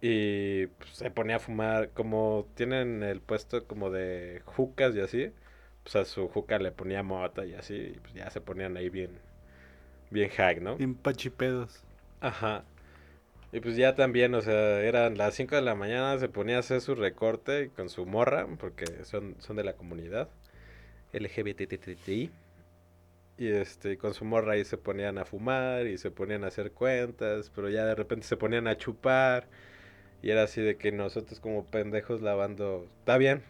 Y 0.00 0.66
pues, 0.66 0.90
se 0.90 1.10
ponía 1.10 1.36
a 1.36 1.38
fumar, 1.40 1.90
como 1.90 2.46
tienen 2.54 3.02
el 3.02 3.20
puesto 3.20 3.66
como 3.66 3.90
de 3.90 4.42
jucas 4.46 4.94
y 4.96 5.00
así, 5.00 5.32
pues 5.82 5.96
a 5.96 6.04
su 6.04 6.28
juca 6.28 6.58
le 6.58 6.72
ponía 6.72 7.02
mota 7.02 7.44
y 7.44 7.54
así, 7.54 7.74
y 7.74 7.98
pues 8.00 8.14
ya 8.14 8.30
se 8.30 8.40
ponían 8.40 8.76
ahí 8.76 8.88
bien, 8.88 9.18
bien 10.10 10.30
hack, 10.30 10.60
¿no? 10.60 10.76
Bien 10.76 10.94
pachipedos. 10.94 11.84
Ajá. 12.20 12.64
Y 13.52 13.60
pues 13.60 13.76
ya 13.76 13.94
también, 13.94 14.34
o 14.34 14.42
sea, 14.42 14.80
eran 14.80 15.18
las 15.18 15.34
5 15.34 15.56
de 15.56 15.62
la 15.62 15.74
mañana, 15.74 16.18
se 16.18 16.28
ponía 16.28 16.56
a 16.56 16.60
hacer 16.60 16.80
su 16.80 16.94
recorte 16.94 17.70
con 17.74 17.88
su 17.88 18.06
morra, 18.06 18.46
porque 18.58 18.86
son, 19.04 19.36
son 19.40 19.56
de 19.56 19.64
la 19.64 19.72
comunidad 19.74 20.28
LGBTTI. 21.12 22.30
Y 23.40 23.48
este, 23.50 23.98
con 23.98 24.14
su 24.14 24.24
morra 24.24 24.52
ahí 24.54 24.64
se 24.64 24.78
ponían 24.78 25.18
a 25.18 25.24
fumar 25.24 25.88
y 25.88 25.98
se 25.98 26.12
ponían 26.12 26.44
a 26.44 26.48
hacer 26.48 26.72
cuentas, 26.72 27.50
pero 27.54 27.70
ya 27.70 27.86
de 27.86 27.96
repente 27.96 28.26
se 28.28 28.36
ponían 28.36 28.68
a 28.68 28.76
chupar. 28.78 29.48
Y 30.22 30.30
era 30.30 30.44
así 30.44 30.62
de 30.62 30.76
que 30.78 30.92
nosotros 30.92 31.40
como 31.40 31.66
pendejos 31.66 32.22
lavando, 32.22 32.86
está 33.00 33.18
bien, 33.18 33.42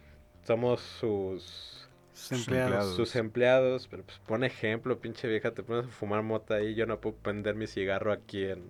somos 0.43 0.81
sus 0.81 1.89
Sus 2.13 2.31
empleados. 2.31 2.95
sus 2.95 3.15
empleados, 3.15 3.87
pero 3.87 4.03
pues 4.03 4.19
pon 4.19 4.43
ejemplo, 4.43 4.99
pinche 5.01 5.27
vieja, 5.27 5.51
te 5.53 5.63
pones 5.63 5.85
a 5.87 5.89
fumar 5.89 6.23
mota 6.23 6.55
ahí, 6.55 6.75
yo 6.75 6.85
no 6.85 7.01
puedo 7.01 7.17
prender 7.17 7.55
mi 7.55 7.67
cigarro 7.67 8.11
aquí 8.13 8.45
en 8.45 8.63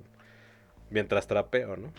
mientras 0.92 1.28
trapeo, 1.28 1.78
¿no? 1.78 1.94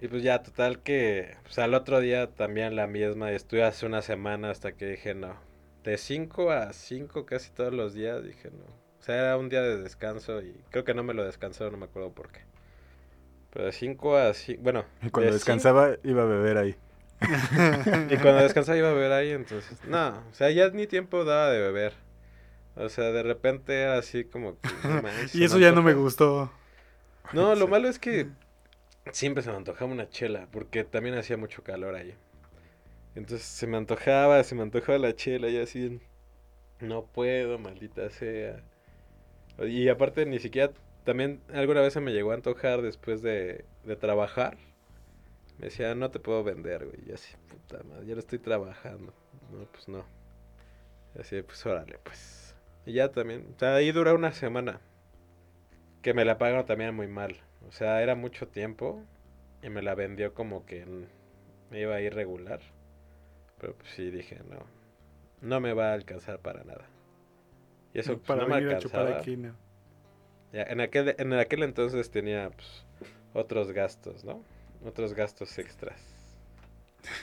Y 0.00 0.08
pues 0.08 0.22
ya, 0.22 0.42
total 0.42 0.82
que, 0.82 1.36
pues 1.42 1.58
al 1.58 1.74
otro 1.74 2.00
día 2.00 2.28
también 2.28 2.76
la 2.76 2.86
misma, 2.86 3.32
y 3.32 3.34
estuve 3.34 3.64
hace 3.64 3.86
una 3.86 4.02
semana 4.02 4.50
hasta 4.50 4.72
que 4.72 4.86
dije, 4.86 5.14
no, 5.14 5.36
de 5.84 5.98
5 5.98 6.50
a 6.50 6.72
5 6.72 7.26
casi 7.26 7.50
todos 7.52 7.72
los 7.72 7.94
días, 7.94 8.24
dije, 8.24 8.50
no. 8.50 8.64
O 9.00 9.02
sea, 9.04 9.16
era 9.16 9.36
un 9.36 9.48
día 9.50 9.62
de 9.62 9.76
descanso 9.82 10.40
y 10.42 10.54
creo 10.70 10.84
que 10.84 10.94
no 10.94 11.02
me 11.04 11.14
lo 11.14 11.24
descansó, 11.24 11.70
no 11.70 11.76
me 11.76 11.84
acuerdo 11.84 12.12
por 12.12 12.30
qué. 12.32 12.40
Pero 13.50 13.66
de 13.66 13.72
5 13.72 14.16
a 14.16 14.34
5, 14.34 14.62
bueno. 14.62 14.84
Y 15.02 15.10
cuando 15.10 15.30
de 15.30 15.34
descansaba, 15.34 15.96
iba 16.02 16.22
a 16.22 16.26
beber 16.26 16.58
ahí. 16.58 16.76
Y 18.10 18.16
cuando 18.16 18.42
descansaba 18.42 18.76
iba 18.76 18.90
a 18.90 18.94
beber 18.94 19.12
ahí, 19.12 19.30
entonces, 19.30 19.78
no, 19.86 20.08
o 20.30 20.34
sea, 20.34 20.50
ya 20.50 20.68
ni 20.70 20.86
tiempo 20.86 21.24
daba 21.24 21.50
de 21.50 21.60
beber. 21.60 21.92
O 22.76 22.88
sea, 22.88 23.12
de 23.12 23.22
repente 23.22 23.82
era 23.82 23.98
así 23.98 24.24
como 24.24 24.58
que, 24.60 24.68
Y 25.34 25.44
eso 25.44 25.58
ya 25.58 25.72
no 25.72 25.82
me 25.82 25.94
gustó. 25.94 26.50
No, 27.32 27.54
lo 27.54 27.66
Sí. 27.66 27.70
malo 27.70 27.88
es 27.88 27.98
que 27.98 28.28
siempre 29.12 29.42
se 29.42 29.50
me 29.50 29.56
antojaba 29.56 29.90
una 29.92 30.08
chela, 30.08 30.48
porque 30.50 30.84
también 30.84 31.16
hacía 31.16 31.36
mucho 31.36 31.62
calor 31.62 31.94
ahí. 31.94 32.14
Entonces 33.14 33.46
se 33.46 33.66
me 33.66 33.76
antojaba, 33.76 34.42
se 34.44 34.54
me 34.54 34.62
antojaba 34.62 34.98
la 34.98 35.14
chela 35.14 35.48
y 35.48 35.58
así, 35.58 36.00
no 36.80 37.06
puedo, 37.06 37.58
maldita 37.58 38.10
sea. 38.10 38.62
Y 39.58 39.88
aparte 39.88 40.26
ni 40.26 40.38
siquiera, 40.38 40.72
también 41.04 41.40
alguna 41.52 41.80
vez 41.80 41.92
se 41.92 42.00
me 42.00 42.12
llegó 42.12 42.32
a 42.32 42.34
antojar 42.34 42.82
después 42.82 43.22
de, 43.22 43.64
de 43.84 43.96
trabajar. 43.96 44.56
Me 45.58 45.66
decía, 45.66 45.94
no 45.94 46.10
te 46.10 46.18
puedo 46.20 46.42
vender, 46.44 46.86
güey. 46.86 46.98
Y 47.08 47.12
así, 47.12 47.34
puta 47.48 47.82
madre, 47.84 48.06
ya 48.06 48.14
lo 48.14 48.20
estoy 48.20 48.38
trabajando. 48.38 49.12
No, 49.52 49.66
pues 49.72 49.88
no. 49.88 50.04
Y 51.14 51.20
así, 51.20 51.42
pues 51.42 51.64
órale, 51.66 51.98
pues. 52.02 52.56
Y 52.86 52.94
ya 52.94 53.10
también, 53.12 53.46
o 53.54 53.58
sea, 53.58 53.76
ahí 53.76 53.92
duró 53.92 54.14
una 54.14 54.32
semana. 54.32 54.80
Que 56.02 56.14
me 56.14 56.24
la 56.24 56.38
pagaron 56.38 56.66
también 56.66 56.94
muy 56.94 57.08
mal. 57.08 57.36
O 57.68 57.72
sea, 57.72 58.02
era 58.02 58.14
mucho 58.14 58.48
tiempo. 58.48 59.02
Y 59.62 59.70
me 59.70 59.82
la 59.82 59.94
vendió 59.94 60.34
como 60.34 60.66
que 60.66 60.84
me 61.70 61.80
iba 61.80 61.94
a 61.94 62.00
ir 62.00 62.14
regular. 62.14 62.60
Pero 63.64 63.76
pues 63.78 63.92
sí, 63.92 64.10
dije, 64.10 64.38
no. 64.50 64.58
No 65.40 65.58
me 65.58 65.72
va 65.72 65.92
a 65.92 65.94
alcanzar 65.94 66.38
para 66.38 66.64
nada. 66.64 66.84
Y 67.94 68.00
eso 68.00 68.12
pues, 68.18 68.26
para 68.26 68.42
no 68.42 68.48
me 68.48 68.56
alcanzaba. 68.56 69.16
aquí, 69.16 69.38
no. 69.38 69.54
Ya, 70.52 70.64
en, 70.64 70.82
aquel, 70.82 71.14
en 71.16 71.32
aquel 71.32 71.62
entonces 71.62 72.10
tenía 72.10 72.50
pues, 72.50 72.84
otros 73.32 73.72
gastos, 73.72 74.22
¿no? 74.22 74.44
Otros 74.84 75.14
gastos 75.14 75.58
extras. 75.58 75.98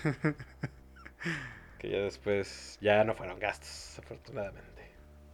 que 1.77 1.91
ya 1.91 1.99
después 1.99 2.79
ya 2.81 3.03
no 3.03 3.13
fueron 3.13 3.37
gastos, 3.37 3.99
afortunadamente. 3.99 4.81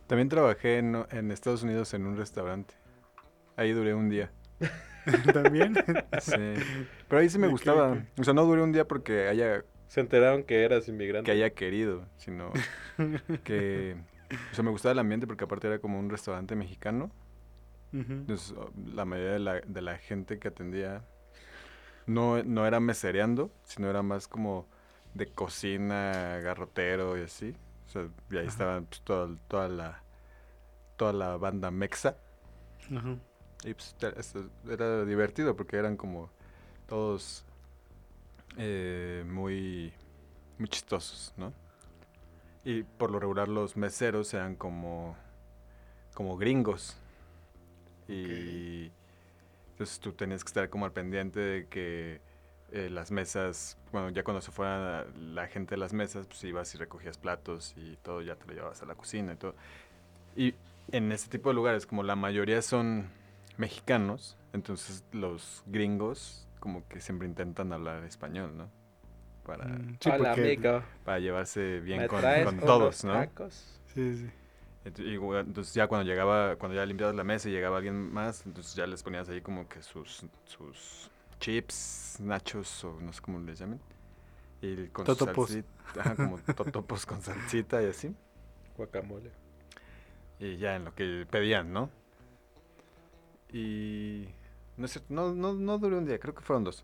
También 0.08 0.28
trabajé 0.28 0.80
en, 0.80 1.06
en 1.12 1.32
Estados 1.32 1.64
Unidos 1.64 1.94
en 1.94 2.06
un 2.06 2.18
restaurante. 2.18 2.74
Ahí 3.56 3.72
duré 3.72 3.94
un 3.94 4.10
día. 4.10 4.30
También. 5.34 5.74
Sí. 6.20 6.54
Pero 7.08 7.22
ahí 7.22 7.30
sí 7.30 7.40
me 7.40 7.48
gustaba. 7.48 7.98
O 8.20 8.26
sea, 8.26 8.34
no 8.34 8.44
duré 8.44 8.62
un 8.62 8.74
día 8.74 8.86
porque 8.86 9.30
haya, 9.30 9.64
Se 9.88 10.02
enteraron 10.02 10.44
que 10.44 10.64
eras 10.64 10.88
inmigrante. 10.88 11.26
que 11.26 11.32
haya 11.32 11.50
querido, 11.54 12.08
sino 12.18 12.52
que... 13.44 13.98
O 14.52 14.56
sea, 14.56 14.64
me 14.64 14.72
gustaba 14.72 14.92
el 14.94 15.00
ambiente 15.00 15.28
porque 15.28 15.46
aparte 15.46 15.68
era 15.68 15.80
como 15.80 16.00
un 16.00 16.10
restaurante 16.10 16.56
mexicano. 16.56 17.12
Entonces, 17.94 18.52
o- 18.58 18.72
la 18.94 19.06
mayoría 19.06 19.34
de 19.34 19.40
la, 19.40 19.62
de 19.62 19.82
la 19.82 19.98
gente 19.98 20.40
que 20.40 20.50
atendía 20.50 21.04
no, 22.06 22.44
no 22.44 22.66
era 22.66 22.80
mesereando, 22.80 23.52
sino 23.64 23.90
era 23.90 24.02
más 24.04 24.28
como 24.28 24.68
de 25.14 25.28
cocina, 25.28 26.40
garrotero 26.42 27.18
y 27.18 27.24
así. 27.24 27.56
O 27.88 27.90
sea, 27.90 28.08
y 28.32 28.38
ahí 28.38 28.48
Ajá. 28.48 28.48
estaban 28.48 28.86
pues, 28.86 29.02
toda, 29.02 29.36
toda 29.48 29.70
la 29.70 30.04
toda 30.98 31.14
la 31.14 31.38
banda 31.38 31.72
mexa. 31.72 32.18
Ajá. 32.96 33.18
Y 33.64 33.74
pues 33.74 33.96
era 34.70 35.06
divertido 35.06 35.56
porque 35.56 35.78
eran 35.78 35.98
como 35.98 36.30
todos 36.88 37.46
eh, 38.58 39.24
muy, 39.28 39.94
muy 40.58 40.68
chistosos, 40.68 41.34
¿no? 41.38 41.54
Y 42.64 42.84
por 42.84 43.12
lo 43.12 43.20
regular 43.20 43.48
los 43.48 43.78
meseros 43.78 44.34
eran 44.34 44.56
como, 44.56 45.16
como 46.14 46.38
gringos. 46.38 46.98
Y 48.08 48.92
entonces 49.72 50.00
tú 50.00 50.12
tenías 50.14 50.44
que 50.44 50.50
estar 50.50 50.70
como 50.70 50.86
al 50.86 50.92
pendiente 50.92 51.40
de 51.40 51.68
que 51.68 52.20
eh, 52.72 52.90
las 52.90 53.12
mesas, 53.12 53.78
bueno, 53.92 54.10
ya 54.10 54.24
cuando 54.24 54.42
se 54.42 54.52
fuera 54.52 55.06
la 55.18 55.48
gente 55.48 55.76
de 55.76 55.78
las 55.78 55.94
mesas, 55.94 56.26
pues 56.26 56.44
ibas 56.44 56.74
y 56.76 56.78
recogías 56.78 57.18
platos 57.18 57.74
y 57.78 57.96
todo, 57.98 58.22
ya 58.22 58.36
te 58.36 58.46
lo 58.48 58.54
llevabas 58.54 58.82
a 58.82 58.86
la 58.86 58.96
cocina 58.96 59.34
y 59.34 59.36
todo. 59.38 59.56
Y 60.36 60.56
en 60.92 61.12
ese 61.12 61.30
tipo 61.30 61.50
de 61.50 61.56
lugares, 61.56 61.86
como 61.86 62.04
la 62.04 62.16
mayoría 62.16 62.62
son 62.62 63.10
mexicanos, 63.58 64.36
entonces 64.52 65.04
los 65.12 65.64
gringos 65.68 66.47
como 66.68 66.86
que 66.90 67.00
siempre 67.00 67.28
intentan 67.30 67.72
hablar 67.72 68.04
español, 68.04 68.58
¿no? 68.58 68.70
Para, 69.44 69.66
Mm, 69.66 69.98
sí, 70.02 70.10
Hola, 70.10 70.34
amigo. 70.34 70.84
para 71.06 71.20
llevarse 71.20 71.80
bien 71.80 72.00
¿Me 72.00 72.08
con, 72.08 72.20
traes 72.20 72.44
con 72.44 72.60
unos 72.62 72.66
todos, 72.66 73.04
¿no? 73.06 73.14
tacos? 73.14 73.80
Sí, 73.94 74.16
sí. 74.18 74.30
Entonces 74.86 75.74
ya 75.74 75.88
cuando 75.88 76.06
llegaba, 76.10 76.56
cuando 76.58 76.76
ya 76.76 76.86
limpiabas 76.86 77.16
la 77.16 77.24
mesa 77.24 77.50
y 77.50 77.52
llegaba 77.52 77.78
alguien 77.78 77.96
más, 78.14 78.46
entonces 78.46 78.74
ya 78.76 78.88
les 78.88 79.04
ponías 79.04 79.28
ahí 79.30 79.42
como 79.42 79.68
que 79.68 79.82
sus, 79.82 80.26
sus 80.46 81.12
chips, 81.40 82.18
nachos 82.22 82.84
o 82.86 83.00
no 83.02 83.12
sé 83.14 83.22
cómo 83.22 83.40
les 83.40 83.60
llamen. 83.60 83.82
Y 84.62 84.88
con 84.90 85.10
su 85.10 85.16
Totopos. 85.16 85.50
salsita, 85.50 85.70
ajá, 85.98 86.18
como 86.18 86.40
totopos 86.56 87.06
con 87.06 87.22
salsita 87.22 87.82
y 87.84 87.88
así. 87.88 88.16
Guacamole. 88.78 89.32
Y 90.40 90.58
ya 90.58 90.76
en 90.76 90.86
lo 90.86 90.94
que 90.96 91.26
pedían, 91.30 91.74
¿no? 91.74 91.90
Y 93.52 94.28
no 94.78 94.86
es 94.86 94.92
cierto, 94.92 95.14
no, 95.14 95.34
no, 95.34 95.54
no 95.54 95.78
duré 95.78 95.98
un 95.98 96.06
día, 96.06 96.20
creo 96.20 96.34
que 96.34 96.42
fueron 96.42 96.64
dos. 96.64 96.84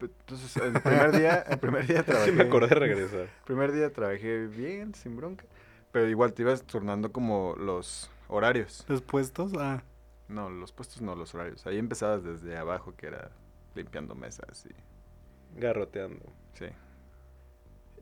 Entonces, 0.00 0.56
el 0.56 0.80
primer 0.80 1.12
día, 1.12 1.44
el 1.48 1.58
primer 1.58 1.86
día 1.86 2.02
trabajé. 2.02 2.26
Sí 2.30 2.36
me 2.36 2.44
acordé 2.44 2.68
de 2.68 2.74
regresar. 2.74 3.20
El 3.20 3.44
primer 3.44 3.72
día 3.72 3.92
trabajé 3.92 4.46
bien, 4.46 4.94
sin 4.94 5.16
bronca. 5.16 5.44
Pero 5.92 6.08
igual 6.08 6.32
te 6.32 6.42
ibas 6.42 6.64
turnando 6.64 7.12
como 7.12 7.54
los 7.56 8.10
horarios. 8.28 8.84
Los 8.88 9.02
puestos, 9.02 9.52
ah. 9.58 9.82
No, 10.28 10.48
los 10.48 10.72
puestos 10.72 11.02
no, 11.02 11.14
los 11.14 11.34
horarios. 11.34 11.66
Ahí 11.66 11.78
empezabas 11.78 12.24
desde 12.24 12.56
abajo, 12.56 12.94
que 12.96 13.06
era 13.08 13.30
limpiando 13.74 14.14
mesas 14.14 14.66
y... 14.66 15.60
Garroteando. 15.60 16.24
Sí. 16.54 16.66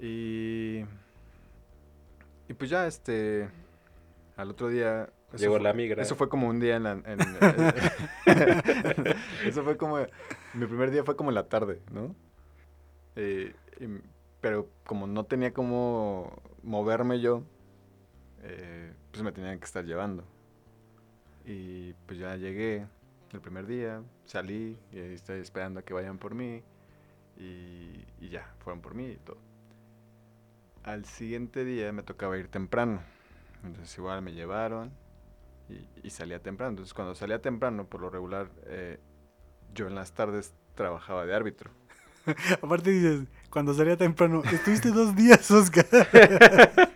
Y... 0.01 0.85
Y 2.49 2.55
pues 2.55 2.71
ya, 2.71 2.87
este... 2.87 3.49
al 4.37 4.51
otro 4.51 4.69
día... 4.69 5.11
eso 5.33 5.39
Llegó 5.39 5.55
fue- 5.55 5.63
la 5.63 5.73
migra. 5.73 6.03
Eso 6.03 6.15
fue 6.17 6.29
como 6.29 6.49
un 6.49 6.61
día 6.61 6.77
en 6.77 6.83
la... 6.85 6.93
en- 6.93 7.05
eso 9.47 9.63
fue 9.65 9.77
como... 9.77 9.99
Mi 10.55 10.67
primer 10.67 10.91
día 10.91 11.05
fue 11.05 11.17
como 11.17 11.31
en 11.31 11.35
la 11.35 11.49
tarde, 11.49 11.81
¿no? 11.93 12.15
Eh, 13.17 13.55
y- 13.81 14.01
pero 14.41 14.69
como 14.87 15.07
no 15.07 15.25
tenía 15.25 15.53
como 15.53 16.43
moverme 16.63 17.21
yo, 17.21 17.43
eh, 18.43 18.93
pues 19.11 19.23
me 19.23 19.33
tenían 19.33 19.59
que 19.59 19.65
estar 19.67 19.85
llevando. 19.85 20.25
Y 21.45 21.93
pues 22.07 22.19
ya 22.19 22.37
llegué 22.37 22.87
el 23.33 23.41
primer 23.41 23.67
día, 23.67 24.03
salí 24.25 24.79
y 24.93 24.99
ahí 24.99 25.13
estoy 25.15 25.41
esperando 25.41 25.81
a 25.81 25.83
que 25.83 25.93
vayan 25.95 26.19
por 26.19 26.35
mí. 26.35 26.63
Y, 27.37 28.05
y 28.21 28.29
ya, 28.31 28.53
fueron 28.59 28.81
por 28.83 28.95
mí 28.95 29.07
y 29.13 29.17
todo. 29.17 29.39
Al 30.83 31.05
siguiente 31.05 31.65
día 31.65 31.93
me 31.93 32.03
tocaba 32.03 32.37
ir 32.39 32.49
temprano. 32.49 33.03
Entonces 33.63 33.97
igual 33.99 34.23
me 34.23 34.33
llevaron 34.33 34.91
y, 35.71 35.89
y 36.03 36.11
salía 36.11 36.43
temprano. 36.43 36.71
Entonces 36.71 36.95
cuando 36.95 37.15
salía 37.15 37.41
temprano, 37.41 37.87
por 37.87 38.01
lo 38.01 38.11
regular, 38.11 38.51
eh, 38.67 38.99
yo 39.75 39.87
en 39.87 39.95
las 39.95 40.13
tardes 40.13 40.55
trabajaba 40.75 41.27
de 41.27 41.35
árbitro. 41.35 41.71
Aparte 42.63 42.91
dices, 42.91 43.29
cuando 43.51 43.75
salía 43.75 43.97
temprano, 43.97 44.43
estuviste 44.51 44.91
dos 44.91 45.15
días, 45.17 45.51
Oscar. 45.51 45.87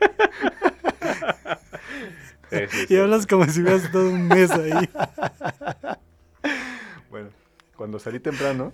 Sí, 2.51 2.87
sí, 2.87 2.95
y 2.95 2.97
hablas 2.99 3.27
como 3.27 3.47
si 3.47 3.63
hubieras 3.63 3.91
todo 3.91 4.11
un 4.11 4.29
mes 4.29 4.51
ahí. 4.53 4.73
Bueno, 7.11 7.31
cuando 7.77 7.99
salí 7.99 8.21
temprano. 8.21 8.73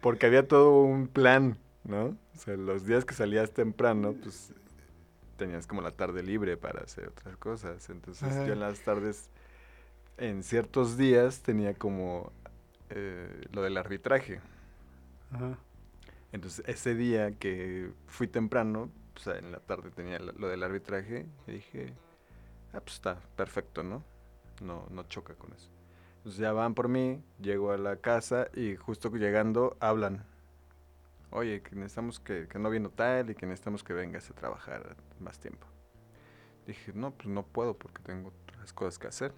porque 0.00 0.26
había 0.26 0.46
todo 0.48 0.80
un 0.82 1.06
plan, 1.06 1.58
¿no? 1.84 2.16
O 2.34 2.38
sea, 2.38 2.56
los 2.56 2.86
días 2.86 3.04
que 3.04 3.14
salías 3.14 3.52
temprano, 3.52 4.14
pues 4.20 4.52
tenías 5.40 5.66
como 5.66 5.80
la 5.80 5.90
tarde 5.92 6.22
libre 6.22 6.58
para 6.58 6.82
hacer 6.82 7.08
otras 7.08 7.34
cosas. 7.38 7.88
Entonces 7.88 8.28
Ajá. 8.30 8.44
yo 8.44 8.52
en 8.52 8.60
las 8.60 8.80
tardes, 8.80 9.30
en 10.18 10.42
ciertos 10.42 10.98
días, 10.98 11.40
tenía 11.40 11.72
como 11.72 12.30
eh, 12.90 13.46
lo 13.50 13.62
del 13.62 13.78
arbitraje. 13.78 14.42
Ajá. 15.32 15.56
Entonces, 16.32 16.62
ese 16.68 16.94
día 16.94 17.32
que 17.32 17.90
fui 18.06 18.28
temprano, 18.28 18.90
pues 19.14 19.26
en 19.38 19.50
la 19.50 19.60
tarde 19.60 19.90
tenía 19.90 20.18
lo 20.18 20.32
lo 20.32 20.48
del 20.48 20.62
arbitraje, 20.62 21.26
y 21.46 21.52
dije, 21.52 21.94
ah, 22.74 22.80
pues 22.80 22.96
está 22.96 23.18
perfecto, 23.34 23.82
¿no? 23.82 24.04
No, 24.60 24.86
no 24.90 25.04
choca 25.04 25.34
con 25.34 25.54
eso. 25.54 25.70
Entonces 26.18 26.38
ya 26.38 26.52
van 26.52 26.74
por 26.74 26.88
mí, 26.88 27.24
llego 27.40 27.72
a 27.72 27.78
la 27.78 27.96
casa 27.96 28.48
y 28.54 28.76
justo 28.76 29.08
llegando 29.16 29.78
hablan. 29.80 30.22
Oye, 31.30 31.62
que 31.62 31.76
necesitamos 31.76 32.18
que, 32.20 32.48
que 32.48 32.58
no 32.58 32.70
vino 32.70 32.90
tal 32.90 33.30
y 33.30 33.34
que 33.34 33.46
necesitamos 33.46 33.84
que 33.84 33.92
vengas 33.92 34.30
a 34.30 34.34
trabajar 34.34 34.96
más 35.20 35.38
tiempo. 35.38 35.66
Dije, 36.66 36.92
no, 36.94 37.12
pues 37.12 37.28
no 37.28 37.44
puedo 37.44 37.76
porque 37.78 38.02
tengo 38.02 38.32
otras 38.48 38.72
cosas 38.72 38.98
que 38.98 39.06
hacer. 39.08 39.32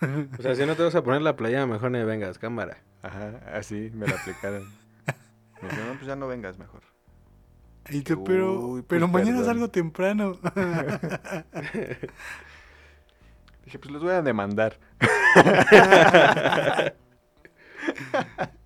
O 0.38 0.42
sea, 0.42 0.54
si 0.54 0.64
no 0.64 0.74
te 0.76 0.82
vas 0.82 0.94
a 0.94 1.04
poner 1.04 1.20
la 1.20 1.36
playa, 1.36 1.66
mejor 1.66 1.90
ni 1.90 2.02
vengas, 2.02 2.38
cámara. 2.38 2.78
Ajá, 3.02 3.42
así 3.52 3.90
me 3.92 4.06
la 4.08 4.16
aplicaron. 4.16 4.66
Me 5.60 5.68
dijeron, 5.68 5.88
no, 5.88 5.94
pues 5.94 6.06
ya 6.06 6.16
no 6.16 6.26
vengas 6.26 6.58
mejor. 6.58 6.80
Y 7.90 8.02
tú, 8.02 8.24
pero, 8.24 8.58
Uy, 8.60 8.82
pero 8.82 9.10
pues, 9.10 9.10
mañana 9.10 9.38
perdón. 9.38 9.44
salgo 9.44 9.70
temprano. 9.70 10.38
Dije, 13.64 13.78
pues 13.78 13.92
los 13.92 14.02
voy 14.02 14.12
a 14.12 14.22
demandar. 14.22 14.78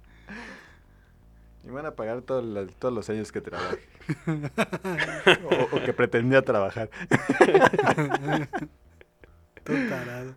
y 1.67 1.71
van 1.71 1.87
a 1.87 1.93
pagar 1.93 2.23
todos 2.23 2.45
los, 2.45 2.75
todos 2.77 2.93
los 2.95 3.09
años 3.11 3.33
que 3.33 3.41
trabajé. 3.41 3.79
o, 5.45 5.77
o 5.77 5.83
que 5.85 5.93
pretendía 5.93 6.43
trabajar. 6.43 6.91
Todo 9.65 9.77
tarado. 9.89 10.35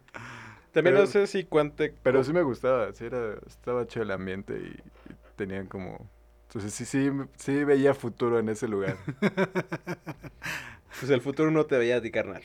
También 0.72 0.96
Pero- 0.96 1.00
no 1.00 1.08
sé 1.08 1.28
si 1.28 1.44
cuente... 1.44 1.94
Pero 2.04 2.24
sí 2.24 2.32
me 2.34 2.44
gustaba, 2.44 2.94
sí 2.94 3.06
era, 3.06 3.36
estaba 3.46 3.86
chido 3.88 4.04
el 4.04 4.12
ambiente 4.12 4.54
y, 4.58 4.68
y 5.12 5.16
tenían 5.36 5.66
como... 5.68 6.10
Entonces 6.48 6.74
sí, 6.74 6.86
sí, 6.86 7.10
sí 7.36 7.64
veía 7.66 7.94
futuro 7.94 8.40
en 8.40 8.48
ese 8.50 8.68
lugar. 8.70 8.96
Pues 11.00 11.12
el 11.12 11.20
futuro 11.22 11.52
no 11.52 11.66
te 11.66 11.78
veía 11.78 11.98
a 11.98 12.02
ti, 12.02 12.10
carnal. 12.12 12.42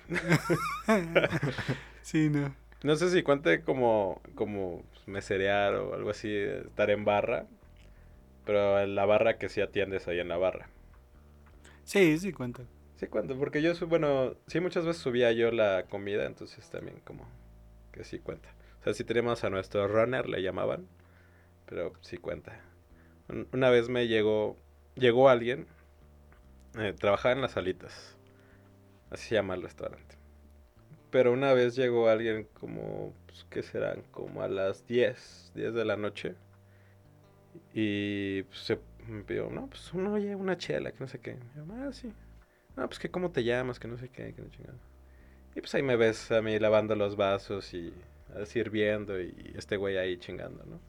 Sí, 2.02 2.28
no. 2.30 2.52
No 2.82 2.96
sé 2.96 3.10
si 3.10 3.22
cuente 3.22 3.62
como, 3.62 4.20
como 4.34 4.82
meserear 5.06 5.74
o 5.76 5.94
algo 5.94 6.10
así, 6.10 6.34
estar 6.36 6.90
en 6.90 7.04
barra. 7.04 7.46
Pero 8.44 8.81
en 8.81 8.94
la 8.94 9.06
barra 9.06 9.39
que 9.39 9.48
sí 9.48 9.60
atiendes 9.60 10.09
ahí 10.09 10.20
en 10.20 10.28
la 10.28 10.36
barra. 10.39 10.69
Sí, 11.85 12.19
sí 12.19 12.32
cuenta. 12.32 12.66
Sí, 12.97 13.06
cuento, 13.09 13.36
porque 13.39 13.62
yo, 13.62 13.73
bueno, 13.89 14.36
sí 14.47 14.60
muchas 14.60 14.85
veces 14.86 15.02
subía 15.02 15.32
yo 15.32 15.51
la 15.51 15.86
comida, 15.89 16.24
entonces 16.27 16.69
también 16.70 17.01
como 17.05 17.27
que 17.93 18.05
sí 18.05 18.19
cuenta. 18.19 18.48
O 18.81 18.85
sea, 18.85 18.94
sí 18.94 19.05
tenemos 19.05 19.44
a 19.44 19.51
nuestro 19.51 19.89
runner, 19.89 20.28
le 20.28 20.43
llamaban, 20.43 20.86
pero 21.66 21.94
sí 22.02 22.19
cuenta. 22.19 22.60
Un- 23.28 23.48
Una 23.52 23.70
vez 23.70 23.89
me 23.89 24.09
llegó, 24.09 24.59
llegó 24.97 25.28
alguien, 25.28 25.66
eh, 26.78 26.94
trabajaba 26.98 27.35
en 27.35 27.40
las 27.43 27.52
salitas, 27.52 28.16
así 29.10 29.28
se 29.31 29.35
llama 29.36 29.55
el 29.55 29.62
restaurante. 29.62 30.16
Pero 31.10 31.32
una 31.32 31.52
vez 31.55 31.77
llegó 31.77 32.09
alguien 32.09 32.48
como, 32.55 33.14
pues, 33.27 33.47
¿qué 33.51 33.62
serán? 33.62 34.02
Como 34.10 34.43
a 34.43 34.48
las 34.48 34.86
10, 34.86 35.52
10 35.55 35.74
de 35.74 35.85
la 35.85 35.97
noche. 35.97 36.35
Y 37.74 38.43
pues, 38.45 38.61
se 38.61 38.79
me 39.09 39.23
pidió, 39.24 39.51
no, 39.51 39.69
pues 39.69 39.93
uno 39.93 40.12
oye 40.15 40.35
una 40.35 40.57
chela, 40.59 40.93
que 40.93 41.01
no 41.01 41.09
sé 41.09 41.19
qué. 41.20 41.33
Y 41.33 41.57
yo, 41.57 41.65
ah, 41.74 41.93
sí. 41.93 42.12
No, 42.77 42.87
pues 42.89 42.99
que 42.99 43.11
cómo 43.11 43.31
te 43.33 43.45
llamas, 43.45 43.79
que 43.79 43.89
no 43.89 43.99
sé 43.99 44.09
qué, 44.11 44.35
que 44.35 44.43
no 44.43 44.51
chingada. 44.51 44.79
Y 45.55 45.61
pues 45.61 45.74
ahí 45.74 45.83
me 45.83 45.97
ves 45.97 46.31
a 46.33 46.43
mí 46.43 46.59
lavando 46.59 46.97
los 46.97 47.16
vasos 47.16 47.74
y 47.74 47.93
ah, 48.35 48.47
sirviendo 48.47 49.20
y 49.20 49.53
este 49.57 49.77
güey 49.77 49.99
ahí 49.99 50.19
chingando, 50.19 50.65
¿no? 50.66 50.81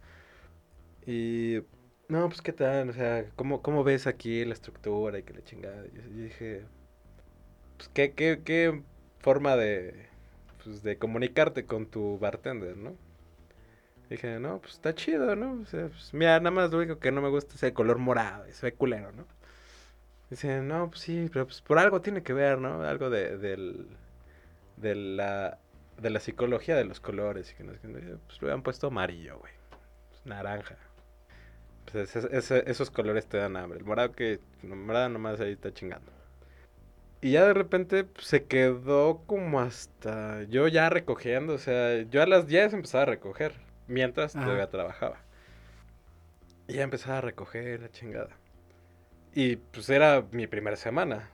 Y 1.05 1.59
no, 2.07 2.27
pues 2.29 2.41
qué 2.41 2.53
tal, 2.53 2.89
o 2.89 2.93
sea, 2.93 3.25
¿cómo, 3.35 3.61
cómo 3.61 3.83
ves 3.83 4.07
aquí 4.07 4.45
la 4.45 4.53
estructura 4.53 5.19
y 5.19 5.23
que 5.23 5.33
la 5.33 5.43
chingada? 5.43 5.85
Yo, 5.87 6.01
yo 6.01 6.23
dije, 6.23 6.65
pues 7.77 7.89
qué, 7.93 8.13
qué, 8.13 8.41
qué 8.43 8.81
forma 9.19 9.55
de, 9.55 10.07
pues, 10.63 10.83
de 10.83 10.97
comunicarte 10.97 11.65
con 11.65 11.87
tu 11.87 12.17
bartender, 12.19 12.77
¿no? 12.77 12.95
Dije, 14.09 14.39
no, 14.39 14.59
pues 14.59 14.73
está 14.73 14.93
chido, 14.95 15.35
¿no? 15.35 15.61
O 15.61 15.65
sea, 15.65 15.87
pues, 15.87 16.13
mira, 16.13 16.39
nada 16.39 16.51
más 16.51 16.71
lo 16.71 16.77
único 16.79 16.99
que 16.99 17.11
no 17.11 17.21
me 17.21 17.29
gusta 17.29 17.55
es 17.55 17.63
el 17.63 17.73
color 17.73 17.97
morado, 17.97 18.45
se 18.51 18.65
ve 18.67 18.73
culero, 18.73 19.11
¿no? 19.11 19.25
Dice, 20.29 20.61
no, 20.61 20.89
pues 20.89 21.01
sí, 21.01 21.29
pero 21.31 21.45
pues 21.45 21.61
por 21.61 21.77
algo 21.77 22.01
tiene 22.01 22.23
que 22.23 22.33
ver, 22.33 22.57
¿no? 22.57 22.81
Algo 22.83 23.09
de, 23.09 23.37
del, 23.37 23.87
de, 24.77 24.95
la, 24.95 25.59
de 26.01 26.09
la 26.11 26.19
psicología 26.19 26.75
de 26.75 26.85
los 26.85 26.99
colores. 27.01 27.51
Y 27.51 27.55
que 27.55 27.63
no 27.63 27.73
sé 27.73 27.79
qué. 27.81 28.17
Pues 28.27 28.41
le 28.41 28.51
han 28.53 28.63
puesto 28.63 28.87
amarillo, 28.87 29.39
güey. 29.39 29.53
Pues, 30.11 30.25
naranja. 30.25 30.77
Pues 31.91 32.15
ese- 32.15 32.35
ese- 32.37 32.63
esos 32.69 32.91
colores 32.91 33.27
te 33.27 33.37
dan 33.37 33.55
hambre. 33.57 33.79
El 33.79 33.85
morado 33.85 34.11
que, 34.13 34.39
el 34.63 34.69
morado 34.75 35.09
nomás 35.09 35.39
ahí 35.39 35.53
está 35.53 35.73
chingando. 35.73 36.11
Y 37.21 37.31
ya 37.31 37.45
de 37.45 37.53
repente 37.55 38.03
pues, 38.03 38.27
se 38.27 38.45
quedó 38.45 39.23
como 39.25 39.59
hasta 39.61 40.43
yo 40.43 40.67
ya 40.67 40.89
recogiendo. 40.89 41.53
O 41.53 41.57
sea, 41.57 42.01
yo 42.03 42.21
a 42.21 42.27
las 42.27 42.45
10 42.47 42.73
empezaba 42.73 43.03
a 43.03 43.05
recoger. 43.07 43.53
Mientras 43.87 44.35
Ajá. 44.35 44.45
todavía 44.45 44.69
trabajaba. 44.69 45.17
Y 46.67 46.73
ya 46.73 46.83
empezaba 46.83 47.17
a 47.17 47.21
recoger 47.21 47.81
la 47.81 47.89
chingada. 47.89 48.37
Y 49.33 49.57
pues 49.57 49.89
era 49.89 50.25
mi 50.31 50.47
primera 50.47 50.75
semana. 50.77 51.29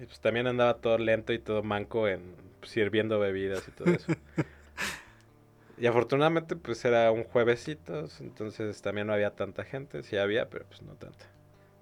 Y 0.00 0.06
pues 0.06 0.20
también 0.20 0.46
andaba 0.46 0.78
todo 0.78 0.98
lento 0.98 1.32
y 1.32 1.38
todo 1.38 1.62
manco 1.62 2.08
en 2.08 2.34
pues, 2.60 2.72
sirviendo 2.72 3.18
bebidas 3.18 3.66
y 3.68 3.72
todo 3.72 3.88
eso. 3.92 4.12
y 5.78 5.86
afortunadamente 5.86 6.56
pues 6.56 6.84
era 6.84 7.10
un 7.10 7.24
juevesito, 7.24 8.04
entonces 8.20 8.80
también 8.80 9.08
no 9.08 9.12
había 9.12 9.32
tanta 9.32 9.64
gente, 9.64 10.02
sí 10.02 10.16
había, 10.16 10.48
pero 10.48 10.64
pues 10.66 10.82
no 10.82 10.94
tanta. 10.94 11.26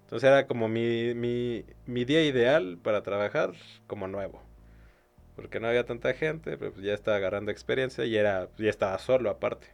Entonces 0.04 0.26
era 0.26 0.46
como 0.46 0.68
mi, 0.68 1.14
mi, 1.14 1.64
mi 1.86 2.04
día 2.04 2.24
ideal 2.24 2.78
para 2.82 3.02
trabajar 3.02 3.52
como 3.86 4.08
nuevo. 4.08 4.42
Porque 5.36 5.60
no 5.60 5.68
había 5.68 5.84
tanta 5.84 6.12
gente, 6.14 6.58
pero 6.58 6.72
pues 6.72 6.84
ya 6.84 6.94
estaba 6.94 7.16
agarrando 7.16 7.52
experiencia 7.52 8.04
y 8.04 8.16
era, 8.16 8.48
ya 8.58 8.70
estaba 8.70 8.98
solo 8.98 9.30
aparte. 9.30 9.68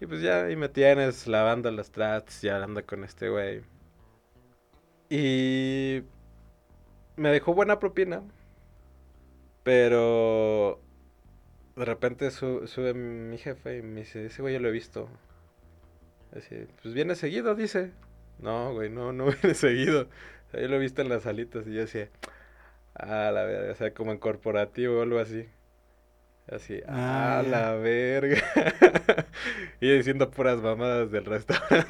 Y 0.00 0.06
pues 0.06 0.20
ya 0.22 0.44
ahí 0.46 0.56
me 0.56 0.68
tienes 0.70 1.26
lavando 1.26 1.70
los 1.70 1.90
trats 1.90 2.42
y 2.44 2.48
hablando 2.48 2.84
con 2.86 3.04
este 3.04 3.28
güey. 3.28 3.62
Y 5.08 6.02
me 7.16 7.30
dejó 7.30 7.54
buena 7.54 7.78
propina. 7.78 8.22
Pero 9.62 10.80
de 11.76 11.84
repente 11.84 12.30
su- 12.30 12.66
sube 12.68 12.94
mi 12.94 13.38
jefe 13.38 13.78
y 13.78 13.82
me 13.82 14.00
dice, 14.00 14.26
ese 14.26 14.42
güey 14.42 14.54
yo 14.54 14.60
lo 14.60 14.68
he 14.68 14.72
visto. 14.72 15.08
Así, 16.36 16.66
pues 16.82 16.94
viene 16.94 17.14
seguido, 17.14 17.54
dice. 17.54 17.92
No, 18.38 18.72
güey, 18.74 18.90
no, 18.90 19.12
no 19.12 19.26
viene 19.42 19.54
seguido. 19.54 20.08
Yo 20.52 20.68
lo 20.68 20.76
he 20.76 20.78
visto 20.78 21.02
en 21.02 21.08
las 21.08 21.22
salitas 21.24 21.66
y 21.66 21.74
yo 21.74 21.80
decía, 21.80 22.10
ah, 22.94 23.30
la 23.34 23.44
verga, 23.44 23.72
o 23.72 23.76
sea, 23.76 23.94
como 23.94 24.12
en 24.12 24.18
corporativo 24.18 25.00
o 25.00 25.02
algo 25.02 25.18
así. 25.20 25.48
Así, 26.48 26.80
Ah, 26.86 27.40
ah, 27.40 27.42
ya. 27.42 27.48
la 27.48 27.74
verga. 27.74 28.40
y 29.80 29.90
diciendo 29.96 30.30
puras 30.30 30.60
mamadas 30.62 31.10
del 31.10 31.24
restaurante. 31.24 31.86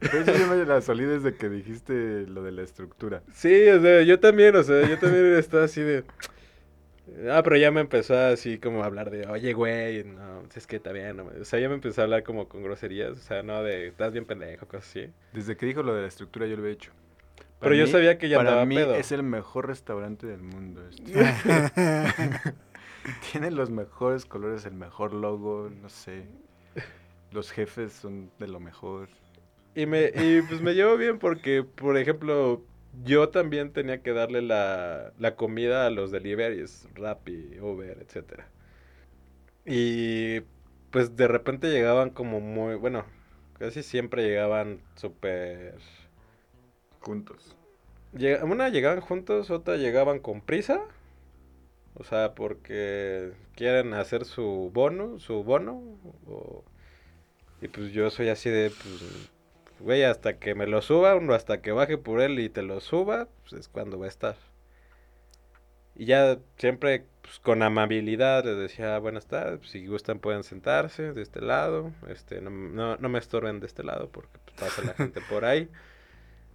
Pero 0.00 0.18
eso 0.18 0.34
sí 0.34 0.42
me- 0.50 0.64
la 0.66 0.80
solí 0.80 1.04
desde 1.04 1.34
que 1.34 1.48
dijiste 1.48 2.26
lo 2.26 2.42
de 2.42 2.52
la 2.52 2.62
estructura. 2.62 3.22
Sí, 3.32 3.68
o 3.68 3.80
sea, 3.80 4.02
yo 4.02 4.18
también, 4.20 4.56
o 4.56 4.62
sea, 4.62 4.86
yo 4.88 4.98
también 4.98 5.34
estaba 5.34 5.64
así 5.64 5.80
de... 5.80 6.04
Ah, 7.30 7.42
pero 7.44 7.56
ya 7.56 7.70
me 7.70 7.80
empezó 7.82 8.16
así 8.18 8.58
como 8.58 8.82
a 8.82 8.86
hablar 8.86 9.10
de, 9.10 9.26
oye, 9.28 9.52
güey, 9.52 10.04
no, 10.04 10.42
es 10.54 10.66
que 10.66 10.76
está 10.76 10.90
bien, 10.90 11.16
no 11.18 11.24
me-". 11.26 11.40
o 11.40 11.44
sea, 11.44 11.60
ya 11.60 11.68
me 11.68 11.74
empezó 11.74 12.00
a 12.00 12.04
hablar 12.04 12.22
como 12.24 12.48
con 12.48 12.62
groserías, 12.62 13.12
o 13.12 13.20
sea, 13.20 13.42
no 13.42 13.62
de, 13.62 13.88
estás 13.88 14.12
bien 14.12 14.24
pendejo, 14.24 14.66
cosas 14.66 14.88
así. 14.88 15.10
Desde 15.32 15.56
que 15.56 15.66
dijo 15.66 15.82
lo 15.82 15.94
de 15.94 16.02
la 16.02 16.08
estructura 16.08 16.46
yo 16.46 16.56
lo 16.56 16.62
había 16.62 16.72
hecho. 16.74 16.90
Pero 17.60 17.74
yo 17.74 17.86
sabía 17.86 18.18
que 18.18 18.28
ya 18.28 18.36
Para 18.38 18.50
andaba 18.50 18.66
mí 18.66 18.74
pedo. 18.76 18.94
es 18.94 19.12
el 19.12 19.22
mejor 19.22 19.66
restaurante 19.68 20.26
del 20.26 20.42
mundo. 20.42 20.86
este. 20.88 21.14
Tiene 23.32 23.50
los 23.50 23.70
mejores 23.70 24.24
colores, 24.26 24.64
el 24.66 24.74
mejor 24.74 25.12
logo, 25.12 25.70
no 25.70 25.88
sé. 25.88 26.26
Los 27.30 27.50
jefes 27.52 27.92
son 27.92 28.30
de 28.38 28.48
lo 28.48 28.60
mejor. 28.60 29.08
Y, 29.74 29.86
me, 29.86 30.10
y 30.14 30.42
pues 30.42 30.60
me 30.62 30.74
llevo 30.74 30.96
bien 30.96 31.18
porque, 31.18 31.64
por 31.64 31.96
ejemplo, 31.98 32.62
yo 33.02 33.28
también 33.30 33.72
tenía 33.72 34.02
que 34.02 34.12
darle 34.12 34.40
la, 34.42 35.12
la 35.18 35.36
comida 35.36 35.86
a 35.86 35.90
los 35.90 36.10
deliveries, 36.12 36.88
Rappi, 36.94 37.58
Uber, 37.60 37.98
etcétera. 38.00 38.48
Y 39.66 40.40
pues 40.90 41.16
de 41.16 41.28
repente 41.28 41.68
llegaban 41.70 42.10
como 42.10 42.40
muy, 42.40 42.76
bueno, 42.76 43.04
casi 43.58 43.82
siempre 43.82 44.22
llegaban 44.24 44.80
súper... 44.94 45.78
Juntos. 47.04 47.54
llega- 48.16 48.44
Una 48.44 48.68
llegaban 48.68 49.00
juntos, 49.00 49.50
otra 49.50 49.76
llegaban 49.76 50.18
con 50.20 50.40
prisa. 50.40 50.80
O 51.96 52.02
sea, 52.04 52.34
porque 52.34 53.32
quieren 53.54 53.94
hacer 53.94 54.24
su 54.24 54.70
bono, 54.72 55.18
su 55.20 55.44
bono. 55.44 55.82
o- 56.26 56.64
Y 57.60 57.68
pues 57.68 57.92
yo 57.92 58.10
soy 58.10 58.28
así 58.28 58.50
de, 58.50 58.70
pues, 58.70 59.30
güey, 59.80 60.02
hasta 60.04 60.38
que 60.38 60.54
me 60.54 60.66
lo 60.66 60.82
suba, 60.82 61.14
o 61.14 61.32
hasta 61.32 61.62
que 61.62 61.72
baje 61.72 61.96
por 61.98 62.20
él 62.20 62.38
y 62.40 62.48
te 62.50 62.62
lo 62.62 62.80
suba, 62.80 63.28
pues 63.42 63.52
es 63.60 63.68
cuando 63.68 63.98
va 63.98 64.06
a 64.06 64.08
estar. 64.08 64.36
Y 65.96 66.06
ya 66.06 66.38
siempre 66.58 67.04
pues, 67.22 67.38
con 67.38 67.62
amabilidad 67.62 68.44
les 68.44 68.58
decía, 68.58 68.98
buenas 68.98 69.26
tardes, 69.26 69.58
pues, 69.60 69.70
si 69.70 69.86
gustan 69.86 70.18
pueden 70.18 70.42
sentarse 70.42 71.12
de 71.14 71.22
este 71.22 71.40
lado, 71.40 71.90
este, 72.08 72.40
no, 72.42 72.50
no, 72.50 72.96
no 72.96 73.08
me 73.08 73.18
estorben 73.18 73.60
de 73.60 73.66
este 73.66 73.82
lado 73.82 74.10
porque 74.10 74.36
pues, 74.44 74.56
pasa 74.58 74.82
la 74.82 74.92
gente 74.94 75.20
por 75.30 75.44
ahí. 75.44 75.68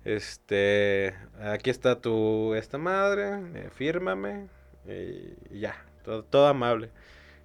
Este, 0.06 1.14
aquí 1.42 1.70
está 1.70 2.00
tu, 2.00 2.56
esta 2.56 2.78
madre, 2.78 3.40
eh, 3.56 3.70
fírmame, 3.76 4.48
y, 4.88 5.34
y 5.56 5.60
ya, 5.60 5.76
todo, 6.04 6.24
todo 6.24 6.48
amable. 6.48 6.90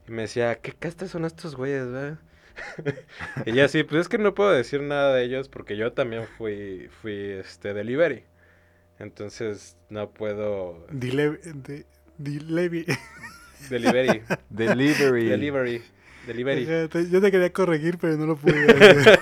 Y 0.08 0.12
me 0.12 0.22
decía, 0.22 0.54
¿qué 0.56 0.72
castas 0.72 1.10
son 1.10 1.24
estos 1.24 1.56
güeyes, 1.56 1.86
verdad? 1.90 2.18
y 3.46 3.52
ya 3.52 3.66
sí, 3.68 3.82
pues 3.82 4.02
es 4.02 4.08
que 4.08 4.18
no 4.18 4.34
puedo 4.34 4.52
decir 4.52 4.80
nada 4.82 5.14
de 5.14 5.24
ellos 5.24 5.48
porque 5.48 5.76
yo 5.76 5.92
también 5.92 6.26
fui, 6.38 6.88
fui, 7.02 7.12
este, 7.12 7.74
delivery. 7.74 8.22
Entonces, 9.00 9.76
no 9.88 10.10
puedo, 10.10 10.86
Dile- 10.92 11.40
de- 11.42 11.84
Dilevi. 12.18 12.86
delivery, 13.68 14.22
Delivery. 14.50 15.28
delivery, 15.28 15.82
delivery. 16.28 16.88
Te- 16.88 17.10
Yo 17.10 17.20
te 17.20 17.30
quería 17.32 17.52
corregir, 17.52 17.98
pero 17.98 18.16
no 18.16 18.26
lo 18.26 18.36
pude. 18.36 18.54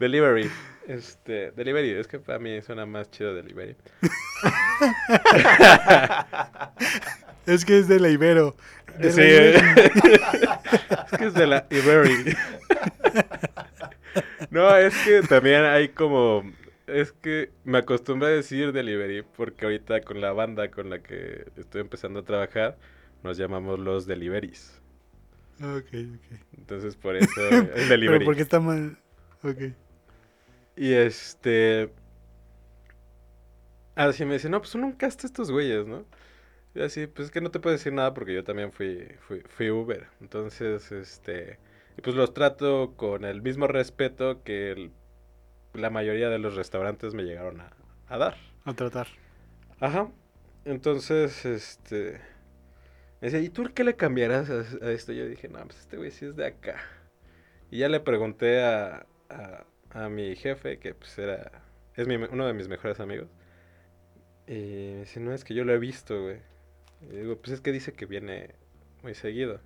delivery. 0.00 0.50
Este, 0.86 1.50
delivery, 1.52 1.90
es 1.92 2.06
que 2.06 2.18
para 2.18 2.38
mí 2.38 2.60
suena 2.60 2.84
más 2.86 3.10
chido 3.10 3.34
delivery. 3.34 3.74
es 7.46 7.64
que 7.64 7.78
es 7.78 7.88
de 7.88 7.98
la 8.00 8.10
Ibero. 8.10 8.54
De 8.98 9.06
la 9.06 9.12
Sí, 9.12 9.20
Ibero. 9.22 9.58
es 11.12 11.18
que 11.18 11.24
es 11.26 11.34
de 11.34 11.46
la 11.46 11.66
Ibery. 11.70 12.36
no, 14.50 14.76
es 14.76 14.94
que 15.04 15.22
también 15.22 15.64
hay 15.64 15.88
como... 15.88 16.44
Es 16.86 17.12
que 17.12 17.50
me 17.64 17.78
acostumbré 17.78 18.28
a 18.28 18.32
decir 18.32 18.72
delivery 18.72 19.22
porque 19.22 19.64
ahorita 19.64 20.02
con 20.02 20.20
la 20.20 20.32
banda 20.32 20.70
con 20.70 20.90
la 20.90 20.98
que 21.02 21.46
estoy 21.56 21.80
empezando 21.80 22.20
a 22.20 22.24
trabajar 22.24 22.76
nos 23.22 23.38
llamamos 23.38 23.78
los 23.78 24.06
deliveries. 24.06 24.82
Ok, 25.62 25.86
ok. 25.94 26.38
Entonces 26.58 26.94
por 26.96 27.16
eso 27.16 27.30
el 27.48 27.68
Pero 27.74 27.88
delivery. 27.88 28.24
porque 28.26 28.42
está 28.42 28.60
mal. 28.60 28.98
Ok. 29.42 29.72
Y 30.76 30.92
este... 30.92 31.90
Así 33.94 34.24
me 34.24 34.34
dice, 34.34 34.48
no, 34.48 34.60
pues 34.60 34.74
nunca 34.74 35.06
hasta 35.06 35.26
estos 35.26 35.50
güeyes, 35.50 35.86
¿no? 35.86 36.04
Y 36.74 36.82
así, 36.82 37.06
pues 37.06 37.26
es 37.26 37.32
que 37.32 37.40
no 37.40 37.50
te 37.50 37.60
puedo 37.60 37.74
decir 37.76 37.92
nada 37.92 38.14
porque 38.14 38.34
yo 38.34 38.44
también 38.44 38.72
fui, 38.72 39.06
fui, 39.28 39.42
fui 39.48 39.70
Uber. 39.70 40.08
Entonces, 40.20 40.92
este... 40.92 41.58
Y 41.96 42.02
pues 42.02 42.16
los 42.16 42.34
trato 42.34 42.94
con 42.96 43.24
el 43.24 43.42
mismo 43.42 43.66
respeto 43.68 44.42
que 44.44 44.72
el- 44.72 44.92
la 45.74 45.90
mayoría 45.90 46.28
de 46.30 46.38
los 46.38 46.56
restaurantes 46.56 47.14
me 47.14 47.24
llegaron 47.24 47.60
a, 47.60 47.70
a 48.08 48.18
dar. 48.18 48.36
A 48.64 48.74
tratar. 48.74 49.08
Ajá. 49.80 50.10
Entonces, 50.64 51.44
este... 51.46 52.20
Me 53.20 53.28
decía, 53.30 53.40
¿y 53.40 53.48
tú 53.50 53.64
qué 53.74 53.84
le 53.84 53.96
cambiarás 53.96 54.50
a, 54.50 54.60
a 54.86 54.90
esto? 54.92 55.12
Yo 55.12 55.26
dije, 55.28 55.48
no, 55.48 55.60
pues 55.64 55.80
este 55.80 55.96
güey 55.96 56.10
sí 56.10 56.26
es 56.26 56.36
de 56.36 56.46
acá. 56.46 56.76
Y 57.70 57.78
ya 57.78 57.88
le 57.88 58.00
pregunté 58.00 58.62
a, 58.62 59.06
a, 59.30 59.64
a 59.94 60.08
mi 60.08 60.36
jefe, 60.36 60.78
que 60.78 60.94
pues 60.94 61.18
era... 61.18 61.50
Es 61.96 62.06
mi- 62.08 62.16
uno 62.16 62.46
de 62.46 62.52
mis 62.54 62.68
mejores 62.68 63.00
amigos. 63.00 63.28
Y 64.46 64.52
me 64.52 65.00
dice, 65.00 65.20
no, 65.20 65.32
es 65.32 65.44
que 65.44 65.54
yo 65.54 65.64
lo 65.64 65.72
he 65.72 65.78
visto, 65.78 66.22
güey. 66.22 66.38
Y 67.02 67.16
digo, 67.16 67.36
pues 67.38 67.52
es 67.52 67.60
que 67.60 67.72
dice 67.72 67.92
que 67.92 68.06
viene 68.06 68.50
muy 69.02 69.14
seguido. 69.14 69.60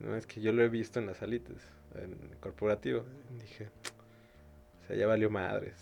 No, 0.00 0.16
es 0.16 0.26
que 0.26 0.40
yo 0.40 0.52
lo 0.52 0.62
he 0.62 0.68
visto 0.68 0.98
en 1.00 1.06
las 1.06 1.18
salitas, 1.18 1.56
en 1.94 2.12
el 2.30 2.36
corporativo. 2.40 3.04
Y 3.34 3.42
dije, 3.42 3.68
o 4.84 4.86
sea, 4.86 4.96
ya 4.96 5.06
valió 5.06 5.30
madres. 5.30 5.74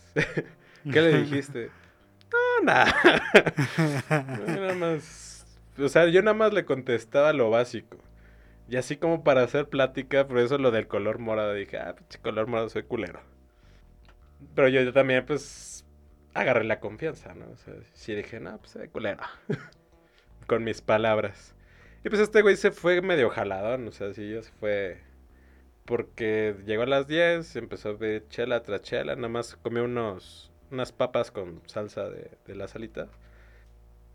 ¿Qué 0.92 1.00
le 1.00 1.18
dijiste? 1.22 1.70
No, 2.32 2.64
nada. 2.64 2.94
Yo 4.38 4.46
nada 4.46 4.74
más. 4.74 5.46
O 5.78 5.88
sea, 5.88 6.06
yo 6.08 6.22
nada 6.22 6.34
más 6.34 6.52
le 6.54 6.64
contestaba 6.64 7.32
lo 7.34 7.50
básico. 7.50 7.98
Y 8.68 8.76
así 8.76 8.96
como 8.96 9.22
para 9.24 9.42
hacer 9.42 9.68
plática, 9.68 10.26
por 10.26 10.38
eso 10.38 10.58
lo 10.58 10.70
del 10.70 10.88
color 10.88 11.18
morado, 11.18 11.52
dije, 11.54 11.78
ah, 11.78 11.94
pinche 11.96 12.18
color 12.20 12.46
morado, 12.48 12.68
soy 12.70 12.82
culero. 12.84 13.20
Pero 14.54 14.68
yo, 14.68 14.82
yo 14.82 14.92
también, 14.92 15.24
pues, 15.26 15.86
agarré 16.34 16.64
la 16.64 16.80
confianza, 16.80 17.34
¿no? 17.34 17.46
O 17.50 17.56
sea, 17.56 17.74
sí 17.92 18.14
dije, 18.14 18.40
no, 18.40 18.58
pues 18.58 18.72
soy 18.72 18.88
culero. 18.88 19.22
Con 20.46 20.64
mis 20.64 20.80
palabras. 20.82 21.54
Y 22.04 22.08
pues 22.08 22.20
este 22.20 22.42
güey 22.42 22.56
se 22.56 22.70
fue 22.70 23.02
medio 23.02 23.30
jaladón, 23.30 23.88
o 23.88 23.92
sea, 23.92 24.12
sí, 24.12 24.32
ya 24.32 24.42
se 24.42 24.52
fue. 24.52 25.00
Porque 25.84 26.56
llegó 26.66 26.82
a 26.82 26.86
las 26.86 27.06
10, 27.06 27.56
empezó 27.56 27.90
a 27.90 27.98
pedir 27.98 28.28
chela 28.28 28.62
tras 28.62 28.82
chela, 28.82 29.16
nada 29.16 29.28
más 29.28 29.56
comió 29.56 29.84
unos, 29.84 30.52
unas 30.70 30.92
papas 30.92 31.30
con 31.30 31.62
salsa 31.66 32.08
de, 32.08 32.30
de 32.46 32.54
la 32.54 32.68
salita. 32.68 33.08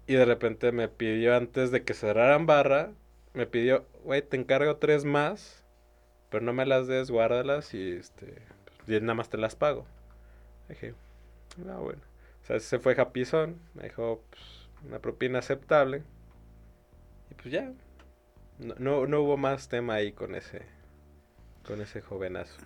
Y 0.07 0.14
de 0.15 0.26
repente 0.26 0.72
me 0.72 0.88
pidió, 0.89 1.35
antes 1.35 1.72
de 1.72 1.84
que 1.84 1.93
cerraran 1.93 2.45
barra, 2.45 2.91
me 3.34 3.45
pidió, 3.48 3.85
güey, 4.03 4.22
te 4.22 4.38
encargo 4.38 4.77
tres 4.77 5.06
más, 5.06 5.65
pero 6.30 6.43
no 6.43 6.53
me 6.53 6.65
las 6.65 6.88
des, 6.88 7.11
guárdalas 7.11 7.73
y 7.73 7.91
este, 7.93 8.35
y 8.88 8.99
nada 8.99 9.15
más 9.15 9.30
te 9.30 9.38
las 9.38 9.56
pago. 9.56 9.85
Dije, 10.72 10.93
ah, 11.69 11.77
bueno. 11.77 12.02
O 12.43 12.45
sea, 12.45 12.60
se 12.60 12.80
fue 12.80 12.95
Japizón, 12.95 13.60
me 13.73 13.84
dejó 13.84 14.23
pues, 14.30 14.69
una 14.88 14.99
propina 14.99 15.39
aceptable. 15.39 16.03
Y 17.30 17.35
pues 17.35 17.52
ya. 17.52 17.72
No, 18.60 18.76
no, 18.77 19.07
no 19.07 19.22
hubo 19.22 19.38
más 19.38 19.69
tema 19.69 19.95
ahí 19.95 20.11
con 20.11 20.35
ese, 20.35 20.61
con 21.65 21.81
ese 21.81 22.02
jovenazo. 22.02 22.61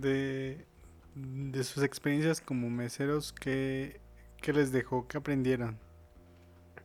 De, 0.00 0.64
de 1.14 1.64
sus 1.64 1.82
experiencias 1.82 2.40
como 2.40 2.70
meseros, 2.70 3.32
¿qué, 3.32 4.00
qué 4.40 4.52
les 4.52 4.72
dejó? 4.72 5.06
¿Qué 5.08 5.18
aprendieron? 5.18 5.78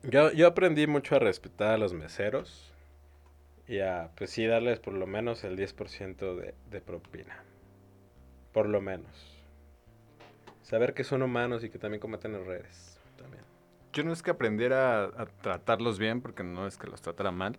Yo, 0.04 0.32
yo 0.32 0.48
aprendí 0.48 0.88
mucho 0.88 1.16
a 1.16 1.20
respetar 1.20 1.74
a 1.74 1.78
los 1.78 1.94
meseros 1.94 2.74
y 3.68 3.80
a, 3.80 4.10
pues 4.18 4.32
sí, 4.32 4.46
darles 4.46 4.80
por 4.80 4.94
lo 4.94 5.06
menos 5.06 5.44
el 5.44 5.58
10% 5.58 6.36
de, 6.36 6.56
de 6.70 6.82
propina. 6.82 7.44
Por 8.52 8.68
lo 8.68 8.82
menos. 8.82 9.41
Saber 10.64 10.94
que 10.94 11.04
son 11.04 11.22
humanos 11.22 11.64
y 11.64 11.70
que 11.70 11.80
también 11.80 12.00
cometen 12.00 12.36
errores. 12.36 12.98
También. 13.18 13.44
Yo 13.94 14.04
no 14.04 14.14
es 14.14 14.22
que 14.24 14.32
aprendiera 14.32 15.04
a, 15.04 15.24
a 15.24 15.26
tratarlos 15.26 16.00
bien, 16.00 16.22
porque 16.22 16.44
no 16.44 16.66
es 16.68 16.78
que 16.78 16.88
los 16.88 17.02
tratara 17.02 17.32
mal, 17.32 17.58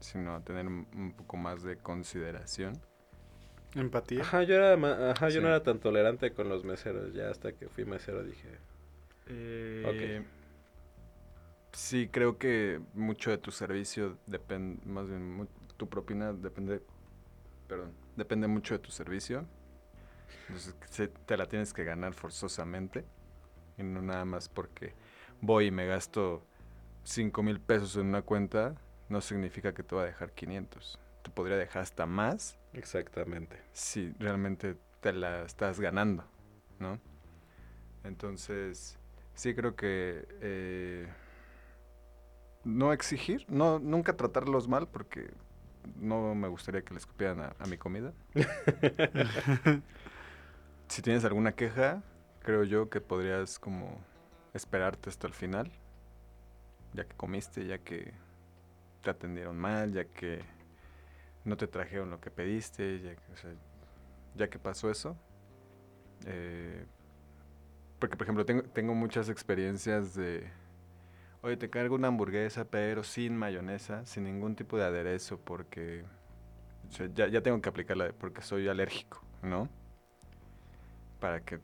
sino 0.00 0.34
a 0.34 0.40
tener 0.40 0.66
un, 0.66 0.86
un 0.94 1.12
poco 1.12 1.36
más 1.36 1.62
de 1.62 1.76
consideración. 1.78 2.78
¿Empatía? 3.74 4.20
Ajá, 4.22 4.42
yo, 4.44 4.54
era, 4.54 4.76
ma- 4.76 5.10
ajá, 5.10 5.30
yo 5.30 5.40
no 5.40 5.48
era 5.48 5.62
tan 5.62 5.78
tolerante 5.80 6.32
con 6.32 6.48
los 6.48 6.64
meseros. 6.64 7.12
Ya 7.14 7.30
hasta 7.30 7.52
que 7.52 7.68
fui 7.68 7.84
mesero 7.84 8.22
dije, 8.22 8.48
Eh, 9.28 10.22
Sí, 11.72 12.08
creo 12.10 12.38
que 12.38 12.80
mucho 12.94 13.30
de 13.30 13.38
tu 13.38 13.50
servicio 13.50 14.16
depende, 14.26 14.80
más 14.86 15.08
bien 15.08 15.32
mu- 15.34 15.46
tu 15.76 15.88
propina 15.88 16.32
depende, 16.32 16.80
perdón, 17.68 17.92
depende 18.16 18.46
mucho 18.48 18.74
de 18.74 18.78
tu 18.80 18.92
servicio. 18.92 19.46
Entonces 20.48 21.10
te 21.26 21.36
la 21.36 21.46
tienes 21.46 21.72
que 21.72 21.84
ganar 21.84 22.14
forzosamente 22.14 23.04
y 23.78 23.82
no 23.82 24.02
nada 24.02 24.24
más 24.24 24.48
porque 24.48 24.94
voy 25.40 25.66
y 25.66 25.70
me 25.70 25.86
gasto 25.86 26.42
5 27.04 27.42
mil 27.42 27.60
pesos 27.60 27.96
en 27.96 28.06
una 28.06 28.22
cuenta, 28.22 28.74
no 29.08 29.20
significa 29.20 29.74
que 29.74 29.82
te 29.82 29.94
va 29.94 30.02
a 30.02 30.06
dejar 30.06 30.32
500. 30.32 30.98
Te 31.22 31.30
podría 31.30 31.56
dejar 31.56 31.82
hasta 31.82 32.06
más 32.06 32.58
exactamente. 32.72 33.60
si 33.72 34.12
realmente 34.18 34.76
te 35.00 35.12
la 35.12 35.42
estás 35.42 35.80
ganando, 35.80 36.24
¿no? 36.78 36.98
Entonces, 38.04 38.98
sí 39.34 39.54
creo 39.54 39.74
que 39.76 40.26
eh, 40.40 41.08
no 42.64 42.92
exigir, 42.92 43.46
no, 43.48 43.78
nunca 43.78 44.16
tratarlos 44.16 44.68
mal 44.68 44.88
porque 44.88 45.30
no 45.96 46.34
me 46.34 46.48
gustaría 46.48 46.82
que 46.82 46.94
le 46.94 46.98
escupieran 46.98 47.40
a, 47.40 47.54
a 47.58 47.66
mi 47.66 47.76
comida. 47.76 48.12
si 50.94 51.02
tienes 51.02 51.24
alguna 51.24 51.50
queja, 51.50 52.04
creo 52.38 52.62
yo 52.62 52.88
que 52.88 53.00
podrías 53.00 53.58
como 53.58 53.98
esperarte 54.52 55.10
hasta 55.10 55.26
el 55.26 55.32
final, 55.34 55.68
ya 56.92 57.04
que 57.04 57.16
comiste, 57.16 57.66
ya 57.66 57.78
que 57.78 58.14
te 59.02 59.10
atendieron 59.10 59.58
mal, 59.58 59.92
ya 59.92 60.04
que 60.04 60.38
no 61.44 61.56
te 61.56 61.66
trajeron 61.66 62.10
lo 62.10 62.20
que 62.20 62.30
pediste, 62.30 63.00
ya 63.00 63.16
que, 63.16 63.32
o 63.32 63.36
sea, 63.36 63.50
ya 64.36 64.48
que 64.48 64.60
pasó 64.60 64.88
eso. 64.88 65.16
Eh, 66.26 66.86
porque, 67.98 68.16
por 68.16 68.26
ejemplo, 68.26 68.46
tengo, 68.46 68.62
tengo 68.62 68.94
muchas 68.94 69.28
experiencias 69.28 70.14
de, 70.14 70.48
oye, 71.42 71.56
te 71.56 71.68
cargo 71.70 71.96
una 71.96 72.06
hamburguesa, 72.06 72.66
pero 72.66 73.02
sin 73.02 73.36
mayonesa, 73.36 74.06
sin 74.06 74.22
ningún 74.22 74.54
tipo 74.54 74.76
de 74.76 74.84
aderezo, 74.84 75.40
porque 75.40 76.04
o 76.88 76.92
sea, 76.92 77.08
ya, 77.12 77.26
ya 77.26 77.40
tengo 77.40 77.60
que 77.60 77.68
aplicarla 77.68 78.12
porque 78.16 78.42
soy 78.42 78.68
alérgico, 78.68 79.24
¿no? 79.42 79.68
Para 81.24 81.40
que 81.40 81.58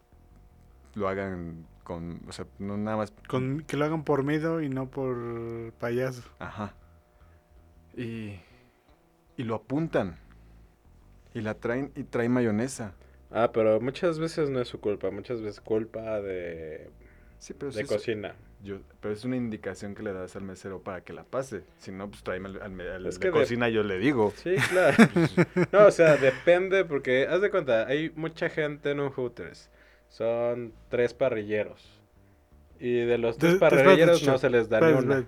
lo 0.95 1.07
hagan 1.07 1.67
con, 1.85 2.23
o 2.27 2.33
sea, 2.33 2.47
no 2.59 2.79
nada 2.79 2.97
más 2.97 3.13
Con, 3.29 3.61
que 3.67 3.77
lo 3.77 3.85
hagan 3.85 4.05
por 4.05 4.25
miedo 4.25 4.63
y 4.63 4.71
no 4.71 4.89
por 4.89 5.71
payaso. 5.79 6.23
Ajá. 6.39 6.73
Y, 7.95 8.41
y 9.37 9.43
lo 9.45 9.57
apuntan. 9.57 10.17
Y 11.35 11.43
la 11.43 11.53
traen 11.53 11.93
y 11.95 12.05
traen 12.05 12.33
mayonesa. 12.33 12.95
Ah, 13.31 13.51
pero 13.53 13.79
muchas 13.83 14.19
veces 14.19 14.49
no 14.49 14.63
es 14.63 14.69
su 14.69 14.81
culpa, 14.81 15.11
muchas 15.11 15.43
veces 15.43 15.61
culpa 15.61 16.23
de, 16.23 16.89
Sí, 17.39 17.53
pero 17.53 17.71
de 17.71 17.77
sí 17.77 17.83
es- 17.83 17.87
cocina. 17.89 18.35
Yo- 18.63 18.79
pero 19.01 19.15
es 19.15 19.25
una 19.25 19.37
indicación 19.37 19.95
que 19.95 20.03
le 20.03 20.13
das 20.13 20.37
al 20.37 20.43
mesero 20.43 20.83
para 20.83 21.03
que 21.03 21.13
la 21.13 21.25
pase. 21.25 21.63
Si 21.79 21.91
no, 21.93 22.09
pues 22.11 22.23
tráeme 22.23 22.49
al, 22.51 22.63
al 22.63 22.81
al 22.81 23.07
Es 23.07 23.15
de 23.15 23.21
que 23.21 23.27
de- 23.29 23.33
cocina, 23.33 23.69
yo 23.69 23.83
le 23.83 23.99
digo. 23.99 24.33
Sí, 24.37 24.55
claro. 24.71 24.97
No, 25.73 25.87
o 25.87 25.91
sea, 25.91 26.17
depende 26.17 26.85
porque, 26.85 27.27
haz 27.29 27.41
de 27.41 27.51
cuenta, 27.51 27.87
hay 27.87 28.11
mucha 28.17 28.49
gente 28.51 28.91
en 28.91 29.01
un 29.01 29.11
Hooters. 29.11 29.71
Son 30.09 30.73
tres 30.89 31.15
parrilleros. 31.15 32.01
Y 32.79 32.95
de 33.01 33.19
los 33.19 33.37
tres 33.39 33.55
Te- 33.55 33.59
te- 33.59 33.71
parrilleros 33.77 34.19
Chicho. 34.21 34.33
no 34.33 34.39
se 34.39 34.51
les 34.51 34.69
da 34.69 34.81
ni 34.81 34.93
una. 34.93 35.25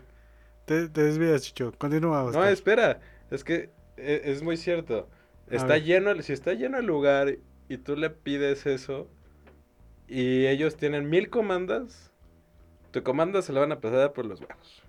Te, 0.64 0.88
te 0.88 1.02
desvías, 1.02 1.42
Chicho. 1.42 1.72
Continúa, 1.78 2.18
No, 2.22 2.26
Oscar. 2.28 2.52
espera, 2.52 3.00
es 3.30 3.44
que 3.44 3.70
e- 3.96 4.22
es, 4.24 4.42
muy 4.42 4.56
cierto. 4.56 5.08
Está 5.50 5.76
lleno, 5.78 6.20
si 6.22 6.32
está 6.32 6.54
lleno 6.54 6.78
el 6.78 6.86
lugar 6.86 7.36
y 7.68 7.76
tú 7.78 7.94
le 7.96 8.08
pides 8.10 8.64
eso 8.66 9.08
y 10.08 10.46
ellos 10.46 10.76
tienen 10.76 11.10
mil 11.10 11.28
comandas, 11.30 12.11
tu 12.92 13.02
comanda 13.02 13.42
se 13.42 13.52
la 13.52 13.60
van 13.60 13.72
a 13.72 13.80
pasar 13.80 14.12
por 14.12 14.26
los 14.26 14.40
huevos. 14.40 14.84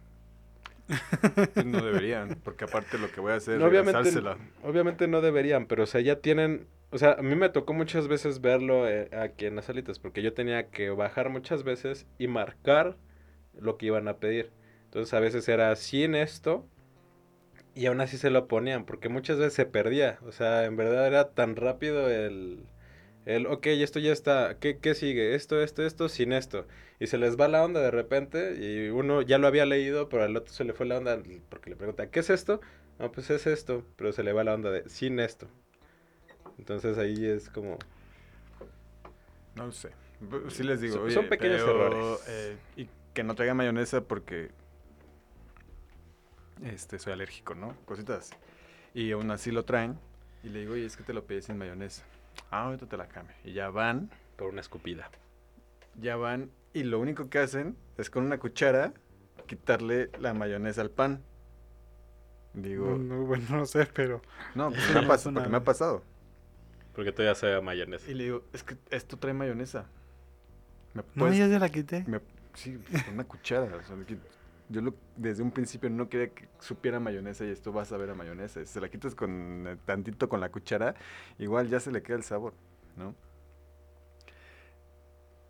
No 1.65 1.83
deberían, 1.83 2.39
porque 2.43 2.65
aparte 2.65 2.97
lo 2.97 3.09
que 3.11 3.21
voy 3.21 3.31
a 3.31 3.35
hacer 3.35 3.57
No, 3.57 3.67
es 3.67 3.71
obviamente, 3.71 4.21
obviamente 4.63 5.07
no 5.07 5.21
deberían, 5.21 5.65
pero 5.65 5.83
o 5.83 5.85
sea, 5.85 6.01
ya 6.01 6.17
tienen, 6.17 6.67
o 6.91 6.97
sea, 6.97 7.13
a 7.13 7.21
mí 7.21 7.35
me 7.35 7.49
tocó 7.49 7.73
muchas 7.73 8.07
veces 8.07 8.41
verlo 8.41 8.87
eh, 8.87 9.09
aquí 9.17 9.45
en 9.45 9.55
las 9.55 9.65
salitas, 9.65 9.99
porque 9.99 10.21
yo 10.21 10.33
tenía 10.33 10.69
que 10.69 10.89
bajar 10.89 11.29
muchas 11.29 11.63
veces 11.63 12.05
y 12.19 12.27
marcar 12.27 12.97
lo 13.57 13.77
que 13.77 13.87
iban 13.87 14.07
a 14.07 14.17
pedir. 14.17 14.51
Entonces 14.85 15.13
a 15.13 15.19
veces 15.19 15.47
era 15.47 15.75
sin 15.75 16.15
esto 16.15 16.67
y 17.75 17.87
aún 17.87 18.01
así 18.01 18.17
se 18.17 18.29
lo 18.29 18.47
ponían, 18.47 18.85
porque 18.85 19.09
muchas 19.09 19.37
veces 19.37 19.53
se 19.53 19.65
perdía, 19.65 20.19
o 20.27 20.31
sea, 20.31 20.65
en 20.65 20.75
verdad 20.75 21.07
era 21.07 21.31
tan 21.31 21.55
rápido 21.55 22.09
el, 22.09 22.65
el 23.25 23.47
ok, 23.47 23.67
esto 23.67 23.99
ya 23.99 24.11
está, 24.11 24.57
¿qué, 24.59 24.77
qué 24.77 24.93
sigue? 24.93 25.33
Esto, 25.35 25.61
esto, 25.61 25.83
esto, 25.83 26.09
sin 26.09 26.33
esto. 26.33 26.67
Y 27.03 27.07
se 27.07 27.17
les 27.17 27.37
va 27.37 27.49
la 27.49 27.61
onda 27.65 27.81
de 27.81 27.91
repente 27.91 28.55
y 28.55 28.87
uno 28.87 29.21
ya 29.21 29.37
lo 29.37 29.47
había 29.47 29.65
leído, 29.65 30.07
pero 30.07 30.23
al 30.23 30.37
otro 30.37 30.53
se 30.53 30.63
le 30.63 30.71
fue 30.71 30.85
la 30.85 30.99
onda 30.99 31.21
porque 31.49 31.69
le 31.69 31.75
pregunta, 31.75 32.09
¿qué 32.09 32.21
es 32.21 32.29
esto? 32.29 32.61
No, 32.97 33.11
pues 33.11 33.29
es 33.29 33.45
esto, 33.45 33.83
pero 33.97 34.13
se 34.13 34.23
le 34.23 34.31
va 34.31 34.45
la 34.45 34.53
onda 34.53 34.71
de 34.71 34.87
sin 34.87 35.19
esto. 35.19 35.49
Entonces 36.57 36.97
ahí 36.97 37.25
es 37.25 37.49
como... 37.49 37.77
No 39.55 39.69
sé. 39.73 39.89
Sí 40.47 40.63
les 40.63 40.79
digo, 40.79 40.93
Son- 40.95 41.03
oye, 41.03 41.13
son 41.13 41.27
pequeños 41.27 41.61
pero, 41.65 41.87
errores. 41.87 42.23
eh, 42.29 42.55
y 42.77 42.87
que 43.13 43.25
no 43.25 43.35
traiga 43.35 43.53
mayonesa 43.53 43.99
porque 44.05 44.51
este 46.63 46.99
soy 46.99 47.11
alérgico, 47.11 47.53
¿no? 47.53 47.75
Cositas 47.83 48.19
así. 48.19 48.33
Y 48.93 49.11
aún 49.11 49.29
así 49.31 49.51
lo 49.51 49.65
traen 49.65 49.99
y 50.41 50.47
le 50.47 50.59
digo, 50.61 50.71
oye, 50.75 50.85
es 50.85 50.95
que 50.95 51.03
te 51.03 51.11
lo 51.11 51.25
pedí 51.25 51.41
sin 51.41 51.57
mayonesa. 51.57 52.05
Ah, 52.49 52.63
ahorita 52.67 52.85
te 52.87 52.95
la 52.95 53.09
cambio. 53.09 53.35
Y 53.43 53.51
ya 53.51 53.69
van, 53.69 54.09
Por 54.37 54.47
una 54.53 54.61
escupida. 54.61 55.11
ya 55.99 56.15
van 56.15 56.49
y 56.73 56.83
lo 56.83 56.99
único 56.99 57.29
que 57.29 57.39
hacen 57.39 57.75
es 57.97 58.09
con 58.09 58.23
una 58.25 58.37
cuchara 58.39 58.93
quitarle 59.47 60.09
la 60.19 60.33
mayonesa 60.33 60.81
al 60.81 60.89
pan. 60.89 61.21
Digo, 62.53 62.91
No, 62.91 62.97
no, 62.97 63.25
bueno, 63.25 63.45
no 63.49 63.65
sé, 63.65 63.87
pero. 63.93 64.21
no, 64.55 64.69
pues 64.71 64.89
me 64.93 64.99
ha 64.99 65.01
No 65.01 65.07
pas- 65.07 65.17
suena- 65.19 65.39
porque 65.39 65.51
me 65.51 65.57
ha 65.57 65.63
pasado. 65.63 66.03
Porque 66.95 67.11
todavía 67.11 67.33
sabe 67.35 67.55
a 67.55 67.61
mayonesa. 67.61 68.09
Y 68.09 68.13
le 68.13 68.23
digo, 68.25 68.43
es 68.53 68.63
que 68.63 68.77
esto 68.91 69.17
trae 69.17 69.33
mayonesa. 69.33 69.85
¿Me 70.93 71.01
No, 71.01 71.07
puedes 71.15 71.37
ya 71.37 71.47
se 71.49 71.57
la 71.59 71.69
quité. 71.69 72.03
Me- 72.07 72.21
sí, 72.53 72.77
pues, 72.89 73.03
con 73.03 73.15
una 73.15 73.23
cuchara. 73.23 73.75
o 73.75 73.81
sea, 73.81 73.95
yo 74.69 74.81
lo- 74.81 74.93
desde 75.17 75.41
un 75.41 75.51
principio 75.51 75.89
no 75.89 76.07
quería 76.07 76.29
que 76.29 76.47
supiera 76.59 76.99
mayonesa 76.99 77.45
y 77.45 77.49
esto 77.49 77.73
va 77.73 77.81
a 77.81 77.85
saber 77.85 78.11
a 78.11 78.15
mayonesa. 78.15 78.59
Si 78.59 78.67
se 78.73 78.79
la 78.79 78.89
quitas 78.89 79.15
con 79.15 79.65
eh, 79.67 79.77
tantito 79.85 80.29
con 80.29 80.39
la 80.39 80.49
cuchara, 80.49 80.93
igual 81.39 81.67
ya 81.69 81.79
se 81.79 81.91
le 81.91 82.03
queda 82.03 82.17
el 82.17 82.23
sabor, 82.23 82.53
¿no? 82.95 83.15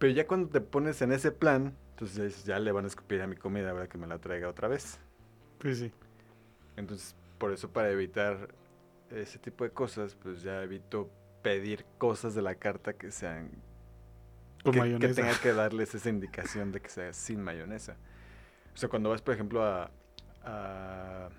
Pero 0.03 0.11
ya 0.11 0.27
cuando 0.27 0.49
te 0.49 0.59
pones 0.59 1.01
en 1.01 1.13
ese 1.13 1.31
plan, 1.31 1.77
entonces 1.91 2.43
ya 2.43 2.59
le 2.59 2.73
van 2.73 2.83
a 2.83 2.89
escupir 2.89 3.21
a 3.21 3.27
mi 3.27 3.37
comida, 3.37 3.69
ahora 3.69 3.87
que 3.87 3.97
me 3.97 4.05
la 4.05 4.19
traiga 4.19 4.49
otra 4.49 4.67
vez. 4.67 4.99
Pues 5.59 5.79
sí. 5.79 5.93
Entonces, 6.75 7.15
por 7.37 7.53
eso 7.53 7.71
para 7.71 7.89
evitar 7.89 8.53
ese 9.09 9.39
tipo 9.39 9.63
de 9.63 9.69
cosas, 9.71 10.15
pues 10.15 10.41
ya 10.41 10.61
evito 10.61 11.09
pedir 11.41 11.85
cosas 11.97 12.35
de 12.35 12.41
la 12.41 12.55
carta 12.55 12.91
que 12.91 13.11
sean 13.11 13.49
Con 14.61 14.73
que, 14.73 14.79
que 14.79 14.79
mayonesa. 14.79 15.21
tenga 15.21 15.39
que 15.39 15.53
darles 15.53 15.95
esa 15.95 16.09
indicación 16.09 16.73
de 16.73 16.81
que 16.81 16.89
sea 16.89 17.13
sin 17.13 17.41
mayonesa. 17.41 17.95
O 18.73 18.77
sea, 18.77 18.89
cuando 18.89 19.09
vas, 19.09 19.21
por 19.21 19.35
ejemplo, 19.35 19.63
a, 19.63 19.89
a, 20.43 21.29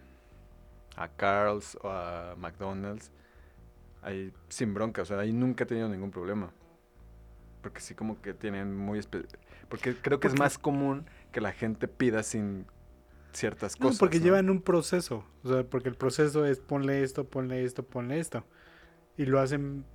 a 0.96 1.08
Carl's 1.18 1.76
o 1.82 1.90
a 1.90 2.34
McDonald's, 2.38 3.12
ahí 4.00 4.32
sin 4.48 4.72
bronca, 4.72 5.02
o 5.02 5.04
sea, 5.04 5.18
ahí 5.18 5.34
nunca 5.34 5.64
he 5.64 5.66
tenido 5.66 5.90
ningún 5.90 6.10
problema. 6.10 6.50
Porque 7.64 7.80
sí 7.80 7.94
como 7.94 8.20
que 8.20 8.34
tienen 8.34 8.76
muy... 8.76 9.00
Porque 9.70 9.96
creo 9.96 10.20
que 10.20 10.26
es 10.26 10.32
Porque- 10.34 10.38
más 10.38 10.58
común 10.58 11.06
que 11.32 11.40
la 11.40 11.50
gente 11.52 11.88
pida 11.88 12.22
sin 12.22 12.66
ciertas 13.32 13.80
No, 13.80 13.86
cosas. 13.86 13.98
porque 13.98 14.18
¿no? 14.18 14.24
llevan 14.26 14.50
un 14.50 14.60
proceso. 14.60 15.24
O 15.42 15.48
sea, 15.48 15.64
porque 15.64 15.88
el 15.88 15.94
proceso 15.94 16.44
es 16.44 16.60
ponle 16.60 17.02
esto, 17.02 17.24
ponle 17.24 17.64
esto, 17.64 17.82
ponle 17.82 18.20
esto. 18.20 18.44
Y 19.16 19.24
lo 19.24 19.40
hacen. 19.40 19.86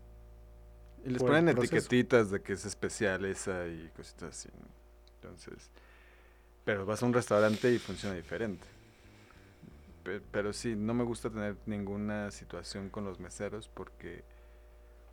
Y 1.06 1.12
les 1.12 1.22
ponen 1.22 1.48
etiquetitas 1.50 2.32
de 2.32 2.42
que 2.42 2.54
es 2.54 2.66
especial 2.66 3.24
esa 3.26 3.68
y 3.68 3.88
cositas 3.96 4.30
así. 4.36 4.50
¿no? 4.60 4.68
Entonces, 5.22 5.70
pero 6.66 6.88
vas 6.88 7.04
a 7.04 7.06
un 7.06 7.14
restaurante 7.14 7.72
y 7.72 7.78
funciona 7.78 8.16
diferente. 8.16 8.66
Pe- 10.04 10.22
Pero, 10.32 10.54
sí, 10.54 10.76
no 10.76 10.96
me 10.96 11.04
gusta 11.04 11.30
tener 11.30 11.56
ninguna 11.68 12.32
situación 12.32 12.90
con 12.90 13.04
los 13.06 13.20
meseros 13.20 13.68
porque 13.70 14.24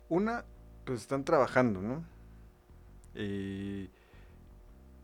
una, 0.09 0.43
pues 0.85 1.01
están 1.01 1.23
trabajando, 1.23 1.81
¿no? 1.83 2.03
Y 3.17 3.89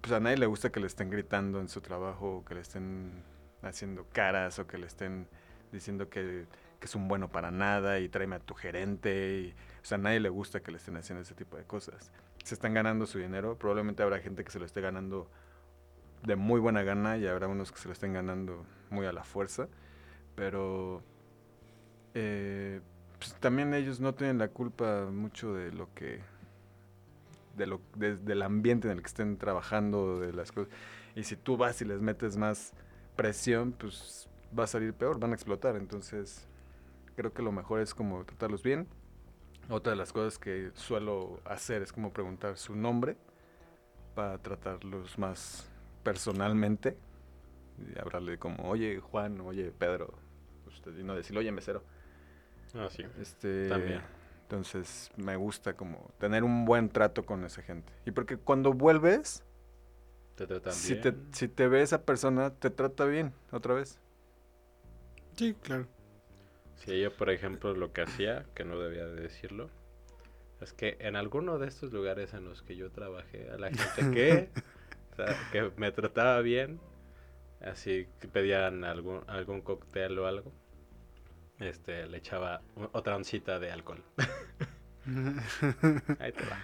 pues 0.01 0.13
a 0.13 0.19
nadie 0.19 0.37
le 0.37 0.45
gusta 0.45 0.71
que 0.71 0.79
le 0.79 0.85
estén 0.87 1.09
gritando 1.09 1.59
en 1.59 1.67
su 1.67 1.81
trabajo, 1.81 2.37
o 2.37 2.45
que 2.45 2.53
le 2.53 2.61
estén 2.61 3.23
haciendo 3.63 4.05
caras 4.11 4.59
o 4.59 4.67
que 4.67 4.77
le 4.77 4.85
estén 4.85 5.27
diciendo 5.71 6.09
que, 6.09 6.45
es 6.81 6.95
un 6.95 7.07
bueno 7.07 7.31
para 7.31 7.49
nada 7.49 8.01
y 8.01 8.09
tráeme 8.09 8.35
a 8.35 8.39
tu 8.39 8.53
gerente. 8.55 9.39
Y, 9.39 9.51
o 9.81 9.85
sea, 9.85 9.97
a 9.97 10.01
nadie 10.01 10.19
le 10.19 10.27
gusta 10.27 10.59
que 10.61 10.69
le 10.69 10.77
estén 10.77 10.97
haciendo 10.97 11.21
ese 11.21 11.33
tipo 11.33 11.55
de 11.55 11.63
cosas. 11.63 12.11
Se 12.43 12.55
están 12.55 12.73
ganando 12.73 13.05
su 13.05 13.19
dinero. 13.19 13.57
Probablemente 13.57 14.03
habrá 14.03 14.19
gente 14.19 14.43
que 14.43 14.51
se 14.51 14.59
lo 14.59 14.65
esté 14.65 14.81
ganando 14.81 15.29
de 16.23 16.35
muy 16.35 16.59
buena 16.59 16.83
gana 16.83 17.17
y 17.17 17.25
habrá 17.25 17.47
unos 17.47 17.71
que 17.71 17.79
se 17.79 17.87
lo 17.87 17.93
estén 17.93 18.11
ganando 18.11 18.65
muy 18.89 19.05
a 19.05 19.13
la 19.13 19.23
fuerza. 19.23 19.69
Pero 20.35 21.01
eh, 22.13 22.81
pues, 23.17 23.33
también 23.35 23.73
ellos 23.73 24.01
no 24.01 24.13
tienen 24.13 24.37
la 24.37 24.49
culpa 24.49 25.05
mucho 25.09 25.53
de 25.53 25.71
lo 25.71 25.93
que 25.93 26.19
de 27.53 27.67
lo, 27.67 27.81
de- 27.95 28.17
del 28.17 28.41
ambiente 28.41 28.87
en 28.87 28.93
el 28.97 29.01
que 29.01 29.07
estén 29.07 29.37
trabajando, 29.37 30.19
de 30.19 30.33
las 30.33 30.51
cosas. 30.51 30.73
Y 31.15 31.23
si 31.23 31.35
tú 31.35 31.57
vas 31.57 31.81
y 31.81 31.85
les 31.85 32.01
metes 32.01 32.37
más 32.37 32.73
presión, 33.15 33.71
pues 33.73 34.27
va 34.57 34.63
a 34.63 34.67
salir 34.67 34.93
peor, 34.93 35.19
van 35.19 35.31
a 35.31 35.35
explotar. 35.35 35.75
Entonces, 35.75 36.47
creo 37.15 37.33
que 37.33 37.41
lo 37.43 37.51
mejor 37.51 37.79
es 37.81 37.93
como 37.93 38.23
tratarlos 38.25 38.63
bien. 38.63 38.87
Otra 39.69 39.91
de 39.91 39.97
las 39.97 40.11
cosas 40.11 40.37
que 40.39 40.71
suelo 40.73 41.39
hacer 41.45 41.81
es 41.81 41.93
como 41.93 42.11
preguntar 42.11 42.57
su 42.57 42.75
nombre 42.75 43.15
para 44.15 44.37
tratarlos 44.39 45.17
más 45.17 45.69
personalmente. 46.03 46.97
Y 47.77 47.97
hablarle 47.99 48.37
como, 48.37 48.69
oye 48.69 48.99
Juan, 48.99 49.39
oye 49.41 49.71
Pedro, 49.71 50.13
usted, 50.67 50.95
y 50.97 51.03
no 51.03 51.15
decirle, 51.15 51.39
oye 51.39 51.51
mesero. 51.51 51.83
Ah, 52.75 52.87
sí. 52.89 53.03
Este, 53.19 53.69
También. 53.69 54.01
Entonces 54.53 55.09
me 55.17 55.35
gusta 55.35 55.73
como 55.75 56.11
tener 56.19 56.43
un 56.43 56.63
buen 56.63 56.87
trato 56.89 57.25
con 57.25 57.43
esa 57.43 57.63
gente. 57.63 57.91
Y 58.05 58.11
porque 58.11 58.37
cuando 58.37 58.71
vuelves, 58.71 59.43
¿Te 60.35 60.45
tratan 60.45 60.73
si 60.73 60.93
bien? 60.93 61.01
te, 61.01 61.15
si 61.31 61.47
te 61.47 61.67
ve 61.67 61.81
esa 61.81 62.03
persona, 62.05 62.51
te 62.53 62.69
trata 62.69 63.05
bien 63.05 63.33
otra 63.51 63.73
vez. 63.73 63.99
Sí, 65.35 65.53
claro. 65.55 65.87
Sí, 66.75 66.99
yo 67.01 67.15
por 67.15 67.29
ejemplo 67.29 67.73
lo 67.73 67.93
que 67.93 68.01
hacía, 68.01 68.45
que 68.55 68.63
no 68.65 68.79
debía 68.79 69.05
de 69.07 69.21
decirlo, 69.21 69.69
es 70.61 70.73
que 70.73 70.97
en 70.99 71.15
alguno 71.15 71.57
de 71.59 71.67
estos 71.67 71.91
lugares 71.93 72.33
en 72.33 72.45
los 72.45 72.61
que 72.61 72.75
yo 72.75 72.91
trabajé, 72.91 73.49
a 73.49 73.57
la 73.57 73.71
gente 73.71 74.09
que, 74.11 74.49
o 75.13 75.15
sea, 75.15 75.39
que 75.51 75.71
me 75.77 75.91
trataba 75.91 76.39
bien, 76.41 76.79
así 77.61 78.07
que 78.19 78.27
pedían 78.27 78.83
algún, 78.83 79.23
algún 79.27 79.61
cóctel 79.61 80.19
o 80.19 80.27
algo, 80.27 80.51
este, 81.63 82.05
le 82.07 82.17
echaba 82.17 82.61
otra 82.91 83.15
oncita 83.15 83.59
de 83.59 83.71
alcohol. 83.71 84.03
Ahí 86.19 86.31
te 86.31 86.45
va. 86.45 86.59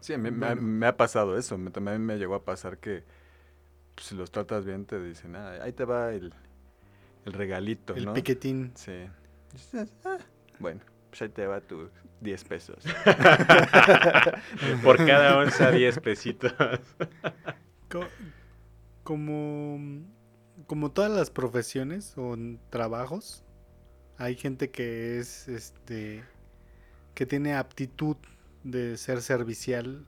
Sí, 0.00 0.16
me, 0.16 0.30
me 0.30 0.46
ha- 0.46 0.54
Bueno. 0.54 0.62
me 0.62 0.86
ha 0.86 0.96
pasado 0.96 1.36
eso. 1.36 1.58
Me, 1.58 1.70
también 1.70 2.04
me 2.04 2.16
llegó 2.16 2.34
a 2.34 2.44
pasar 2.44 2.78
que 2.78 3.04
pues, 3.94 4.06
si 4.08 4.14
los 4.14 4.30
tratas 4.30 4.64
bien, 4.64 4.86
te 4.86 5.02
dicen, 5.02 5.36
ah, 5.36 5.58
ahí 5.62 5.72
te 5.72 5.84
va 5.84 6.12
el, 6.12 6.32
el 7.24 7.32
regalito, 7.32 7.94
El 7.94 8.06
¿no? 8.06 8.14
piquetín. 8.14 8.72
Sí. 8.74 9.06
"Ah, 10.04 10.18
bueno, 10.58 10.80
pues 11.10 11.22
ahí 11.22 11.28
te 11.30 11.46
va 11.46 11.60
tus 11.60 11.90
10 12.20 12.44
pesos. 12.44 12.84
Por 14.82 14.96
cada 14.98 15.38
onza 15.38 15.70
10 15.70 15.98
pesitos. 16.00 16.52
Co- 17.90 18.08
como, 19.02 20.02
como 20.66 20.90
todas 20.90 21.10
las 21.12 21.30
profesiones 21.30 22.14
o 22.16 22.36
trabajos, 22.70 23.44
hay 24.18 24.36
gente 24.36 24.70
que 24.70 25.18
es 25.18 25.48
este 25.48 26.24
que 27.14 27.26
tiene 27.26 27.54
aptitud 27.54 28.16
de 28.64 28.96
ser 28.96 29.22
servicial. 29.22 30.04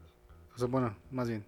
O 0.54 0.58
sea, 0.58 0.68
bueno, 0.68 0.96
más 1.10 1.28
bien. 1.28 1.46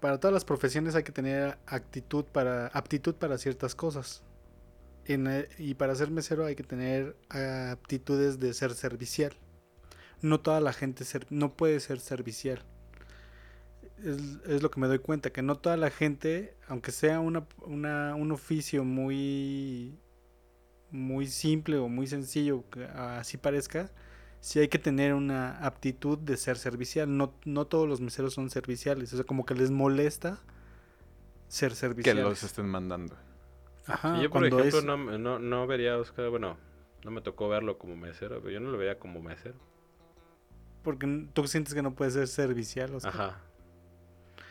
Para 0.00 0.20
todas 0.20 0.32
las 0.32 0.44
profesiones 0.44 0.94
hay 0.94 1.02
que 1.02 1.10
tener 1.12 1.58
actitud 1.66 2.24
para, 2.24 2.68
aptitud 2.68 3.14
para 3.16 3.36
ciertas 3.38 3.74
cosas. 3.74 4.22
Eh, 5.06 5.48
y 5.58 5.74
para 5.74 5.94
ser 5.94 6.10
mesero 6.10 6.44
hay 6.44 6.54
que 6.54 6.62
tener 6.62 7.16
aptitudes 7.30 8.38
de 8.38 8.54
ser 8.54 8.74
servicial. 8.74 9.32
No 10.22 10.40
toda 10.40 10.60
la 10.60 10.72
gente 10.72 11.04
ser- 11.04 11.26
no 11.30 11.56
puede 11.56 11.80
ser 11.80 11.98
servicial 12.00 12.64
es, 14.04 14.16
es 14.46 14.62
lo 14.62 14.70
que 14.70 14.80
me 14.80 14.86
doy 14.86 14.98
cuenta, 14.98 15.30
que 15.30 15.42
no 15.42 15.56
toda 15.56 15.76
la 15.76 15.90
gente, 15.90 16.56
aunque 16.68 16.92
sea 16.92 17.20
una, 17.20 17.46
una- 17.66 18.14
un 18.14 18.32
oficio 18.32 18.84
muy, 18.84 19.98
muy 20.90 21.26
simple 21.26 21.76
o 21.78 21.88
muy 21.88 22.06
sencillo, 22.06 22.64
que 22.70 22.84
así 22.84 23.36
parezca, 23.36 23.90
sí 24.40 24.58
hay 24.60 24.68
que 24.68 24.78
tener 24.78 25.14
una 25.14 25.58
aptitud 25.58 26.18
de 26.18 26.36
ser 26.36 26.56
servicial. 26.58 27.16
No, 27.16 27.34
no 27.44 27.66
todos 27.66 27.88
los 27.88 28.00
meseros 28.00 28.34
son 28.34 28.50
serviciales, 28.50 29.12
o 29.12 29.16
sea, 29.16 29.24
como 29.24 29.44
que 29.44 29.54
les 29.54 29.70
molesta 29.70 30.38
ser 31.48 31.70
que 31.70 31.76
serviciales. 31.76 32.24
los 32.24 32.42
estén 32.42 32.66
mandando. 32.66 33.16
Ajá, 33.86 34.16
Sí, 34.16 34.22
yo, 34.22 34.30
por 34.30 34.40
cuando 34.40 34.58
ejemplo, 34.60 34.78
es- 34.78 34.84
no, 34.84 35.18
no, 35.18 35.38
no 35.38 35.66
vería 35.66 35.94
a 35.94 35.98
Oscar, 35.98 36.28
bueno, 36.30 36.56
no 37.04 37.10
me 37.10 37.20
tocó 37.22 37.48
verlo 37.48 37.78
como 37.78 37.96
mesero, 37.96 38.38
pero 38.40 38.50
yo 38.50 38.60
no 38.60 38.70
lo 38.70 38.78
veía 38.78 38.98
como 38.98 39.20
mesero. 39.22 39.56
porque 40.82 41.28
tú 41.34 41.46
sientes 41.46 41.74
que 41.74 41.82
no 41.82 41.94
puedes 41.94 42.14
ser 42.14 42.28
servicial, 42.28 42.94
o 42.94 43.00
sea, 43.00 43.10
Ajá. 43.10 43.40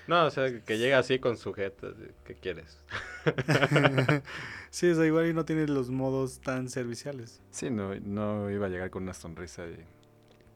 No, 0.07 0.25
o 0.25 0.29
sea, 0.31 0.61
que 0.61 0.77
llega 0.77 0.99
así 0.99 1.19
con 1.19 1.37
sujetos. 1.37 1.95
¿Qué 2.25 2.35
quieres? 2.35 2.79
sí, 4.69 4.89
o 4.89 4.95
sea, 4.95 5.05
igual 5.05 5.27
y 5.27 5.33
no 5.33 5.45
tiene 5.45 5.67
los 5.67 5.89
modos 5.89 6.39
tan 6.39 6.69
serviciales. 6.69 7.41
Sí, 7.51 7.69
no, 7.69 7.93
no 7.95 8.49
iba 8.49 8.67
a 8.67 8.69
llegar 8.69 8.89
con 8.89 9.03
una 9.03 9.13
sonrisa 9.13 9.63
de... 9.63 9.85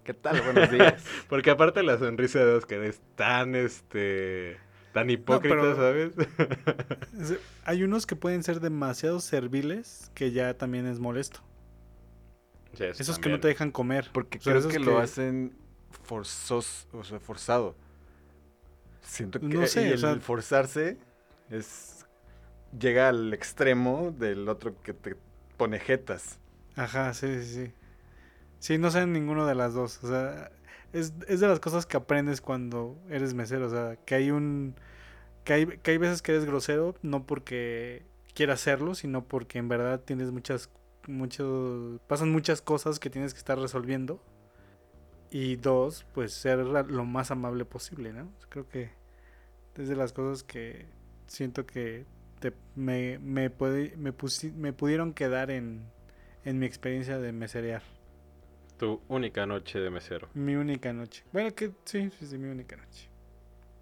¿Qué 0.04 0.14
tal? 0.14 0.42
Buenos 0.42 0.72
días. 0.72 1.04
Porque 1.30 1.52
aparte 1.52 1.84
la 1.84 1.98
sonrisa 2.00 2.40
de 2.40 2.54
Oscar 2.56 2.82
es 2.84 3.02
tan, 3.16 3.56
este, 3.56 4.58
tan 4.94 5.10
hipócrita, 5.10 5.56
pero- 5.56 5.76
¿sabes? 5.76 6.14
Es- 7.20 7.40
Hay 7.66 7.84
unos 7.84 8.06
que 8.08 8.16
pueden 8.16 8.44
ser 8.44 8.62
demasiado 8.62 9.20
serviles 9.20 10.10
que 10.16 10.32
ya 10.32 10.56
también 10.58 10.88
es 10.88 11.00
molesto. 11.00 11.42
Sí, 12.74 12.86
eso 12.86 13.02
Esos 13.04 13.20
que 13.20 13.30
no 13.30 13.40
te 13.40 13.50
dejan 13.50 13.70
comer. 13.72 14.10
Porque 14.14 14.38
O 14.38 14.42
sea, 14.42 14.54
creo 14.54 14.60
esos 14.62 14.72
que, 14.72 14.80
lo 14.80 14.98
hacen 14.98 15.54
forzos, 16.04 16.88
o 16.94 17.04
sea, 17.04 17.20
forzado. 17.20 17.76
Siento 19.02 19.40
que 19.40 19.48
No 19.48 19.66
sé, 19.68 19.88
y 19.88 19.90
o 19.92 19.94
el 19.94 20.00
sea- 20.00 20.20
forzarse 20.20 20.98
es 21.50 22.06
llega 22.78 23.10
al 23.10 23.34
extremo 23.34 24.12
del 24.18 24.48
otro 24.48 24.82
que 24.82 24.94
te 24.94 25.16
pone 25.58 25.80
jetas. 25.80 26.40
Ajá, 26.76 27.14
sí, 27.14 27.42
sí, 27.44 27.54
sí. 27.66 27.74
Sí, 28.60 28.78
no 28.78 28.92
sean 28.92 29.12
ninguno 29.12 29.46
de 29.46 29.56
las 29.56 29.74
dos. 29.74 30.04
O 30.04 30.08
sea, 30.08 30.52
es, 30.94 31.14
es 31.28 31.40
de 31.40 31.48
las 31.48 31.60
cosas 31.60 31.86
que 31.86 31.98
aprendes 31.98 32.42
cuando 32.42 32.98
eres 33.10 33.34
mesero. 33.34 33.68
O 33.68 33.70
sea, 33.70 33.98
que 34.06 34.16
hay 34.16 34.32
un... 34.32 34.76
Que 35.44 35.54
hay, 35.54 35.66
que 35.66 35.92
hay 35.92 35.98
veces 35.98 36.22
que 36.22 36.32
eres 36.34 36.46
grosero, 36.46 36.96
no 37.02 37.26
porque 37.26 38.06
quieras 38.36 38.62
hacerlo, 38.62 38.94
sino 38.96 39.24
porque 39.26 39.58
en 39.60 39.68
verdad 39.68 40.00
tienes 40.00 40.32
muchas... 40.32 40.70
Muchos, 41.08 42.00
pasan 42.08 42.32
muchas 42.32 42.62
cosas 42.62 43.00
que 43.00 43.10
tienes 43.10 43.34
que 43.34 43.40
estar 43.40 43.58
resolviendo. 43.58 44.24
Y 45.32 45.56
dos, 45.56 46.06
pues 46.14 46.34
ser 46.34 46.60
lo 46.60 47.06
más 47.06 47.32
amable 47.32 47.64
posible, 47.66 48.12
¿no? 48.14 48.30
Creo 48.50 48.68
que 48.68 48.90
es 49.76 49.88
de 49.88 49.96
las 49.96 50.12
cosas 50.14 50.44
que 50.44 50.86
siento 51.28 51.66
que 51.66 52.06
te- 52.40 52.54
me, 52.76 53.18
me, 53.20 53.50
puede- 53.50 53.96
me, 53.98 54.14
pusi- 54.14 54.54
me 54.54 54.74
pudieron 54.74 55.14
quedar 55.14 55.50
en, 55.50 55.86
en 56.44 56.60
mi 56.60 56.66
experiencia 56.66 57.18
de 57.18 57.32
meserear. 57.32 57.82
Tu 58.78 59.00
única 59.08 59.46
noche 59.46 59.80
de 59.80 59.90
mesero. 59.90 60.28
Mi 60.34 60.56
única 60.56 60.92
noche. 60.92 61.24
Bueno, 61.32 61.54
que 61.56 61.72
sí, 61.86 62.10
sí, 62.20 62.26
sí, 62.26 62.38
mi 62.38 62.50
única 62.50 62.76
noche. 62.76 63.10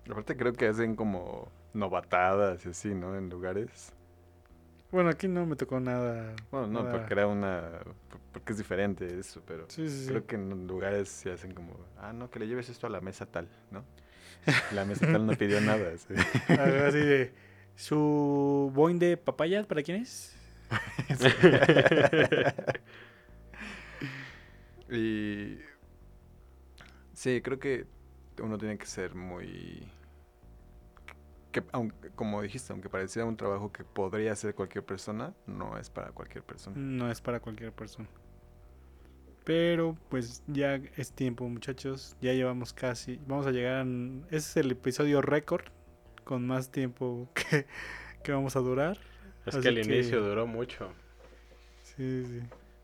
Aparte 0.09 0.35
creo 0.37 0.53
que 0.53 0.67
hacen 0.67 0.95
como 0.95 1.51
novatadas 1.73 2.65
y 2.65 2.69
así, 2.69 2.93
¿no? 2.93 3.15
En 3.15 3.29
lugares. 3.29 3.93
Bueno, 4.91 5.09
aquí 5.09 5.27
no 5.27 5.45
me 5.45 5.55
tocó 5.55 5.79
nada. 5.79 6.35
Bueno, 6.51 6.67
no, 6.67 6.83
nada- 6.83 6.97
porque 6.97 7.13
era 7.13 7.27
una... 7.27 7.79
Porque 8.31 8.53
es 8.53 8.57
diferente 8.57 9.19
eso, 9.19 9.41
pero... 9.45 9.65
Sí, 9.69 9.87
sí, 9.89 10.03
sí. 10.03 10.07
Creo 10.09 10.25
que 10.25 10.35
en 10.35 10.67
lugares 10.67 11.09
se 11.09 11.31
hacen 11.31 11.53
como... 11.53 11.73
Ah, 11.97 12.13
no, 12.13 12.29
que 12.29 12.39
le 12.39 12.47
lleves 12.47 12.69
esto 12.69 12.87
a 12.87 12.89
la 12.89 13.01
mesa 13.01 13.25
tal, 13.25 13.47
¿no? 13.71 13.83
La 14.73 14.85
mesa 14.85 15.05
tal 15.11 15.25
no 15.25 15.33
pidió 15.33 15.59
nada. 15.71 15.97
sí. 15.97 16.13
Algo 16.49 16.85
así 16.85 16.99
de. 16.99 17.31
¿Su 17.75 18.71
boing 18.73 18.99
de 18.99 19.17
papaya 19.17 19.63
para 19.63 19.83
quién 19.83 20.01
es? 20.01 20.35
Y 24.91 25.59
sí, 27.13 27.41
creo 27.43 27.59
que 27.59 27.85
uno 28.41 28.57
tiene 28.57 28.75
que 28.77 28.87
ser 28.87 29.13
muy 29.13 29.87
que 31.51 31.63
aunque, 31.71 32.09
como 32.11 32.41
dijiste, 32.41 32.71
aunque 32.73 32.89
pareciera 32.89 33.25
un 33.27 33.35
trabajo 33.37 33.71
que 33.71 33.83
podría 33.83 34.31
hacer 34.33 34.53
cualquier 34.55 34.85
persona, 34.85 35.33
no 35.47 35.77
es 35.77 35.89
para 35.89 36.11
cualquier 36.11 36.43
persona. 36.43 36.75
No 36.77 37.09
es 37.11 37.21
para 37.21 37.39
cualquier 37.39 37.71
persona. 37.71 38.07
Pero 39.45 39.97
pues 40.09 40.43
ya 40.47 40.75
es 40.95 41.11
tiempo, 41.11 41.47
muchachos. 41.49 42.15
Ya 42.21 42.33
llevamos 42.33 42.71
casi. 42.73 43.19
Vamos 43.25 43.47
a 43.47 43.51
llegar 43.51 43.75
a. 43.77 43.81
Ese 44.27 44.37
es 44.37 44.57
el 44.57 44.71
episodio 44.71 45.21
récord. 45.21 45.63
Con 46.23 46.45
más 46.45 46.69
tiempo 46.71 47.27
que, 47.33 47.65
que 48.23 48.31
vamos 48.31 48.55
a 48.55 48.59
durar. 48.59 48.97
Es 49.47 49.55
Así 49.55 49.61
que 49.63 49.69
el 49.69 49.75
que- 49.87 49.95
inicio 49.95 50.21
duró 50.21 50.45
mucho. 50.45 50.91
Sí, 51.83 52.25
sí. 52.27 52.41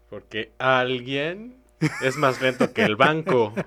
Porque 0.10 0.52
alguien 0.58 1.58
es 2.02 2.18
más 2.18 2.42
lento 2.42 2.74
que 2.74 2.84
el 2.84 2.96
banco. 2.96 3.54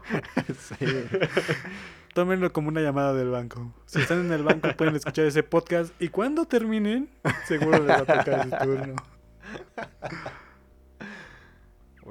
Tómenlo 2.19 2.53
como 2.53 2.67
una 2.69 2.81
llamada 2.81 3.15
del 3.15 3.31
banco. 3.31 3.73
Si 3.87 4.01
están 4.01 4.27
en 4.27 4.33
el 4.33 4.43
banco 4.43 4.69
pueden 4.77 4.97
escuchar 4.97 5.25
ese 5.27 5.45
podcast 5.45 5.95
y 6.03 6.09
cuando 6.09 6.47
terminen, 6.47 7.09
seguro 7.47 7.79
les 7.79 7.89
va 7.89 7.99
a 7.99 8.05
tocar 8.05 8.43
su 8.43 8.51
turno. 8.67 8.97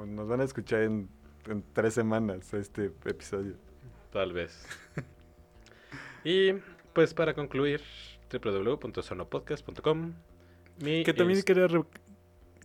Nos 0.06 0.26
van 0.28 0.40
a 0.40 0.44
escuchar 0.44 0.84
en, 0.84 1.10
en 1.46 1.62
tres 1.74 1.92
semanas 1.92 2.54
este 2.54 2.86
episodio. 3.04 3.56
Tal 4.10 4.32
vez. 4.32 4.66
Y 6.24 6.54
pues 6.94 7.12
para 7.12 7.34
concluir, 7.34 7.82
www.sonopodcast.com. 8.32 10.14
Que 10.78 11.12
también 11.14 11.42
quería, 11.42 11.66
re- 11.66 11.84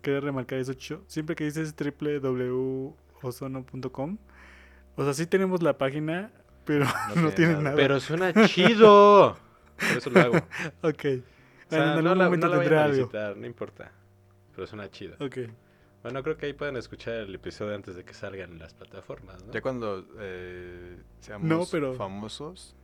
quería 0.01 0.21
remarcar 0.21 0.59
eso, 0.59 0.73
Cho. 0.75 1.03
Siempre 1.07 1.35
que 1.35 1.43
dices 1.43 1.75
www.ozono.com, 1.75 4.17
o 4.95 5.03
sea, 5.03 5.13
sí 5.13 5.27
tenemos 5.27 5.61
la 5.61 5.77
página, 5.77 6.31
pero 6.65 6.85
no, 7.09 7.13
tiene 7.13 7.31
tiene 7.31 7.51
nada. 7.53 7.63
nada. 7.63 7.75
Pero 7.75 7.99
suena 7.99 8.33
chido. 8.47 9.37
Por 9.77 9.97
eso 9.97 10.09
lo 10.09 10.19
hago. 10.19 10.35
O 10.81 10.89
Ok. 10.89 11.01
sea, 11.01 11.19
Bueno, 11.69 11.99
en 11.99 12.03
no 12.05 12.15
la, 12.15 12.29
no 12.29 12.47
la 12.47 12.83
a 12.83 12.87
visitar, 12.87 13.37
no 13.37 13.45
importa. 13.47 13.91
Pero 14.55 14.67
suena 14.67 14.89
chido. 14.91 15.15
Ok. 15.19 15.37
Bueno, 16.03 16.21
creo 16.21 16.37
que 16.37 16.47
ahí 16.47 16.53
pueden 16.53 16.75
escuchar 16.77 17.13
el 17.15 17.33
episodio 17.35 17.73
antes 17.75 17.95
de 17.95 18.03
que 18.03 18.13
salgan 18.13 18.51
en 18.51 18.59
las 18.59 18.73
plataformas, 18.73 19.43
¿no? 19.45 19.53
Ya 19.53 19.61
cuando 19.61 20.05
eh, 20.19 20.97
seamos 21.21 21.47
No, 21.47 21.63
pero- 21.71 21.93
famosos 21.95 22.75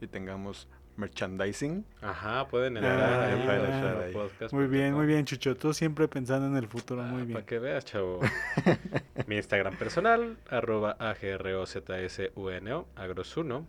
y 0.00 0.06
tengamos 0.06 0.66
merchandising. 0.96 1.84
Ajá, 2.00 2.46
pueden 2.48 2.76
Ah, 2.76 2.80
entrar 2.80 3.20
ahí. 3.22 3.44
pueden 3.46 3.60
a 3.60 3.76
entrar 3.76 3.96
Osonopodcast.com. 3.96 4.58
ahí. 4.60 4.66
Muy 4.66 4.66
bien, 4.78 4.94
muy 4.94 5.06
bien, 5.06 5.24
Chucho. 5.24 5.56
Tú 5.56 5.72
siempre 5.72 6.08
pensando 6.08 6.46
en 6.46 6.56
el 6.56 6.68
futuro, 6.68 7.02
muy 7.02 7.22
Ah, 7.22 7.24
bien. 7.24 7.32
Para 7.34 7.46
que 7.46 7.58
veas, 7.58 7.84
chavo. 7.84 8.20
Mi 9.26 9.36
Instagram 9.36 9.76
personal, 9.76 10.36
arroba 10.48 10.96
agrozsuno, 12.34 12.86
agrosuno. 12.96 13.66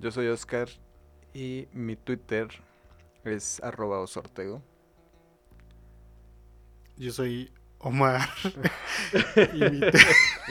Yo 0.00 0.10
soy 0.10 0.26
Oscar 0.28 0.68
y 1.32 1.66
mi 1.72 1.96
Twitter 1.96 2.48
es 3.24 3.62
arroba 3.62 4.00
osortego. 4.00 4.62
Yo 6.96 7.10
soy 7.12 7.50
Omar. 7.84 8.28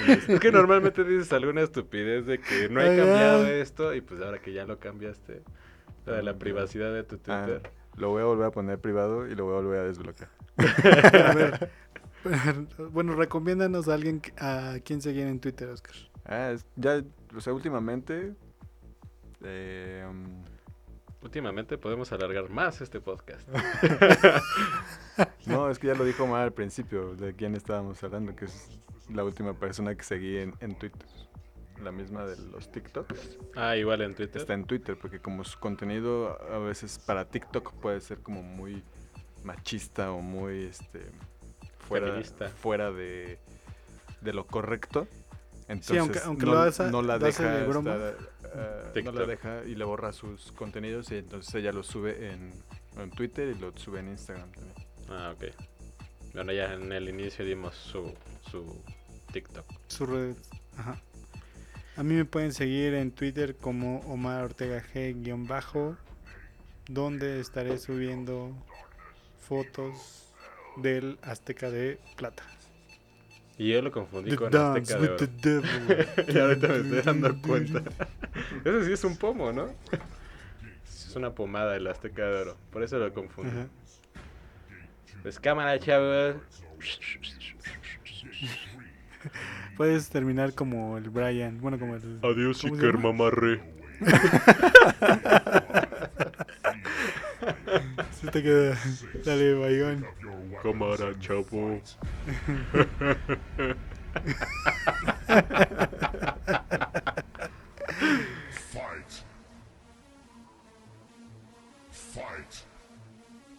Es 0.07 0.39
que 0.39 0.51
normalmente 0.51 1.03
dices 1.03 1.31
alguna 1.34 1.61
estupidez 1.61 2.26
de 2.26 2.39
que 2.39 2.69
no 2.69 2.81
he 2.81 2.97
cambiado 2.97 3.47
esto 3.47 3.93
y 3.93 4.01
pues 4.01 4.22
ahora 4.22 4.39
que 4.39 4.53
ya 4.53 4.65
lo 4.65 4.80
cambiaste, 4.80 5.41
de 6.05 6.23
la 6.23 6.38
privacidad 6.38 6.93
de 6.93 7.03
tu 7.03 7.19
Ah, 7.27 7.43
Twitter. 7.45 7.72
lo 7.97 8.10
voy 8.10 8.22
a 8.22 8.26
volver 8.26 8.47
a 8.47 8.51
poner 8.51 8.80
privado 8.80 9.27
y 9.27 9.35
lo 9.35 9.45
voy 9.45 9.53
a 9.53 9.61
volver 9.61 9.80
a 9.80 9.84
desbloquear. 9.84 10.30
A 10.57 11.34
ver, 11.34 11.69
bueno, 12.91 13.15
recomiéndanos 13.15 13.88
a 13.88 13.93
alguien 13.95 14.22
a 14.38 14.76
quien 14.84 15.01
seguir 15.01 15.27
en 15.27 15.39
Twitter, 15.39 15.69
Oscar. 15.69 15.95
Ah, 16.26 16.51
es- 16.51 16.65
ya, 16.76 17.03
o 17.35 17.41
sea, 17.41 17.53
últimamente... 17.53 18.34
eh, 19.43 20.05
um, 20.10 20.43
Últimamente 21.24 21.78
podemos 21.78 22.12
alargar 22.12 22.50
más 22.50 22.82
este 22.82 23.00
podcast. 23.00 23.48
no, 25.45 25.70
es 25.70 25.80
que 25.80 25.88
ya 25.88 25.95
lo 25.95 26.04
dijo 26.06 26.24
Omar 26.24 26.44
al 26.44 26.54
principio, 26.54 27.16
de 27.16 27.34
quién 27.36 27.56
estábamos 27.56 28.04
hablando, 28.04 28.36
que 28.36 28.45
es 28.45 28.70
la 29.10 29.24
última 29.24 29.54
persona 29.54 29.95
que 29.95 30.04
seguí 30.04 30.38
en, 30.38 30.54
en 30.60 30.76
Twitter. 30.78 31.08
La 31.82 31.91
misma 31.91 32.26
de 32.26 32.38
los 32.52 32.72
TikToks. 32.72 33.38
Ah, 33.56 33.76
igual 33.76 34.02
en 34.02 34.16
Twitter. 34.16 34.41
Está 34.41 34.54
en 34.54 34.66
Twitter, 34.66 34.98
porque 35.02 35.20
como 35.20 35.44
su 35.44 35.60
contenido 35.60 36.38
a 36.54 36.58
veces 36.60 37.00
para 37.00 37.26
TikTok 37.26 37.74
puede 37.74 38.00
ser 38.00 38.20
como 38.20 38.41
muy 38.44 38.84
machista 39.44 40.12
o 40.12 40.22
muy 40.22 40.64
este 40.66 41.02
fuera, 41.80 42.08
Feminista. 42.08 42.48
fuera 42.50 42.91
de, 42.91 43.40
de 44.22 44.34
lo 44.34 44.45
correcto. 44.48 45.08
Entonces, 45.68 45.88
Sí, 45.94 45.98
aunque- 45.98 46.20
aunque 46.20 46.45
no, 46.45 46.54
lo 46.54 46.60
hace- 46.60 46.91
no 46.91 47.02
la 47.02 47.18
deja 47.20 47.50
de 47.50 47.68
broma. 47.68 47.95
estar, 47.95 48.16
eh, 48.56 49.04
no 49.04 49.12
la 49.12 49.26
deja 49.26 49.64
y 49.66 49.76
le 49.76 49.86
borra 49.86 50.12
sus 50.14 50.52
contenidos 50.52 51.12
y 51.12 51.18
entonces 51.18 51.54
ella 51.56 51.72
lo 51.72 51.84
sube 51.84 52.32
en, 52.32 52.52
en 52.98 53.12
Twitter 53.12 53.54
y 53.56 53.60
lo 53.60 53.76
sube 53.78 54.00
en 54.00 54.10
Instagram 54.10 54.52
también. 54.52 54.76
Ah, 55.10 55.34
ok. 55.36 55.46
Bueno, 56.34 56.52
ya 56.52 56.74
en 56.74 56.92
el 56.92 57.10
inicio 57.10 57.46
dimos 57.46 57.76
su, 57.76 58.14
su 58.50 58.82
TikTok. 59.32 59.66
Su 59.88 60.06
red. 60.06 60.36
Ajá. 60.78 61.00
A 61.96 62.02
mí 62.02 62.16
me 62.16 62.26
pueden 62.26 62.54
seguir 62.54 62.96
en 62.96 63.12
Twitter 63.12 63.56
como 63.56 64.00
Omar 64.12 64.44
Ortega 64.44 64.84
G-bajo, 64.94 65.96
donde 66.88 67.40
estaré 67.40 67.78
subiendo 67.78 68.52
fotos 69.40 70.34
del 70.78 71.20
Azteca 71.22 71.70
de 71.70 72.00
Plata. 72.16 72.44
Y 73.58 73.72
yo 73.72 73.82
lo 73.82 73.92
confundí 73.92 74.30
The 74.32 74.36
con 74.36 74.52
Dance 74.52 74.94
Azteca 74.94 75.00
de 75.00 75.08
Oro. 75.10 75.18
the 75.18 75.28
Devil. 75.28 76.08
y 76.36 76.40
ahorita 76.40 76.68
me 76.68 76.76
estoy 76.78 77.02
dando 77.02 77.42
cuenta. 77.42 77.84
Ese 78.66 78.86
sí 78.86 78.94
es 78.94 79.04
un 79.04 79.18
pomo, 79.18 79.52
¿no? 79.52 79.70
Es 80.86 81.16
una 81.16 81.34
pomada 81.36 81.76
el 81.76 81.86
Azteca 81.88 82.26
de 82.26 82.42
Oro. 82.42 82.58
Por 82.72 82.82
eso 82.84 82.98
lo 82.98 83.14
confundí. 83.14 83.52
Pues 85.22 85.40
cámara, 85.40 85.78
chavos. 85.80 86.36
Puedes 89.78 90.10
terminar 90.10 90.54
como 90.54 90.98
el 90.98 91.10
Brian, 91.10 91.62
bueno, 91.62 91.80
como 91.80 91.96
el... 91.96 92.20
Adiós, 92.24 92.62
¿cómo 92.62 92.76
se 92.76 92.88
llama? 92.88 93.14
mamarre. 93.14 93.62
Se 98.24 98.32
te 98.32 98.41
queda. 98.41 98.78
Dale, 99.26 99.54
Bayón. 99.56 100.08
Cámara, 100.62 101.14
chavo. 101.20 101.82
Fight. 108.72 109.24
Fight. 111.91 112.64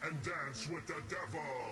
And 0.03 0.23
dance 0.23 0.69
with 0.71 0.87
the 0.87 0.95
devil. 1.11 1.64